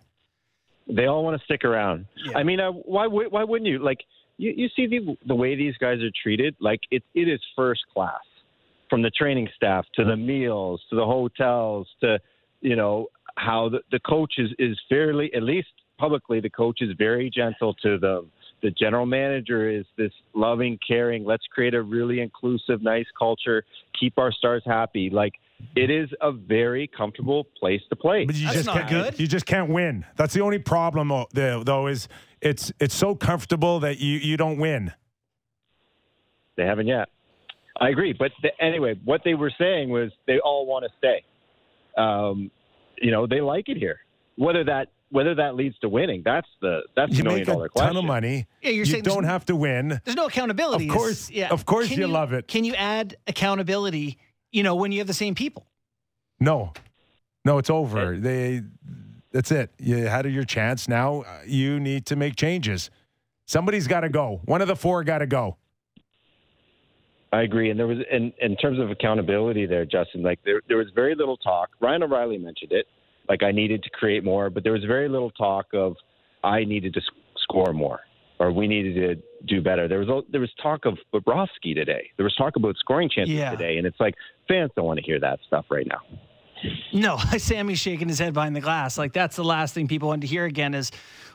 They 0.88 1.06
all 1.06 1.24
want 1.24 1.40
to 1.40 1.46
stick 1.46 1.64
around. 1.64 2.06
I 2.36 2.44
mean, 2.44 2.60
uh, 2.60 2.72
why 2.72 3.08
why 3.08 3.44
wouldn't 3.44 3.70
you? 3.70 3.80
Like 3.80 4.00
you, 4.38 4.54
you 4.56 4.70
see 4.76 4.88
the 4.88 5.18
the 5.26 5.36
way 5.36 5.56
these 5.56 5.76
guys 5.78 6.00
are 6.02 6.12
treated. 6.22 6.56
Like 6.60 6.82
it 6.92 7.04
it 7.14 7.28
is 7.28 7.40
first 7.56 7.82
class, 7.94 8.22
from 8.90 9.02
the 9.02 9.12
training 9.12 9.50
staff 9.56 9.86
to 9.96 10.04
the 10.04 10.16
meals 10.16 10.82
to 10.90 10.96
the 10.96 11.06
hotels 11.06 11.88
to 12.02 12.20
you 12.62 12.76
know 12.76 13.08
how 13.38 13.70
the, 13.70 13.80
the 13.92 14.00
coach 14.00 14.34
is 14.38 14.50
is 14.60 14.80
fairly 14.90 15.34
at 15.34 15.44
least 15.44 15.70
publicly 15.98 16.40
the 16.40 16.50
coach 16.50 16.82
is 16.82 16.90
very 16.98 17.30
gentle 17.30 17.74
to 17.76 17.98
them. 17.98 18.32
The 18.62 18.72
general 18.72 19.06
manager 19.06 19.70
is 19.70 19.86
this 19.98 20.12
loving, 20.34 20.80
caring. 20.88 21.26
Let's 21.26 21.46
create 21.48 21.74
a 21.74 21.82
really 21.82 22.22
inclusive, 22.22 22.82
nice 22.82 23.08
culture. 23.18 23.64
Keep 24.00 24.18
our 24.18 24.32
stars 24.32 24.64
happy. 24.66 25.10
Like 25.10 25.34
it 25.76 25.90
is 25.90 26.10
a 26.22 26.32
very 26.32 26.88
comfortable 26.88 27.46
place 27.60 27.82
to 27.90 27.96
play. 27.96 28.26
But 28.26 28.36
you 28.36 28.50
just 28.52 28.70
can't, 28.70 29.20
You 29.20 29.28
just 29.28 29.46
can't 29.46 29.70
win. 29.70 30.06
That's 30.16 30.34
the 30.34 30.42
only 30.42 30.60
problem, 30.60 31.12
though, 31.34 31.64
though. 31.64 31.88
Is 31.88 32.08
it's 32.42 32.72
it's 32.80 32.96
so 32.96 33.16
comfortable 33.16 33.80
that 33.82 34.00
you 34.00 34.18
you 34.18 34.38
don't 34.38 34.58
win. 34.58 34.94
They 36.56 36.66
haven't 36.66 36.88
yet. 36.88 37.10
I 37.80 37.90
agree, 37.90 38.14
but 38.14 38.32
the, 38.44 38.50
anyway, 38.64 39.00
what 39.04 39.22
they 39.26 39.34
were 39.34 39.52
saying 39.58 39.90
was 39.90 40.12
they 40.28 40.40
all 40.40 40.68
want 40.68 40.86
to 40.86 40.92
stay. 41.00 41.24
Um, 41.98 42.52
you 43.02 43.12
know, 43.12 43.26
they 43.26 43.42
like 43.42 43.68
it 43.68 43.78
here. 43.78 44.00
Whether 44.36 44.64
that 44.66 44.90
whether 45.10 45.36
that 45.36 45.56
leads 45.56 45.78
to 45.80 45.90
winning, 45.90 46.22
that's 46.26 46.48
the 46.62 46.82
that's 46.96 47.12
You 47.12 47.18
the 47.20 47.24
million 47.26 47.40
make 47.42 47.48
a 47.48 47.52
dollar 47.52 47.70
question. 47.70 47.94
ton 47.94 47.98
of 48.04 48.06
money. 48.06 48.48
Yeah, 48.62 48.70
you're 48.70 48.86
you 48.86 48.92
saying 48.92 49.04
don't 49.04 49.26
have 49.26 49.46
to 49.46 49.56
win. 49.56 50.02
There's 50.04 50.16
no 50.16 50.26
accountability. 50.26 50.88
Of 50.88 50.94
course- 50.96 51.30
yeah. 51.30 51.50
of 51.50 51.66
course 51.66 51.88
Can 51.88 52.00
you 52.00 52.08
love 52.08 52.34
it. 52.34 52.48
Can 52.48 52.64
you 52.64 52.74
add 52.76 53.16
accountability? 53.28 54.18
You 54.54 54.64
know, 54.64 54.76
when 54.76 54.94
you 54.94 55.00
have 55.00 55.08
the 55.08 55.14
same 55.14 55.36
people. 55.36 55.66
No, 56.40 56.72
no, 57.44 57.58
it's 57.58 57.70
over. 57.70 58.18
They 58.18 58.62
That's 59.32 59.52
it. 59.52 59.72
You 59.78 60.06
had 60.06 60.26
your 60.30 60.46
chance. 60.46 60.88
Now 60.88 61.24
uh, 61.24 61.40
you 61.46 61.80
need 61.80 62.06
to 62.06 62.16
make 62.16 62.38
changes. 62.38 62.90
Somebody's 63.46 63.88
got 63.88 64.02
to 64.02 64.10
go. 64.10 64.40
One 64.46 64.62
of 64.62 64.70
the 64.70 64.76
four 64.76 65.04
got 65.04 65.18
to 65.18 65.28
go. 65.28 65.58
I 67.34 67.42
agree. 67.42 67.72
And 67.72 67.80
there 67.80 67.88
was, 67.88 67.98
in, 68.12 68.32
in 68.40 68.56
terms 68.56 68.80
of 68.80 68.92
accountability 68.92 69.66
there, 69.66 69.86
Justin, 69.86 70.22
like 70.22 70.40
there, 70.46 70.62
there 70.68 70.78
was 70.78 70.88
very 70.94 71.16
little 71.16 71.36
talk. 71.36 71.70
Ryan 71.82 72.04
O'Reilly 72.04 72.38
mentioned 72.38 72.72
it. 72.72 72.86
Like 73.28 73.42
I 73.42 73.52
needed 73.52 73.82
to 73.84 73.90
create 73.90 74.24
more, 74.24 74.50
but 74.50 74.64
there 74.64 74.74
was 74.74 74.84
very 74.86 75.10
little 75.10 75.32
talk 75.32 75.66
of 75.74 75.96
I 76.44 76.64
needed 76.64 76.94
to 76.94 77.02
sc- 77.02 77.14
score 77.38 77.74
more 77.74 78.02
or 78.40 78.52
we 78.52 78.68
needed 78.68 78.96
to 78.96 79.24
do 79.46 79.62
better. 79.62 79.88
There 79.88 80.00
was 80.00 80.24
there 80.30 80.42
was 80.42 80.52
talk 80.62 80.86
of 80.86 80.98
Bobrovsky 81.14 81.74
today. 81.76 82.12
There 82.18 82.24
was 82.24 82.36
talk 82.36 82.56
about 82.56 82.76
scoring 82.78 83.10
chances 83.10 83.36
Yeah. 83.36 83.52
today, 83.52 83.78
and 83.78 83.86
it's 83.88 84.00
like 84.00 84.16
fans 84.48 84.72
don't 84.76 84.86
want 84.86 85.00
to 85.00 85.06
hear 85.06 85.20
that 85.20 85.40
stuff 85.48 85.66
right 85.70 85.88
now. 85.88 86.00
No, 86.94 87.18
Sammy's 87.38 87.80
shaking 87.80 88.08
his 88.08 88.20
head 88.20 88.34
behind 88.34 88.56
the 88.56 88.62
glass. 88.62 88.98
Like 88.98 89.12
that's 89.12 89.36
the 89.36 89.44
last 89.44 89.74
thing 89.74 89.88
people 89.88 90.08
want 90.10 90.22
to 90.22 90.28
hear 90.28 90.46
again 90.46 90.74
is 90.74 90.92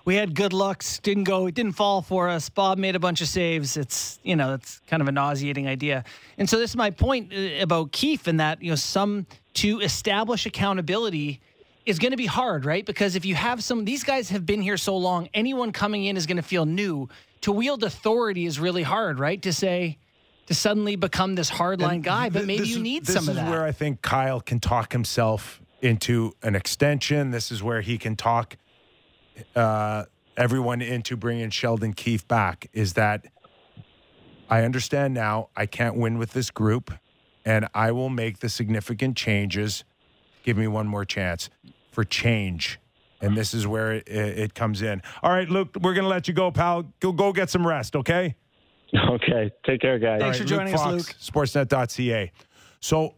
we 0.06 0.14
had 0.14 0.34
good 0.34 0.54
looks, 0.54 0.98
didn't 1.00 1.24
go, 1.24 1.46
it 1.46 1.54
didn't 1.54 1.72
fall 1.72 2.00
for 2.00 2.30
us. 2.30 2.48
Bob 2.48 2.78
made 2.78 2.96
a 2.96 2.98
bunch 2.98 3.20
of 3.20 3.28
saves. 3.28 3.76
It's 3.76 4.18
you 4.22 4.36
know, 4.36 4.54
it's 4.54 4.80
kind 4.86 5.02
of 5.02 5.08
a 5.08 5.12
nauseating 5.12 5.66
idea. 5.68 6.04
And 6.38 6.48
so 6.48 6.58
this 6.58 6.70
is 6.70 6.76
my 6.76 6.90
point 6.90 7.32
uh, 7.34 7.60
about 7.62 7.92
Keefe 7.92 8.26
and 8.26 8.40
that, 8.40 8.62
you 8.62 8.70
know, 8.70 8.76
some 8.76 9.26
to 9.54 9.80
establish 9.80 10.46
accountability 10.46 11.40
is 11.84 11.98
going 11.98 12.10
to 12.12 12.16
be 12.18 12.26
hard, 12.26 12.64
right? 12.64 12.84
Because 12.86 13.16
if 13.16 13.24
you 13.24 13.34
have 13.34 13.62
some 13.64 13.84
these 13.84 14.04
guys 14.04 14.30
have 14.30 14.46
been 14.46 14.62
here 14.62 14.76
so 14.78 14.96
long, 14.96 15.28
anyone 15.34 15.72
coming 15.72 16.04
in 16.04 16.16
is 16.16 16.26
going 16.26 16.36
to 16.36 16.42
feel 16.42 16.64
new. 16.64 17.08
To 17.42 17.52
wield 17.52 17.84
authority 17.84 18.46
is 18.46 18.58
really 18.58 18.82
hard, 18.82 19.18
right? 19.18 19.40
To 19.42 19.52
say 19.52 19.98
to 20.46 20.54
suddenly 20.54 20.96
become 20.96 21.34
this 21.34 21.50
hardline 21.50 22.02
guy, 22.02 22.30
but 22.30 22.46
maybe 22.46 22.60
this 22.60 22.70
you 22.70 22.82
need 22.82 23.06
some 23.06 23.16
of 23.16 23.26
that. 23.26 23.34
This 23.34 23.44
is 23.44 23.50
where 23.50 23.64
I 23.64 23.72
think 23.72 24.00
Kyle 24.02 24.40
can 24.40 24.60
talk 24.60 24.92
himself 24.92 25.60
into 25.82 26.32
an 26.42 26.56
extension. 26.56 27.30
This 27.30 27.52
is 27.52 27.62
where 27.62 27.82
he 27.82 27.98
can 27.98 28.16
talk 28.16 28.56
uh, 29.54 30.04
everyone 30.36 30.80
into 30.80 31.16
bringing 31.16 31.50
Sheldon 31.50 31.92
Keefe 31.92 32.26
back. 32.26 32.68
Is 32.72 32.94
that 32.94 33.26
I 34.48 34.62
understand 34.62 35.12
now 35.12 35.50
I 35.54 35.66
can't 35.66 35.96
win 35.96 36.18
with 36.18 36.32
this 36.32 36.50
group, 36.50 36.92
and 37.44 37.68
I 37.74 37.92
will 37.92 38.08
make 38.08 38.38
the 38.38 38.48
significant 38.48 39.16
changes. 39.16 39.84
Give 40.44 40.56
me 40.56 40.66
one 40.66 40.86
more 40.86 41.04
chance 41.04 41.50
for 41.92 42.04
change. 42.04 42.80
And 43.20 43.36
this 43.36 43.52
is 43.54 43.66
where 43.66 43.92
it, 43.92 44.08
it 44.08 44.38
it 44.38 44.54
comes 44.54 44.82
in. 44.82 45.02
All 45.22 45.32
right, 45.32 45.48
Luke, 45.48 45.76
we're 45.80 45.94
going 45.94 46.04
to 46.04 46.08
let 46.08 46.28
you 46.28 46.34
go, 46.34 46.50
pal. 46.50 46.84
Go, 47.00 47.12
go 47.12 47.32
get 47.32 47.50
some 47.50 47.66
rest, 47.66 47.96
okay? 47.96 48.36
Okay. 48.94 49.50
Take 49.66 49.82
care, 49.82 49.98
guys. 49.98 50.22
All 50.22 50.30
right, 50.30 50.40
Luke 50.40 50.68
Fox, 50.70 50.80
us, 50.80 50.92
Luke. 50.92 51.16
Sportsnet.ca. 51.20 52.32
So, 52.80 53.16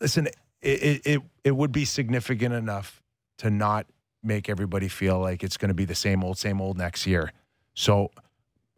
listen, 0.00 0.28
it, 0.28 0.34
it, 0.62 1.06
it, 1.06 1.22
it 1.44 1.50
would 1.50 1.72
be 1.72 1.84
significant 1.84 2.54
enough 2.54 3.02
to 3.38 3.50
not 3.50 3.86
make 4.22 4.48
everybody 4.48 4.88
feel 4.88 5.18
like 5.18 5.44
it's 5.44 5.58
going 5.58 5.68
to 5.68 5.74
be 5.74 5.84
the 5.84 5.94
same 5.94 6.24
old, 6.24 6.38
same 6.38 6.62
old 6.62 6.78
next 6.78 7.06
year. 7.06 7.32
So, 7.74 8.10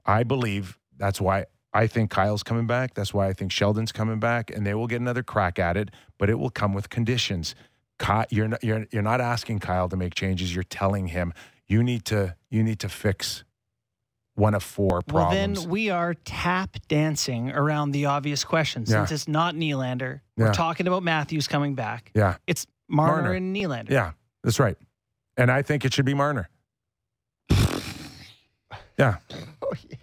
I 0.04 0.24
believe 0.24 0.80
that's 0.96 1.20
why 1.20 1.46
I 1.72 1.86
think 1.86 2.10
Kyle's 2.10 2.42
coming 2.42 2.66
back. 2.66 2.94
That's 2.94 3.14
why 3.14 3.28
I 3.28 3.32
think 3.32 3.52
Sheldon's 3.52 3.92
coming 3.92 4.18
back, 4.18 4.50
and 4.50 4.66
they 4.66 4.74
will 4.74 4.88
get 4.88 5.00
another 5.00 5.22
crack 5.22 5.58
at 5.58 5.76
it, 5.76 5.90
but 6.18 6.28
it 6.28 6.38
will 6.38 6.50
come 6.50 6.72
with 6.72 6.88
conditions. 6.88 7.54
Ky- 8.00 8.24
You're 8.30 8.48
not, 8.48 8.64
you're, 8.64 8.86
you're 8.90 9.02
not 9.02 9.20
asking 9.20 9.58
Kyle 9.60 9.88
to 9.88 9.96
make 9.96 10.14
changes. 10.14 10.52
You're 10.54 10.64
telling 10.64 11.06
him 11.08 11.32
you 11.68 11.82
need 11.84 12.04
to 12.06 12.34
you 12.50 12.62
need 12.64 12.80
to 12.80 12.88
fix 12.88 13.44
one 14.34 14.54
of 14.54 14.62
four 14.62 15.02
problems. 15.02 15.12
Well, 15.12 15.30
then 15.64 15.70
we 15.70 15.90
are 15.90 16.14
tap 16.14 16.76
dancing 16.88 17.50
around 17.50 17.90
the 17.90 18.06
obvious 18.06 18.42
question. 18.42 18.84
Yeah. 18.86 19.04
Since 19.04 19.12
it's 19.12 19.28
not 19.28 19.54
Nylander, 19.54 20.20
we're 20.36 20.46
Yeah. 20.46 20.52
talking 20.52 20.86
about 20.88 21.02
Matthews 21.02 21.46
coming 21.46 21.74
back. 21.74 22.10
yeah. 22.14 22.36
It's 22.46 22.66
Marner, 22.88 23.22
Marner. 23.22 23.32
and 23.34 23.54
Nylander. 23.54 23.90
Yeah, 23.90 24.12
that's 24.42 24.58
right. 24.58 24.76
And 25.36 25.50
I 25.50 25.60
think 25.62 25.84
it 25.84 25.92
should 25.92 26.06
be 26.06 26.14
Marner. 26.14 26.48
yeah. 28.98 29.16
Oh, 29.62 29.72
Yeah. 29.88 29.96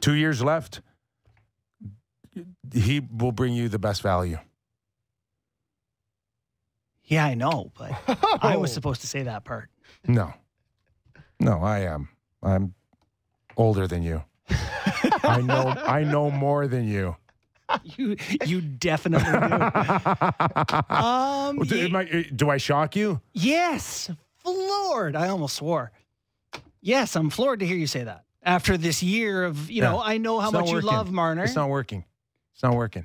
Two 0.00 0.14
years 0.14 0.42
left. 0.42 0.80
He 2.72 3.00
will 3.00 3.32
bring 3.32 3.52
you 3.54 3.68
the 3.68 3.78
best 3.78 4.00
value. 4.02 4.38
Yeah, 7.08 7.24
I 7.26 7.34
know, 7.34 7.72
but 7.76 7.92
I 8.42 8.56
was 8.56 8.72
supposed 8.76 9.00
to 9.00 9.06
say 9.06 9.22
that 9.24 9.44
part. 9.44 9.70
No. 10.06 10.32
No, 11.40 11.58
I 11.62 11.80
am. 11.80 12.08
I'm 12.42 12.74
older 13.56 13.86
than 13.86 14.02
you. 14.02 14.22
I 15.22 15.40
know 15.40 15.74
I 15.76 16.04
know 16.04 16.30
more 16.30 16.66
than 16.68 16.86
you. 16.88 17.16
You 17.84 18.16
you 18.46 18.60
definitely 18.60 19.26
do. 19.30 19.34
um, 20.94 21.58
do, 21.58 21.78
am 21.86 21.96
I- 21.96 22.26
do 22.34 22.48
I 22.50 22.56
shock 22.56 22.96
you? 22.96 23.20
yes, 23.32 24.10
floored. 24.38 25.14
I 25.16 25.28
almost 25.28 25.56
swore. 25.56 25.92
Yes, 26.80 27.14
I'm 27.16 27.28
floored 27.30 27.60
to 27.60 27.66
hear 27.66 27.76
you 27.76 27.86
say 27.86 28.04
that. 28.04 28.24
After 28.42 28.76
this 28.78 29.02
year 29.02 29.44
of, 29.44 29.70
you 29.70 29.82
know, 29.82 29.96
Yeah. 29.96 30.02
I 30.12 30.16
know 30.18 30.38
how 30.40 30.46
It's 30.48 30.52
not 30.54 30.60
much 30.60 30.68
you 30.70 30.74
working. 30.76 30.90
love 30.90 31.10
Marner. 31.12 31.44
It's 31.44 31.56
not 31.56 31.68
working. 31.68 32.04
It's 32.54 32.62
not 32.62 32.74
working. 32.74 33.04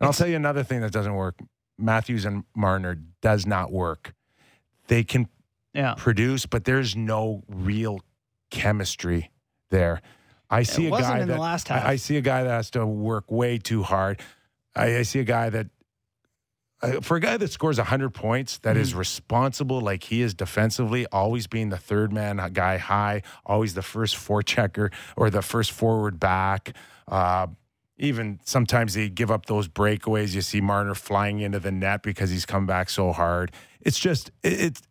And 0.00 0.06
I'll 0.08 0.12
tell 0.12 0.26
you 0.26 0.36
another 0.36 0.64
thing 0.64 0.80
that 0.80 0.90
doesn't 0.92 1.14
work. 1.14 1.38
Matthews 1.78 2.24
and 2.24 2.44
Marner 2.54 2.98
does 3.20 3.46
not 3.46 3.72
work. 3.72 4.14
They 4.88 5.02
can 5.04 5.28
Yeah. 5.72 5.94
produce, 5.96 6.46
but 6.46 6.64
there's 6.64 6.94
no 6.94 7.42
real 7.48 8.00
chemistry 8.50 9.30
there. 9.70 10.00
I 10.50 10.62
see 10.62 10.86
a 10.86 10.90
wasn't 10.90 11.14
guy 11.14 11.20
in 11.22 11.28
the 11.28 11.34
that 11.34 11.40
last 11.40 11.70
I- 11.70 11.78
half. 11.78 11.86
I, 11.88 11.96
see 11.96 12.16
a 12.16 12.20
guy 12.20 12.44
that 12.44 12.50
has 12.50 12.70
to 12.72 12.86
work 12.86 13.30
way 13.30 13.58
too 13.58 13.82
hard. 13.82 14.20
I, 14.76 14.98
I 14.98 15.02
see 15.02 15.18
a 15.20 15.24
guy 15.24 15.50
that 15.50 15.66
uh, 16.82 17.00
for 17.00 17.16
a 17.16 17.20
guy 17.20 17.36
that 17.36 17.50
scores 17.50 17.78
100 17.78 18.10
points 18.10 18.58
that 18.58 18.74
Mm-hmm. 18.74 18.82
is 18.82 18.94
responsible 18.94 19.80
like 19.80 20.04
he 20.04 20.20
is 20.20 20.34
defensively 20.34 21.06
always 21.06 21.46
being 21.46 21.70
the 21.70 21.76
third 21.78 22.12
man 22.12 22.36
guy 22.52 22.76
high 22.78 23.22
always 23.46 23.74
the 23.74 23.82
first 23.82 24.16
forechecker 24.16 24.92
or 25.16 25.30
the 25.30 25.40
first 25.40 25.70
forward 25.72 26.20
back 26.20 26.74
uh, 27.08 27.46
even 28.04 28.40
sometimes 28.44 28.94
they 28.94 29.08
give 29.08 29.30
up 29.30 29.46
those 29.46 29.68
breakaways 29.68 30.34
you 30.34 30.40
see 30.40 30.60
marner 30.60 30.94
flying 30.94 31.40
into 31.40 31.58
the 31.58 31.72
net 31.72 32.02
because 32.02 32.30
he's 32.30 32.46
come 32.46 32.66
back 32.66 32.88
so 32.88 33.12
hard 33.12 33.50
it's 33.80 33.98
just 33.98 34.30
it, 34.42 34.60
it's 34.60 34.82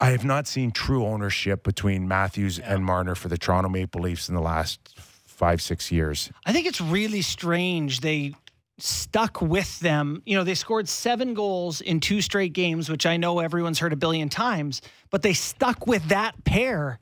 I 0.00 0.10
have 0.10 0.24
not 0.24 0.46
seen 0.46 0.70
true 0.70 1.06
ownership 1.06 1.62
between 1.62 2.06
Matthews 2.06 2.58
and 2.58 2.84
Marner 2.84 3.14
for 3.14 3.28
the 3.28 3.38
Toronto 3.38 3.70
Maple 3.70 4.02
Leafs 4.02 4.28
in 4.28 4.34
the 4.34 4.40
last 4.40 4.98
five, 4.98 5.62
six 5.62 5.90
years. 5.90 6.30
I 6.44 6.52
think 6.52 6.66
it's 6.66 6.80
really 6.80 7.22
strange 7.22 8.00
they 8.00 8.34
stuck 8.78 9.40
with 9.40 9.80
them. 9.80 10.22
You 10.26 10.36
know, 10.36 10.44
they 10.44 10.54
scored 10.54 10.88
seven 10.88 11.32
goals 11.34 11.80
in 11.80 12.00
two 12.00 12.20
straight 12.20 12.52
games, 12.52 12.90
which 12.90 13.06
I 13.06 13.16
know 13.16 13.38
everyone's 13.38 13.78
heard 13.78 13.92
a 13.92 13.96
billion 13.96 14.28
times, 14.28 14.82
but 15.10 15.22
they 15.22 15.32
stuck 15.32 15.86
with 15.86 16.08
that 16.08 16.44
pair 16.44 16.98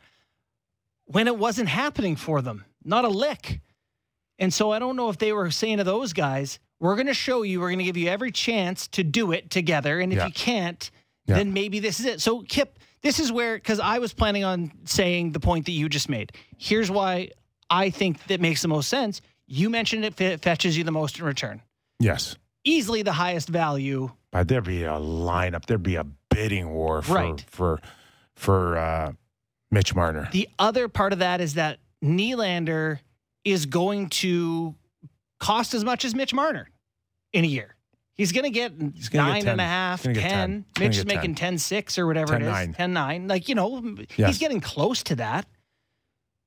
when 1.07 1.27
it 1.27 1.37
wasn't 1.37 1.69
happening 1.69 2.17
for 2.17 2.43
them. 2.43 2.65
Not 2.85 3.05
a 3.05 3.09
lick. 3.09 3.61
And 4.43 4.53
so 4.53 4.73
I 4.73 4.79
don't 4.79 4.97
know 4.97 5.09
if 5.09 5.17
they 5.19 5.33
were 5.33 5.51
saying 5.51 5.79
to 5.79 5.85
those 5.85 6.13
guys, 6.13 6.59
we're 6.81 6.97
going 6.97 7.07
to 7.07 7.15
show 7.15 7.43
you, 7.43 7.61
we're 7.61 7.69
going 7.69 7.79
to 7.79 7.85
give 7.85 7.97
you 7.97 8.09
every 8.09 8.33
chance 8.33 8.89
to 8.89 9.05
do 9.05 9.33
it 9.33 9.49
together. 9.51 10.01
And 10.01 10.13
if 10.13 10.19
Yeah. 10.19 10.27
you 10.27 10.33
can't, 10.33 10.91
Yeah. 11.27 11.37
then 11.37 11.53
maybe 11.55 11.79
this 11.79 12.01
is 12.01 12.07
it. 12.07 12.21
So, 12.21 12.43
Kip, 12.43 12.79
this 13.03 13.21
is 13.21 13.31
where, 13.33 13.55
because 13.57 13.79
I 13.81 13.99
was 14.01 14.13
planning 14.13 14.43
on 14.45 14.73
saying 14.85 15.33
the 15.33 15.41
point 15.41 15.67
that 15.67 15.73
you 15.73 15.89
just 15.89 16.09
made. 16.09 16.33
Here's 16.59 16.91
why 16.91 17.31
I 17.71 17.91
think 17.91 18.23
that 18.27 18.41
makes 18.41 18.63
the 18.63 18.69
most 18.69 18.89
sense. 18.89 19.21
You 19.47 19.71
mentioned 19.71 20.05
it 20.05 20.15
fe- 20.15 20.37
fetches 20.39 20.77
you 20.77 20.85
the 20.85 20.93
most 20.93 21.19
in 21.21 21.25
return. 21.25 21.63
Yes. 22.01 22.37
Easily 22.65 23.03
the 23.03 23.13
highest 23.13 23.49
value. 23.49 24.11
But 24.33 24.49
there'd 24.49 24.65
be 24.65 24.83
a 24.85 24.93
lineup, 24.99 25.67
there'd 25.67 25.83
be 25.83 25.97
a 25.97 26.05
bidding 26.31 26.71
war 26.71 27.03
for 27.03 27.15
Right. 27.15 27.45
for 27.49 27.81
for 28.35 28.77
uh, 28.79 29.13
Mitch 29.71 29.95
Marner. 29.95 30.29
The 30.33 30.49
other 30.59 30.89
part 30.89 31.13
of 31.13 31.19
that 31.21 31.41
is 31.41 31.55
that 31.55 31.79
Nylander 32.03 32.99
is 33.45 33.67
going 33.67 34.09
to 34.09 34.75
cost 35.41 35.75
as 35.75 35.85
much 35.85 36.05
as 36.05 36.15
Mitch 36.15 36.33
Marner 36.35 36.69
in 37.33 37.45
a 37.45 37.49
year. 37.49 37.75
He's 38.15 38.31
going 38.33 38.45
to 38.45 38.51
get 38.51 38.79
gonna 38.79 39.35
get 39.35 39.43
10. 39.43 39.49
and 39.49 39.61
a 39.61 39.65
half, 39.65 40.03
get 40.05 40.15
10. 40.15 40.23
10. 40.23 40.65
Mitch 40.79 40.99
is 40.99 41.07
making 41.07 41.35
10. 41.35 41.53
10 41.55 41.59
6 41.59 41.99
or 41.99 42.07
whatever 42.07 42.37
it 42.37 42.43
is. 42.43 42.49
10-9. 42.49 42.77
10 42.77 42.93
9. 42.93 43.29
Like, 43.29 43.49
you 43.49 43.55
know, 43.55 43.97
Yes. 44.17 44.29
he's 44.29 44.39
getting 44.39 44.61
close 44.61 45.03
to 45.05 45.17
that. 45.17 45.47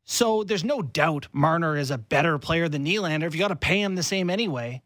So 0.05 0.43
there's 0.43 0.63
no 0.63 0.81
doubt 0.83 1.27
Marner 1.33 1.75
is 1.75 1.89
a 1.89 1.97
better 1.97 2.37
player 2.37 2.69
than 2.69 2.85
Nylander. 2.85 3.23
If 3.23 3.33
you 3.33 3.39
got 3.39 3.47
to 3.47 3.55
pay 3.55 3.81
him 3.81 3.95
the 3.95 4.03
same 4.03 4.29
anyway, 4.29 4.83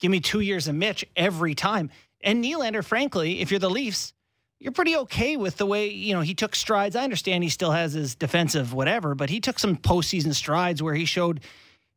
give 0.00 0.10
me 0.10 0.18
two 0.20 0.40
years 0.40 0.66
of 0.66 0.74
Mitch 0.74 1.04
every 1.14 1.54
time. 1.54 1.90
And 2.22 2.44
Nylander, 2.44 2.84
frankly, 2.84 3.40
if 3.40 3.50
you're 3.52 3.60
the 3.60 3.70
Leafs, 3.70 4.12
you're 4.60 4.72
pretty 4.72 4.94
okay 4.94 5.36
with 5.36 5.56
the 5.56 5.64
way, 5.64 5.88
you 5.88 6.14
know, 6.14 6.20
he 6.20 6.34
took 6.34 6.54
strides. 6.54 6.94
I 6.94 7.02
understand 7.02 7.42
he 7.42 7.50
still 7.50 7.72
has 7.72 7.94
his 7.94 8.14
defensive 8.14 8.74
whatever, 8.74 9.14
but 9.14 9.30
he 9.30 9.40
took 9.40 9.58
some 9.58 9.76
postseason 9.76 10.34
strides 10.34 10.82
where 10.82 10.94
he 10.94 11.06
showed 11.06 11.40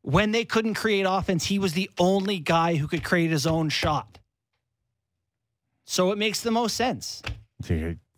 when 0.01 0.31
they 0.31 0.45
couldn't 0.45 0.73
create 0.73 1.05
offense, 1.07 1.45
he 1.45 1.59
was 1.59 1.73
the 1.73 1.89
only 1.97 2.39
guy 2.39 2.75
who 2.75 2.87
could 2.87 3.03
create 3.03 3.31
his 3.31 3.45
own 3.45 3.69
shot. 3.69 4.19
So 5.85 6.11
it 6.11 6.17
makes 6.17 6.41
the 6.41 6.51
most 6.51 6.75
sense. 6.75 7.21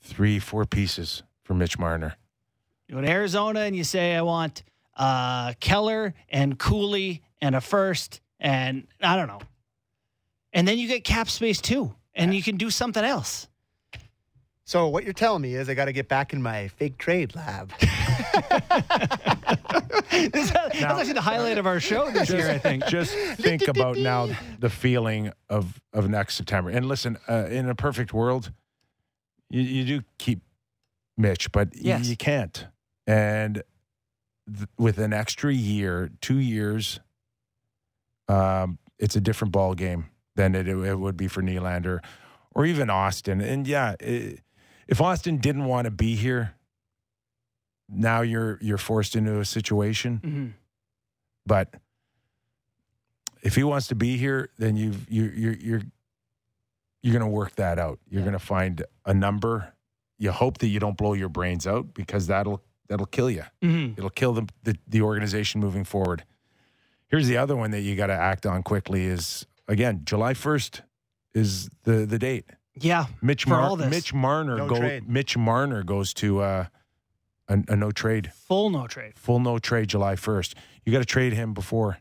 Three, 0.01 0.39
four 0.39 0.65
pieces 0.65 1.23
for 1.43 1.55
Mitch 1.55 1.79
Marner. 1.79 2.15
You 2.87 2.95
go 2.95 3.01
to 3.01 3.09
Arizona 3.09 3.61
and 3.61 3.75
you 3.75 3.83
say, 3.83 4.15
I 4.15 4.21
want 4.21 4.63
uh, 4.95 5.53
Keller 5.59 6.13
and 6.29 6.57
Cooley 6.57 7.23
and 7.41 7.55
a 7.55 7.61
first, 7.61 8.21
and 8.39 8.87
I 9.01 9.15
don't 9.15 9.27
know. 9.27 9.41
And 10.53 10.67
then 10.67 10.77
you 10.77 10.87
get 10.87 11.03
cap 11.03 11.29
space 11.29 11.59
too, 11.59 11.95
and 12.13 12.33
you 12.33 12.43
can 12.43 12.57
do 12.57 12.69
something 12.69 13.03
else. 13.03 13.47
So 14.67 14.87
what 14.87 15.03
you're 15.03 15.13
telling 15.13 15.43
me 15.43 15.53
is 15.55 15.69
I 15.69 15.75
got 15.75 15.85
to 15.85 15.91
get 15.93 16.07
back 16.09 16.33
in 16.33 16.41
my 16.41 16.67
fake 16.69 16.97
trade 16.97 17.35
lab. 17.35 17.71
This- 20.11 20.51
that's 20.51 20.81
actually 20.81 21.13
the 21.13 21.21
highlight 21.21 21.57
of 21.57 21.65
our 21.67 21.79
show 21.79 22.09
this 22.09 22.29
year, 22.29 22.49
I 22.49 22.57
think. 22.57 22.85
Just 22.87 23.13
think 23.37 23.67
about 23.67 23.97
now 23.97 24.29
the 24.59 24.69
feeling 24.69 25.31
of 25.49 25.79
of 25.93 26.09
next 26.09 26.35
September. 26.35 26.69
And 26.69 26.87
listen, 26.87 27.17
uh, 27.29 27.47
in 27.49 27.67
a 27.69 27.75
perfect 27.75 28.13
world, 28.13 28.51
you, 29.49 29.61
you 29.61 29.83
do 29.83 30.01
keep 30.17 30.41
Mitch, 31.17 31.51
but 31.51 31.69
Yes. 31.75 32.07
you 32.07 32.15
can't. 32.15 32.65
And 33.05 33.61
th- 34.47 34.69
with 34.77 34.97
an 34.99 35.11
extra 35.13 35.53
year, 35.53 36.09
two 36.21 36.39
years, 36.39 36.99
um, 38.29 38.77
it's 38.99 39.15
a 39.17 39.21
different 39.21 39.51
ball 39.51 39.75
game 39.75 40.05
than 40.35 40.55
it, 40.55 40.67
it 40.67 40.95
would 40.99 41.17
be 41.17 41.27
for 41.27 41.41
Nylander 41.41 41.99
or 42.53 42.65
even 42.65 42.87
Auston. 42.87 43.43
And 43.43 43.67
yeah, 43.67 43.95
i 44.01 44.37
if 44.87 44.99
Auston 44.99 45.41
didn't 45.41 45.65
want 45.65 45.85
to 45.85 45.91
be 45.91 46.15
here, 46.15 46.53
now 47.89 48.21
you're 48.21 48.57
you're 48.61 48.77
forced 48.77 49.15
into 49.15 49.39
a 49.39 49.45
situation. 49.45 50.19
Mhm. 50.23 50.53
But 51.45 51.73
if 53.43 53.55
he 53.55 53.63
wants 53.63 53.87
to 53.87 53.95
be 53.95 54.17
here, 54.17 54.49
then 54.57 54.75
you've 54.75 55.09
you 55.09 55.25
you're 55.25 55.53
you're 55.53 55.81
you're 57.03 57.13
going 57.13 57.21
to 57.21 57.27
work 57.35 57.55
that 57.57 57.77
out. 57.77 57.99
You're 58.09 58.23
going 58.23 58.33
to 58.33 58.39
find 58.39 58.83
a 59.05 59.13
number. 59.13 59.73
You 60.17 60.31
hope 60.31 60.57
that 60.59 60.67
you 60.67 60.79
don't 60.79 60.97
blow 60.97 61.13
your 61.13 61.29
brains 61.29 61.67
out 61.67 61.93
because 61.93 62.25
that'll 62.27 62.63
that'll 62.87 63.05
kill 63.05 63.29
you. 63.29 63.43
Mhm. 63.61 63.97
It'll 63.97 64.09
kill 64.09 64.33
the, 64.33 64.47
the 64.63 64.77
the 64.87 65.01
organization 65.01 65.61
moving 65.61 65.83
forward. 65.83 66.23
Here's 67.07 67.27
the 67.27 67.37
other 67.37 67.55
one 67.55 67.69
that 67.71 67.81
you 67.81 67.95
got 67.95 68.07
to 68.07 68.13
act 68.13 68.45
on 68.47 68.63
quickly 68.63 69.05
is 69.05 69.45
again 69.67 70.01
July 70.05 70.33
1st 70.33 70.81
is 71.35 71.69
the 71.83 72.05
the 72.07 72.17
date. 72.17 72.49
Yeah. 72.79 73.05
Mitch 73.21 73.43
for 73.45 73.51
Mar- 73.51 73.61
all 73.61 73.75
this. 73.75 73.89
Mitch 73.89 74.13
Marner 74.13 74.57
No 74.57 74.67
go 74.67 74.75
trade. 74.77 75.07
Mitch 75.09 75.37
Marner 75.37 75.83
goes 75.83 76.13
to 76.15 76.41
uh, 76.41 76.65
a, 77.47 77.63
a 77.69 77.75
no 77.75 77.91
trade, 77.91 78.31
Full 78.47 78.69
no 78.69 78.87
trade. 78.87 79.13
full 79.17 79.39
no 79.39 79.59
trade 79.59 79.87
July 79.87 80.15
1st. 80.15 80.53
You 80.85 80.91
got 80.91 80.99
to 80.99 81.05
trade 81.05 81.33
him 81.33 81.53
before. 81.53 81.97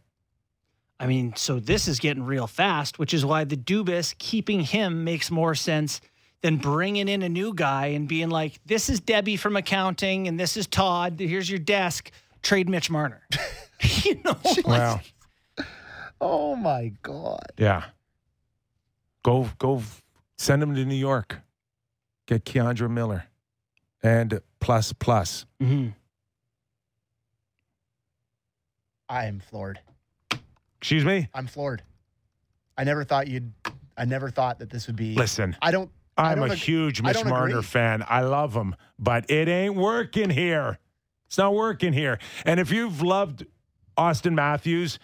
I 0.99 1.07
mean, 1.07 1.35
so 1.37 1.59
this 1.61 1.87
is 1.89 1.99
getting 1.99 2.23
real 2.23 2.47
fast, 2.47 2.99
which 2.99 3.13
is 3.13 3.25
why 3.27 3.45
the 3.45 3.57
Dubas 3.57 4.17
keeping 4.19 4.61
him 4.61 5.05
makes 5.05 5.31
more 5.31 5.55
sense 5.55 6.01
than 6.41 6.57
bringing 6.57 7.09
in 7.09 7.23
a 7.23 7.29
new 7.29 7.53
guy 7.55 7.87
and 7.89 8.07
being 8.09 8.29
like, 8.31 8.61
"This 8.65 8.89
is 8.89 9.01
Debbie 9.01 9.37
from 9.37 9.57
accounting, 9.57 10.29
and 10.29 10.39
this 10.39 10.57
is 10.57 10.67
Todd. 10.67 11.19
Here's 11.19 11.49
your 11.51 11.59
desk. 11.59 12.11
Trade 12.43 12.69
Mitch 12.69 12.91
Marner." 12.91 13.23
you 14.05 14.21
know, 14.25 14.37
like- 14.45 14.67
Wow. 14.67 15.01
oh 16.21 16.55
my 16.57 16.93
god. 17.03 17.47
Yeah. 17.59 17.85
Go 19.25 19.49
go 19.59 19.83
send 20.39 20.63
him 20.63 20.75
to 20.75 20.85
New 20.85 20.95
York. 20.95 21.41
Get 22.27 22.45
K'Andre 22.45 22.91
Miller. 22.91 23.25
And 24.03 24.41
plus 24.61 24.93
plus. 24.93 25.47
Mhm. 25.63 25.95
I 29.09 29.27
am 29.27 29.41
floored. 29.41 29.81
Excuse 30.81 31.05
me? 31.05 31.29
I'm 31.35 31.47
floored. 31.47 31.83
I 32.77 32.85
never 32.85 33.05
thought 33.05 33.29
you'd. 33.29 33.53
I 33.97 34.05
never 34.05 34.31
thought 34.31 34.59
that 34.59 34.71
this 34.71 34.87
would 34.87 34.97
be. 34.97 35.15
Listen. 35.15 35.57
I 35.63 35.71
don't. 35.71 35.91
I 36.17 36.33
I'm 36.33 36.39
don't 36.39 36.51
a 36.51 36.53
ag- 36.53 36.59
huge 36.59 37.01
I 37.03 37.09
Mitch 37.09 37.25
Marner 37.25 37.49
agree. 37.59 37.63
fan. 37.63 38.05
I 38.09 38.21
love 38.23 38.55
him, 38.55 38.77
but 38.99 39.31
it 39.31 39.49
ain't 39.49 39.75
working 39.77 40.31
here. 40.31 40.79
It's 41.27 41.39
not 41.39 41.55
working 41.55 41.93
here. 41.93 42.19
And 42.45 42.61
if 42.61 42.71
you've 42.71 43.03
loved 43.03 43.47
Auston 43.99 44.35
Matthews 44.35 44.99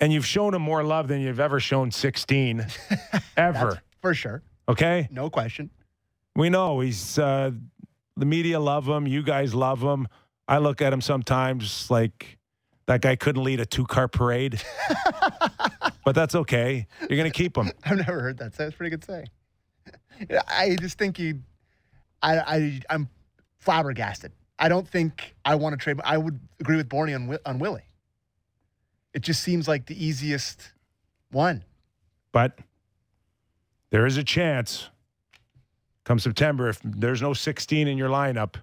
and 0.00 0.12
you've 0.12 0.26
shown 0.26 0.54
him 0.54 0.62
more 0.62 0.82
love 0.82 1.08
than 1.08 1.20
you've 1.20 1.40
ever 1.40 1.60
shown 1.60 1.90
16 1.90 2.60
ever, 3.36 3.68
That's 3.74 3.76
for 4.00 4.14
sure. 4.14 4.42
Okay? 4.68 5.08
No 5.10 5.30
question. 5.30 5.70
We 6.34 6.50
know 6.50 6.80
he's 6.80 7.18
uh, 7.18 7.50
the 8.16 8.26
media 8.26 8.60
love 8.60 8.86
him. 8.88 9.06
You 9.06 9.22
guys 9.22 9.54
love 9.54 9.80
him. 9.80 10.08
I 10.48 10.58
look 10.58 10.80
at 10.80 10.92
him 10.92 11.00
sometimes 11.00 11.90
like 11.90 12.38
that 12.86 13.00
guy 13.00 13.16
couldn't 13.16 13.42
lead 13.42 13.60
a 13.60 13.66
two 13.66 13.84
car 13.84 14.08
parade, 14.08 14.62
but 16.04 16.14
that's 16.14 16.34
okay. 16.34 16.86
You're 17.00 17.18
going 17.18 17.30
to 17.30 17.36
keep 17.36 17.56
him. 17.56 17.70
I've 17.84 17.96
never 17.98 18.20
heard 18.20 18.38
that. 18.38 18.54
say. 18.54 18.64
That's 18.64 18.76
pretty 18.76 18.90
good 18.90 19.04
say. 19.04 19.24
I 20.48 20.76
just 20.80 20.98
think 20.98 21.18
you. 21.18 21.40
I, 22.22 22.38
I 22.38 22.80
I'm 22.90 23.08
flabbergasted. 23.58 24.32
I 24.58 24.68
don't 24.68 24.88
think 24.88 25.34
I 25.44 25.54
want 25.56 25.74
to 25.74 25.76
trade. 25.76 26.00
I 26.04 26.16
would 26.16 26.38
agree 26.60 26.76
with 26.76 26.88
Borney 26.88 27.14
on 27.14 27.38
on 27.44 27.58
Willie. 27.58 27.84
It 29.12 29.22
just 29.22 29.42
seems 29.42 29.66
like 29.66 29.86
the 29.86 30.04
easiest 30.04 30.72
one. 31.30 31.64
But 32.32 32.58
there 33.90 34.06
is 34.06 34.16
a 34.16 34.24
chance 34.24 34.88
come 36.04 36.18
September, 36.18 36.68
if 36.68 36.80
there's 36.84 37.20
no 37.20 37.32
16 37.34 37.88
in 37.88 37.98
your 37.98 38.08
lineup, 38.08 38.54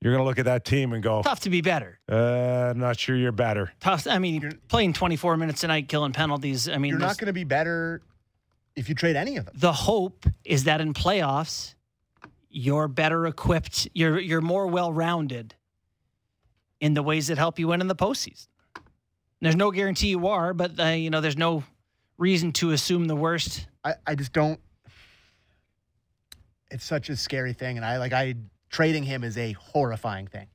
you're 0.00 0.12
going 0.12 0.24
to 0.24 0.28
look 0.28 0.38
at 0.38 0.46
that 0.46 0.64
team 0.64 0.92
and 0.92 1.02
go, 1.02 1.22
tough 1.22 1.40
to 1.40 1.50
be 1.50 1.60
better. 1.60 2.00
uh, 2.10 2.70
I'm 2.70 2.78
not 2.78 2.98
sure 2.98 3.14
you're 3.14 3.30
better. 3.32 3.72
Tough. 3.80 4.06
I 4.06 4.18
mean, 4.18 4.40
you're, 4.42 4.52
playing 4.68 4.94
24 4.94 5.36
minutes 5.36 5.62
a 5.62 5.68
night, 5.68 5.88
killing 5.88 6.12
penalties. 6.12 6.68
I 6.68 6.78
mean, 6.78 6.90
You're 6.90 6.98
not 6.98 7.18
going 7.18 7.26
to 7.26 7.32
be 7.32 7.44
better 7.44 8.02
if 8.74 8.88
you 8.88 8.94
trade 8.94 9.14
any 9.16 9.36
of 9.36 9.44
them. 9.44 9.54
the 9.56 9.72
hope 9.72 10.26
is 10.44 10.64
that 10.64 10.80
in 10.80 10.94
playoffs, 10.94 11.74
you're 12.48 12.88
better 12.88 13.26
equipped. 13.26 13.88
You're 13.94 14.18
you're 14.18 14.40
more 14.40 14.66
well 14.66 14.92
rounded 14.92 15.54
in 16.80 16.94
the 16.94 17.02
ways 17.02 17.28
that 17.28 17.38
help 17.38 17.58
you 17.58 17.68
win 17.68 17.80
in 17.80 17.86
the 17.86 17.94
postseason. 17.94 18.48
There's 19.40 19.56
no 19.56 19.70
guarantee 19.70 20.08
you 20.08 20.26
are, 20.28 20.52
but 20.54 20.78
uh, 20.80 20.86
you 20.88 21.10
know 21.10 21.20
there's 21.20 21.36
no 21.36 21.64
reason 22.22 22.52
to 22.52 22.70
assume 22.70 23.06
the 23.06 23.16
worst. 23.16 23.66
I, 23.84 23.94
I 24.06 24.14
just 24.14 24.32
don't. 24.32 24.58
It's 26.70 26.84
such 26.84 27.10
a 27.10 27.16
scary 27.16 27.52
thing, 27.52 27.76
and 27.76 27.84
I 27.84 27.98
like 27.98 28.12
I 28.14 28.34
trading 28.70 29.02
him 29.02 29.24
is 29.24 29.36
a 29.36 29.52
horrifying 29.52 30.26
thing. 30.28 30.46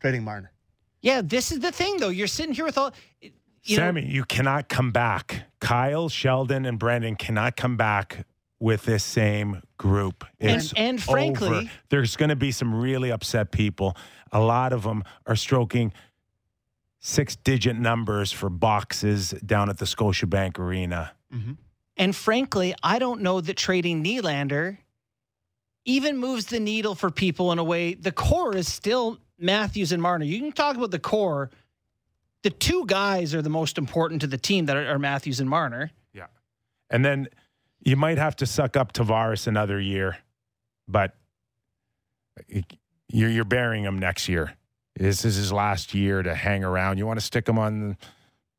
Trading 0.00 0.22
Marner. 0.24 0.52
Yeah, 1.00 1.22
this 1.22 1.52
is 1.52 1.60
the 1.60 1.72
thing 1.72 1.96
though. 1.98 2.10
You're 2.10 2.26
sitting 2.26 2.54
here 2.54 2.66
with 2.66 2.76
all. 2.76 2.92
You 3.20 3.78
know, 3.78 3.82
Sammy, 3.84 4.04
you 4.04 4.24
cannot 4.24 4.68
come 4.68 4.90
back. 4.92 5.44
Kyle, 5.58 6.10
Sheldon, 6.10 6.66
and 6.66 6.78
Brandon 6.78 7.16
cannot 7.16 7.56
come 7.56 7.78
back 7.78 8.26
with 8.60 8.82
this 8.84 9.02
same 9.02 9.62
group. 9.78 10.24
And- 10.38 10.70
and 10.76 11.02
frankly- 11.02 11.48
over. 11.48 11.70
there's 11.88 12.16
going 12.16 12.28
to 12.28 12.36
be 12.36 12.52
some 12.52 12.74
really 12.74 13.10
upset 13.10 13.52
people. 13.52 13.96
A 14.32 14.40
lot 14.40 14.74
of 14.74 14.82
them 14.82 15.02
are 15.26 15.36
stroking 15.36 15.94
six 17.06 17.36
digit 17.36 17.78
numbers 17.78 18.32
for 18.32 18.48
boxes 18.48 19.32
down 19.44 19.68
at 19.68 19.76
the 19.76 19.84
Scotiabank 19.84 20.58
Arena. 20.58 21.12
Mm-hmm. 21.32 21.52
And 21.98 22.16
frankly, 22.16 22.74
I 22.82 22.98
don't 22.98 23.20
know 23.20 23.42
that 23.42 23.58
trading 23.58 24.02
Nylander 24.02 24.78
even 25.84 26.16
moves 26.16 26.46
the 26.46 26.58
needle 26.58 26.94
for 26.94 27.10
people 27.10 27.52
in 27.52 27.58
a 27.58 27.64
way. 27.64 27.92
The 27.92 28.10
core 28.10 28.56
is 28.56 28.72
still 28.72 29.18
Matthews 29.38 29.92
and 29.92 30.00
Marner. 30.00 30.24
You 30.24 30.40
can 30.40 30.52
talk 30.52 30.76
about 30.76 30.92
the 30.92 30.98
core. 30.98 31.50
The 32.42 32.48
two 32.48 32.86
guys 32.86 33.34
are 33.34 33.42
the 33.42 33.50
most 33.50 33.76
important 33.76 34.22
to 34.22 34.26
the 34.26 34.38
team 34.38 34.64
that 34.66 34.76
are, 34.76 34.88
are 34.88 34.98
Matthews 34.98 35.40
and 35.40 35.48
Marner. 35.48 35.90
Yeah. 36.14 36.28
And 36.88 37.04
then 37.04 37.28
you 37.80 37.96
might 37.96 38.16
have 38.16 38.34
to 38.36 38.46
suck 38.46 38.78
up 38.78 38.94
Tavares 38.94 39.46
another 39.46 39.78
year, 39.78 40.16
but 40.88 41.14
you're, 43.08 43.28
you're 43.28 43.44
burying 43.44 43.84
him 43.84 43.98
next 43.98 44.26
year. 44.26 44.54
This 44.96 45.24
is 45.24 45.36
his 45.36 45.52
last 45.52 45.92
year 45.94 46.22
to 46.22 46.34
hang 46.34 46.62
around. 46.62 46.98
You 46.98 47.06
want 47.06 47.18
to 47.18 47.24
stick 47.24 47.48
him 47.48 47.58
on 47.58 47.96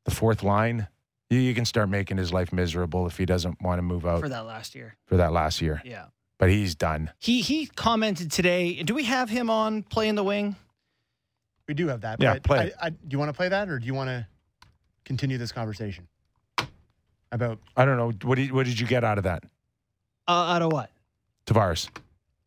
the 0.04 0.10
fourth 0.10 0.42
line? 0.42 0.86
You, 1.30 1.40
you 1.40 1.54
can 1.54 1.64
start 1.64 1.88
making 1.88 2.18
his 2.18 2.32
life 2.32 2.52
miserable 2.52 3.06
if 3.06 3.16
he 3.16 3.24
doesn't 3.26 3.60
want 3.62 3.78
to 3.78 3.82
move 3.82 4.06
out 4.06 4.20
for 4.20 4.28
that 4.28 4.46
last 4.46 4.74
year. 4.74 4.96
for 5.06 5.16
that 5.16 5.32
last 5.32 5.60
year. 5.60 5.82
Yeah. 5.84 6.06
But 6.38 6.50
he's 6.50 6.74
done. 6.74 7.10
He 7.18 7.40
he 7.40 7.66
commented 7.66 8.30
today. 8.30 8.82
Do 8.82 8.94
we 8.94 9.04
have 9.04 9.30
him 9.30 9.48
on 9.48 9.82
playing 9.82 10.16
the 10.16 10.24
wing? 10.24 10.54
We 11.66 11.74
do 11.74 11.88
have 11.88 12.02
that. 12.02 12.20
Yeah, 12.20 12.34
but 12.34 12.42
play 12.42 12.72
I. 12.80 12.86
I, 12.86 12.90
do 12.90 12.98
you 13.08 13.18
want 13.18 13.30
to 13.30 13.32
play 13.32 13.48
that, 13.48 13.68
or 13.70 13.78
do 13.78 13.86
you 13.86 13.94
want 13.94 14.08
to 14.10 14.26
continue 15.04 15.38
this 15.38 15.50
conversation 15.50 16.06
about? 17.32 17.58
I 17.76 17.86
don't 17.86 17.96
know. 17.96 18.12
What 18.28 18.36
did, 18.36 18.52
what 18.52 18.66
did 18.66 18.78
you 18.78 18.86
get 18.86 19.02
out 19.02 19.16
of 19.16 19.24
that? 19.24 19.44
Uh, 20.28 20.32
out 20.32 20.60
of 20.62 20.70
what? 20.72 20.90
Tavares. 21.46 21.88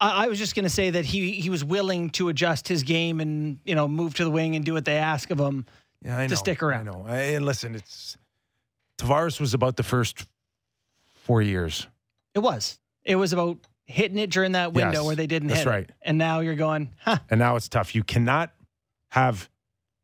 I, 0.01 0.25
I 0.25 0.27
was 0.27 0.37
just 0.39 0.55
going 0.55 0.63
to 0.63 0.69
say 0.69 0.89
that 0.91 1.05
he 1.05 1.31
he 1.33 1.49
was 1.49 1.63
willing 1.63 2.09
to 2.11 2.29
adjust 2.29 2.67
his 2.67 2.83
game 2.83 3.19
and 3.19 3.59
you 3.65 3.75
know 3.75 3.87
move 3.87 4.13
to 4.15 4.23
the 4.23 4.29
wing 4.31 4.55
and 4.55 4.63
do 4.65 4.73
what 4.73 4.85
they 4.85 4.97
ask 4.97 5.29
of 5.31 5.39
him 5.39 5.65
Yeah, 6.03 6.17
I 6.17 6.21
know. 6.23 6.27
to 6.29 6.35
stick 6.37 6.63
around. 6.63 6.87
I 6.87 6.91
know. 6.91 7.05
I- 7.07 7.17
And 7.35 7.45
listen, 7.45 7.75
it's 7.75 8.17
Tavares 8.97 9.39
was 9.39 9.53
about 9.53 9.75
the 9.77 9.83
first 9.83 10.25
four 11.23 11.41
years. 11.41 11.87
It 12.33 12.39
was. 12.39 12.79
It 13.03 13.15
was 13.15 13.33
about 13.33 13.57
hitting 13.85 14.17
it 14.19 14.29
during 14.29 14.51
that 14.53 14.73
window 14.73 14.99
Yes, 14.99 15.05
where 15.05 15.15
they 15.15 15.25
didn't 15.27 15.47
that's 15.49 15.61
hit 15.61 15.67
it. 15.67 15.71
right. 15.71 15.89
And 16.01 16.17
now 16.17 16.41
you're 16.41 16.55
going, 16.55 16.91
huh? 17.01 17.17
And 17.29 17.39
now 17.39 17.55
it's 17.55 17.67
tough. 17.69 17.95
You 17.95 18.03
cannot 18.03 18.51
have 19.09 19.49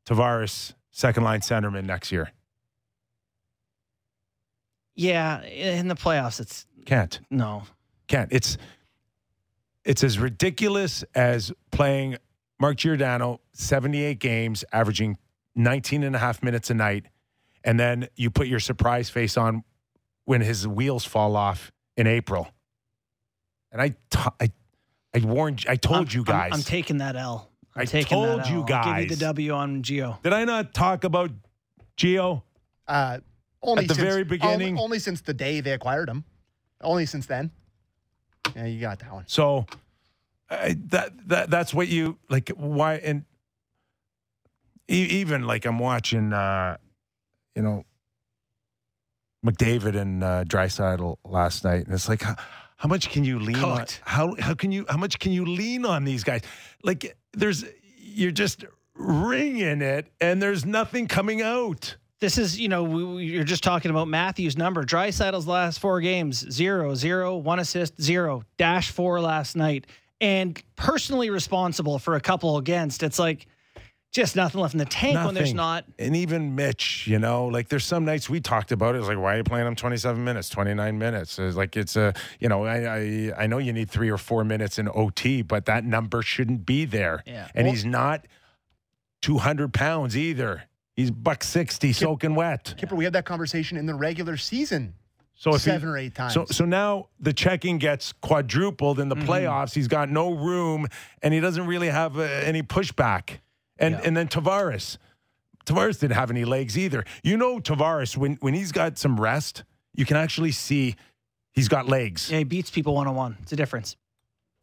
Tavares 0.08 0.74
second 0.92 1.24
line 1.24 1.42
centerman 1.42 1.86
next 1.86 2.12
year. 2.12 2.32
Yeah, 4.96 5.44
in 5.44 5.88
the 5.88 5.96
playoffs, 5.96 6.40
it's 6.40 6.66
Can't. 6.86 7.20
no. 7.30 7.64
Can't. 8.08 8.32
It's 8.32 8.58
it's 9.86 10.03
as 10.03 10.20
ridiculous 10.20 11.03
as 11.14 11.52
playing 11.72 12.18
Mark 12.60 12.78
Giordano 12.78 13.41
78 13.53 14.20
games, 14.20 14.64
averaging 14.72 15.18
19 15.56 16.03
and 16.03 16.16
a 16.16 16.20
half 16.20 16.41
minutes 16.44 16.70
a 16.70 16.74
night, 16.74 17.06
and 17.64 17.80
then 17.80 18.07
you 18.16 18.30
put 18.30 18.48
your 18.48 18.60
surprise 18.60 19.10
face 19.10 19.38
on 19.38 19.64
when 20.26 20.41
his 20.41 20.68
wheels 20.68 21.06
fall 21.06 21.36
off 21.36 21.72
in 21.98 22.07
April. 22.07 22.48
And 23.72 23.82
I, 23.82 23.90
t- 23.90 23.95
I, 24.40 24.52
I 25.14 25.20
warned. 25.20 25.66
I 25.68 25.76
told 25.76 25.98
I'm- 25.98 26.07
you 26.12 26.20
I'm- 26.22 26.26
guys. 26.26 26.52
I'm, 26.53 26.62
taking 26.64 26.98
that 26.98 27.16
L. 27.16 27.52
I'm 27.76 27.82
I 27.82 27.86
taking 27.86 28.22
that 28.22 28.28
told 28.45 28.48
you 28.48 28.66
L. 28.74 28.74
I'll 28.80 28.94
give 29.02 29.03
you 29.12 29.16
the 29.16 29.22
W 29.26 29.52
on 29.52 29.84
Geo. 29.84 30.18
Did 30.24 30.34
I 30.34 30.45
not 30.45 30.74
talk 30.74 31.03
about 31.03 31.32
Geo? 31.98 32.44
Uh, 32.88 33.20
only 33.62 33.84
At 33.84 33.90
the 33.90 33.95
since- 33.95 34.03
very 34.03 34.22
only- 34.22 34.24
beginning? 34.38 34.80
Only, 34.80 34.99
since 34.99 35.22
the 35.22 35.34
day 35.34 35.60
they 35.62 35.72
acquired 35.72 36.07
him. 36.10 36.24
Only 36.82 37.06
since 37.06 37.26
then. 37.26 37.52
Yeah, 38.56 38.66
you 38.66 38.80
got 38.82 39.00
that 39.00 39.12
one. 39.14 39.24
So 39.28 39.66
I 40.50 40.76
that 40.88 41.12
that 41.30 41.50
that's 41.50 41.74
what 41.74 41.88
you 41.88 42.18
like. 42.30 42.50
Why 42.50 42.96
and 42.96 43.26
e- 44.88 45.20
even 45.22 45.46
like 45.46 45.66
I'm 45.66 45.80
watching, 45.80 46.34
uh, 46.34 46.78
you 47.56 47.62
know, 47.62 47.86
McDavid 49.46 49.96
and 49.96 50.24
uh, 50.24 50.44
Draisaitl 50.46 51.18
last 51.26 51.64
night, 51.64 51.86
and 51.86 51.94
it's 51.94 52.10
like, 52.10 52.22
how, 52.22 52.36
how 52.78 52.90
much 52.90 53.10
can 53.10 53.24
you 53.24 53.40
lean 53.40 53.58
on? 53.58 53.86
How 54.04 54.36
how 54.40 54.54
can 54.54 54.72
you 54.72 54.86
how 54.90 54.98
much 54.98 55.20
can 55.20 55.32
you 55.32 55.46
lean 55.46 55.86
on 55.86 56.04
these 56.04 56.24
guys? 56.24 56.42
Like 56.84 57.18
there's 57.34 57.64
you're 57.98 58.32
just 58.32 58.66
ringing 58.96 59.82
it, 59.82 60.12
and 60.22 60.42
there's 60.42 60.66
nothing 60.66 61.08
coming 61.08 61.42
out. 61.42 61.98
This 62.22 62.38
is, 62.38 62.60
you 62.60 62.70
know, 62.70 62.84
we, 62.84 63.26
you're 63.26 63.44
just 63.44 63.64
talking 63.64 63.92
about 63.92 64.08
Matthews' 64.08 64.58
number. 64.58 64.84
Draisaitl's 64.84 65.48
last 65.48 65.80
four 65.80 66.00
games 66.00 66.50
zero, 66.52 66.96
zero, 66.96 67.36
one 67.38 67.60
assist, 67.60 68.02
zero, 68.02 68.44
dash 68.58 68.92
four 68.92 69.20
last 69.20 69.56
night, 69.56 69.86
and 70.22 70.62
personally 70.78 71.30
responsible 71.30 72.00
for 72.00 72.16
a 72.16 72.22
couple 72.22 72.58
against. 72.58 73.04
It's 73.04 73.20
like 73.20 73.48
just 74.14 74.38
nothing 74.38 74.62
left 74.62 74.74
in 74.74 74.78
the 74.78 74.86
tank 74.86 75.18
when 75.26 75.36
there's 75.36 75.54
not. 75.54 75.84
And 76.00 76.16
even 76.16 76.56
Mitch, 76.56 77.06
you 77.06 77.20
know, 77.20 77.48
like 77.48 77.68
there's 77.68 77.84
some 77.84 78.06
nights 78.06 78.30
we 78.30 78.40
talked 78.40 78.72
about 78.72 78.96
it. 78.96 79.00
It's 79.00 79.10
like, 79.10 79.18
why 79.18 79.34
are 79.34 79.38
you 79.40 79.44
playing 79.44 79.68
him 79.68 79.76
27 79.76 80.24
minutes, 80.24 80.48
29 80.48 80.98
minutes? 80.98 81.38
It's 81.38 81.58
like 81.58 81.76
it's 81.76 81.98
a, 81.98 82.14
you 82.40 82.48
know, 82.48 82.64
I, 82.64 82.78
I 82.98 83.32
I 83.40 83.48
know 83.48 83.58
you 83.58 83.74
need 83.74 83.92
three 83.92 84.10
or 84.10 84.18
four 84.18 84.46
minutes 84.46 84.80
in 84.80 84.88
OT, 84.88 85.42
but 85.42 85.66
that 85.66 85.84
number 85.84 86.22
shouldn't 86.22 86.66
be 86.66 86.86
there. 86.86 87.24
Yeah. 87.28 87.50
And 87.54 87.66
Well- 87.66 87.74
he's 87.74 87.84
not 87.84 88.26
200 89.22 89.74
pounds 89.74 90.16
either. 90.16 90.64
He's 90.96 91.12
buck 91.12 91.44
60, 91.44 91.92
soaking 91.94 92.36
wet. 92.36 92.74
Kyper, 92.78 92.94
we 92.96 93.04
had 93.04 93.14
that 93.14 93.26
conversation 93.26 93.78
in 93.78 93.86
the 93.86 93.94
regular 93.96 94.38
season. 94.38 94.94
So 95.38 95.50
if 95.54 95.56
he- 95.66 95.72
seven 95.72 95.90
or 95.90 95.98
eight 95.98 96.16
times. 96.16 96.34
So 96.34 96.46
so 96.46 96.64
now 96.64 97.10
the 97.20 97.34
checking 97.34 97.78
gets 97.78 98.14
quadrupled 98.14 99.00
in 99.02 99.10
the 99.10 99.16
Mm-hmm. 99.18 99.30
playoffs. 99.30 99.74
He's 99.76 99.90
got 99.90 100.10
no 100.10 100.32
room, 100.34 100.88
and 101.22 101.34
he 101.34 101.42
doesn't 101.42 101.66
really 101.68 101.90
have 101.90 102.18
uh, 102.18 102.22
any 102.22 102.64
pushback. 102.64 103.40
And 103.78 103.96
and 103.96 104.16
then 104.16 104.30
Tavares, 104.30 104.98
Tavares 105.66 106.00
didn't 106.00 106.16
have 106.16 106.32
any 106.32 106.46
legs 106.46 106.78
either. 106.78 107.04
You 107.24 107.36
know 107.36 107.60
Tavares 107.60 108.16
when 108.16 108.36
when 108.40 108.54
he's 108.54 108.72
got 108.72 108.98
some 108.98 109.20
rest, 109.20 109.66
you 109.94 110.06
can 110.06 110.16
actually 110.16 110.54
see 110.54 110.96
he's 111.52 111.68
got 111.68 111.90
legs, 111.90 112.32
Yeah, 112.32 112.38
he 112.38 112.44
beats 112.46 112.70
people 112.72 112.96
one 112.96 113.08
on 113.08 113.16
one. 113.16 113.38
It's 113.42 113.52
a 113.52 113.58
difference. 113.58 113.98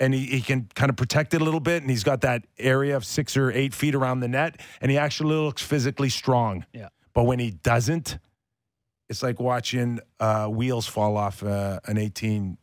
And 0.03 0.13
he, 0.13 0.27
he 0.27 0.41
can 0.41 0.69
kind 0.75 0.91
of 0.91 0.97
protect 0.97 1.33
it 1.33 1.41
a 1.41 1.45
little 1.45 1.61
bit, 1.61 1.83
and 1.83 1.89
he's 1.89 2.03
got 2.03 2.23
that 2.23 2.45
area 2.59 2.97
of 2.97 3.05
six 3.05 3.37
or 3.37 3.53
eight 3.53 3.73
feet 3.73 3.95
around 3.95 4.19
the 4.19 4.27
net, 4.27 4.61
and 4.81 4.91
he 4.91 4.99
actually 4.99 5.33
looks 5.37 5.63
physically 5.63 6.09
strong. 6.09 6.67
Yeah. 6.73 6.89
But 7.15 7.25
when 7.25 7.39
he 7.39 7.53
doesn't, 7.53 8.19
it's 9.09 9.23
like 9.23 9.39
watching 9.39 10.01
uh, 10.19 10.49
wheels 10.49 10.89
fall 10.89 11.17
off 11.17 11.45
uh, 11.45 11.79
an 11.85 11.99
18 11.99 12.59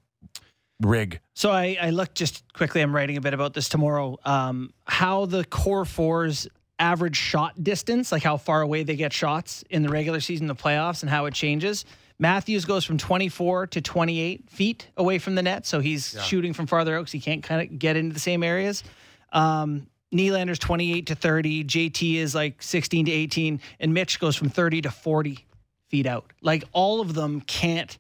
rig. 0.81 1.21
So 1.33 1.51
I, 1.51 1.77
I 1.81 1.91
looked 1.91 2.15
just 2.15 2.43
quickly. 2.51 2.81
I'm 2.81 2.93
writing 2.93 3.15
a 3.15 3.21
bit 3.21 3.33
about 3.33 3.53
this 3.53 3.69
tomorrow. 3.69 4.17
Um, 4.25 4.73
how 4.85 5.25
the 5.25 5.45
core 5.45 5.85
fours 5.85 6.45
average 6.77 7.15
shot 7.15 7.63
distance, 7.63 8.11
like 8.11 8.23
how 8.23 8.35
far 8.35 8.61
away 8.61 8.83
they 8.83 8.97
get 8.97 9.13
shots 9.13 9.63
in 9.69 9.81
the 9.81 9.89
regular 9.89 10.19
season, 10.19 10.47
the 10.47 10.55
playoffs, 10.55 11.03
and 11.03 11.09
how 11.09 11.25
it 11.25 11.33
changes. 11.33 11.85
Matthews 12.19 12.65
goes 12.65 12.83
from 12.83 12.97
24 12.97 13.67
to 13.67 13.81
28 13.81 14.49
feet 14.49 14.87
away 14.97 15.17
from 15.19 15.35
the 15.35 15.41
net, 15.41 15.65
so 15.65 15.79
he's 15.79 16.13
Yeah. 16.15 16.21
shooting 16.23 16.53
from 16.53 16.67
farther 16.67 16.95
out 16.95 17.01
because 17.01 17.13
he 17.13 17.19
can't 17.21 17.41
kind 17.43 17.61
of 17.61 17.79
get 17.79 17.95
into 17.95 18.13
the 18.13 18.19
same 18.19 18.43
areas. 18.43 18.83
Um, 19.31 19.87
Nylander's 20.13 20.59
28 20.59 21.05
to 21.07 21.15
30. 21.15 21.63
JT 21.63 22.17
is 22.17 22.35
like 22.35 22.61
16 22.61 23.05
to 23.05 23.11
18, 23.11 23.61
and 23.79 23.93
Mitch 23.93 24.19
goes 24.19 24.35
from 24.35 24.49
30 24.49 24.81
to 24.81 24.91
40 24.91 25.45
feet 25.87 26.05
out. 26.05 26.25
Like 26.41 26.63
all 26.73 26.99
of 26.99 27.13
them 27.13 27.41
can't 27.41 27.97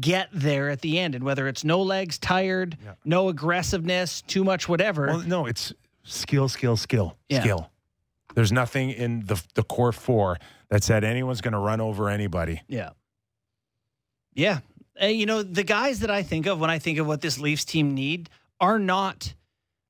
get 0.00 0.28
there 0.32 0.70
at 0.70 0.80
the 0.80 0.98
end. 0.98 1.14
And 1.14 1.24
whether 1.24 1.46
it's 1.46 1.64
no 1.64 1.82
legs, 1.82 2.18
tired, 2.18 2.78
no 3.04 3.28
aggressiveness, 3.28 4.22
too 4.22 4.42
much, 4.42 4.68
whatever. 4.68 5.06
Well, 5.08 5.20
no, 5.26 5.44
it's 5.46 5.72
skill, 6.04 6.48
skill, 6.48 6.76
skill, 6.78 7.18
Yeah. 7.28 7.40
skill. 7.42 7.70
There's 8.34 8.50
nothing 8.52 8.90
in 8.90 9.26
the 9.26 9.42
the 9.54 9.62
core 9.62 9.92
four 9.92 10.38
that 10.70 10.82
said 10.82 11.04
anyone's 11.04 11.40
going 11.42 11.52
to 11.52 11.58
run 11.58 11.80
over 11.80 12.08
anybody. 12.08 12.62
yeah. 12.68 12.90
Yeah. 14.34 14.60
You 15.00 15.26
know, 15.26 15.42
the 15.42 15.64
guys 15.64 16.00
that 16.00 16.10
I 16.10 16.22
think 16.22 16.46
of 16.46 16.60
when 16.60 16.70
I 16.70 16.78
think 16.78 16.98
of 16.98 17.06
what 17.06 17.20
this 17.20 17.38
Leafs 17.38 17.64
team 17.64 17.94
need 17.94 18.30
are 18.60 18.78
not, 18.78 19.34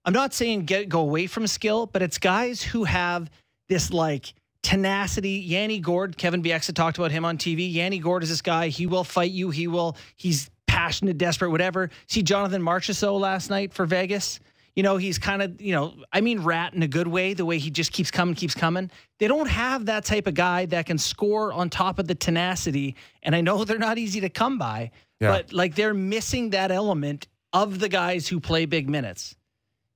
I'm 0.05 0.13
not 0.13 0.33
saying 0.33 0.65
get 0.65 0.89
go 0.89 1.01
away 1.01 1.27
from 1.27 1.47
skill, 1.47 1.87
but 1.87 2.03
it's 2.03 2.19
guys 2.19 2.63
who 2.63 2.85
have 2.85 3.31
this 3.69 3.91
like 3.91 4.33
tenacity. 4.63 5.33
Yanni 5.33 5.79
Gourde, 5.79 6.17
Kevin 6.17 6.43
Bieksa 6.43 6.75
talked 6.75 6.99
about 6.99 7.11
him 7.11 7.25
on 7.25 7.37
TV. 7.37 7.71
Yanni 7.73 7.99
Gourde 7.99 8.23
is 8.23 8.31
this 8.31 8.43
guy. 8.43 8.69
He 8.69 8.87
will 8.87 9.05
fight 9.05 9.31
you. 9.31 9.51
He 9.51 9.67
will, 9.69 9.97
he's 10.17 10.51
passionate, 10.67 11.19
desperate, 11.19 11.51
whatever. 11.51 11.91
See 12.09 12.23
Jonathan 12.23 12.63
Marchessault 12.63 13.21
last 13.21 13.51
night 13.51 13.73
for 13.73 13.87
Vegas. 13.87 14.41
You 14.77 14.83
know, 14.83 14.97
he's 14.97 15.19
kind 15.19 15.41
of, 15.41 15.61
you 15.61 15.73
know, 15.73 15.95
I 16.13 16.21
mean, 16.21 16.41
rat 16.41 16.75
in 16.75 16.83
a 16.83 16.89
good 16.89 17.07
way, 17.07 17.33
the 17.35 17.45
way 17.45 17.59
he 17.59 17.71
just 17.71 17.93
keeps 17.93 18.11
coming, 18.11 18.35
keeps 18.35 18.55
coming. 18.55 18.91
They 19.21 19.29
don't 19.29 19.49
have 19.49 19.87
that 19.87 20.05
type 20.05 20.27
of 20.27 20.35
guy 20.35 20.67
that 20.67 20.87
can 20.87 20.99
score 20.99 21.53
on 21.53 21.71
top 21.71 22.01
of 22.01 22.09
the 22.09 22.15
tenacity. 22.17 22.97
And 23.23 23.37
I 23.37 23.41
know 23.41 23.65
they're 23.65 23.79
not 23.79 23.99
easy 23.99 24.21
to 24.23 24.29
come 24.29 24.59
by, 24.59 24.91
Yeah. 25.21 25.29
but 25.31 25.53
like 25.53 25.77
they're 25.77 25.95
missing 25.95 26.51
that 26.51 26.73
element 26.73 27.29
of 27.53 27.79
the 27.79 27.89
guys 27.89 28.27
who 28.27 28.41
play 28.41 28.67
big 28.67 28.89
minutes. 28.91 29.37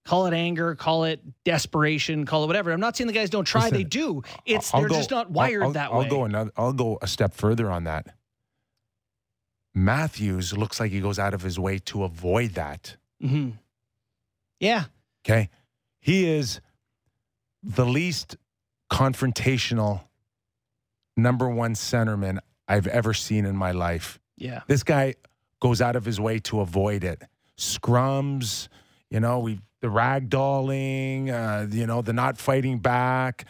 Call 0.05 0.27
it 0.27 0.33
anger, 0.33 0.75
call 0.77 1.05
it 1.05 1.21
desperation, 1.45 2.25
call 2.25 2.45
it 2.45 2.47
whatever. 2.47 2.71
I'm 2.73 2.81
not 2.81 2.97
saying 2.97 3.09
the 3.09 3.13
guys 3.13 3.29
don't 3.29 3.45
try; 3.45 3.63
Listen, 3.65 3.77
they 3.79 3.85
do. 3.85 4.23
It's 4.47 4.73
I'll 4.73 4.81
they're 4.81 4.89
go- 4.89 4.95
just 4.95 5.11
not 5.11 5.27
I'll- 5.27 5.33
wired 5.33 5.63
I'll, 5.65 5.73
that 5.73 5.91
I'll 5.93 5.99
way. 6.01 6.09
go 6.09 6.25
another. 6.25 6.51
I'll 6.57 6.73
go 6.73 6.99
a 7.03 7.07
step 7.07 7.35
further 7.35 7.71
on 7.71 7.85
that. 7.85 8.07
Matthews 9.75 10.57
looks 10.57 10.81
like 10.81 10.91
he 10.93 11.01
goes 11.01 11.19
out 11.19 11.35
of 11.35 11.43
his 11.43 11.59
way 11.59 11.79
to 11.81 12.05
avoid 12.05 12.53
that. 12.55 12.97
hmm 13.21 13.51
Yeah, 14.61 14.85
Okay, 15.25 15.51
he 16.01 16.29
is 16.29 16.61
the 17.63 17.85
least 17.85 18.37
confrontational 18.91 20.03
number 21.17 21.49
one 21.49 21.75
centerman 21.75 22.39
I've 22.67 22.87
ever 22.87 23.13
seen 23.15 23.45
in 23.45 23.57
my 23.57 23.73
life. 23.73 24.19
yeah. 24.37 24.63
This 24.67 24.83
guy 24.83 25.15
goes 25.61 25.81
out 25.81 25.97
of 25.97 26.05
his 26.05 26.21
way 26.21 26.39
to 26.41 26.61
avoid 26.61 27.03
it. 27.05 27.23
Scrums, 27.59 28.69
you 29.11 29.21
know, 29.21 29.41
we 29.41 29.61
the 29.81 29.89
ragdolling, 29.89 31.31
uh, 31.31 31.67
you 31.71 31.87
know, 31.87 32.03
the 32.03 32.13
not 32.13 32.39
fighting 32.39 32.79
back. 32.79 33.45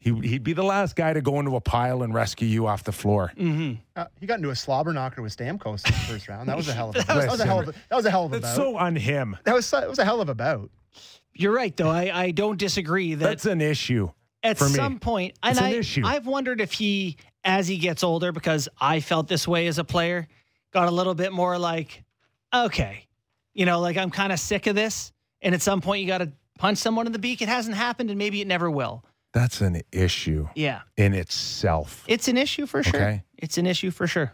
He, 0.00 0.12
he'd 0.20 0.42
be 0.42 0.54
the 0.54 0.64
last 0.64 0.96
guy 0.96 1.12
to 1.12 1.20
go 1.20 1.38
into 1.40 1.56
a 1.56 1.60
pile 1.60 2.02
and 2.02 2.14
rescue 2.14 2.48
you 2.48 2.66
off 2.66 2.84
the 2.84 2.92
floor. 2.92 3.32
Mm-hmm. 3.36 3.74
Uh, 3.94 4.06
he 4.18 4.26
got 4.26 4.38
into 4.38 4.48
a 4.48 4.56
slobber 4.56 4.94
knocker 4.94 5.20
with 5.20 5.36
Stamkos 5.36 5.84
in 5.86 5.92
the 5.92 5.98
first 6.08 6.26
round. 6.26 6.48
That 6.48 6.56
was 6.56 6.68
a 6.68 6.72
hell 6.72 6.88
of 6.88 6.96
a, 6.96 7.02
that 7.06 7.30
was 7.30 7.40
a 7.40 7.44
hell 7.46 7.60
of 7.60 7.68
a, 7.68 7.72
that 7.72 7.96
was 7.96 8.06
a 8.06 8.10
hell 8.10 8.24
of 8.24 8.32
a 8.32 8.40
That's 8.40 8.56
bout. 8.56 8.62
so 8.64 8.76
on 8.78 8.96
him. 8.96 9.36
that 9.44 9.54
was 9.54 9.70
that 9.70 9.88
was 9.88 9.98
a 9.98 10.04
hell 10.04 10.22
of 10.22 10.30
a 10.30 10.34
bout. 10.34 10.70
You're 11.34 11.52
right, 11.52 11.76
though. 11.76 11.90
I, 11.90 12.10
I 12.12 12.30
don't 12.30 12.58
disagree 12.58 13.14
that 13.14 13.24
That's 13.24 13.46
an 13.46 13.60
issue. 13.60 14.10
at 14.42 14.56
for 14.58 14.68
me. 14.68 14.74
some 14.74 14.98
point, 14.98 15.34
and 15.42 15.52
It's 15.52 15.60
an 15.60 15.66
I, 15.66 15.74
issue. 15.76 16.02
I've 16.04 16.26
wondered 16.26 16.60
if 16.62 16.72
he, 16.72 17.16
as 17.44 17.68
he 17.68 17.76
gets 17.78 18.02
older, 18.02 18.32
because 18.32 18.68
I 18.80 19.00
felt 19.00 19.28
this 19.28 19.46
way 19.46 19.66
as 19.66 19.78
a 19.78 19.84
player, 19.84 20.26
got 20.72 20.88
a 20.88 20.90
little 20.90 21.14
bit 21.14 21.32
more 21.32 21.58
like, 21.58 22.04
okay, 22.54 23.06
you 23.54 23.66
know, 23.66 23.80
like 23.80 23.96
I'm 23.98 24.10
kind 24.10 24.32
of 24.32 24.40
sick 24.40 24.66
of 24.66 24.74
this. 24.74 25.12
And 25.42 25.54
at 25.54 25.62
some 25.62 25.80
point, 25.80 26.00
you 26.02 26.06
got 26.08 26.18
to 26.18 26.32
punch 26.58 26.78
someone 26.78 27.06
in 27.06 27.12
the 27.12 27.18
beak. 27.18 27.42
It 27.42 27.48
hasn't 27.48 27.76
happened, 27.76 28.10
and 28.10 28.18
maybe 28.18 28.40
it 28.40 28.46
never 28.46 28.70
will. 28.70 29.04
That's 29.32 29.60
an 29.60 29.82
issue 29.92 30.48
Yeah. 30.54 30.82
in 30.96 31.14
itself. 31.14 32.04
It's 32.08 32.26
an 32.28 32.36
issue 32.36 32.66
for 32.66 32.82
sure. 32.82 33.00
Okay. 33.00 33.22
It's 33.38 33.58
an 33.58 33.66
issue 33.66 33.90
for 33.90 34.06
sure. 34.06 34.32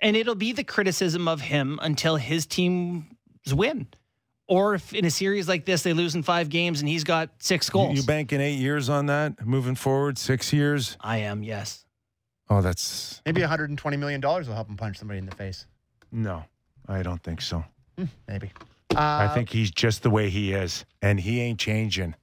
And 0.00 0.16
it'll 0.16 0.34
be 0.34 0.52
the 0.52 0.64
criticism 0.64 1.26
of 1.28 1.40
him 1.40 1.78
until 1.82 2.16
his 2.16 2.46
teams 2.46 3.04
win. 3.52 3.88
Or 4.46 4.74
if 4.74 4.92
in 4.92 5.04
a 5.06 5.10
series 5.10 5.48
like 5.48 5.64
this, 5.64 5.82
they 5.82 5.94
lose 5.94 6.14
in 6.14 6.22
five 6.22 6.48
games 6.50 6.80
and 6.80 6.88
he's 6.88 7.02
got 7.04 7.30
six 7.38 7.70
goals. 7.70 7.96
you 7.96 8.02
banking 8.04 8.40
eight 8.40 8.58
years 8.58 8.88
on 8.90 9.06
that 9.06 9.44
moving 9.46 9.74
forward, 9.74 10.18
six 10.18 10.52
years? 10.52 10.96
I 11.00 11.18
am, 11.18 11.42
yes. 11.42 11.84
Oh, 12.50 12.60
that's 12.60 13.22
Maybe 13.24 13.40
120 13.40 13.96
million 13.96 14.20
dollars 14.20 14.46
will 14.46 14.54
help 14.54 14.68
him 14.68 14.76
punch 14.76 14.98
somebody 14.98 15.18
in 15.18 15.26
the 15.26 15.34
face. 15.34 15.66
no, 16.12 16.44
I 16.86 17.02
don't 17.02 17.22
think 17.22 17.40
so. 17.40 17.64
Maybe. 18.28 18.52
I 18.94 19.24
Uh, 19.24 19.34
think 19.34 19.48
he's 19.48 19.70
just 19.70 20.02
the 20.02 20.10
way 20.10 20.28
he 20.28 20.52
is, 20.52 20.84
and 21.00 21.18
he 21.18 21.40
ain't 21.40 21.58
changing. 21.58 22.14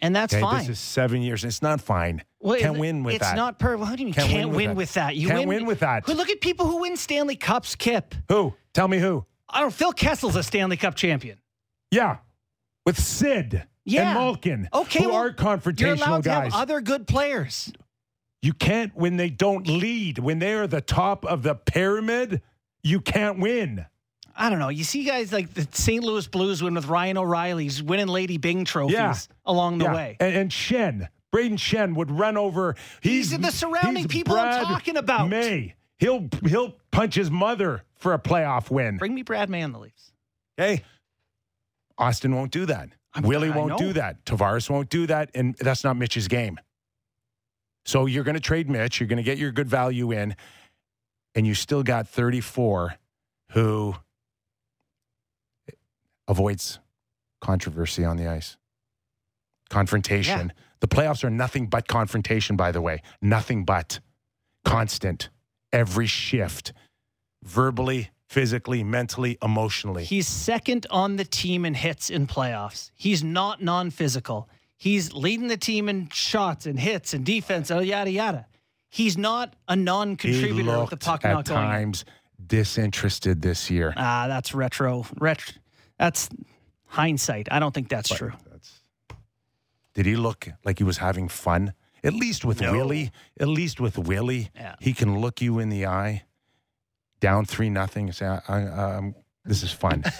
And 0.00 0.14
that's 0.14 0.34
Okay, 0.34 0.42
fine. 0.42 0.58
This 0.60 0.68
is 0.70 0.78
seven 0.78 1.22
years. 1.22 1.42
It's 1.44 1.62
not 1.62 1.80
fine. 1.80 2.22
Well, 2.40 2.58
Can't 2.58 2.76
it- 2.76 2.80
win 2.80 3.02
with 3.02 3.14
it's 3.16 3.24
that. 3.24 3.30
It's 3.32 3.36
not 3.36 3.58
per. 3.58 3.78
How 3.78 3.96
do 3.96 4.00
you 4.02 4.06
mean 4.06 4.14
Can't 4.14 4.28
can't, 4.28 4.48
win 4.50 4.50
with 4.50 4.56
win 4.56 4.68
that. 4.68 4.76
with 4.76 4.94
that? 4.94 5.16
You 5.16 5.28
Can't 5.28 5.48
win 5.48 5.64
with 5.66 5.80
that. 5.80 6.06
Well, 6.06 6.16
look 6.16 6.28
at 6.28 6.40
people 6.40 6.66
who 6.66 6.82
win 6.82 6.96
Stanley 6.96 7.36
Cups, 7.36 7.74
Kip. 7.74 8.14
Who? 8.28 8.54
Tell 8.74 8.88
me 8.88 8.98
who? 8.98 9.24
I 9.48 9.60
don't. 9.60 9.72
Phil 9.72 9.92
Kessel's 9.92 10.36
a 10.36 10.42
Stanley 10.42 10.76
Cup 10.76 10.94
champion. 10.96 11.38
Yeah, 11.90 12.18
with 12.84 12.98
Sid 13.00 13.66
Yeah. 13.84 14.10
and 14.10 14.14
Malkin. 14.18 14.68
Okay, 14.74 15.02
who 15.04 15.08
well, 15.08 15.16
are 15.18 15.26
You're 15.28 15.34
confrontational 15.34 15.96
allowed 15.96 16.22
to 16.24 16.28
guys. 16.28 16.52
have 16.52 16.62
other 16.62 16.80
good 16.80 17.06
players. 17.06 17.72
you 18.42 18.52
can't 18.52 18.94
when 18.94 19.16
they 19.16 19.30
don't 19.30 19.66
lead. 19.66 20.18
When 20.18 20.38
they 20.40 20.52
are 20.54 20.66
the 20.66 20.80
top 20.82 21.24
of 21.24 21.42
the 21.42 21.54
pyramid, 21.54 22.42
you 22.82 23.00
can't 23.00 23.38
win. 23.38 23.86
I 24.36 24.50
don't 24.50 24.58
know. 24.58 24.68
You 24.68 24.84
see 24.84 25.04
guys 25.04 25.32
like 25.32 25.54
the 25.54 25.66
St. 25.72 26.04
Louis 26.04 26.26
Blues 26.26 26.62
win 26.62 26.74
with 26.74 26.86
Ryan 26.86 27.16
O'Reilly's 27.18 27.82
winning 27.82 28.08
Lady 28.08 28.36
Byng 28.38 28.64
trophies 28.64 29.28
along 29.44 29.78
the 29.78 29.84
Yeah. 29.86 29.94
way. 29.94 30.16
And, 30.20 30.34
and 30.36 30.50
Schenn, 30.50 31.08
Brayden 31.34 31.54
Schenn 31.58 31.94
would 31.96 32.10
run 32.10 32.36
over. 32.36 32.76
These 33.02 33.32
are 33.32 33.38
the 33.38 33.50
surrounding 33.50 34.04
he's 34.04 34.06
people 34.06 34.36
I'm 34.36 34.64
talking 34.64 34.96
about. 34.96 35.28
May. 35.28 35.74
He'll 35.98 36.28
he'll 36.44 36.74
punch 36.90 37.14
his 37.14 37.30
mother 37.30 37.82
for 37.94 38.12
a 38.12 38.18
playoff 38.18 38.70
win. 38.70 38.98
Bring 38.98 39.14
me 39.14 39.22
Brad 39.22 39.48
May 39.48 39.62
on 39.62 39.72
the 39.72 39.78
Leafs. 39.78 40.12
Hey, 40.58 40.84
Auston 41.98 42.34
won't 42.34 42.52
do 42.52 42.66
that. 42.66 42.90
Willie 43.22 43.50
I 43.50 43.56
won't 43.56 43.70
know. 43.70 43.78
do 43.78 43.92
that. 43.94 44.24
Tavares 44.26 44.68
won't 44.68 44.90
do 44.90 45.06
that. 45.06 45.30
And 45.34 45.54
that's 45.56 45.82
not 45.84 45.96
Mitch's 45.96 46.28
game. 46.28 46.58
So 47.86 48.04
you're 48.06 48.24
going 48.24 48.34
to 48.34 48.40
trade 48.40 48.68
Mitch. 48.68 49.00
You're 49.00 49.06
going 49.06 49.16
to 49.18 49.22
get 49.22 49.38
your 49.38 49.52
good 49.52 49.68
value 49.68 50.12
in. 50.12 50.36
And 51.34 51.46
you 51.46 51.54
still 51.54 51.82
got 51.82 52.08
34 52.08 52.94
who 53.52 53.94
avoids 56.28 56.78
controversy 57.40 58.04
on 58.04 58.16
the 58.16 58.26
ice. 58.26 58.56
Confrontation. 59.68 60.52
The 60.80 60.88
playoffs 60.88 61.24
are 61.24 61.30
nothing 61.30 61.68
but 61.68 61.88
confrontation, 61.88 62.56
by 62.56 62.72
the 62.72 62.80
way. 62.80 63.02
Nothing 63.20 63.64
but 63.64 64.00
constant. 64.64 65.30
Every 65.72 66.06
shift. 66.06 66.72
Verbally, 67.42 68.10
physically, 68.28 68.84
mentally, 68.84 69.38
emotionally. 69.42 70.04
He's 70.04 70.28
second 70.28 70.86
on 70.90 71.16
the 71.16 71.24
team 71.24 71.64
in 71.64 71.74
hits 71.74 72.10
in 72.10 72.26
playoffs. 72.26 72.90
He's 72.94 73.24
not 73.24 73.62
non-physical. 73.62 74.48
He's 74.76 75.12
leading 75.12 75.48
the 75.48 75.56
team 75.56 75.88
in 75.88 76.08
shots 76.10 76.66
and 76.66 76.78
hits 76.78 77.14
and 77.14 77.24
defense, 77.24 77.70
oh, 77.70 77.80
yada 77.80 78.10
yada. 78.10 78.46
He's 78.90 79.16
not 79.16 79.54
a 79.68 79.76
non-contributor 79.76 80.80
with 80.80 80.90
the 80.90 80.96
puck 80.96 81.24
at 81.24 81.32
not 81.32 81.44
going. 81.46 81.60
times 81.60 82.04
disinterested 82.46 83.42
this 83.42 83.70
year. 83.70 83.92
Ah, 83.96 84.26
that's 84.28 84.54
retro. 84.54 85.06
Retro. 85.18 85.54
That's 85.98 86.28
hindsight. 86.86 87.48
I 87.50 87.58
don't 87.58 87.72
think 87.74 87.88
that's 87.88 88.08
true. 88.10 88.32
Did 89.94 90.06
he 90.06 90.16
look 90.16 90.48
like 90.64 90.78
he 90.78 90.84
was 90.84 90.98
having 90.98 91.28
fun? 91.28 91.72
At 92.04 92.12
least 92.12 92.44
with 92.44 92.60
No. 92.60 92.72
Willie. 92.72 93.10
At 93.40 93.48
least 93.48 93.80
with 93.80 93.96
Willie, 93.98 94.50
Yeah. 94.54 94.74
he 94.78 94.92
can 94.92 95.18
look 95.20 95.40
you 95.40 95.58
in 95.58 95.70
the 95.70 95.86
eye, 95.86 96.24
down 97.20 97.46
three 97.46 97.70
nothing, 97.70 98.06
and 98.08 98.14
say, 98.14 98.26
I, 98.26 98.40
I, 98.46 98.62
um, 98.96 99.14
"This 99.44 99.62
is 99.62 99.72
fun." 99.72 100.04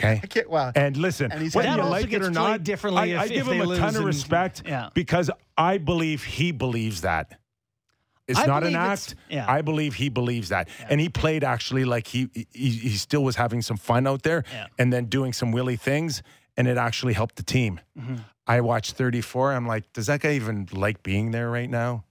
Okay. 0.00 0.20
I 0.22 0.44
well, 0.48 0.70
And 0.76 0.96
listen, 0.96 1.32
And 1.32 1.42
he's 1.42 1.56
whether 1.56 1.68
That 1.70 1.78
you 1.78 1.84
like 1.90 2.12
it 2.12 2.22
or 2.22 2.30
not, 2.30 2.62
differently 2.62 3.16
I, 3.16 3.22
I 3.22 3.26
give 3.28 3.48
him 3.48 3.60
a 3.68 3.76
ton 3.76 3.88
of 3.88 3.96
and- 3.96 4.04
respect 4.04 4.62
yeah. 4.64 4.90
because 4.94 5.28
I 5.56 5.78
believe 5.78 6.22
he 6.22 6.52
believes 6.52 7.00
that. 7.00 7.36
It's 8.28 8.38
I 8.38 8.44
not 8.46 8.62
an 8.62 8.76
act. 8.76 9.14
yeah. 9.30 9.46
I 9.50 9.62
believe 9.62 9.94
he 9.94 10.10
believes 10.10 10.50
that, 10.50 10.68
and 10.90 11.00
he 11.00 11.08
played 11.08 11.42
actually 11.44 11.84
like 11.86 12.06
he, 12.06 12.28
he 12.52 12.68
he 12.70 12.90
still 12.90 13.24
was 13.24 13.36
having 13.36 13.62
some 13.62 13.76
fun 13.78 14.06
out 14.06 14.22
there, 14.22 14.44
Yeah. 14.52 14.66
and 14.78 14.92
then 14.92 15.06
doing 15.06 15.32
some 15.32 15.50
willy 15.50 15.76
things, 15.76 16.22
and 16.56 16.68
it 16.68 16.76
actually 16.76 17.14
helped 17.14 17.36
the 17.36 17.42
team. 17.42 17.80
Mm-hmm. 17.98 18.16
I 18.46 18.60
watched 18.60 18.92
34. 18.96 19.52
I'm 19.54 19.66
like, 19.66 19.92
does 19.92 20.06
that 20.06 20.20
guy 20.20 20.32
even 20.32 20.68
like 20.72 21.02
being 21.02 21.30
there 21.32 21.50
right 21.50 21.68
now? 21.70 22.04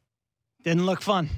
Didn't 0.64 0.86
look 0.86 1.02
fun. 1.02 1.30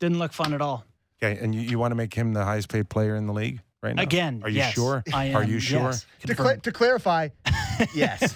Didn't 0.00 0.18
look 0.18 0.32
fun 0.32 0.52
at 0.54 0.60
all. 0.60 0.84
Okay, 1.22 1.38
and 1.42 1.54
you, 1.54 1.60
you 1.62 1.78
want 1.78 1.92
to 1.92 1.96
make 1.96 2.12
him 2.14 2.32
the 2.32 2.44
highest 2.44 2.68
paid 2.68 2.88
player 2.88 3.14
in 3.16 3.26
the 3.26 3.32
league 3.32 3.60
right 3.82 3.94
now? 3.94 4.02
Again, 4.02 4.40
are 4.44 4.48
you 4.50 4.56
yes, 4.58 4.74
sure? 4.74 5.02
I 5.12 5.26
am. 5.26 5.36
Are 5.36 5.44
you 5.44 5.58
sure? 5.60 5.80
yes. 5.80 6.06
to, 6.26 6.34
cla 6.34 6.56
to 6.58 6.72
clarify, 6.72 7.28
yes. 7.94 8.34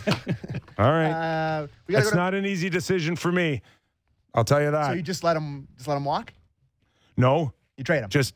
All 0.78 0.90
right, 0.90 1.10
Uh, 1.10 1.66
we 1.86 1.93
gotta 1.93 2.05
that's 2.05 2.05
go 2.06 2.10
to, 2.10 2.16
not 2.16 2.35
an 2.35 2.47
easy 2.47 2.70
decision 2.70 3.16
for 3.16 3.32
me. 3.32 3.62
I'll 4.35 4.45
tell 4.45 4.61
you 4.63 4.71
that. 4.71 4.87
so 4.87 4.93
you 4.93 5.03
just 5.03 5.25
let 5.25 5.37
him 5.37 5.69
just 5.77 5.89
let 5.89 5.97
him 5.97 6.05
walk. 6.05 6.33
no, 7.17 7.53
You 7.77 7.85
trade 7.85 8.03
him. 8.05 8.11
just 8.11 8.35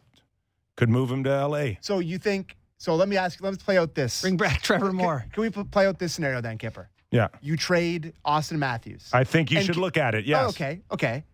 could 0.77 0.89
move 0.89 1.11
him 1.11 1.25
to 1.25 1.31
L.A. 1.31 1.79
So 1.81 1.99
you 1.99 2.19
think? 2.19 2.57
So 2.79 2.95
let 2.97 3.09
me 3.09 3.17
ask. 3.17 3.41
Let's 3.43 3.63
play 3.63 3.79
out 3.79 3.95
this. 3.95 4.23
Bring 4.23 4.37
back 4.37 4.63
Trevor 4.63 4.93
Moore. 4.93 5.27
Can 5.33 5.43
we 5.43 5.51
play 5.51 5.87
out 5.87 5.99
this 5.99 6.13
scenario 6.15 6.41
then, 6.41 6.59
Kyper? 6.59 6.87
Yeah, 7.11 7.29
You 7.43 7.59
trade 7.59 8.15
Auston 8.25 8.57
Matthews. 8.57 9.11
I 9.13 9.23
think 9.25 9.51
you 9.51 9.59
And 9.59 9.67
should 9.67 9.75
Ki- 9.75 9.81
look 9.83 9.99
at 9.99 10.15
it. 10.15 10.25
Yes. 10.25 10.45
Oh, 10.45 10.49
okay. 10.49 10.81
Okay. 10.91 11.25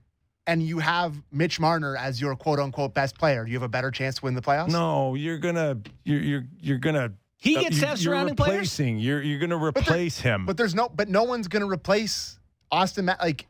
And 0.49 0.61
you 0.61 0.81
have 0.81 1.15
Mitch 1.31 1.61
Marner 1.61 1.97
as 1.97 2.21
your 2.21 2.35
quote 2.35 2.59
unquote 2.59 2.95
best 2.95 3.17
player. 3.17 3.45
Do 3.45 3.51
you 3.53 3.57
have 3.57 3.63
a 3.63 3.69
better 3.69 3.93
chance 3.93 4.17
to 4.17 4.25
win 4.25 4.35
the 4.35 4.43
playoffs? 4.43 4.71
No, 4.71 5.15
you're 5.15 5.39
gonna 5.39 5.79
you're 6.05 6.21
you're 6.21 6.45
you're 6.61 6.79
gonna. 6.79 7.13
He 7.37 7.57
uh, 7.57 7.61
gets 7.61 7.77
to 7.77 7.81
you- 7.83 7.87
have 7.87 7.99
you're 8.01 8.13
surrounding 8.13 8.35
players? 8.35 8.55
replacing. 8.55 8.99
You're 8.99 9.23
you're 9.23 9.39
gonna 9.39 9.57
But 9.59 9.75
there- 9.77 9.83
replace 9.85 10.19
him. 10.19 10.47
But 10.47 10.57
there's 10.57 10.75
no. 10.75 10.89
But 10.89 11.09
no 11.09 11.23
one's 11.23 11.47
going 11.49 11.63
to 11.65 11.71
replace 11.71 12.41
Auston. 12.73 13.05
Ma- 13.05 13.15
like 13.23 13.47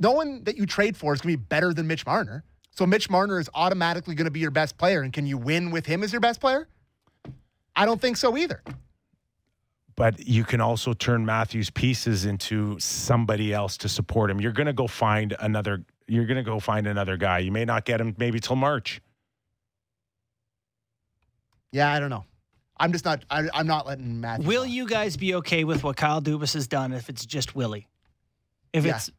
no 0.00 0.12
one 0.12 0.42
that 0.44 0.56
you 0.56 0.66
trade 0.66 0.96
for 0.96 1.12
is 1.12 1.20
going 1.20 1.34
to 1.34 1.38
be 1.38 1.44
better 1.48 1.72
than 1.72 1.86
Mitch 1.86 2.04
Marner. 2.06 2.42
So 2.70 2.86
Mitch 2.86 3.10
Marner 3.10 3.38
is 3.38 3.50
automatically 3.54 4.14
going 4.14 4.24
to 4.24 4.30
be 4.30 4.40
your 4.40 4.50
best 4.50 4.78
player, 4.78 5.02
and 5.02 5.12
can 5.12 5.26
you 5.26 5.36
win 5.36 5.70
with 5.70 5.86
him 5.86 6.02
as 6.02 6.12
your 6.12 6.20
best 6.20 6.40
player? 6.40 6.66
I 7.76 7.84
don't 7.84 8.00
think 8.00 8.16
so 8.16 8.36
either. 8.36 8.62
but 9.96 10.26
you 10.26 10.44
can 10.44 10.60
also 10.62 10.94
turn 10.94 11.26
Matthews' 11.26 11.68
pieces 11.68 12.24
into 12.24 12.78
somebody 12.80 13.52
else 13.52 13.76
to 13.78 13.88
support 13.88 14.30
him. 14.30 14.40
You're 14.40 14.52
going 14.52 14.66
to 14.66 14.72
go 14.72 14.86
find 14.86 15.36
another. 15.40 15.84
You're 16.08 16.24
going 16.24 16.38
to 16.38 16.42
go 16.42 16.58
find 16.58 16.86
another 16.86 17.18
guy. 17.18 17.40
You 17.40 17.52
may 17.52 17.66
not 17.66 17.84
get 17.84 18.00
him 18.00 18.14
maybe 18.18 18.40
till 18.40 18.56
March. 18.56 19.02
Yeah, 21.72 21.92
I 21.92 22.00
don't 22.00 22.10
know. 22.10 22.24
I'm 22.78 22.92
just 22.92 23.04
not. 23.04 23.24
I, 23.30 23.48
I'm 23.52 23.66
not 23.66 23.86
letting 23.86 24.20
Matthews. 24.20 24.46
Will 24.46 24.62
walk. 24.62 24.70
you 24.70 24.86
guys 24.86 25.16
be 25.18 25.34
okay 25.34 25.64
with 25.64 25.84
what 25.84 25.96
Kyle 25.96 26.22
Dubas 26.22 26.54
has 26.54 26.66
done 26.66 26.92
if 26.92 27.10
it's 27.10 27.26
just 27.26 27.54
Willie? 27.54 27.86
If 28.72 28.86
Yeah, 28.86 28.96
it's 28.96 29.10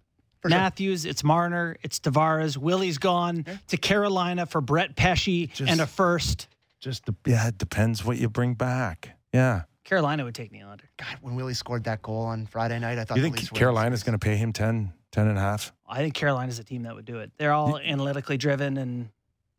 for 0.42 0.50
sure. 0.50 0.58
Matthews, 0.58 1.06
it's 1.06 1.24
Marner, 1.24 1.78
it's 1.82 2.00
Tavares, 2.00 2.58
Willie's 2.58 2.98
gone 2.98 3.46
to 3.68 3.78
Carolina 3.78 4.46
for 4.46 4.60
Brett 4.62 4.96
Pesce 4.96 5.48
Just- 5.48 5.72
and 5.72 5.80
a 5.82 5.88
first. 5.88 6.48
Just 6.80 7.06
the, 7.06 7.16
yeah, 7.28 7.48
it 7.48 7.58
depends 7.60 8.04
what 8.04 8.18
you 8.18 8.28
bring 8.28 8.56
back. 8.56 9.10
Yeah, 9.32 9.64
Carolina 9.84 10.24
would 10.24 10.34
take 10.34 10.52
Nylander. 10.52 10.82
God, 10.98 11.18
when 11.22 11.36
Willie 11.36 11.54
scored 11.54 11.84
that 11.84 12.02
goal 12.02 12.24
on 12.24 12.48
Friday 12.48 12.80
night, 12.80 12.98
I 12.98 13.04
thought 13.04 13.18
you 13.18 13.24
think 13.24 13.38
Leafs 13.38 13.50
Carolina's 13.52 14.02
going 14.04 14.18
to 14.18 14.20
pay 14.20 14.36
him 14.36 14.52
10, 14.52 14.92
10 15.12 15.28
and 15.28 15.38
a 15.38 15.42
half, 15.42 15.74
I 15.88 15.98
think 15.98 16.16
Carolina's 16.16 16.58
a 16.58 16.64
team 16.64 16.84
that 16.84 16.96
would 16.96 17.06
do 17.06 17.20
it. 17.20 17.32
They're 17.38 17.52
all 17.52 17.78
analytically 17.78 18.38
driven 18.38 18.78
and 18.78 19.10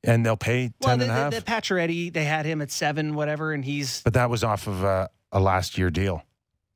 and 0.05 0.27
they'll 0.27 0.37
pay 0.37 0.69
10 0.69 0.73
well, 0.81 0.91
and 0.93 1.03
the, 1.03 1.07
a 1.07 1.13
half? 1.13 1.33
the, 1.33 1.41
the 1.41 1.47
Pacioretty, 1.47 2.13
they 2.13 2.25
had 2.25 2.45
him 2.45 2.61
at 2.61 2.73
seven, 2.73 3.15
whatever, 3.15 3.53
and 3.53 3.65
he's 3.65 4.03
but 4.03 4.15
that 4.15 4.29
was 4.31 4.43
off 4.43 4.67
of 4.67 4.83
a, 4.83 5.09
a 5.31 5.39
last 5.39 5.79
year 5.79 5.91
deal. 5.91 6.25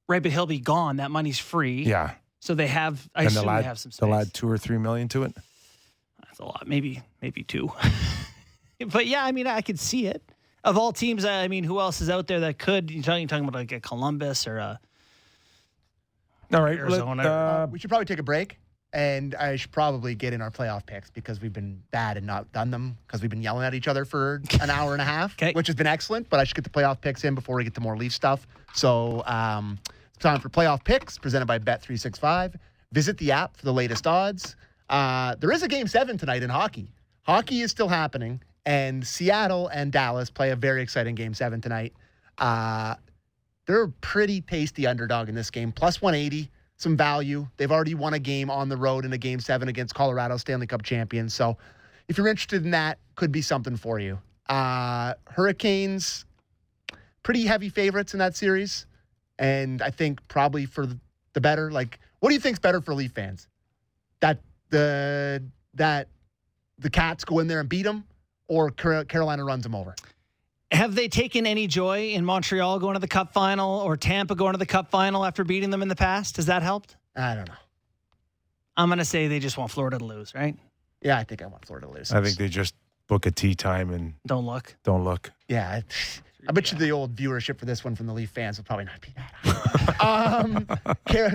right, 0.09 0.23
but 0.23 0.31
he'll 0.31 0.47
be 0.47 0.61
gone. 0.61 0.99
That 0.99 1.11
money's 1.11 1.39
free. 1.41 1.83
Yeah, 1.83 2.13
So 2.41 2.55
they 2.55 2.67
have. 2.67 3.09
I 3.15 3.21
and 3.21 3.29
assume 3.29 3.43
they'll 3.43 3.51
add, 3.51 3.59
they 3.61 3.67
have 3.67 3.79
some 3.79 3.93
space. 3.93 4.01
they'll 4.01 4.15
add 4.15 4.33
two 4.35 4.49
or 4.49 4.59
three 4.59 4.79
million 4.79 5.09
to 5.09 5.25
it. 5.25 5.35
That's 6.25 6.39
a 6.39 6.45
lot. 6.45 6.67
Maybe 6.67 7.03
maybe 7.23 7.43
two. 7.43 7.71
but 8.87 9.07
yeah, 9.07 9.25
I 9.25 9.33
mean, 9.33 9.47
I 9.47 9.61
could 9.61 9.81
see 9.81 10.07
it. 10.07 10.23
Of 10.65 10.77
all 10.77 10.93
teams, 10.93 11.25
I 11.25 11.47
mean, 11.49 11.65
who 11.65 11.79
else 11.79 12.01
is 12.01 12.11
out 12.11 12.27
there 12.27 12.41
that 12.41 12.59
could? 12.59 12.91
You're 12.91 13.03
talking, 13.03 13.29
talking 13.29 13.47
about 13.47 13.59
like 13.59 13.73
a 13.73 13.81
Columbus 13.81 14.47
or 14.49 14.59
a 14.59 14.81
All 16.53 16.63
right, 16.63 16.77
Arizona. 16.79 17.23
let- 17.23 17.27
uh, 17.33 17.67
we 17.71 17.79
should 17.79 17.89
probably 17.89 18.05
take 18.07 18.19
a 18.19 18.25
break, 18.25 18.59
and 18.93 19.35
I 19.37 19.57
should 19.57 19.71
probably 19.71 20.15
get 20.17 20.33
in 20.33 20.43
our 20.43 20.51
playoff 20.51 20.85
picks 20.85 21.09
because 21.09 21.41
we've 21.41 21.53
been 21.53 21.81
bad 21.93 22.17
and 22.17 22.27
not 22.27 22.51
done 22.53 22.71
them 22.73 22.99
because 23.07 23.23
we've 23.23 23.31
been 23.31 23.43
yelling 23.43 23.65
at 23.65 23.75
each 23.75 23.87
other 23.89 24.05
for 24.05 24.43
an 24.61 24.69
hour 24.71 24.93
and 24.93 25.01
a 25.01 25.05
half, 25.05 25.37
which 25.55 25.69
has 25.69 25.77
been 25.77 25.87
excellent. 25.87 26.29
But 26.29 26.41
I 26.41 26.45
should 26.45 26.57
get 26.57 26.65
the 26.65 26.71
playoff 26.71 27.01
picks 27.01 27.23
in 27.25 27.35
before 27.37 27.57
we 27.57 27.65
get 27.65 27.75
to 27.75 27.81
more 27.81 27.97
Leaf 27.97 28.13
stuff. 28.13 28.47
So 28.75 29.23
um, 29.25 29.79
it's 29.89 29.96
time 30.21 30.41
for 30.41 30.49
playoff 30.49 30.85
picks 30.85 31.19
presented 31.19 31.47
by 31.47 31.59
Bet365. 31.59 32.55
Visit 32.93 33.19
the 33.19 33.33
app 33.33 33.57
for 33.57 33.65
the 33.65 33.73
latest 33.73 34.07
odds. 34.07 34.57
Uh, 34.89 35.35
there 35.37 35.53
is 35.53 35.63
a 35.63 35.69
game 35.69 35.87
seven 35.87 36.17
tonight 36.17 36.43
in 36.43 36.51
hockey. 36.51 36.93
Hockey 37.23 37.61
is 37.63 37.71
still 37.71 37.89
happening, 37.89 38.41
and 38.65 39.07
Seattle 39.07 39.69
and 39.69 39.91
Dallas 39.91 40.31
play 40.31 40.51
a 40.51 40.57
very 40.57 40.83
exciting 40.83 41.15
game 41.15 41.35
seven 41.35 41.61
tonight. 41.61 41.93
Uh, 42.39 42.95
they're 43.67 43.83
a 43.83 43.89
pretty 43.89 44.41
tasty 44.41 44.87
underdog 44.87 45.29
in 45.29 45.35
this 45.35 45.51
game, 45.51 45.73
plus 45.73 46.01
180, 46.01 46.51
some 46.77 46.97
value. 46.97 47.49
They've 47.57 47.73
already 47.73 47.95
won 47.95 48.15
a 48.15 48.19
game 48.19 48.51
on 48.51 48.69
the 48.69 48.77
road 48.77 49.05
in 49.05 49.13
a 49.13 49.19
game 49.19 49.41
seven 49.41 49.69
against 49.69 49.95
Colorado 49.95 50.37
Stanley 50.37 50.69
Cup 50.69 50.83
champions. 50.83 51.35
So 51.35 51.57
if 52.09 52.17
you're 52.17 52.29
interested 52.29 52.65
in 52.65 52.71
that, 52.71 52.99
could 53.17 53.33
be 53.33 53.43
something 53.43 53.77
for 53.77 53.99
you. 53.99 54.19
Uh, 54.49 55.15
Hurricanes, 55.27 56.25
pretty 57.25 57.45
heavy 57.45 57.69
favorites 57.69 58.13
in 58.13 58.19
that 58.21 58.37
series. 58.37 58.86
And 59.39 59.83
I 59.83 59.91
think 59.91 60.27
probably 60.29 60.67
for 60.67 60.87
the 61.33 61.41
better. 61.41 61.71
Like, 61.71 61.99
what 62.21 62.31
do 62.31 62.35
you 62.35 62.41
think's 62.41 62.59
better 62.59 62.81
for 62.81 62.95
Leaf 62.95 63.13
fans? 63.13 63.49
That 64.21 64.41
the 64.71 65.43
that 65.75 66.09
the 66.79 66.91
Cats 66.91 67.25
go 67.25 67.39
in 67.39 67.47
there 67.47 67.61
and 67.61 67.69
beat 67.69 67.83
them, 67.83 68.05
or 68.49 68.71
Carolina 68.71 69.45
runs 69.45 69.63
them 69.63 69.75
over? 69.75 69.95
Have 70.73 70.95
they 70.95 71.09
taken 71.09 71.47
any 71.47 71.67
joy 71.67 72.09
in 72.09 72.25
Montreal 72.25 72.79
going 72.81 72.95
to 72.95 73.01
the 73.01 73.07
Cup 73.09 73.33
final 73.33 73.81
or 73.81 73.97
Tampa 73.97 74.35
going 74.35 74.53
to 74.53 74.59
the 74.59 74.67
Cup 74.67 74.91
final 74.91 75.25
after 75.25 75.45
beating 75.45 75.71
them 75.71 75.81
in 75.83 75.89
the 75.89 75.95
past? 75.97 76.37
Has 76.37 76.47
that 76.47 76.63
helped? 76.63 76.97
I 77.15 77.35
don't 77.35 77.47
know. 77.49 77.55
I'm 78.77 78.89
going 78.89 78.99
to 78.99 79.05
say 79.05 79.29
they 79.29 79.39
just 79.39 79.57
want 79.57 79.71
Florida 79.71 79.99
to 79.99 80.05
lose, 80.05 80.35
right? 80.35 80.57
Yeah, 81.01 81.19
I 81.19 81.25
think 81.25 81.41
I 81.41 81.47
want 81.47 81.65
Florida 81.65 81.87
to 81.87 81.93
lose. 81.93 82.13
I 82.13 82.21
think 82.21 82.37
they 82.37 82.49
just 82.49 82.75
book 83.07 83.27
a 83.27 83.31
tee 83.31 83.55
time 83.55 83.91
and 83.93 84.15
Don't 84.27 84.45
look. 84.45 84.77
don't 84.83 85.05
look. 85.05 85.31
Yeah, 85.49 85.81
I, 86.49 86.53
bet 86.53 86.73
you 86.73 86.79
the 86.79 86.91
old 86.93 87.15
viewership 87.15 87.59
for 87.59 87.65
this 87.65 87.85
one 87.85 87.95
from 87.95 88.07
the 88.07 88.13
Leaf 88.13 88.31
fans 88.31 88.59
will 88.59 88.65
probably 88.65 88.85
not 88.87 89.01
be 89.01 89.09
that. 89.17 89.35
high. 89.99 90.39
um, 90.39 90.67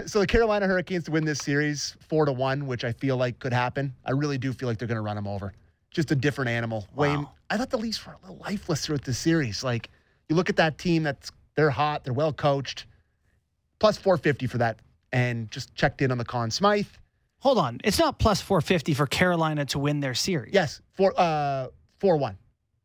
so 0.07 0.19
the 0.19 0.27
Carolina 0.27 0.67
Hurricanes 0.67 1.05
to 1.05 1.11
win 1.11 1.25
this 1.25 1.39
series 1.39 1.95
four 2.07 2.25
to 2.25 2.31
one, 2.31 2.67
which 2.67 2.83
I 2.83 2.91
feel 2.91 3.17
like 3.17 3.39
could 3.39 3.53
happen. 3.53 3.93
I 4.05 4.11
really 4.11 4.37
do 4.37 4.53
feel 4.53 4.69
like 4.69 4.77
they're 4.77 4.87
going 4.87 4.95
to 4.97 5.01
run 5.01 5.15
them 5.15 5.27
over. 5.27 5.53
Just 5.89 6.11
a 6.11 6.15
different 6.15 6.49
animal. 6.49 6.87
Way. 6.95 7.17
I 7.49 7.57
thought 7.57 7.69
the 7.69 7.77
Leafs 7.77 8.05
were 8.05 8.13
a 8.13 8.17
little 8.21 8.37
lifeless 8.43 8.85
throughout 8.85 9.03
the 9.03 9.13
series. 9.13 9.63
Like 9.63 9.89
You 10.29 10.35
look 10.35 10.49
at 10.49 10.55
that 10.55 10.77
team. 10.77 11.03
That's 11.03 11.31
they're 11.55 11.69
hot. 11.69 12.03
They're 12.03 12.13
well 12.13 12.33
coached. 12.33 12.85
Plus 13.79 13.97
450 13.97 14.47
for 14.47 14.57
that, 14.59 14.79
and 15.11 15.49
just 15.51 15.73
checked 15.75 16.01
in 16.01 16.11
on 16.11 16.17
the 16.17 16.25
Conn 16.25 16.51
Smythe. 16.51 16.85
Hold 17.39 17.57
on, 17.57 17.79
it's 17.83 17.97
not 17.97 18.19
plus 18.19 18.39
450 18.39 18.93
for 18.93 19.07
Carolina 19.07 19.65
to 19.65 19.79
win 19.79 19.99
their 19.99 20.13
series. 20.13 20.53
Yes, 20.53 20.79
four 20.93 21.13
uh 21.19 21.67
four 21.99 22.17
one. 22.17 22.37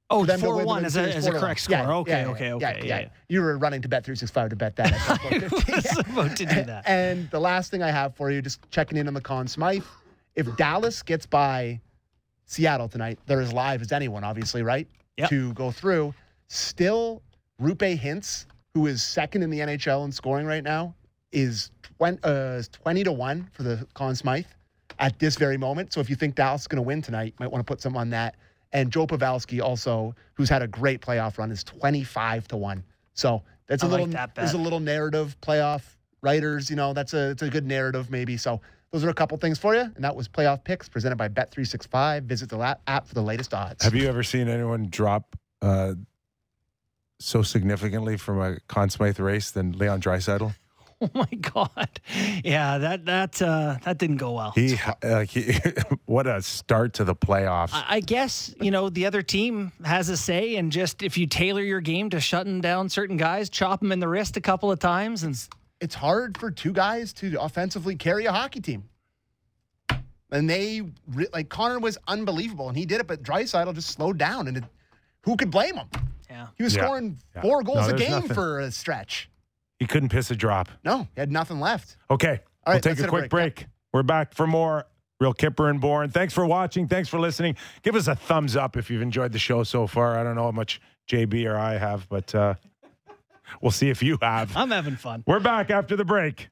Oh, 0.09 0.25
them 0.25 0.41
4-1 0.41 0.67
win 0.67 0.83
the 0.83 0.87
as 0.87 0.97
a- 0.97 1.15
as 1.17 1.27
a 1.27 1.33
correct 1.33 1.61
score. 1.61 1.77
Yeah, 1.79 1.91
Okay, 1.91 2.11
yeah, 2.23 2.29
okay, 2.29 2.53
okay, 2.53 2.79
Yeah, 2.83 3.01
yeah. 3.01 3.09
You 3.29 3.43
were 3.43 3.59
running 3.59 3.83
to 3.83 3.89
bet 3.89 4.05
365 4.05 4.51
to 4.51 4.57
bet 4.57 4.77
that. 4.77 4.93
at 4.93 5.01
plus 5.01 5.19
450. 5.19 5.73
I 5.73 5.77
was 5.77 5.99
about 5.99 6.37
to 6.37 6.47
do 6.47 6.63
that. 6.65 6.85
And 6.89 7.29
the 7.31 7.41
last 7.41 7.71
thing 7.73 7.83
I 7.83 7.91
have 7.91 8.15
for 8.15 8.31
you, 8.31 8.41
just 8.41 8.61
checking 8.71 8.99
in 8.99 9.09
on 9.09 9.15
the 9.15 9.21
Conn 9.21 9.49
Smythe. 9.49 9.83
If 10.37 10.55
Dallas 10.57 11.03
gets 11.03 11.27
by 11.27 11.81
Seattle 12.45 12.89
tonight, 12.89 13.19
they're 13.27 13.41
as 13.41 13.53
live 13.53 13.83
as 13.83 13.91
anyone, 13.91 14.23
obviously, 14.23 14.63
right? 14.63 14.87
Yep. 15.17 15.29
To 15.31 15.53
go 15.55 15.71
through. 15.73 16.15
Still, 16.49 17.23
Roope 17.61 17.99
Hintz, 17.99 18.47
who 18.75 18.87
is 18.87 19.03
second 19.03 19.43
in 19.43 19.51
the 19.51 19.59
NHL 19.61 20.05
in 20.05 20.13
scoring 20.13 20.47
right 20.47 20.63
now, 20.63 20.95
is 21.33 21.71
20, 21.99 22.19
uh, 22.23 22.31
is 22.59 22.69
20 22.69 23.03
to 23.05 23.13
1 23.13 23.49
for 23.53 23.65
the 23.65 23.85
Conn 23.95 24.15
Smythe 24.15 24.47
at 25.01 25.19
this 25.19 25.37
very 25.37 25.57
moment. 25.57 25.93
So 25.93 26.01
if 26.01 26.09
you 26.09 26.15
think 26.17 26.37
Dallas 26.37 26.61
is 26.63 26.69
going 26.69 26.77
to 26.77 26.87
win 26.87 27.03
tonight, 27.03 27.27
you 27.39 27.45
might 27.45 27.51
want 27.51 27.67
to 27.67 27.71
put 27.71 27.81
some 27.81 27.97
on 27.97 28.11
that. 28.11 28.37
And 28.77 28.93
Joe 28.93 29.07
Pavelski, 29.07 29.63
also, 29.63 30.15
who's 30.35 30.51
had 30.51 30.61
a 30.61 30.69
great 30.69 31.01
playoff 31.01 31.39
run, 31.39 31.51
is 31.51 31.65
25 31.65 32.47
to 32.49 32.59
1. 32.59 32.85
So 33.15 33.43
that's 33.67 33.83
a 33.83 33.87
I 33.87 33.89
like 33.89 34.01
little 34.01 34.13
that 34.13 34.35
there's 34.35 34.53
a 34.53 34.59
little 34.59 34.81
narrative 34.81 35.35
playoff 35.41 35.81
writers, 36.21 36.69
you 36.69 36.77
know, 36.77 36.93
that's 36.93 37.15
a 37.15 37.31
it's 37.31 37.41
a 37.41 37.49
good 37.49 37.65
narrative 37.65 38.11
maybe. 38.11 38.37
So 38.37 38.61
those 38.91 39.03
are 39.03 39.09
a 39.09 39.15
couple 39.15 39.39
things 39.39 39.59
for 39.59 39.75
you. 39.75 39.81
And 39.81 40.05
that 40.05 40.15
was 40.15 40.29
playoff 40.29 40.63
picks 40.63 40.91
presented 40.91 41.17
by 41.17 41.29
Bet365. 41.31 42.25
Visit 42.25 42.51
the 42.51 42.79
app 42.87 43.07
for 43.07 43.15
the 43.15 43.23
latest 43.23 43.55
odds. 43.55 43.83
Have 43.83 43.95
you 43.95 44.09
ever 44.11 44.23
seen 44.23 44.47
anyone 44.47 44.89
drop 44.91 45.37
uh, 45.63 45.95
so 47.19 47.41
significantly 47.41 48.19
from 48.19 48.43
a 48.43 48.61
Conn 48.69 48.91
Smythe 48.91 49.19
race 49.19 49.51
than 49.51 49.73
Leon 49.73 50.03
Draisaitl? 50.03 50.55
Oh 51.03 51.11
my 51.13 51.27
god. 51.27 52.01
Yeah, 52.43 52.79
that 52.79 53.05
that 53.05 53.43
uh, 53.43 53.77
that 53.85 53.99
didn't 53.99 54.17
go 54.17 54.33
well. 54.33 54.53
He, 54.53 54.79
like, 55.03 55.29
he, 55.29 55.53
what 56.07 56.27
a 56.27 56.41
start 56.41 56.95
to 56.95 57.05
the 57.05 57.15
playoffs. 57.15 57.71
I 57.75 57.85
I 57.97 58.01
guess 58.01 58.55
you 58.63 58.71
know 58.71 58.89
the 58.89 59.05
other 59.05 59.21
team 59.21 59.73
has 59.85 60.09
a 60.09 60.17
say, 60.17 60.57
and 60.57 60.73
just 60.73 61.03
if 61.03 61.19
you 61.19 61.27
tailor 61.27 61.61
your 61.61 61.83
game 61.83 62.09
to 62.11 62.21
shutting 62.21 62.63
down 62.63 62.89
certain 62.89 63.19
guys, 63.19 63.51
chop 63.51 63.81
them 63.81 63.93
in 63.93 64.01
the 64.01 64.09
wrist 64.09 64.39
a 64.39 64.41
couple 64.41 64.73
of 64.73 64.79
times, 64.79 65.23
and 65.23 65.37
it's 65.83 65.95
hard 65.95 66.39
for 66.39 66.51
two 66.51 66.73
guys 66.73 67.13
to 67.15 67.37
offensively 67.43 67.95
carry 67.95 68.25
a 68.25 68.33
hockey 68.33 68.61
team. 68.61 68.85
And 70.33 70.49
they 70.51 70.83
like 71.33 71.49
Connor 71.51 71.79
was 71.79 71.99
unbelievable, 72.09 72.69
and 72.69 72.77
he 72.77 72.87
did 72.87 73.01
it, 73.01 73.07
but 73.07 73.23
Draisaitl 73.23 73.75
just 73.75 73.91
slowed 73.91 74.17
down, 74.19 74.49
and 74.49 74.57
it, 74.57 74.65
who 75.23 75.37
could 75.37 75.51
blame 75.51 75.77
him? 75.77 75.89
Yeah, 76.31 76.47
he 76.57 76.65
was 76.65 76.75
Yeah. 76.75 76.85
scoring 76.85 77.19
Yeah. 77.35 77.43
four 77.43 77.63
goals 77.63 77.87
No, 77.89 77.95
a 77.95 77.99
game 77.99 78.11
nothing. 78.13 78.35
for 78.35 78.61
a 78.61 78.71
stretch. 78.73 79.29
He 79.79 79.87
couldn't 79.87 80.09
piss 80.09 80.31
a 80.31 80.37
drop. 80.37 80.69
No, 80.85 81.09
he 81.15 81.21
had 81.21 81.31
nothing 81.31 81.61
left. 81.61 81.97
Okay. 82.11 82.41
All 82.67 82.75
we'll 82.75 82.81
take 82.81 82.95
a 82.95 82.97
hit 82.97 83.07
a 83.07 83.09
quick 83.09 83.31
break. 83.31 83.57
break. 83.57 83.67
We're 83.93 84.03
back 84.03 84.35
for 84.35 84.47
more 84.47 84.87
Real 85.21 85.35
Kyper 85.35 85.71
and 85.71 85.81
Bourne. 85.81 86.11
Thanks 86.11 86.35
for 86.35 86.45
watching. 86.47 86.89
Thanks 86.89 87.09
for 87.09 87.19
listening. 87.19 87.57
Give 87.83 87.95
us 87.95 88.09
a 88.09 88.15
thumbs 88.15 88.57
up 88.57 88.77
if 88.77 88.91
you've 88.91 89.03
enjoyed 89.03 89.33
the 89.33 89.39
show 89.39 89.63
so 89.63 89.87
far. 89.87 90.19
I 90.19 90.23
don't 90.23 90.35
know 90.35 90.45
how 90.45 90.51
much 90.51 90.81
JB 91.09 91.47
or 91.47 91.57
I 91.57 91.79
have, 91.79 92.09
but 92.09 92.35
uh, 92.35 92.55
we'll 93.61 93.71
see 93.71 93.89
if 93.89 94.03
you 94.03 94.19
have. 94.21 94.57
I'm 94.57 94.71
having 94.71 94.97
fun. 94.97 95.23
We're 95.27 95.41
back 95.41 95.71
after 95.71 95.97
the 95.97 96.05
break. 96.05 96.49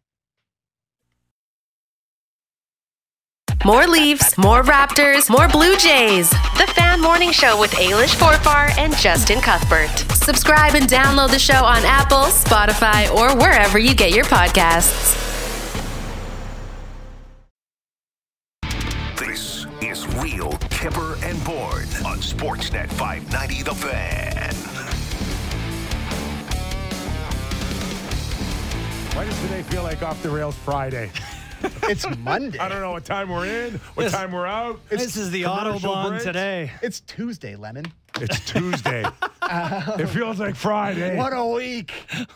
More 3.67 3.87
Leafs, 3.87 4.37
more 4.37 4.63
Raptors, 4.63 5.31
more 5.31 5.49
Blue 5.49 5.75
Jays. 5.79 6.29
The 6.29 6.71
Fan 6.75 7.01
Morning 7.01 7.31
Show 7.31 7.59
with 7.59 7.71
Ailish 7.71 8.15
Forfar 8.15 8.77
and 8.77 8.95
Justin 8.99 9.41
Cuthbert. 9.41 9.89
Subscribe 10.13 10.75
and 10.75 10.85
download 10.85 11.31
the 11.31 11.39
show 11.39 11.65
on 11.65 11.83
Apple, 11.87 12.25
Spotify, 12.25 13.11
or 13.15 13.35
wherever 13.39 13.79
you 13.79 13.95
get 13.95 14.11
your 14.11 14.27
podcasts. 14.27 15.19
This 19.19 19.65
is 19.81 20.07
Real 20.17 20.53
Kyper 20.69 21.15
and 21.25 21.43
Bourne 21.43 21.89
on 22.05 22.19
Sportsnet 22.19 22.91
590 22.91 23.63
The 23.63 23.75
Fan. 23.75 24.55
Why 29.17 29.25
does 29.25 29.41
today 29.41 29.63
feel 29.63 29.85
like 29.85 30.03
off 30.03 30.23
the 30.23 30.29
rails 30.29 30.55
Friday? 30.55 31.11
it's 31.85 32.07
Monday. 32.19 32.59
I 32.59 32.69
don't 32.69 32.81
know 32.81 32.93
what 32.93 33.05
time 33.05 33.29
we're 33.31 33.47
in, 33.47 33.75
what 33.95 34.05
This- 34.05 34.13
time 34.13 34.33
we're 34.33 34.47
out. 34.47 34.87
This 34.89 35.17
is 35.17 35.31
the 35.31 35.45
commercial 35.45 35.91
Autobahn 35.95 36.09
breaks. 36.11 36.25
today. 36.25 36.71
It's 36.83 37.01
Tuesday, 37.01 37.57
Lemon. 37.57 37.87
It's 38.21 38.39
Tuesday. 38.45 39.05
it 39.43 40.07
feels 40.09 40.39
like 40.39 40.55
Friday. 40.57 41.17
What 41.17 41.33
a 41.33 41.45
week. 41.47 41.93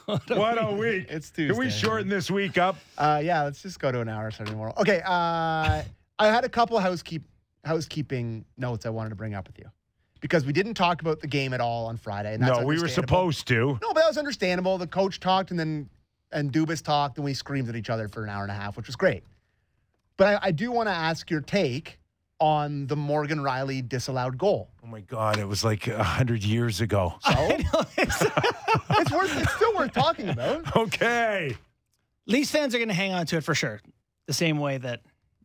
What 0.07 0.63
a 0.63 0.73
week. 0.75 1.07
It's 1.09 1.31
Tuesday. 1.31 1.53
Can 1.55 1.59
we 1.59 1.71
shorten 1.71 2.09
this 2.09 2.31
week 2.31 2.59
up? 2.59 2.77
Uh, 2.97 3.21
yeah, 3.23 3.43
let's 3.43 3.63
just 3.63 3.79
go 3.79 3.93
to 3.93 4.01
an 4.01 4.09
hour 4.09 4.31
starting 4.31 4.55
tomorrow. 4.55 4.75
Okay, 4.79 5.01
uh, 5.05 5.83
I 6.19 6.27
had 6.27 6.45
a 6.45 6.49
couple 6.49 6.79
housekeep 6.81 7.23
housekeeping 7.65 8.45
notes 8.57 8.87
I 8.87 8.91
wanted 8.91 9.11
to 9.11 9.15
bring 9.15 9.35
up 9.35 9.47
with 9.47 9.59
you 9.59 9.67
because 10.21 10.45
we 10.47 10.53
didn't 10.53 10.75
talk 10.75 11.01
about 11.01 11.21
the 11.21 11.27
game 11.27 11.53
at 11.53 11.61
all 11.61 11.87
on 11.87 11.97
Friday. 11.97 12.35
And 12.35 12.43
that's 12.43 12.59
No, 12.61 12.65
we 12.67 12.81
were 12.81 12.89
supposed 12.89 13.47
to. 13.49 13.79
No, 13.83 13.93
but 13.93 13.97
that 13.97 14.09
was 14.09 14.19
understandable. 14.19 14.79
The 14.79 14.87
coach 14.87 15.21
talked, 15.21 15.51
and 15.51 15.61
then 15.61 15.89
and 16.33 16.53
Dubas 16.53 16.83
talked, 16.83 17.17
and 17.19 17.25
we 17.25 17.35
screamed 17.35 17.69
at 17.69 17.77
each 17.77 17.91
other 17.91 18.09
for 18.09 18.23
an 18.25 18.29
hour 18.31 18.43
and 18.43 18.51
a 18.53 18.55
half, 18.55 18.77
which 18.77 18.87
was 18.87 18.97
great. 18.97 19.25
But 20.17 20.27
I, 20.43 20.49
I 20.49 20.51
do 20.51 20.71
want 20.71 20.89
to 20.89 20.95
ask 20.95 21.31
your 21.31 21.41
take 21.41 21.99
on 22.41 22.87
the 22.87 22.97
Morgan 22.97 23.39
Rielly 23.39 23.87
disallowed 23.89 24.39
goal. 24.39 24.69
Oh 24.85 24.87
my 24.87 25.01
God, 25.01 25.39
it 25.39 25.47
was 25.47 25.65
like 25.65 25.87
a 25.89 26.03
hundred 26.05 26.43
years 26.45 26.81
ago. 26.81 27.15
So 27.25 27.33
it's 29.01 29.11
worth. 29.13 29.41
It's 29.41 29.53
still 29.55 29.75
worth 29.75 29.93
talking 29.93 30.29
about. 30.29 30.77
Okay. 30.77 31.57
Leafs 32.27 32.51
fans 32.51 32.75
are 32.75 32.79
going 32.79 32.89
to 32.89 32.95
hang 32.95 33.13
on 33.13 33.27
to 33.27 33.37
it 33.39 33.45
for 33.45 33.55
sure, 33.55 33.81
the 34.27 34.33
same 34.33 34.59
way 34.59 34.79
that 34.79 35.01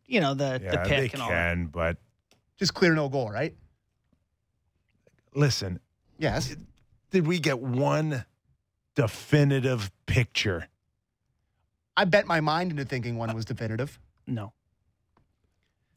you 0.06 0.20
know 0.20 0.34
the 0.34 0.60
the 0.62 0.78
pick 0.86 0.88
they 0.88 1.10
and 1.14 1.22
all. 1.22 1.28
that. 1.30 1.50
can, 1.54 1.66
but 1.66 1.96
Just 2.58 2.74
clear 2.74 2.94
no 2.94 3.08
goal, 3.08 3.30
right? 3.30 3.54
listen, 5.34 5.80
Yes. 6.18 6.54
did 7.10 7.26
we 7.26 7.38
get 7.40 7.58
one 7.60 8.24
definitive 8.94 9.90
picture? 10.06 10.68
I 11.96 12.04
bet 12.04 12.26
my 12.26 12.40
mind 12.40 12.70
into 12.72 12.84
thinking 12.84 13.16
one 13.16 13.34
was 13.34 13.44
definitive. 13.44 13.98
No. 14.26 14.52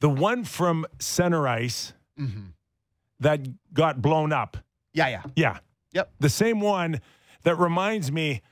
The 0.00 0.08
one 0.08 0.44
from 0.44 0.86
center 1.00 1.48
ice 1.48 1.92
Mhm. 2.18 2.52
that 3.20 3.72
got 3.74 4.00
blown 4.00 4.32
up. 4.32 4.56
Yeah, 4.92 5.08
yeah. 5.08 5.22
Yeah. 5.34 5.58
Yep. 5.92 6.12
The 6.20 6.28
same 6.28 6.60
one 6.60 7.00
that 7.42 7.56
reminds 7.56 8.12
me 8.12 8.42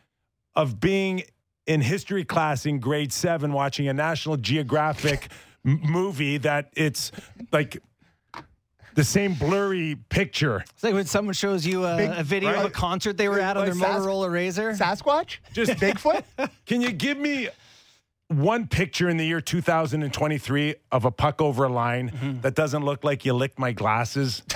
of 0.54 0.80
being 0.80 1.22
in 1.66 1.80
history 1.82 2.24
class 2.24 2.66
in 2.66 2.80
grade 2.80 3.12
seven 3.12 3.52
watching 3.52 3.86
a 3.88 3.92
National 3.92 4.36
Geographic 4.36 5.28
m- 5.64 5.80
movie 5.82 6.38
that 6.38 6.70
it's 6.76 7.12
like 7.52 7.78
the 8.96 9.04
same 9.04 9.34
blurry 9.34 9.96
picture. 10.08 10.64
It's 10.74 10.82
like 10.82 10.94
when 10.94 11.06
someone 11.06 11.34
shows 11.34 11.64
you 11.64 11.84
a, 11.84 11.96
Big- 11.96 12.10
a 12.10 12.22
video 12.24 12.52
of 12.58 12.64
a 12.64 12.70
concert 12.70 13.16
they 13.16 13.28
were 13.28 13.38
at 13.38 13.56
on 13.56 13.64
their 13.66 13.74
Sas- 13.74 14.04
Motorola 14.04 14.30
Razor. 14.30 14.72
Sasquatch? 14.72 15.38
Just 15.52 15.70
Bigfoot? 15.80 16.24
Can 16.66 16.80
you 16.80 16.90
give 16.92 17.16
me 17.18 17.48
one 18.28 18.66
picture 18.66 19.08
in 19.08 19.16
the 19.18 19.24
year 19.24 19.40
2023 19.40 20.74
of 20.90 21.04
a 21.04 21.10
puck 21.12 21.40
over 21.40 21.64
a 21.64 21.68
line 21.68 22.10
Mm-hmm. 22.10 22.40
that 22.40 22.54
doesn't 22.56 22.84
look 22.84 23.04
like 23.04 23.24
you 23.24 23.32
licked 23.34 23.58
my 23.58 23.70
glasses? 23.72 24.42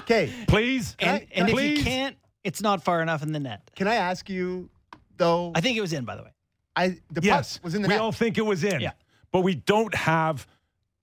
Okay. 0.00 0.32
Please? 0.46 0.94
And, 1.00 1.26
and 1.32 1.48
if 1.48 1.54
Please? 1.54 1.78
you 1.78 1.84
can't, 1.84 2.16
it's 2.44 2.62
not 2.62 2.82
far 2.84 3.02
enough 3.02 3.22
in 3.22 3.32
the 3.32 3.40
net. 3.40 3.70
Can 3.74 3.88
I 3.88 3.96
ask 3.96 4.30
you 4.30 4.70
though? 5.16 5.52
I 5.54 5.60
think 5.60 5.76
it 5.76 5.80
was 5.80 5.92
in, 5.92 6.04
by 6.04 6.14
the 6.16 6.22
way. 6.22 6.30
I 6.76 6.98
the 7.10 7.20
yes, 7.22 7.58
puck 7.58 7.64
was 7.64 7.74
in 7.74 7.82
the 7.82 7.88
we 7.88 7.94
net. 7.94 8.00
all 8.00 8.12
think 8.12 8.38
it 8.38 8.42
was 8.46 8.62
in. 8.64 8.80
Yeah. 8.80 8.92
But 9.32 9.40
we 9.40 9.54
don't 9.56 9.94
have 9.94 10.46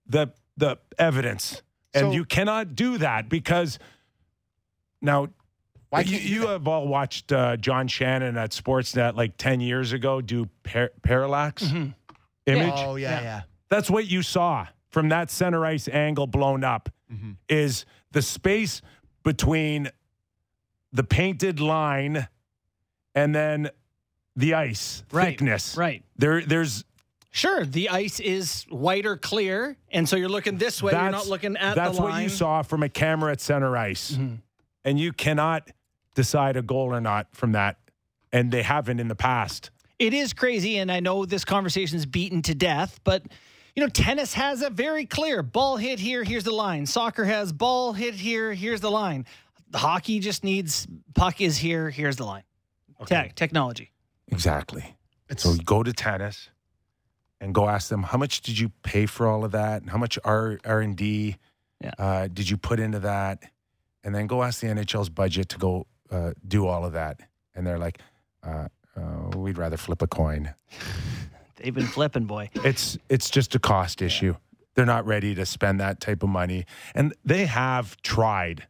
the 0.07 0.31
the 0.57 0.77
evidence. 0.97 1.61
And 1.93 2.07
So- 2.07 2.11
you 2.11 2.25
cannot 2.25 2.75
do 2.75 2.97
that 2.99 3.29
because 3.29 3.77
now 5.01 5.27
Why 5.89 6.01
you, 6.01 6.17
you 6.17 6.41
you 6.41 6.47
have 6.47 6.67
all 6.67 6.87
watched 6.87 7.31
uh, 7.31 7.57
John 7.57 7.87
Shannon 7.87 8.37
at 8.37 8.51
Sportsnet 8.51 9.15
like 9.15 9.37
10 9.37 9.61
years 9.61 9.93
ago 9.93 10.21
do 10.21 10.47
par- 10.63 10.91
parallax 11.03 11.63
image. 12.45 12.73
Oh 12.75 12.95
yeah, 12.95 13.21
yeah. 13.21 13.41
That's 13.69 13.89
what 13.89 14.07
you 14.07 14.21
saw 14.23 14.67
from 14.89 15.09
that 15.09 15.29
center 15.31 15.65
ice 15.65 15.87
angle 15.87 16.27
blown 16.27 16.63
up 16.63 16.89
Mm-hmm. 17.13 17.31
is 17.47 17.85
the 18.11 18.23
space 18.23 18.81
between 19.23 19.89
the 20.91 21.03
painted 21.03 21.59
line 21.59 22.27
and 23.13 23.35
then 23.35 23.69
the 24.35 24.55
ice 24.55 25.03
Right, 25.11 25.27
thickness. 25.37 25.77
right. 25.77 26.03
There 26.17 26.41
there's 26.41 26.85
Sure, 27.35 27.65
the 27.65 27.89
ice 27.89 28.19
is 28.19 28.63
white 28.69 29.07
or 29.07 29.17
clear, 29.17 29.75
and 29.91 30.07
so 30.07 30.15
you're 30.15 30.29
looking 30.29 30.59
this 30.59 30.83
way. 30.83 30.91
You're 30.91 31.09
not 31.09 31.27
looking 31.27 31.57
at 31.57 31.75
that's 31.75 31.97
the 31.97 32.03
line. 32.03 32.11
Mm-hmm. 32.11 32.17
what 32.17 32.23
you 32.23 32.29
saw 32.29 32.61
from 32.61 32.83
a 32.83 32.89
camera 32.89 33.31
at 33.31 33.41
center 33.41 33.75
ice. 33.75 34.15
And 34.85 34.99
you 34.99 35.11
cannot 35.13 35.71
decide 36.13 36.57
a 36.57 36.61
goal 36.61 36.93
or 36.93 37.01
not 37.01 37.35
from 37.35 37.53
that. 37.53 37.77
And 38.31 38.51
they 38.51 38.61
haven't 38.61 38.99
in 38.99 39.07
the 39.07 39.15
past. 39.15 39.71
It 39.97 40.13
is 40.13 40.31
crazy, 40.31 40.77
and 40.77 40.91
I 40.91 40.99
know 40.99 41.25
this 41.25 41.43
conversation 41.43 41.97
is 41.97 42.05
beaten 42.05 42.43
to 42.43 42.53
death, 42.53 42.99
but 43.03 43.23
you 43.75 43.81
know, 43.81 43.89
tennis 43.89 44.35
has 44.35 44.61
a 44.61 44.69
very 44.69 45.07
clear 45.07 45.41
ball 45.41 45.77
hit 45.77 45.99
here, 45.99 46.23
here's 46.23 46.43
the 46.43 46.53
line. 46.53 46.85
Soccer 46.85 47.25
has 47.25 47.51
ball 47.51 47.93
hit 47.93 48.13
here, 48.13 48.53
here's 48.53 48.81
the 48.81 48.91
line. 48.91 49.25
the 49.71 49.79
hockey 49.79 50.19
just 50.19 50.43
needs 50.43 50.85
puck 51.15 51.41
is 51.41 51.57
here. 51.57 51.89
Here's 51.89 52.17
the 52.17 52.25
line. 52.25 52.43
Tech 53.07 53.33
technology. 53.33 53.91
Exactly. 54.27 54.95
so 55.35 55.53
you 55.53 55.63
go 55.63 55.81
to 55.81 55.91
tennis 55.91 56.49
and 57.43 57.53
go 57.53 57.67
ask 57.67 57.89
them 57.89 58.03
how 58.03 58.17
much 58.17 58.39
did 58.39 58.57
you 58.57 58.71
pay 58.83 59.05
for 59.05 59.27
all 59.27 59.43
of 59.43 59.51
that, 59.51 59.81
and 59.81 59.91
how 59.91 59.97
much 59.97 60.17
R 60.23 60.59
R 60.63 60.79
and 60.79 60.95
D 60.95 61.35
uh, 61.99 62.29
did 62.29 62.49
you 62.49 62.55
put 62.55 62.79
into 62.79 62.99
that, 62.99 63.43
and 64.03 64.15
then 64.15 64.27
go 64.27 64.43
ask 64.43 64.61
the 64.61 64.67
NHL's 64.67 65.09
budget 65.09 65.49
to 65.49 65.57
go 65.57 65.85
uh, 66.09 66.31
do 66.47 66.65
all 66.65 66.85
of 66.85 66.93
that, 66.93 67.19
and 67.53 67.67
they're 67.67 67.77
like, 67.77 67.99
uh, 68.43 68.69
uh, 68.95 69.37
we'd 69.37 69.57
rather 69.57 69.75
flip 69.75 70.01
a 70.01 70.07
coin. 70.07 70.53
They've 71.57 71.73
been 71.73 71.85
flipping, 71.85 72.25
boy. 72.25 72.49
It's 72.55 72.97
it's 73.09 73.29
just 73.29 73.55
a 73.55 73.59
cost 73.59 74.01
issue. 74.01 74.35
They're 74.75 74.85
not 74.85 75.05
ready 75.05 75.35
to 75.35 75.45
spend 75.45 75.79
that 75.81 75.99
type 75.99 76.23
of 76.23 76.29
money, 76.29 76.65
and 76.95 77.13
they 77.25 77.45
have 77.45 78.01
tried. 78.01 78.67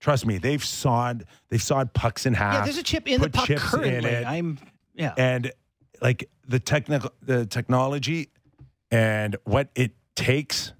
Trust 0.00 0.26
me, 0.26 0.38
they've 0.38 0.64
sawed 0.64 1.24
they've 1.48 1.62
sawed 1.62 1.92
pucks 1.94 2.26
in 2.26 2.34
half. 2.34 2.54
Yeah, 2.54 2.64
there's 2.64 2.78
a 2.78 2.82
chip 2.82 3.08
in 3.08 3.20
the 3.20 3.30
puck 3.30 3.48
currently. 3.48 4.10
it. 4.10 4.26
I'm 4.26 4.58
yeah. 4.94 5.14
and 5.16 5.52
like 6.00 6.28
the 6.48 6.58
technical 6.60 7.10
the 7.22 7.46
technology 7.46 8.28
and 8.90 9.36
what 9.44 9.68
it 9.74 9.92
takes 10.16 10.72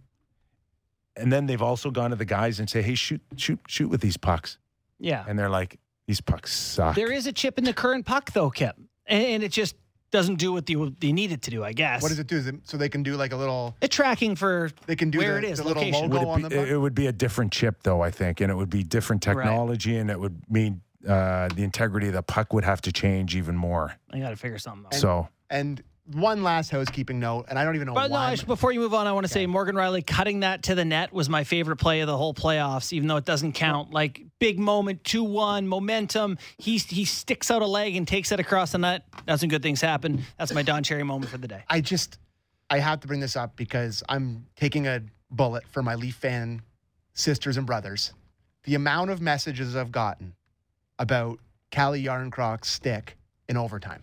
and 1.16 1.32
then 1.32 1.46
they've 1.46 1.62
also 1.62 1.90
gone 1.90 2.10
to 2.10 2.16
the 2.16 2.24
guys 2.24 2.60
and 2.60 2.68
say 2.68 2.82
hey 2.82 2.94
shoot 2.94 3.20
shoot 3.36 3.58
shoot 3.68 3.88
with 3.88 4.00
these 4.00 4.16
pucks 4.16 4.58
Yeah. 4.98 5.24
and 5.28 5.38
they're 5.38 5.50
like 5.50 5.78
these 6.06 6.20
pucks 6.20 6.52
suck 6.52 6.94
There 6.96 7.12
is 7.12 7.26
a 7.26 7.32
chip 7.32 7.58
in 7.58 7.64
the 7.64 7.72
current 7.72 8.04
puck 8.06 8.32
though, 8.32 8.50
Kip, 8.50 8.76
and, 9.06 9.22
and 9.24 9.42
it 9.42 9.52
just 9.52 9.76
doesn't 10.10 10.36
do 10.36 10.52
what 10.52 10.66
they, 10.66 10.74
they 10.98 11.12
need 11.12 11.30
it 11.30 11.42
to 11.42 11.52
do. 11.52 11.62
I 11.62 11.72
guess. 11.72 12.02
What 12.02 12.08
does 12.08 12.18
it 12.18 12.26
do? 12.26 12.34
Is 12.36 12.48
it, 12.48 12.56
so 12.64 12.76
they 12.76 12.88
can 12.88 13.04
do 13.04 13.16
like 13.16 13.32
a 13.32 13.36
little. 13.36 13.76
A 13.80 13.86
tracking 13.86 14.34
for 14.34 14.72
they 14.86 14.96
can 14.96 15.10
do 15.10 15.18
where 15.18 15.40
the, 15.40 15.46
it 15.46 15.50
is, 15.52 15.58
the 15.58 15.64
little 15.68 15.80
location. 15.84 16.10
logo 16.10 16.26
Would 16.26 16.28
on 16.32 16.40
it, 16.46 16.48
the 16.48 16.56
puck. 16.56 16.66
it 16.66 16.78
would 16.78 16.94
be 16.96 17.06
a 17.06 17.12
different 17.12 17.52
chip 17.52 17.84
though 17.84 18.00
i 18.02 18.10
think 18.10 18.40
and 18.40 18.50
it 18.50 18.56
would 18.56 18.70
be 18.70 18.82
different 18.82 19.24
Right. 19.24 19.34
technology 19.36 19.96
and 19.98 20.10
it 20.10 20.18
would 20.18 20.42
mean 20.50 20.80
uh, 21.08 21.48
the 21.54 21.62
integrity 21.62 22.08
of 22.08 22.12
the 22.14 22.22
puck 22.22 22.52
would 22.52 22.64
have 22.64 22.80
to 22.82 22.92
change 22.92 23.34
even 23.36 23.56
more 23.56 23.94
I 24.12 24.18
got 24.18 24.30
to 24.30 24.36
figure 24.36 24.58
something 24.58 24.86
out. 24.86 24.94
so 24.94 25.28
And 25.48 25.82
one 26.12 26.42
last 26.42 26.70
housekeeping 26.70 27.20
note, 27.20 27.46
and 27.48 27.56
I 27.56 27.64
don't 27.64 27.76
even 27.76 27.86
know 27.86 27.94
But 27.94 28.08
no, 28.08 28.14
why. 28.16 28.30
I 28.30 28.34
should- 28.34 28.48
before 28.48 28.72
you 28.72 28.80
move 28.80 28.94
on, 28.94 29.06
I 29.06 29.12
want 29.12 29.26
to 29.26 29.32
say 29.32 29.46
Morgan 29.46 29.76
Rielly 29.76 30.04
cutting 30.04 30.40
that 30.40 30.64
to 30.64 30.74
the 30.74 30.84
net 30.84 31.12
was 31.12 31.28
my 31.28 31.44
favorite 31.44 31.76
play 31.76 32.00
of 32.00 32.08
the 32.08 32.16
whole 32.16 32.34
playoffs, 32.34 32.92
even 32.92 33.06
though 33.06 33.16
it 33.16 33.24
doesn't 33.24 33.52
count. 33.52 33.92
Like 33.92 34.20
big 34.40 34.58
moment, 34.58 35.04
two 35.04 35.22
one 35.22 35.68
momentum. 35.68 36.36
He 36.58 36.78
he 36.78 37.04
sticks 37.04 37.48
out 37.50 37.62
a 37.62 37.66
leg 37.66 37.94
and 37.94 38.08
takes 38.08 38.32
it 38.32 38.40
across 38.40 38.72
the 38.72 38.78
net. 38.78 39.04
That's 39.24 39.40
when 39.42 39.50
good 39.50 39.62
things 39.62 39.80
happen. 39.80 40.24
That's 40.36 40.52
my 40.52 40.62
Don 40.62 40.82
Cherry 40.82 41.04
moment 41.04 41.30
for 41.30 41.38
the 41.38 41.46
day. 41.48 41.62
I 41.68 41.80
just 41.80 42.18
I 42.68 42.78
have 42.80 43.00
to 43.00 43.06
bring 43.06 43.20
this 43.20 43.36
up 43.36 43.54
because 43.54 44.02
I'm 44.08 44.46
taking 44.56 44.88
a 44.88 45.02
bullet 45.30 45.62
for 45.68 45.80
my 45.82 45.94
Leaf 45.94 46.16
fan 46.16 46.62
sisters 47.14 47.56
and 47.56 47.66
brothers. 47.66 48.12
The 48.64 48.74
amount 48.74 49.10
of 49.10 49.20
messages 49.20 49.76
I've 49.76 49.92
gotten 49.92 50.34
about 51.00 51.40
Kalle 51.72 51.94
Järnkrok's 51.94 52.68
stick 52.68 53.16
in 53.48 53.56
overtime. 53.56 54.02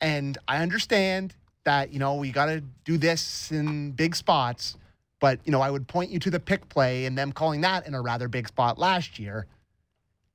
And 0.00 0.38
I 0.46 0.62
understand 0.62 1.34
that, 1.64 1.92
you 1.92 1.98
know, 1.98 2.14
we 2.14 2.30
got 2.30 2.46
to 2.46 2.60
do 2.84 2.98
this 2.98 3.50
in 3.50 3.92
big 3.92 4.14
spots, 4.14 4.76
but, 5.20 5.40
you 5.44 5.52
know, 5.52 5.60
I 5.60 5.70
would 5.70 5.88
point 5.88 6.10
you 6.10 6.18
to 6.20 6.30
the 6.30 6.38
pick 6.40 6.68
play 6.68 7.06
and 7.06 7.16
them 7.16 7.32
calling 7.32 7.62
that 7.62 7.86
in 7.86 7.94
a 7.94 8.02
rather 8.02 8.28
big 8.28 8.46
spot 8.46 8.78
last 8.78 9.18
year. 9.18 9.46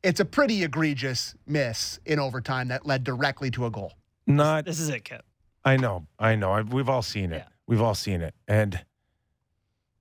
It's 0.04 0.20
a 0.20 0.26
pretty 0.26 0.64
egregious 0.64 1.36
miss 1.45 1.99
in 2.06 2.20
overtime 2.20 2.70
that 2.70 2.86
led 2.86 3.04
directly 3.04 3.52
to 3.52 3.66
a 3.66 3.70
goal. 3.70 3.94
not 4.26 4.66
This 4.66 4.80
is 4.80 4.90
it, 4.90 5.04
Kip. 5.04 5.24
I 5.64 5.76
know, 5.76 6.08
I 6.18 6.36
know. 6.36 6.54
I've, 6.54 6.72
we've 6.72 6.90
all 6.90 7.02
seen 7.02 7.34
it. 7.34 7.44
We've 7.68 7.82
all 7.82 7.95
seen 7.95 8.22
it, 8.22 8.34
and 8.48 8.86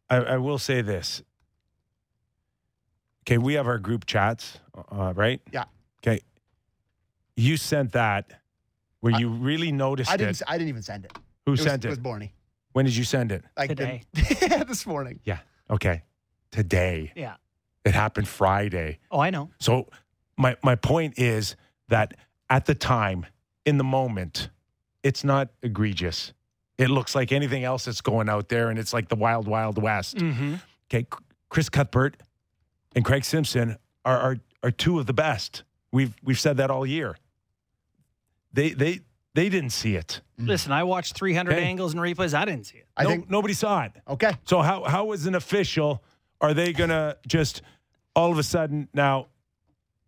I, 0.08 0.16
I 0.16 0.36
will 0.36 0.58
say 0.58 0.80
this. 0.80 1.22
Okay, 3.26 3.38
we 3.38 3.54
have 3.54 3.66
our 3.66 3.78
group 3.78 4.06
chats, 4.06 4.58
uh, 4.92 5.12
right? 5.16 5.40
Yeah. 5.52 5.64
Okay, 6.00 6.20
you 7.36 7.56
sent 7.56 7.92
that 7.92 8.30
where 9.00 9.18
you 9.18 9.28
really 9.28 9.72
noticed 9.72 10.10
I 10.10 10.16
didn't. 10.16 10.40
it. 10.40 10.42
I 10.46 10.56
didn't 10.58 10.68
even 10.68 10.82
send 10.82 11.04
it. 11.04 11.12
Who 11.44 11.52
was, 11.52 11.62
sent 11.62 11.84
It 11.84 11.88
it? 11.88 11.90
was 11.90 11.98
Borny. 11.98 12.30
When 12.72 12.84
did 12.84 12.94
you 12.94 13.04
send 13.04 13.32
it? 13.32 13.42
Like 13.56 13.70
Today. 13.70 14.02
the- 14.12 14.64
this 14.68 14.86
morning. 14.86 15.20
Yeah. 15.24 15.38
Okay. 15.70 16.02
Today. 16.52 17.12
Yeah. 17.16 17.34
It 17.84 17.94
happened 17.94 18.28
Friday. 18.28 18.98
Oh, 19.10 19.18
I 19.20 19.30
know. 19.30 19.50
So 19.58 19.88
my 20.36 20.56
my 20.62 20.76
point 20.76 21.18
is 21.18 21.56
that 21.88 22.14
at 22.48 22.66
the 22.66 22.74
time, 22.74 23.26
in 23.64 23.76
the 23.78 23.84
moment, 23.84 24.50
it's 25.02 25.24
not 25.24 25.48
egregious. 25.62 26.32
It 26.78 26.90
looks 26.90 27.14
like 27.14 27.32
anything 27.32 27.64
else 27.64 27.86
that's 27.86 28.00
going 28.00 28.28
out 28.28 28.48
there, 28.48 28.68
and 28.70 28.78
it's 28.78 28.92
like 28.92 29.08
the 29.08 29.16
wild, 29.16 29.48
wild 29.48 29.80
west. 29.82 30.16
Mm-hmm. 30.16 30.56
Okay, 30.90 31.06
Chris 31.48 31.68
Cuthbert 31.68 32.16
and 32.96 33.04
Craig 33.04 33.24
Simpson 33.24 33.76
are 34.04 34.18
are, 34.18 34.36
are 34.64 34.70
two 34.72 34.98
of 34.98 35.06
the 35.06 35.12
best. 35.12 35.62
We've 35.92 36.14
we've 36.24 36.40
said 36.40 36.56
that 36.56 36.70
all 36.70 36.84
year. 36.84 37.16
They 38.52 38.70
they 38.70 39.00
they 39.34 39.48
didn't 39.48 39.70
see 39.70 39.94
it. 39.96 40.22
Mm. 40.40 40.48
Listen, 40.48 40.72
I 40.72 40.82
watched 40.82 41.14
300 41.14 41.52
Okay. 41.54 41.64
angles 41.64 41.92
and 41.92 42.00
replays. 42.02 42.34
I 42.34 42.44
didn't 42.44 42.64
see 42.66 42.78
it. 42.78 42.86
I 42.96 43.04
No- 43.04 43.08
think 43.10 43.30
nobody 43.30 43.54
saw 43.54 43.82
it. 43.84 43.92
okay. 44.08 44.32
So 44.44 44.62
how 44.62 44.82
how 44.84 45.12
as 45.12 45.26
an 45.26 45.34
official 45.34 46.02
are 46.40 46.54
they 46.54 46.72
gonna 46.72 47.16
just 47.26 47.62
all 48.14 48.32
of 48.32 48.38
a 48.38 48.42
sudden 48.42 48.88
now 48.94 49.28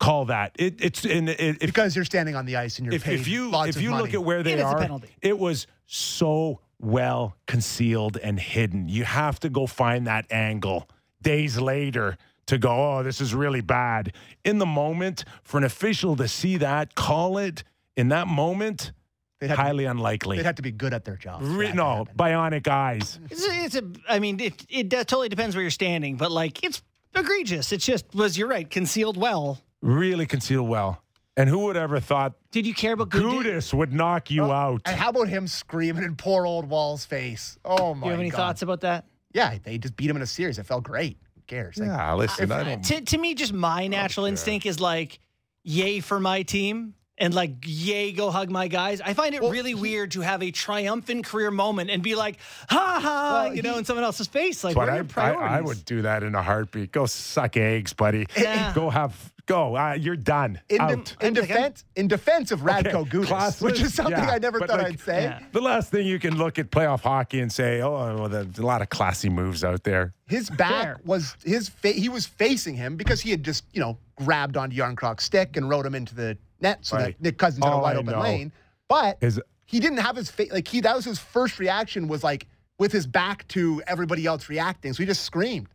call 0.01 0.25
that? 0.27 0.53
It, 0.59 0.77
it's 0.81 1.05
in 1.05 1.29
it, 1.29 1.39
if 1.41 1.59
Because 1.61 1.95
you're 1.95 2.05
standing 2.05 2.35
on 2.37 2.47
the 2.47 2.57
ice 2.57 2.79
and 2.79 2.87
you're 2.87 2.95
if, 2.95 3.05
paid 3.05 3.21
if 3.21 3.29
you 3.29 3.51
lots 3.51 3.77
if 3.77 3.83
you 3.83 3.91
money. 3.91 4.03
look 4.05 4.15
at 4.15 4.25
where 4.25 4.43
they 4.43 4.53
It 4.55 4.59
is 4.61 4.65
a 4.65 4.69
are, 4.91 5.01
it 5.23 5.39
was 5.39 5.67
so 5.87 6.61
well 6.81 7.37
concealed 7.47 8.17
and 8.23 8.39
hidden. 8.41 8.89
You 8.89 9.05
have 9.05 9.41
to 9.41 9.49
go 9.51 9.67
find 9.67 10.07
that 10.07 10.27
angle 10.31 10.89
days 11.21 11.59
later 11.59 12.17
to 12.49 12.59
go. 12.59 12.99
Oh, 12.99 13.03
this 13.03 13.21
is 13.21 13.35
really 13.35 13.61
bad. 13.61 14.13
In 14.45 14.59
the 14.59 14.67
moment, 14.67 15.25
for 15.43 15.59
an 15.59 15.65
official 15.65 16.17
to 16.17 16.29
see 16.29 16.57
that, 16.59 16.95
call 16.95 17.39
it 17.39 17.65
in 17.97 18.09
that 18.09 18.29
moment, 18.29 18.93
They'd 19.41 19.49
have 19.49 19.57
to- 19.57 19.63
highly 19.63 19.85
unlikely. 19.85 20.37
they'd 20.37 20.47
have 20.47 20.57
to 20.57 20.63
be 20.63 20.73
good 20.73 20.93
at 20.93 21.05
their 21.05 21.17
job. 21.17 21.41
Re- 21.43 21.73
no, 21.73 22.07
bionic 22.17 22.67
eyes. 22.67 23.21
It's 23.31 23.47
a, 23.47 23.65
it's 23.65 23.75
a 23.77 23.83
I 24.09 24.19
mean, 24.19 24.41
it, 24.41 24.67
it 24.69 24.91
totally 24.91 25.29
depends 25.29 25.55
where 25.55 25.63
you're 25.63 25.71
standing, 25.71 26.17
but 26.17 26.33
like 26.33 26.65
it's 26.65 26.83
egregious. 27.15 27.73
It's 27.73 27.87
just 27.87 28.13
was 28.15 28.37
you're 28.37 28.49
right, 28.49 28.69
concealed 28.69 29.17
well. 29.17 29.61
Really 29.81 30.27
concealed 30.27 30.69
well. 30.69 31.03
And 31.37 31.49
who 31.49 31.59
would 31.67 31.77
ever 31.77 32.01
thought 32.01 32.35
Did 32.51 32.67
you 32.67 32.75
care 32.75 32.95
about 32.95 33.11
good? 33.11 33.23
Gudas 33.23 33.73
would 33.73 33.93
knock 33.93 34.29
you 34.29 34.43
oh, 34.47 34.51
out? 34.51 34.83
And 34.87 34.97
how 34.97 35.11
about 35.11 35.29
him 35.29 35.47
screaming 35.47 36.03
in 36.03 36.17
poor 36.17 36.45
old 36.45 36.69
Wall's 36.69 37.05
face? 37.05 37.57
Oh 37.65 37.95
my 37.95 38.01
god. 38.01 38.01
Do 38.01 38.07
you 38.07 38.11
have 38.11 38.21
any 38.21 38.31
God. 38.31 38.37
thoughts 38.37 38.63
about 38.63 38.81
that? 38.81 39.05
Yeah, 39.33 39.57
they 39.63 39.79
just 39.79 39.95
beat 39.95 40.11
him 40.11 40.17
in 40.17 40.23
a 40.23 40.27
series. 40.27 40.59
It 40.59 40.67
felt 40.67 40.83
great. 40.83 41.17
Who 41.49 41.57
cares? 41.57 41.79
Like, 41.79 41.89
Yeah, 41.89 42.15
listen, 42.15 42.53
I 42.53 42.65
don't. 42.65 42.85
To, 42.85 43.01
to 43.01 43.19
me, 43.19 43.35
just 43.35 43.53
my 43.53 43.87
natural 43.87 44.27
instinct 44.27 44.67
is 44.67 44.81
like, 44.81 45.21
yay 45.65 46.01
for 46.01 46.21
my 46.21 46.43
team. 46.43 46.95
And 47.21 47.35
like, 47.35 47.53
yay, 47.67 48.13
go 48.13 48.31
hug 48.31 48.49
my 48.49 48.69
guys. 48.69 49.01
I 49.01 49.13
find 49.13 49.35
it 49.35 49.43
really 49.43 49.75
weird 49.75 50.13
to 50.13 50.21
have 50.21 50.43
a 50.43 50.51
triumphant 50.53 51.27
career 51.27 51.51
moment 51.51 51.91
and 51.91 52.01
be 52.03 52.15
like, 52.15 52.39
ha 52.71 53.01
ha, 53.03 53.43
Well, 53.47 53.55
you 53.57 53.63
know, 53.63 53.73
he- 53.73 53.79
in 53.81 53.85
someone 53.85 54.05
else's 54.05 54.29
face. 54.29 54.63
Like, 54.63 54.75
But 54.77 54.83
where 54.83 54.89
are 54.89 54.93
I, 54.93 54.97
your 54.97 55.05
I, 55.05 55.09
priorities? 55.09 55.59
I 55.59 55.61
would 55.63 55.85
do 55.85 56.03
that 56.03 56.23
in 56.23 56.35
a 56.37 56.43
heartbeat. 56.43 56.93
Go 56.93 57.07
suck 57.07 57.57
eggs, 57.57 57.93
buddy. 57.93 58.27
Yeah. 58.39 58.73
Go 58.75 58.89
have 58.89 59.33
go. 59.47 59.77
Uh, 59.77 59.95
you're 59.99 60.15
done. 60.15 60.61
in, 60.69 60.77
de- 60.77 60.83
Out. 60.85 61.17
in 61.23 61.33
defense, 61.33 61.85
in 61.97 62.07
defense 62.07 62.51
of 62.53 62.61
Radko 62.61 62.95
Okay, 62.95 63.11
Gudas, 63.19 63.25
classless, 63.27 63.63
which 63.63 63.81
is 63.81 63.95
something 63.95 64.13
yeah, 64.23 64.31
I 64.31 64.39
never 64.39 64.61
thought 64.61 64.79
like- 64.79 64.87
I'd 64.93 65.01
say. 65.01 65.23
Yeah. 65.23 65.41
The 65.53 65.61
last 65.63 65.91
thing 65.91 66.07
you 66.07 66.19
can 66.19 66.37
look 66.37 66.59
at 66.59 66.71
playoff 66.71 67.01
hockey 67.01 67.41
and 67.41 67.51
say, 67.51 67.81
oh, 67.81 68.15
well, 68.17 68.29
there's 68.29 68.59
a 68.59 68.67
lot 68.67 68.81
of 68.83 68.91
classy 68.91 69.29
moves 69.31 69.65
out 69.65 69.83
there. 69.85 70.13
His 70.29 70.51
back 70.51 70.83
Fair. 70.85 71.01
was 71.05 71.35
his 71.45 71.69
fa- 71.71 71.89
he 71.93 72.09
was 72.11 72.27
facing 72.27 72.75
him 72.77 72.97
because 72.97 73.21
he 73.23 73.31
had 73.31 73.43
just 73.43 73.65
you 73.73 73.81
know 73.81 73.97
grabbed 74.17 74.57
onto 74.59 74.77
Järnkrok's 74.77 75.25
stick 75.25 75.57
and 75.57 75.69
rode 75.71 75.87
him 75.87 75.95
into 75.95 76.15
the 76.15 76.37
net 76.61 76.85
so 76.85 76.97
Right. 76.97 77.17
that 77.17 77.23
Nick 77.23 77.39
Cousins 77.39 77.65
had 77.65 77.73
a 77.73 77.77
oh, 77.77 77.79
wide 77.81 77.97
I 77.97 77.99
open 78.01 78.13
know 78.13 78.21
lane. 78.21 78.53
But 78.89 79.19
Is 79.21 79.41
he 79.67 79.81
didn't 79.81 79.99
have 79.99 80.17
his 80.17 80.31
face 80.31 80.53
like 80.53 80.69
he 80.69 80.81
that 80.81 80.97
was 80.97 81.05
his 81.05 81.19
first 81.19 81.59
reaction 81.59 82.09
was 82.09 82.25
like 82.25 82.47
with 82.79 82.93
his 82.93 83.07
back 83.07 83.47
to 83.49 83.83
everybody 83.87 84.25
else 84.27 84.49
reacting. 84.49 84.93
So 84.93 85.03
he 85.03 85.07
just 85.07 85.25
screamed. 85.25 85.69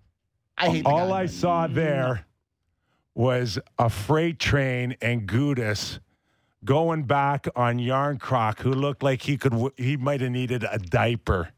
I 0.57 0.69
hate 0.69 0.85
all 0.85 1.09
guy. 1.09 1.21
I 1.21 1.25
saw 1.25 1.67
there 1.67 2.25
was 3.15 3.59
a 3.77 3.89
freight 3.89 4.39
train 4.39 4.95
and 5.01 5.27
Gudas 5.27 5.99
going 6.63 7.03
back 7.03 7.47
on 7.55 7.77
Järnkrok, 7.77 8.59
who 8.59 8.71
looked 8.71 9.03
like 9.03 9.21
he 9.21 9.37
could 9.37 9.53
he 9.77 9.97
might 9.97 10.21
have 10.21 10.31
needed 10.31 10.65
a 10.69 10.79
diaper. 10.79 11.49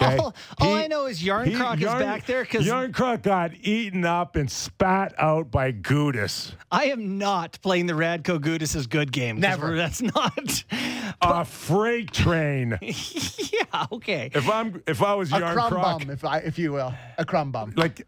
Okay? 0.00 0.16
All, 0.18 0.34
all 0.60 0.76
He- 0.76 0.84
I 0.84 0.86
know 0.88 1.06
is 1.06 1.22
Järnkrok 1.22 1.78
is 1.78 1.84
back 1.84 2.26
there 2.26 2.42
because 2.42 2.66
Järnkrok 2.66 3.22
got 3.22 3.52
eaten 3.62 4.04
up 4.04 4.36
and 4.36 4.50
spat 4.50 5.14
out 5.18 5.50
by 5.50 5.72
Gudas. 5.72 6.52
I 6.70 6.86
am 6.86 7.18
not 7.18 7.58
playing 7.62 7.86
the 7.86 7.94
Radko 7.94 8.38
Gudas' 8.38 8.88
good 8.88 9.10
game. 9.12 9.40
Never. 9.40 9.76
That's 9.76 10.02
not. 10.02 10.64
A 11.22 11.44
freight 11.44 12.12
train. 12.12 12.78
yeah, 12.82 13.86
okay. 13.92 14.30
If 14.34 14.48
I'm 14.50 14.82
if 14.86 15.02
I 15.02 15.14
was 15.14 15.32
a 15.32 15.38
crumb 15.40 15.72
Järnkrok, 15.72 16.00
bum, 16.00 16.10
if 16.10 16.24
I 16.24 16.38
if 16.38 16.58
you 16.58 16.72
will, 16.72 16.92
a 17.16 17.24
crumb 17.24 17.52
bum. 17.52 17.72
like 17.76 18.06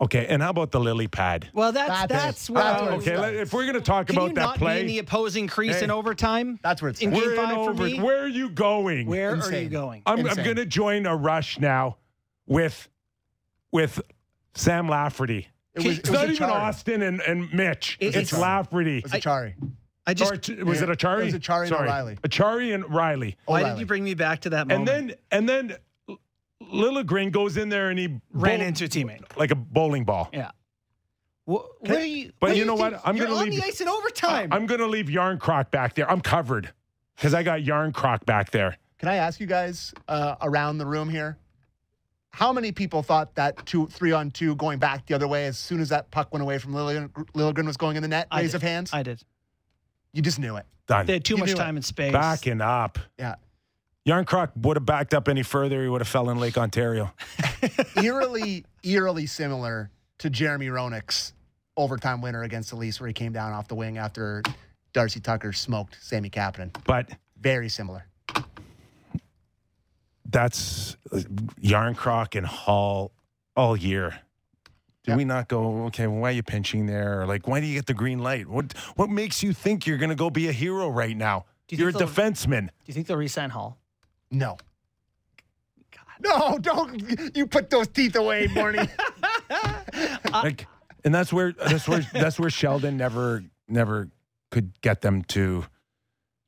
okay, 0.00 0.26
and 0.28 0.42
how 0.42 0.50
about 0.50 0.70
the 0.70 0.80
lily 0.80 1.08
pad? 1.08 1.48
Well, 1.52 1.72
that's 1.72 1.88
That's- 1.88 2.08
that's 2.24 2.50
where 2.50 2.62
that's 2.62 2.80
I 2.80 2.84
where 2.84 2.96
was- 2.96 3.06
Okay, 3.08 3.18
let- 3.18 3.34
if 3.34 3.52
we're 3.52 3.66
gonna 3.66 3.80
talk 3.80 4.06
Can 4.06 4.16
about 4.16 4.28
you 4.28 4.34
that 4.34 4.40
not 4.40 4.58
play, 4.58 4.74
be 4.76 4.80
in 4.80 4.86
the 4.86 4.98
opposing 4.98 5.46
crease 5.48 5.78
Hey. 5.78 5.84
in 5.84 5.90
overtime? 5.90 6.58
That's 6.62 6.80
where 6.82 6.90
it's 6.90 7.00
in 7.00 7.08
at. 7.12 7.14
game 7.14 7.22
we're 7.24 7.30
in 7.32 7.36
five 7.36 7.54
for 7.54 7.70
over. 7.70 7.84
me. 7.84 8.00
Where 8.00 8.20
are 8.22 8.28
you 8.28 8.50
going? 8.50 9.06
Where 9.06 9.30
are 9.30 9.36
you 9.36 9.42
Insane. 9.42 9.68
going? 9.70 10.02
I'm, 10.06 10.20
I'm 10.20 10.26
Insane. 10.26 10.44
going 10.44 10.56
to 10.56 10.66
join 10.66 11.06
a 11.06 11.16
rush 11.16 11.58
now 11.58 11.96
with 12.46 12.88
with 13.72 14.00
Sam 14.54 14.88
Lafferty 14.88 15.48
It 15.74 15.84
was, 15.84 15.98
it's 15.98 16.08
it 16.08 16.12
was 16.12 16.20
not 16.20 16.30
even 16.30 16.48
Acciari. 16.48 16.60
Auston 16.98 17.06
and, 17.06 17.20
and 17.20 17.52
Mitch. 17.54 17.96
It- 18.00 18.06
it's 18.08 18.16
it's- 18.32 18.40
Lafferty. 18.40 18.98
It 18.98 19.04
was 19.04 19.12
Acciari. 19.12 19.54
I 20.06 20.14
just 20.14 20.48
Or, 20.48 20.64
was 20.64 20.80
it 20.80 20.88
Acciari? 20.88 21.20
It 21.20 21.24
was 21.26 21.34
Acciari 21.34 21.60
and 21.60 21.68
Sorry. 21.68 21.86
O'Reilly. 21.88 22.16
Acciari 22.22 22.74
and 22.74 22.88
Riley. 22.88 23.36
Why 23.44 23.62
did 23.62 23.78
you 23.78 23.84
bring 23.84 24.02
me 24.04 24.14
back 24.14 24.40
to 24.40 24.50
that 24.50 24.66
moment? 24.66 24.88
And 24.88 25.08
then 25.10 25.16
and 25.30 25.46
then 25.48 25.76
Liljegren 26.72 27.30
goes 27.32 27.56
in 27.56 27.68
there 27.68 27.90
and 27.90 27.98
he 27.98 28.06
Ran 28.32 28.58
bowl- 28.58 28.66
into 28.68 28.84
a 28.84 28.88
teammate. 28.88 29.36
like 29.36 29.50
a 29.50 29.54
bowling 29.56 30.04
ball. 30.04 30.28
Yeah. 30.32 30.50
Wh- 31.46 31.64
where 31.80 31.98
are 31.98 32.04
you? 32.04 32.32
But 32.40 32.50
what 32.50 32.56
you 32.56 32.64
know 32.64 32.76
think? 32.76 32.92
what? 32.94 33.02
I'm 33.04 33.16
You're 33.16 33.26
gonna 33.26 33.38
on 33.40 33.44
leave 33.50 33.60
the 33.60 33.66
ice 33.66 33.80
in 33.80 33.88
overtime. 33.88 34.52
I'm 34.52 34.66
gonna 34.66 34.86
leave 34.86 35.06
Järnkrok 35.06 35.70
back 35.70 35.94
there. 35.94 36.10
I'm 36.10 36.20
covered 36.20 36.72
because 37.16 37.32
I 37.34 37.42
got 37.42 37.60
Järnkrok 37.60 38.26
back 38.26 38.50
there. 38.50 38.76
Can 38.98 39.08
I 39.08 39.16
ask 39.16 39.40
you 39.40 39.46
guys 39.46 39.94
uh, 40.08 40.34
around 40.42 40.78
the 40.78 40.86
room 40.86 41.08
here? 41.08 41.38
How 42.30 42.52
many 42.52 42.72
people 42.72 43.02
thought 43.02 43.34
that 43.36 43.64
two, 43.64 43.86
three 43.86 44.12
on 44.12 44.30
two 44.30 44.54
going 44.56 44.78
back 44.78 45.06
the 45.06 45.14
other 45.14 45.26
way 45.26 45.46
as 45.46 45.56
soon 45.58 45.80
as 45.80 45.88
that 45.88 46.10
puck 46.10 46.32
went 46.32 46.42
away 46.42 46.58
from 46.58 46.72
Liljegren, 46.74 47.08
Liljegren 47.32 47.64
was 47.66 47.76
going 47.78 47.96
in 47.96 48.02
the 48.02 48.08
net? 48.08 48.28
I 48.30 48.40
Raise 48.40 48.50
did. 48.50 48.56
of 48.56 48.62
hands. 48.62 48.90
I 48.92 49.02
did. 49.02 49.22
You 50.12 50.20
just 50.22 50.38
knew 50.38 50.56
it. 50.56 50.66
Done. 50.86 51.06
They 51.06 51.14
had 51.14 51.24
too 51.24 51.34
You 51.34 51.38
much 51.38 51.48
knew 51.48 51.54
it. 51.54 51.58
time 51.58 51.76
and 51.76 51.84
space. 51.84 52.12
Backing 52.12 52.60
up. 52.60 52.98
Yeah. 53.18 53.36
Järnkrok 54.06 54.50
would 54.56 54.76
have 54.76 54.86
backed 54.86 55.12
up 55.14 55.28
any 55.28 55.42
further. 55.42 55.82
He 55.82 55.88
would 55.88 56.00
have 56.00 56.08
fell 56.08 56.30
in 56.30 56.38
Lake 56.38 56.56
Ontario. 56.56 57.12
eerily, 58.02 58.64
eerily 58.82 59.26
similar 59.26 59.90
to 60.18 60.30
Jeremy 60.30 60.68
Roenick's 60.68 61.34
overtime 61.76 62.20
winner 62.20 62.42
against 62.42 62.70
the 62.70 62.76
Leafs, 62.76 63.00
where 63.00 63.08
he 63.08 63.12
came 63.14 63.32
down 63.32 63.52
off 63.52 63.68
the 63.68 63.74
wing 63.74 63.98
after 63.98 64.42
Darcy 64.92 65.20
Tucker 65.20 65.52
smoked 65.52 65.98
Sami 66.00 66.30
Kapanen. 66.30 66.74
But 66.84 67.10
Very 67.40 67.68
similar. 67.68 68.06
that's 70.30 70.96
uh, 71.12 71.18
Järnkrok 71.62 72.36
and 72.36 72.46
Holl 72.46 73.12
all 73.56 73.76
year. 73.76 74.20
Did 75.04 75.16
we 75.16 75.24
not 75.24 75.48
go, 75.48 75.84
okay, 75.86 76.06
well, 76.06 76.20
why 76.20 76.28
are 76.28 76.32
you 76.32 76.42
pinching 76.42 76.84
there? 76.84 77.22
Or 77.22 77.26
like, 77.26 77.48
why 77.48 77.60
do 77.60 77.66
you 77.66 77.74
get 77.74 77.86
the 77.86 77.94
green 77.94 78.18
light? 78.18 78.46
What 78.46 78.74
what 78.96 79.08
makes 79.08 79.42
you 79.42 79.54
think 79.54 79.86
you're 79.86 79.96
going 79.96 80.10
to 80.10 80.14
go 80.14 80.28
be 80.28 80.48
a 80.48 80.52
hero 80.52 80.88
right 80.90 81.16
now? 81.16 81.46
You 81.70 81.78
You're 81.78 81.88
a 81.88 81.92
think 81.92 82.10
defenseman. 82.10 82.66
Do 82.66 82.72
you 82.86 82.94
think 82.94 83.06
they'll 83.06 83.16
resign 83.16 83.50
Holl? 83.50 83.78
No. 84.30 84.56
God. 85.90 86.02
No, 86.20 86.58
don't 86.58 87.36
you 87.36 87.46
put 87.46 87.70
those 87.70 87.88
teeth 87.88 88.16
away, 88.16 88.46
Morning. 88.48 88.88
like, 90.32 90.66
and 91.04 91.14
that's 91.14 91.32
where 91.32 91.52
that's 91.52 91.88
where 91.88 92.06
that's 92.12 92.38
where 92.38 92.50
Sheldon 92.50 92.96
never 92.96 93.44
never 93.68 94.08
could 94.50 94.80
get 94.80 95.00
them 95.00 95.22
to 95.24 95.66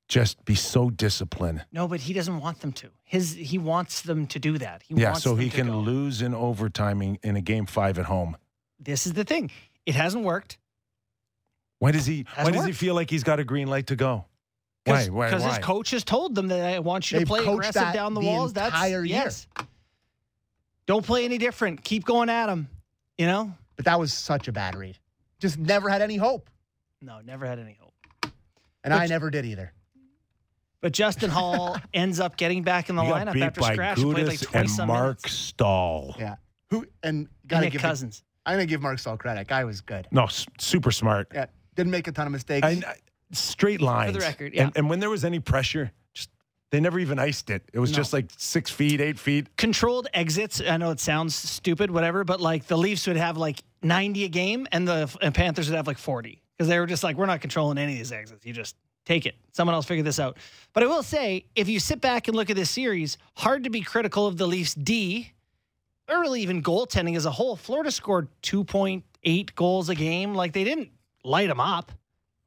just 0.09 0.44
be 0.44 0.55
so 0.55 0.90
disciplined. 0.90 1.65
No, 1.73 1.86
but 1.86 2.01
he 2.01 2.12
doesn't 2.12 2.40
want 2.40 2.61
them 2.61 2.73
to. 2.73 2.90
His 3.05 3.35
he 3.35 3.59
wants 3.59 4.02
them 4.02 4.27
to 4.27 4.39
do 4.39 4.59
that. 4.59 4.82
He 4.86 4.94
yeah, 4.94 5.11
wants 5.11 5.23
so 5.23 5.31
them 5.31 5.40
he 5.40 5.51
to 5.51 5.57
can 5.57 5.66
go. 5.69 5.78
lose 5.78 6.20
in 6.20 6.35
overtime 6.35 7.01
in, 7.01 7.19
in 7.23 7.36
a 7.36 7.40
game 7.40 7.66
five 7.66 7.98
at 7.98 8.07
home. 8.07 8.36
This 8.78 9.07
is 9.07 9.12
the 9.12 9.24
thing. 9.24 9.51
It 9.86 9.94
hasn't 9.94 10.24
worked. 10.24 10.59
Why 11.78 11.93
does 11.93 12.07
he? 12.07 12.27
Hasn't 12.28 12.55
why 12.55 12.59
does 12.59 12.66
he 12.66 12.73
feel 12.73 12.94
like 12.94 13.09
he's 13.09 13.24
got 13.24 13.40
a 13.40 13.44
green 13.44 13.69
light 13.69 13.86
to 13.86 13.97
go? 13.97 14.27
Why? 14.85 15.07
Why? 15.07 15.27
Because 15.31 15.44
his 15.44 15.59
coach 15.59 15.90
has 15.90 16.05
told 16.05 16.35
them 16.35 16.48
that 16.48 16.74
I 16.74 16.78
want 16.78 17.11
you 17.11 17.19
They've 17.19 17.27
to 17.28 17.35
play 17.35 17.47
aggressive 17.47 17.74
that 17.74 17.94
down 17.94 18.15
the, 18.15 18.20
the 18.20 18.27
walls. 18.27 18.52
That's 18.52 18.74
entire 18.74 19.05
year. 19.05 19.19
yes. 19.19 19.47
Don't 20.86 21.05
play 21.05 21.24
any 21.24 21.39
different. 21.39 21.85
Keep 21.85 22.05
going 22.05 22.28
at 22.28 22.48
him. 22.48 22.69
You 23.19 23.27
know? 23.27 23.55
but 23.81 23.86
that 23.86 23.98
was 23.98 24.12
such 24.12 24.47
a 24.47 24.52
bad 24.52 24.74
read. 24.74 24.98
Just 25.39 25.59
never 25.59 25.89
had 25.89 26.02
any 26.02 26.16
hope. 26.16 26.51
No, 27.01 27.20
never 27.24 27.47
had 27.47 27.59
any 27.59 27.78
hope. 27.81 27.94
And 28.85 28.93
I 28.93 29.07
never 29.07 29.31
did 29.31 29.47
either. 29.47 29.73
But 30.82 30.93
Justin 30.93 31.31
Holl 31.31 31.78
ends 31.94 32.20
up 32.20 32.36
getting 32.36 32.62
back 32.62 32.90
in 32.90 32.97
the 32.97 33.02
He 33.02 33.11
lineup 33.11 33.32
beat 33.32 33.43
after 33.44 33.62
by 33.62 33.73
scratch. 33.73 33.98
He 33.98 34.05
played 34.05 34.27
like 34.27 34.39
Gudas 34.39 34.51
20 34.51 34.69
and 34.81 34.86
Mark 34.86 35.19
minutes. 35.23 35.32
Staal. 35.32 36.15
Yeah. 36.19 36.35
Who 36.69 36.85
and 37.02 37.27
gotta 37.47 37.65
Nick 37.65 37.73
give 37.73 37.81
Cousins. 37.81 38.23
I'm 38.44 38.57
gonna 38.57 38.66
give 38.66 38.82
Marc 38.82 38.98
Staal 38.98 39.16
credit. 39.16 39.48
Guy 39.48 39.65
was 39.65 39.81
good. 39.81 40.07
No, 40.11 40.27
super 40.59 40.90
smart. 40.90 41.28
Yeah. 41.32 41.47
Didn't 41.74 41.93
make 41.93 42.07
a 42.07 42.12
ton 42.12 42.27
of 42.27 42.32
mistakes. 42.32 42.66
And 42.66 42.85
uh, 42.85 42.93
straight 43.32 43.81
lines. 43.81 44.12
For 44.15 44.20
the 44.20 44.27
record, 44.27 44.55
yeah. 44.55 44.65
And, 44.65 44.73
and 44.77 44.90
when 44.90 45.01
there 45.01 45.11
was 45.11 45.24
any 45.24 45.40
pressure, 45.40 45.90
just 46.15 46.31
they 46.70 46.81
never 46.81 46.98
even 46.98 47.19
iced 47.19 47.51
it. 47.51 47.62
It 47.73 47.78
was 47.78 47.90
No. 47.93 47.97
just 47.97 48.12
like 48.12 48.27
six 48.36 48.70
feet, 48.70 49.01
eight 49.01 49.19
feet. 49.19 49.55
Controlled 49.57 50.09
exits. 50.15 50.61
I 50.61 50.77
know 50.77 50.90
it 50.90 51.01
sounds 51.01 51.35
stupid, 51.35 51.90
whatever, 51.90 52.24
but 52.24 52.40
like 52.40 52.66
the 52.66 52.77
Leafs 52.78 53.07
would 53.07 53.16
have 53.16 53.36
like 53.36 53.62
90 53.82 54.24
a 54.24 54.28
game 54.28 54.66
and 54.73 54.86
the 54.86 55.15
and 55.23 55.35
Panthers 55.35 55.69
would 55.70 55.77
have 55.77 55.86
like 55.86 55.98
40 55.98 56.43
because 56.57 56.69
they 56.69 56.78
were 56.78 56.86
just 56.86 57.02
like, 57.05 57.16
we're 57.16 57.27
not 57.27 57.40
controlling 57.40 57.78
any 57.78 57.93
of 57.93 57.98
these 57.98 58.12
exits. 58.12 58.44
You 58.44 58.52
just 58.52 58.77
take 59.07 59.24
it. 59.27 59.35
Someone 59.52 59.74
else 59.74 59.86
figure 59.86 60.05
this 60.05 60.20
out. 60.20 60.36
But 60.74 60.82
I 60.82 60.86
will 60.86 61.02
say, 61.02 61.47
if 61.57 61.69
you 61.69 61.81
sit 61.81 62.01
back 62.01 62.28
and 62.28 62.36
look 62.36 62.51
at 62.51 62.57
this 62.57 62.70
series, 62.70 63.16
hard 63.35 63.65
to 63.65 63.70
be 63.70 63.81
critical 63.81 64.27
of 64.27 64.36
the 64.36 64.47
Leafs 64.47 64.74
D 64.74 65.32
or 66.09 66.20
really 66.20 66.43
even 66.43 66.62
goaltending 66.62 67.16
as 67.16 67.24
a 67.24 67.31
whole. 67.31 67.57
Florida 67.57 67.90
scored 67.90 68.28
2.8 68.43 69.55
goals 69.55 69.89
a 69.89 69.94
game. 69.94 70.35
Like 70.35 70.52
they 70.52 70.65
didn't 70.65 70.90
light 71.24 71.48
them 71.48 71.61
up. 71.61 71.93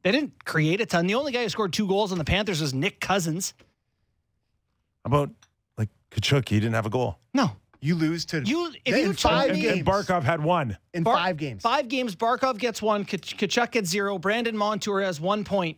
They 0.04 0.12
didn't 0.12 0.46
create 0.46 0.82
a 0.82 0.86
ton. 0.86 1.08
The 1.08 1.16
only 1.16 1.32
guy 1.32 1.44
who 1.44 1.50
scored 1.50 1.74
two 1.74 1.88
goals 1.88 2.12
on 2.12 2.18
the 2.18 2.26
Panthers 2.26 2.62
was 2.62 2.74
Nick 2.74 3.00
Cousins. 3.00 3.54
How 5.04 5.08
about 5.08 5.30
like 5.78 5.90
Tkachuk? 6.12 6.48
He 6.50 6.60
didn't 6.60 6.74
have 6.76 6.86
a 6.86 6.90
goal. 6.90 7.20
No. 7.34 7.52
You 7.80 7.96
lose 7.96 8.24
to 8.28 8.42
You 8.44 8.72
if 8.86 8.94
in 8.96 9.00
you 9.00 9.06
told 9.08 9.20
five 9.20 9.52
me 9.52 9.62
games. 9.62 9.78
And 9.80 9.86
Barkov 9.86 10.24
had 10.24 10.42
one. 10.42 10.78
in 10.94 11.04
Bar- 11.04 11.18
five 11.18 11.38
games. 11.38 11.62
Five 11.64 11.90
games. 11.90 12.16
Barkov 12.16 12.58
gets 12.58 12.82
one. 12.82 13.04
Kach- 13.04 13.36
Tkachuk 13.38 13.72
gets 13.72 13.90
zero. 13.90 14.18
Brandon 14.18 14.56
Montour 14.56 15.02
has 15.02 15.20
one 15.20 15.44
point. 15.44 15.78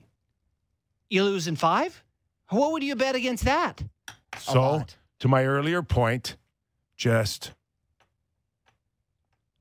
You 1.10 1.24
lose 1.24 1.48
in 1.48 1.56
five? 1.56 2.04
What 2.50 2.72
would 2.74 2.84
you 2.84 2.96
bet 2.96 3.16
against 3.16 3.46
that? 3.46 3.82
So, 4.38 4.62
lot. 4.62 4.96
to 5.20 5.28
my 5.28 5.46
earlier 5.46 5.82
point, 5.82 6.36
just 6.96 7.54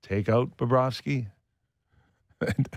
take 0.02 0.28
out 0.28 0.56
Bobrovsky 0.58 1.28
and, 2.40 2.68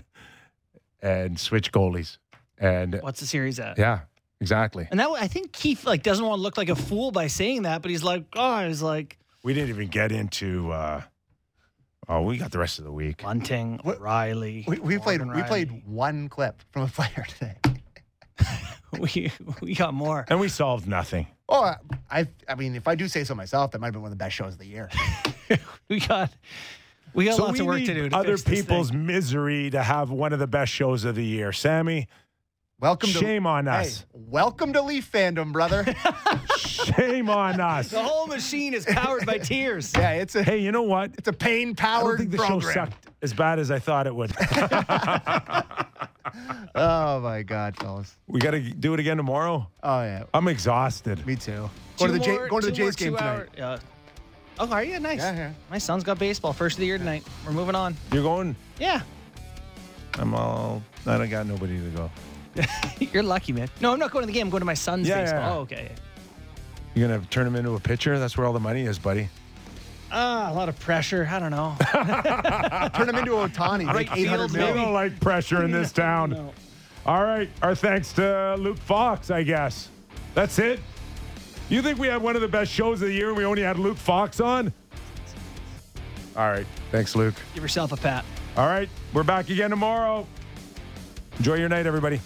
and 1.02 1.38
switch 1.38 1.72
goalies. 1.72 2.18
And 2.58 2.98
What's 3.02 3.20
the 3.20 3.26
series 3.26 3.60
at? 3.60 3.78
yeah, 3.78 4.00
exactly. 4.40 4.88
And 4.90 4.98
that 5.00 5.08
I 5.10 5.28
think 5.28 5.52
Keefe 5.52 5.86
like 5.86 6.02
doesn't 6.02 6.24
want 6.24 6.38
to 6.38 6.42
look 6.42 6.56
like 6.56 6.68
a 6.68 6.76
fool 6.76 7.10
by 7.12 7.26
saying 7.28 7.62
that, 7.62 7.82
but 7.82 7.90
he's 7.90 8.02
like, 8.02 8.24
oh, 8.34 8.66
he's 8.66 8.82
like 8.82 9.18
We 9.44 9.54
didn't 9.54 9.70
even 9.70 9.88
get 9.88 10.10
into. 10.12 10.72
Uh, 10.72 11.02
oh, 12.08 12.22
we 12.22 12.36
got 12.38 12.50
the 12.50 12.58
rest 12.58 12.78
of 12.78 12.84
the 12.84 12.92
week. 12.92 13.22
Bunting, 13.22 13.78
What- 13.82 14.00
Riley. 14.00 14.64
We, 14.66 14.78
we 14.78 14.98
played 14.98 15.20
Morgan 15.20 15.42
we 15.42 15.46
played 15.48 15.82
one 15.86 16.28
clip 16.28 16.62
from 16.72 16.82
a 16.82 16.88
player 16.88 17.24
today. 17.28 17.56
we 18.98 19.30
we 19.60 19.74
got 19.74 19.94
more. 19.94 20.24
And 20.28 20.40
we 20.40 20.48
solved 20.48 20.88
nothing. 20.88 21.26
Oh, 21.48 21.72
I 22.10 22.26
I 22.48 22.54
mean, 22.56 22.74
if 22.74 22.88
I 22.88 22.94
do 22.94 23.08
say 23.08 23.24
so 23.24 23.34
myself, 23.34 23.70
that 23.70 23.78
might 23.80 23.86
have 23.88 23.92
been 23.94 24.02
one 24.02 24.12
of 24.12 24.18
the 24.18 24.22
best 24.24 24.34
shows 24.36 24.52
of 24.54 24.58
the 24.58 24.66
year. 24.66 24.88
We 25.88 26.00
got 26.00 26.30
we 27.18 27.24
got 27.26 27.36
so 27.36 27.44
lots 27.44 27.54
we 27.54 27.60
of 27.60 27.66
work 27.66 27.78
need 27.80 27.86
to 27.86 27.94
do. 27.94 28.08
To 28.08 28.16
other 28.16 28.36
fix 28.36 28.42
this 28.44 28.60
people's 28.62 28.90
thing. 28.90 29.04
misery 29.06 29.70
to 29.70 29.82
have 29.82 30.10
one 30.10 30.32
of 30.32 30.38
the 30.38 30.46
best 30.46 30.72
shows 30.72 31.04
of 31.04 31.14
the 31.16 31.24
year. 31.24 31.52
Sammy, 31.52 32.08
Welcome 32.80 33.10
to 33.10 33.18
shame 33.18 33.44
on 33.44 33.66
Hey, 33.66 33.72
us. 33.80 34.06
welcome 34.12 34.72
to 34.72 34.80
Leaf 34.82 35.10
fandom, 35.10 35.52
brother. 35.52 35.84
Shame 36.56 37.28
on 37.28 37.60
us. 37.60 37.88
The 37.88 38.00
whole 38.00 38.28
machine 38.28 38.72
is 38.72 38.84
powered 38.86 39.26
by 39.26 39.38
tears. 39.38 39.92
yeah, 39.96 40.12
it's 40.12 40.36
a 40.36 40.44
Hey, 40.44 40.58
you 40.58 40.70
know 40.70 40.82
what? 40.82 41.10
it's 41.18 41.26
a 41.26 41.32
pain 41.32 41.70
I 41.70 41.72
don't 41.72 41.76
powered 41.76 42.18
think 42.20 42.30
the 42.30 42.36
program. 42.36 42.60
show 42.60 42.70
sucked 42.70 43.08
as 43.20 43.32
bad 43.34 43.58
as 43.58 43.72
I 43.72 43.80
thought 43.80 44.06
it 44.06 44.14
would. 44.14 44.32
Oh 46.74 47.20
my 47.20 47.42
god, 47.42 47.76
fellas. 47.78 48.14
we 48.28 48.38
got 48.38 48.50
to 48.52 48.60
do 48.60 48.94
it 48.94 49.00
again 49.00 49.16
tomorrow. 49.16 49.68
Oh 49.82 50.02
yeah, 50.02 50.24
I'm 50.32 50.46
exhausted. 50.46 51.26
me 51.26 51.34
too. 51.36 51.68
Going 51.98 52.12
to 52.12 52.18
the 52.18 52.24
Two 52.24 52.24
J, 52.32 52.36
more- 52.36 52.48
going 52.48 52.62
to 52.62 52.70
the 52.70 52.76
two 52.76 52.82
more 52.82 52.88
Jays 52.90 52.96
game 52.96 53.12
two-hour- 53.16 53.46
tonight. 53.46 53.58
Yeah. 53.58 53.78
Oh, 54.60 54.68
are 54.70 54.82
you? 54.84 54.98
Nice. 55.00 55.18
Yeah, 55.20 55.36
yeah. 55.36 55.52
My 55.70 55.78
son's 55.78 56.02
got 56.04 56.18
baseball 56.18 56.52
first 56.52 56.76
of 56.76 56.80
the 56.80 56.86
year 56.86 56.98
tonight. 56.98 57.24
We're 57.46 57.52
moving 57.52 57.74
on. 57.74 57.96
You're 58.12 58.22
going. 58.22 58.56
Yeah. 58.80 59.02
I'm 60.14 60.34
all. 60.34 60.82
I 61.06 61.16
don't 61.16 61.30
got 61.30 61.46
nobody 61.46 61.78
to 61.78 61.90
go. 61.90 62.10
You're 63.12 63.22
lucky, 63.22 63.52
man. 63.52 63.68
No, 63.80 63.92
I'm 63.92 63.98
not 64.00 64.10
going 64.10 64.22
to 64.22 64.26
the 64.26 64.32
game. 64.32 64.46
I'm 64.46 64.50
going 64.50 64.60
to 64.62 64.66
my 64.66 64.74
son's 64.74 65.06
Yeah, 65.06 65.20
baseball. 65.22 65.40
yeah. 65.40 65.54
Oh, 65.54 65.60
okay. 65.60 65.92
You're 66.94 67.06
gonna 67.08 67.24
turn 67.30 67.46
him 67.46 67.54
into 67.54 67.74
a 67.74 67.80
pitcher. 67.80 68.18
That's 68.18 68.36
where 68.36 68.44
all 68.46 68.52
the 68.52 68.58
money 68.58 68.82
is, 68.82 68.98
buddy. 68.98 69.28
Ah, 70.10 70.50
a 70.50 70.54
lot 70.54 70.68
of 70.68 70.80
pressure. 70.80 71.28
I 71.30 71.38
don't 71.38 71.50
know. 71.52 71.76
Turn 72.96 73.08
him 73.10 73.14
into 73.16 73.32
Ohtani, 73.32 73.86
Right 73.86 74.08
like 74.08 74.16
800 74.16 74.26
field, 74.26 74.52
We 74.52 74.58
million. 74.58 74.76
don't 74.76 74.92
like 74.94 75.20
pressure 75.20 75.62
in 75.64 75.70
this 75.70 75.92
town. 76.04 76.30
No. 76.30 76.52
All 77.06 77.22
right. 77.22 77.48
Our 77.62 77.74
thanks 77.76 78.12
to 78.14 78.56
Luke 78.58 78.78
Fox, 78.78 79.30
I 79.30 79.42
guess. 79.44 79.90
That's 80.34 80.58
it. 80.58 80.80
You 81.68 81.82
think 81.82 81.98
we 81.98 82.06
had 82.06 82.22
one 82.22 82.34
of 82.34 82.40
the 82.40 82.48
best 82.48 82.72
shows 82.72 83.02
of 83.02 83.08
the 83.08 83.14
year 83.14 83.28
and 83.28 83.36
we 83.36 83.44
only 83.44 83.62
had 83.62 83.78
Luke 83.78 83.98
Fox 83.98 84.40
on? 84.40 84.72
All 86.34 86.50
right. 86.50 86.66
Thanks, 86.90 87.14
Luke. 87.14 87.34
Give 87.54 87.62
yourself 87.62 87.92
a 87.92 87.96
pat. 87.96 88.24
All 88.56 88.66
right. 88.66 88.88
We're 89.12 89.22
back 89.22 89.50
again 89.50 89.70
tomorrow. 89.70 90.26
Enjoy 91.38 91.54
your 91.54 91.68
night, 91.68 91.86
everybody. 91.86 92.20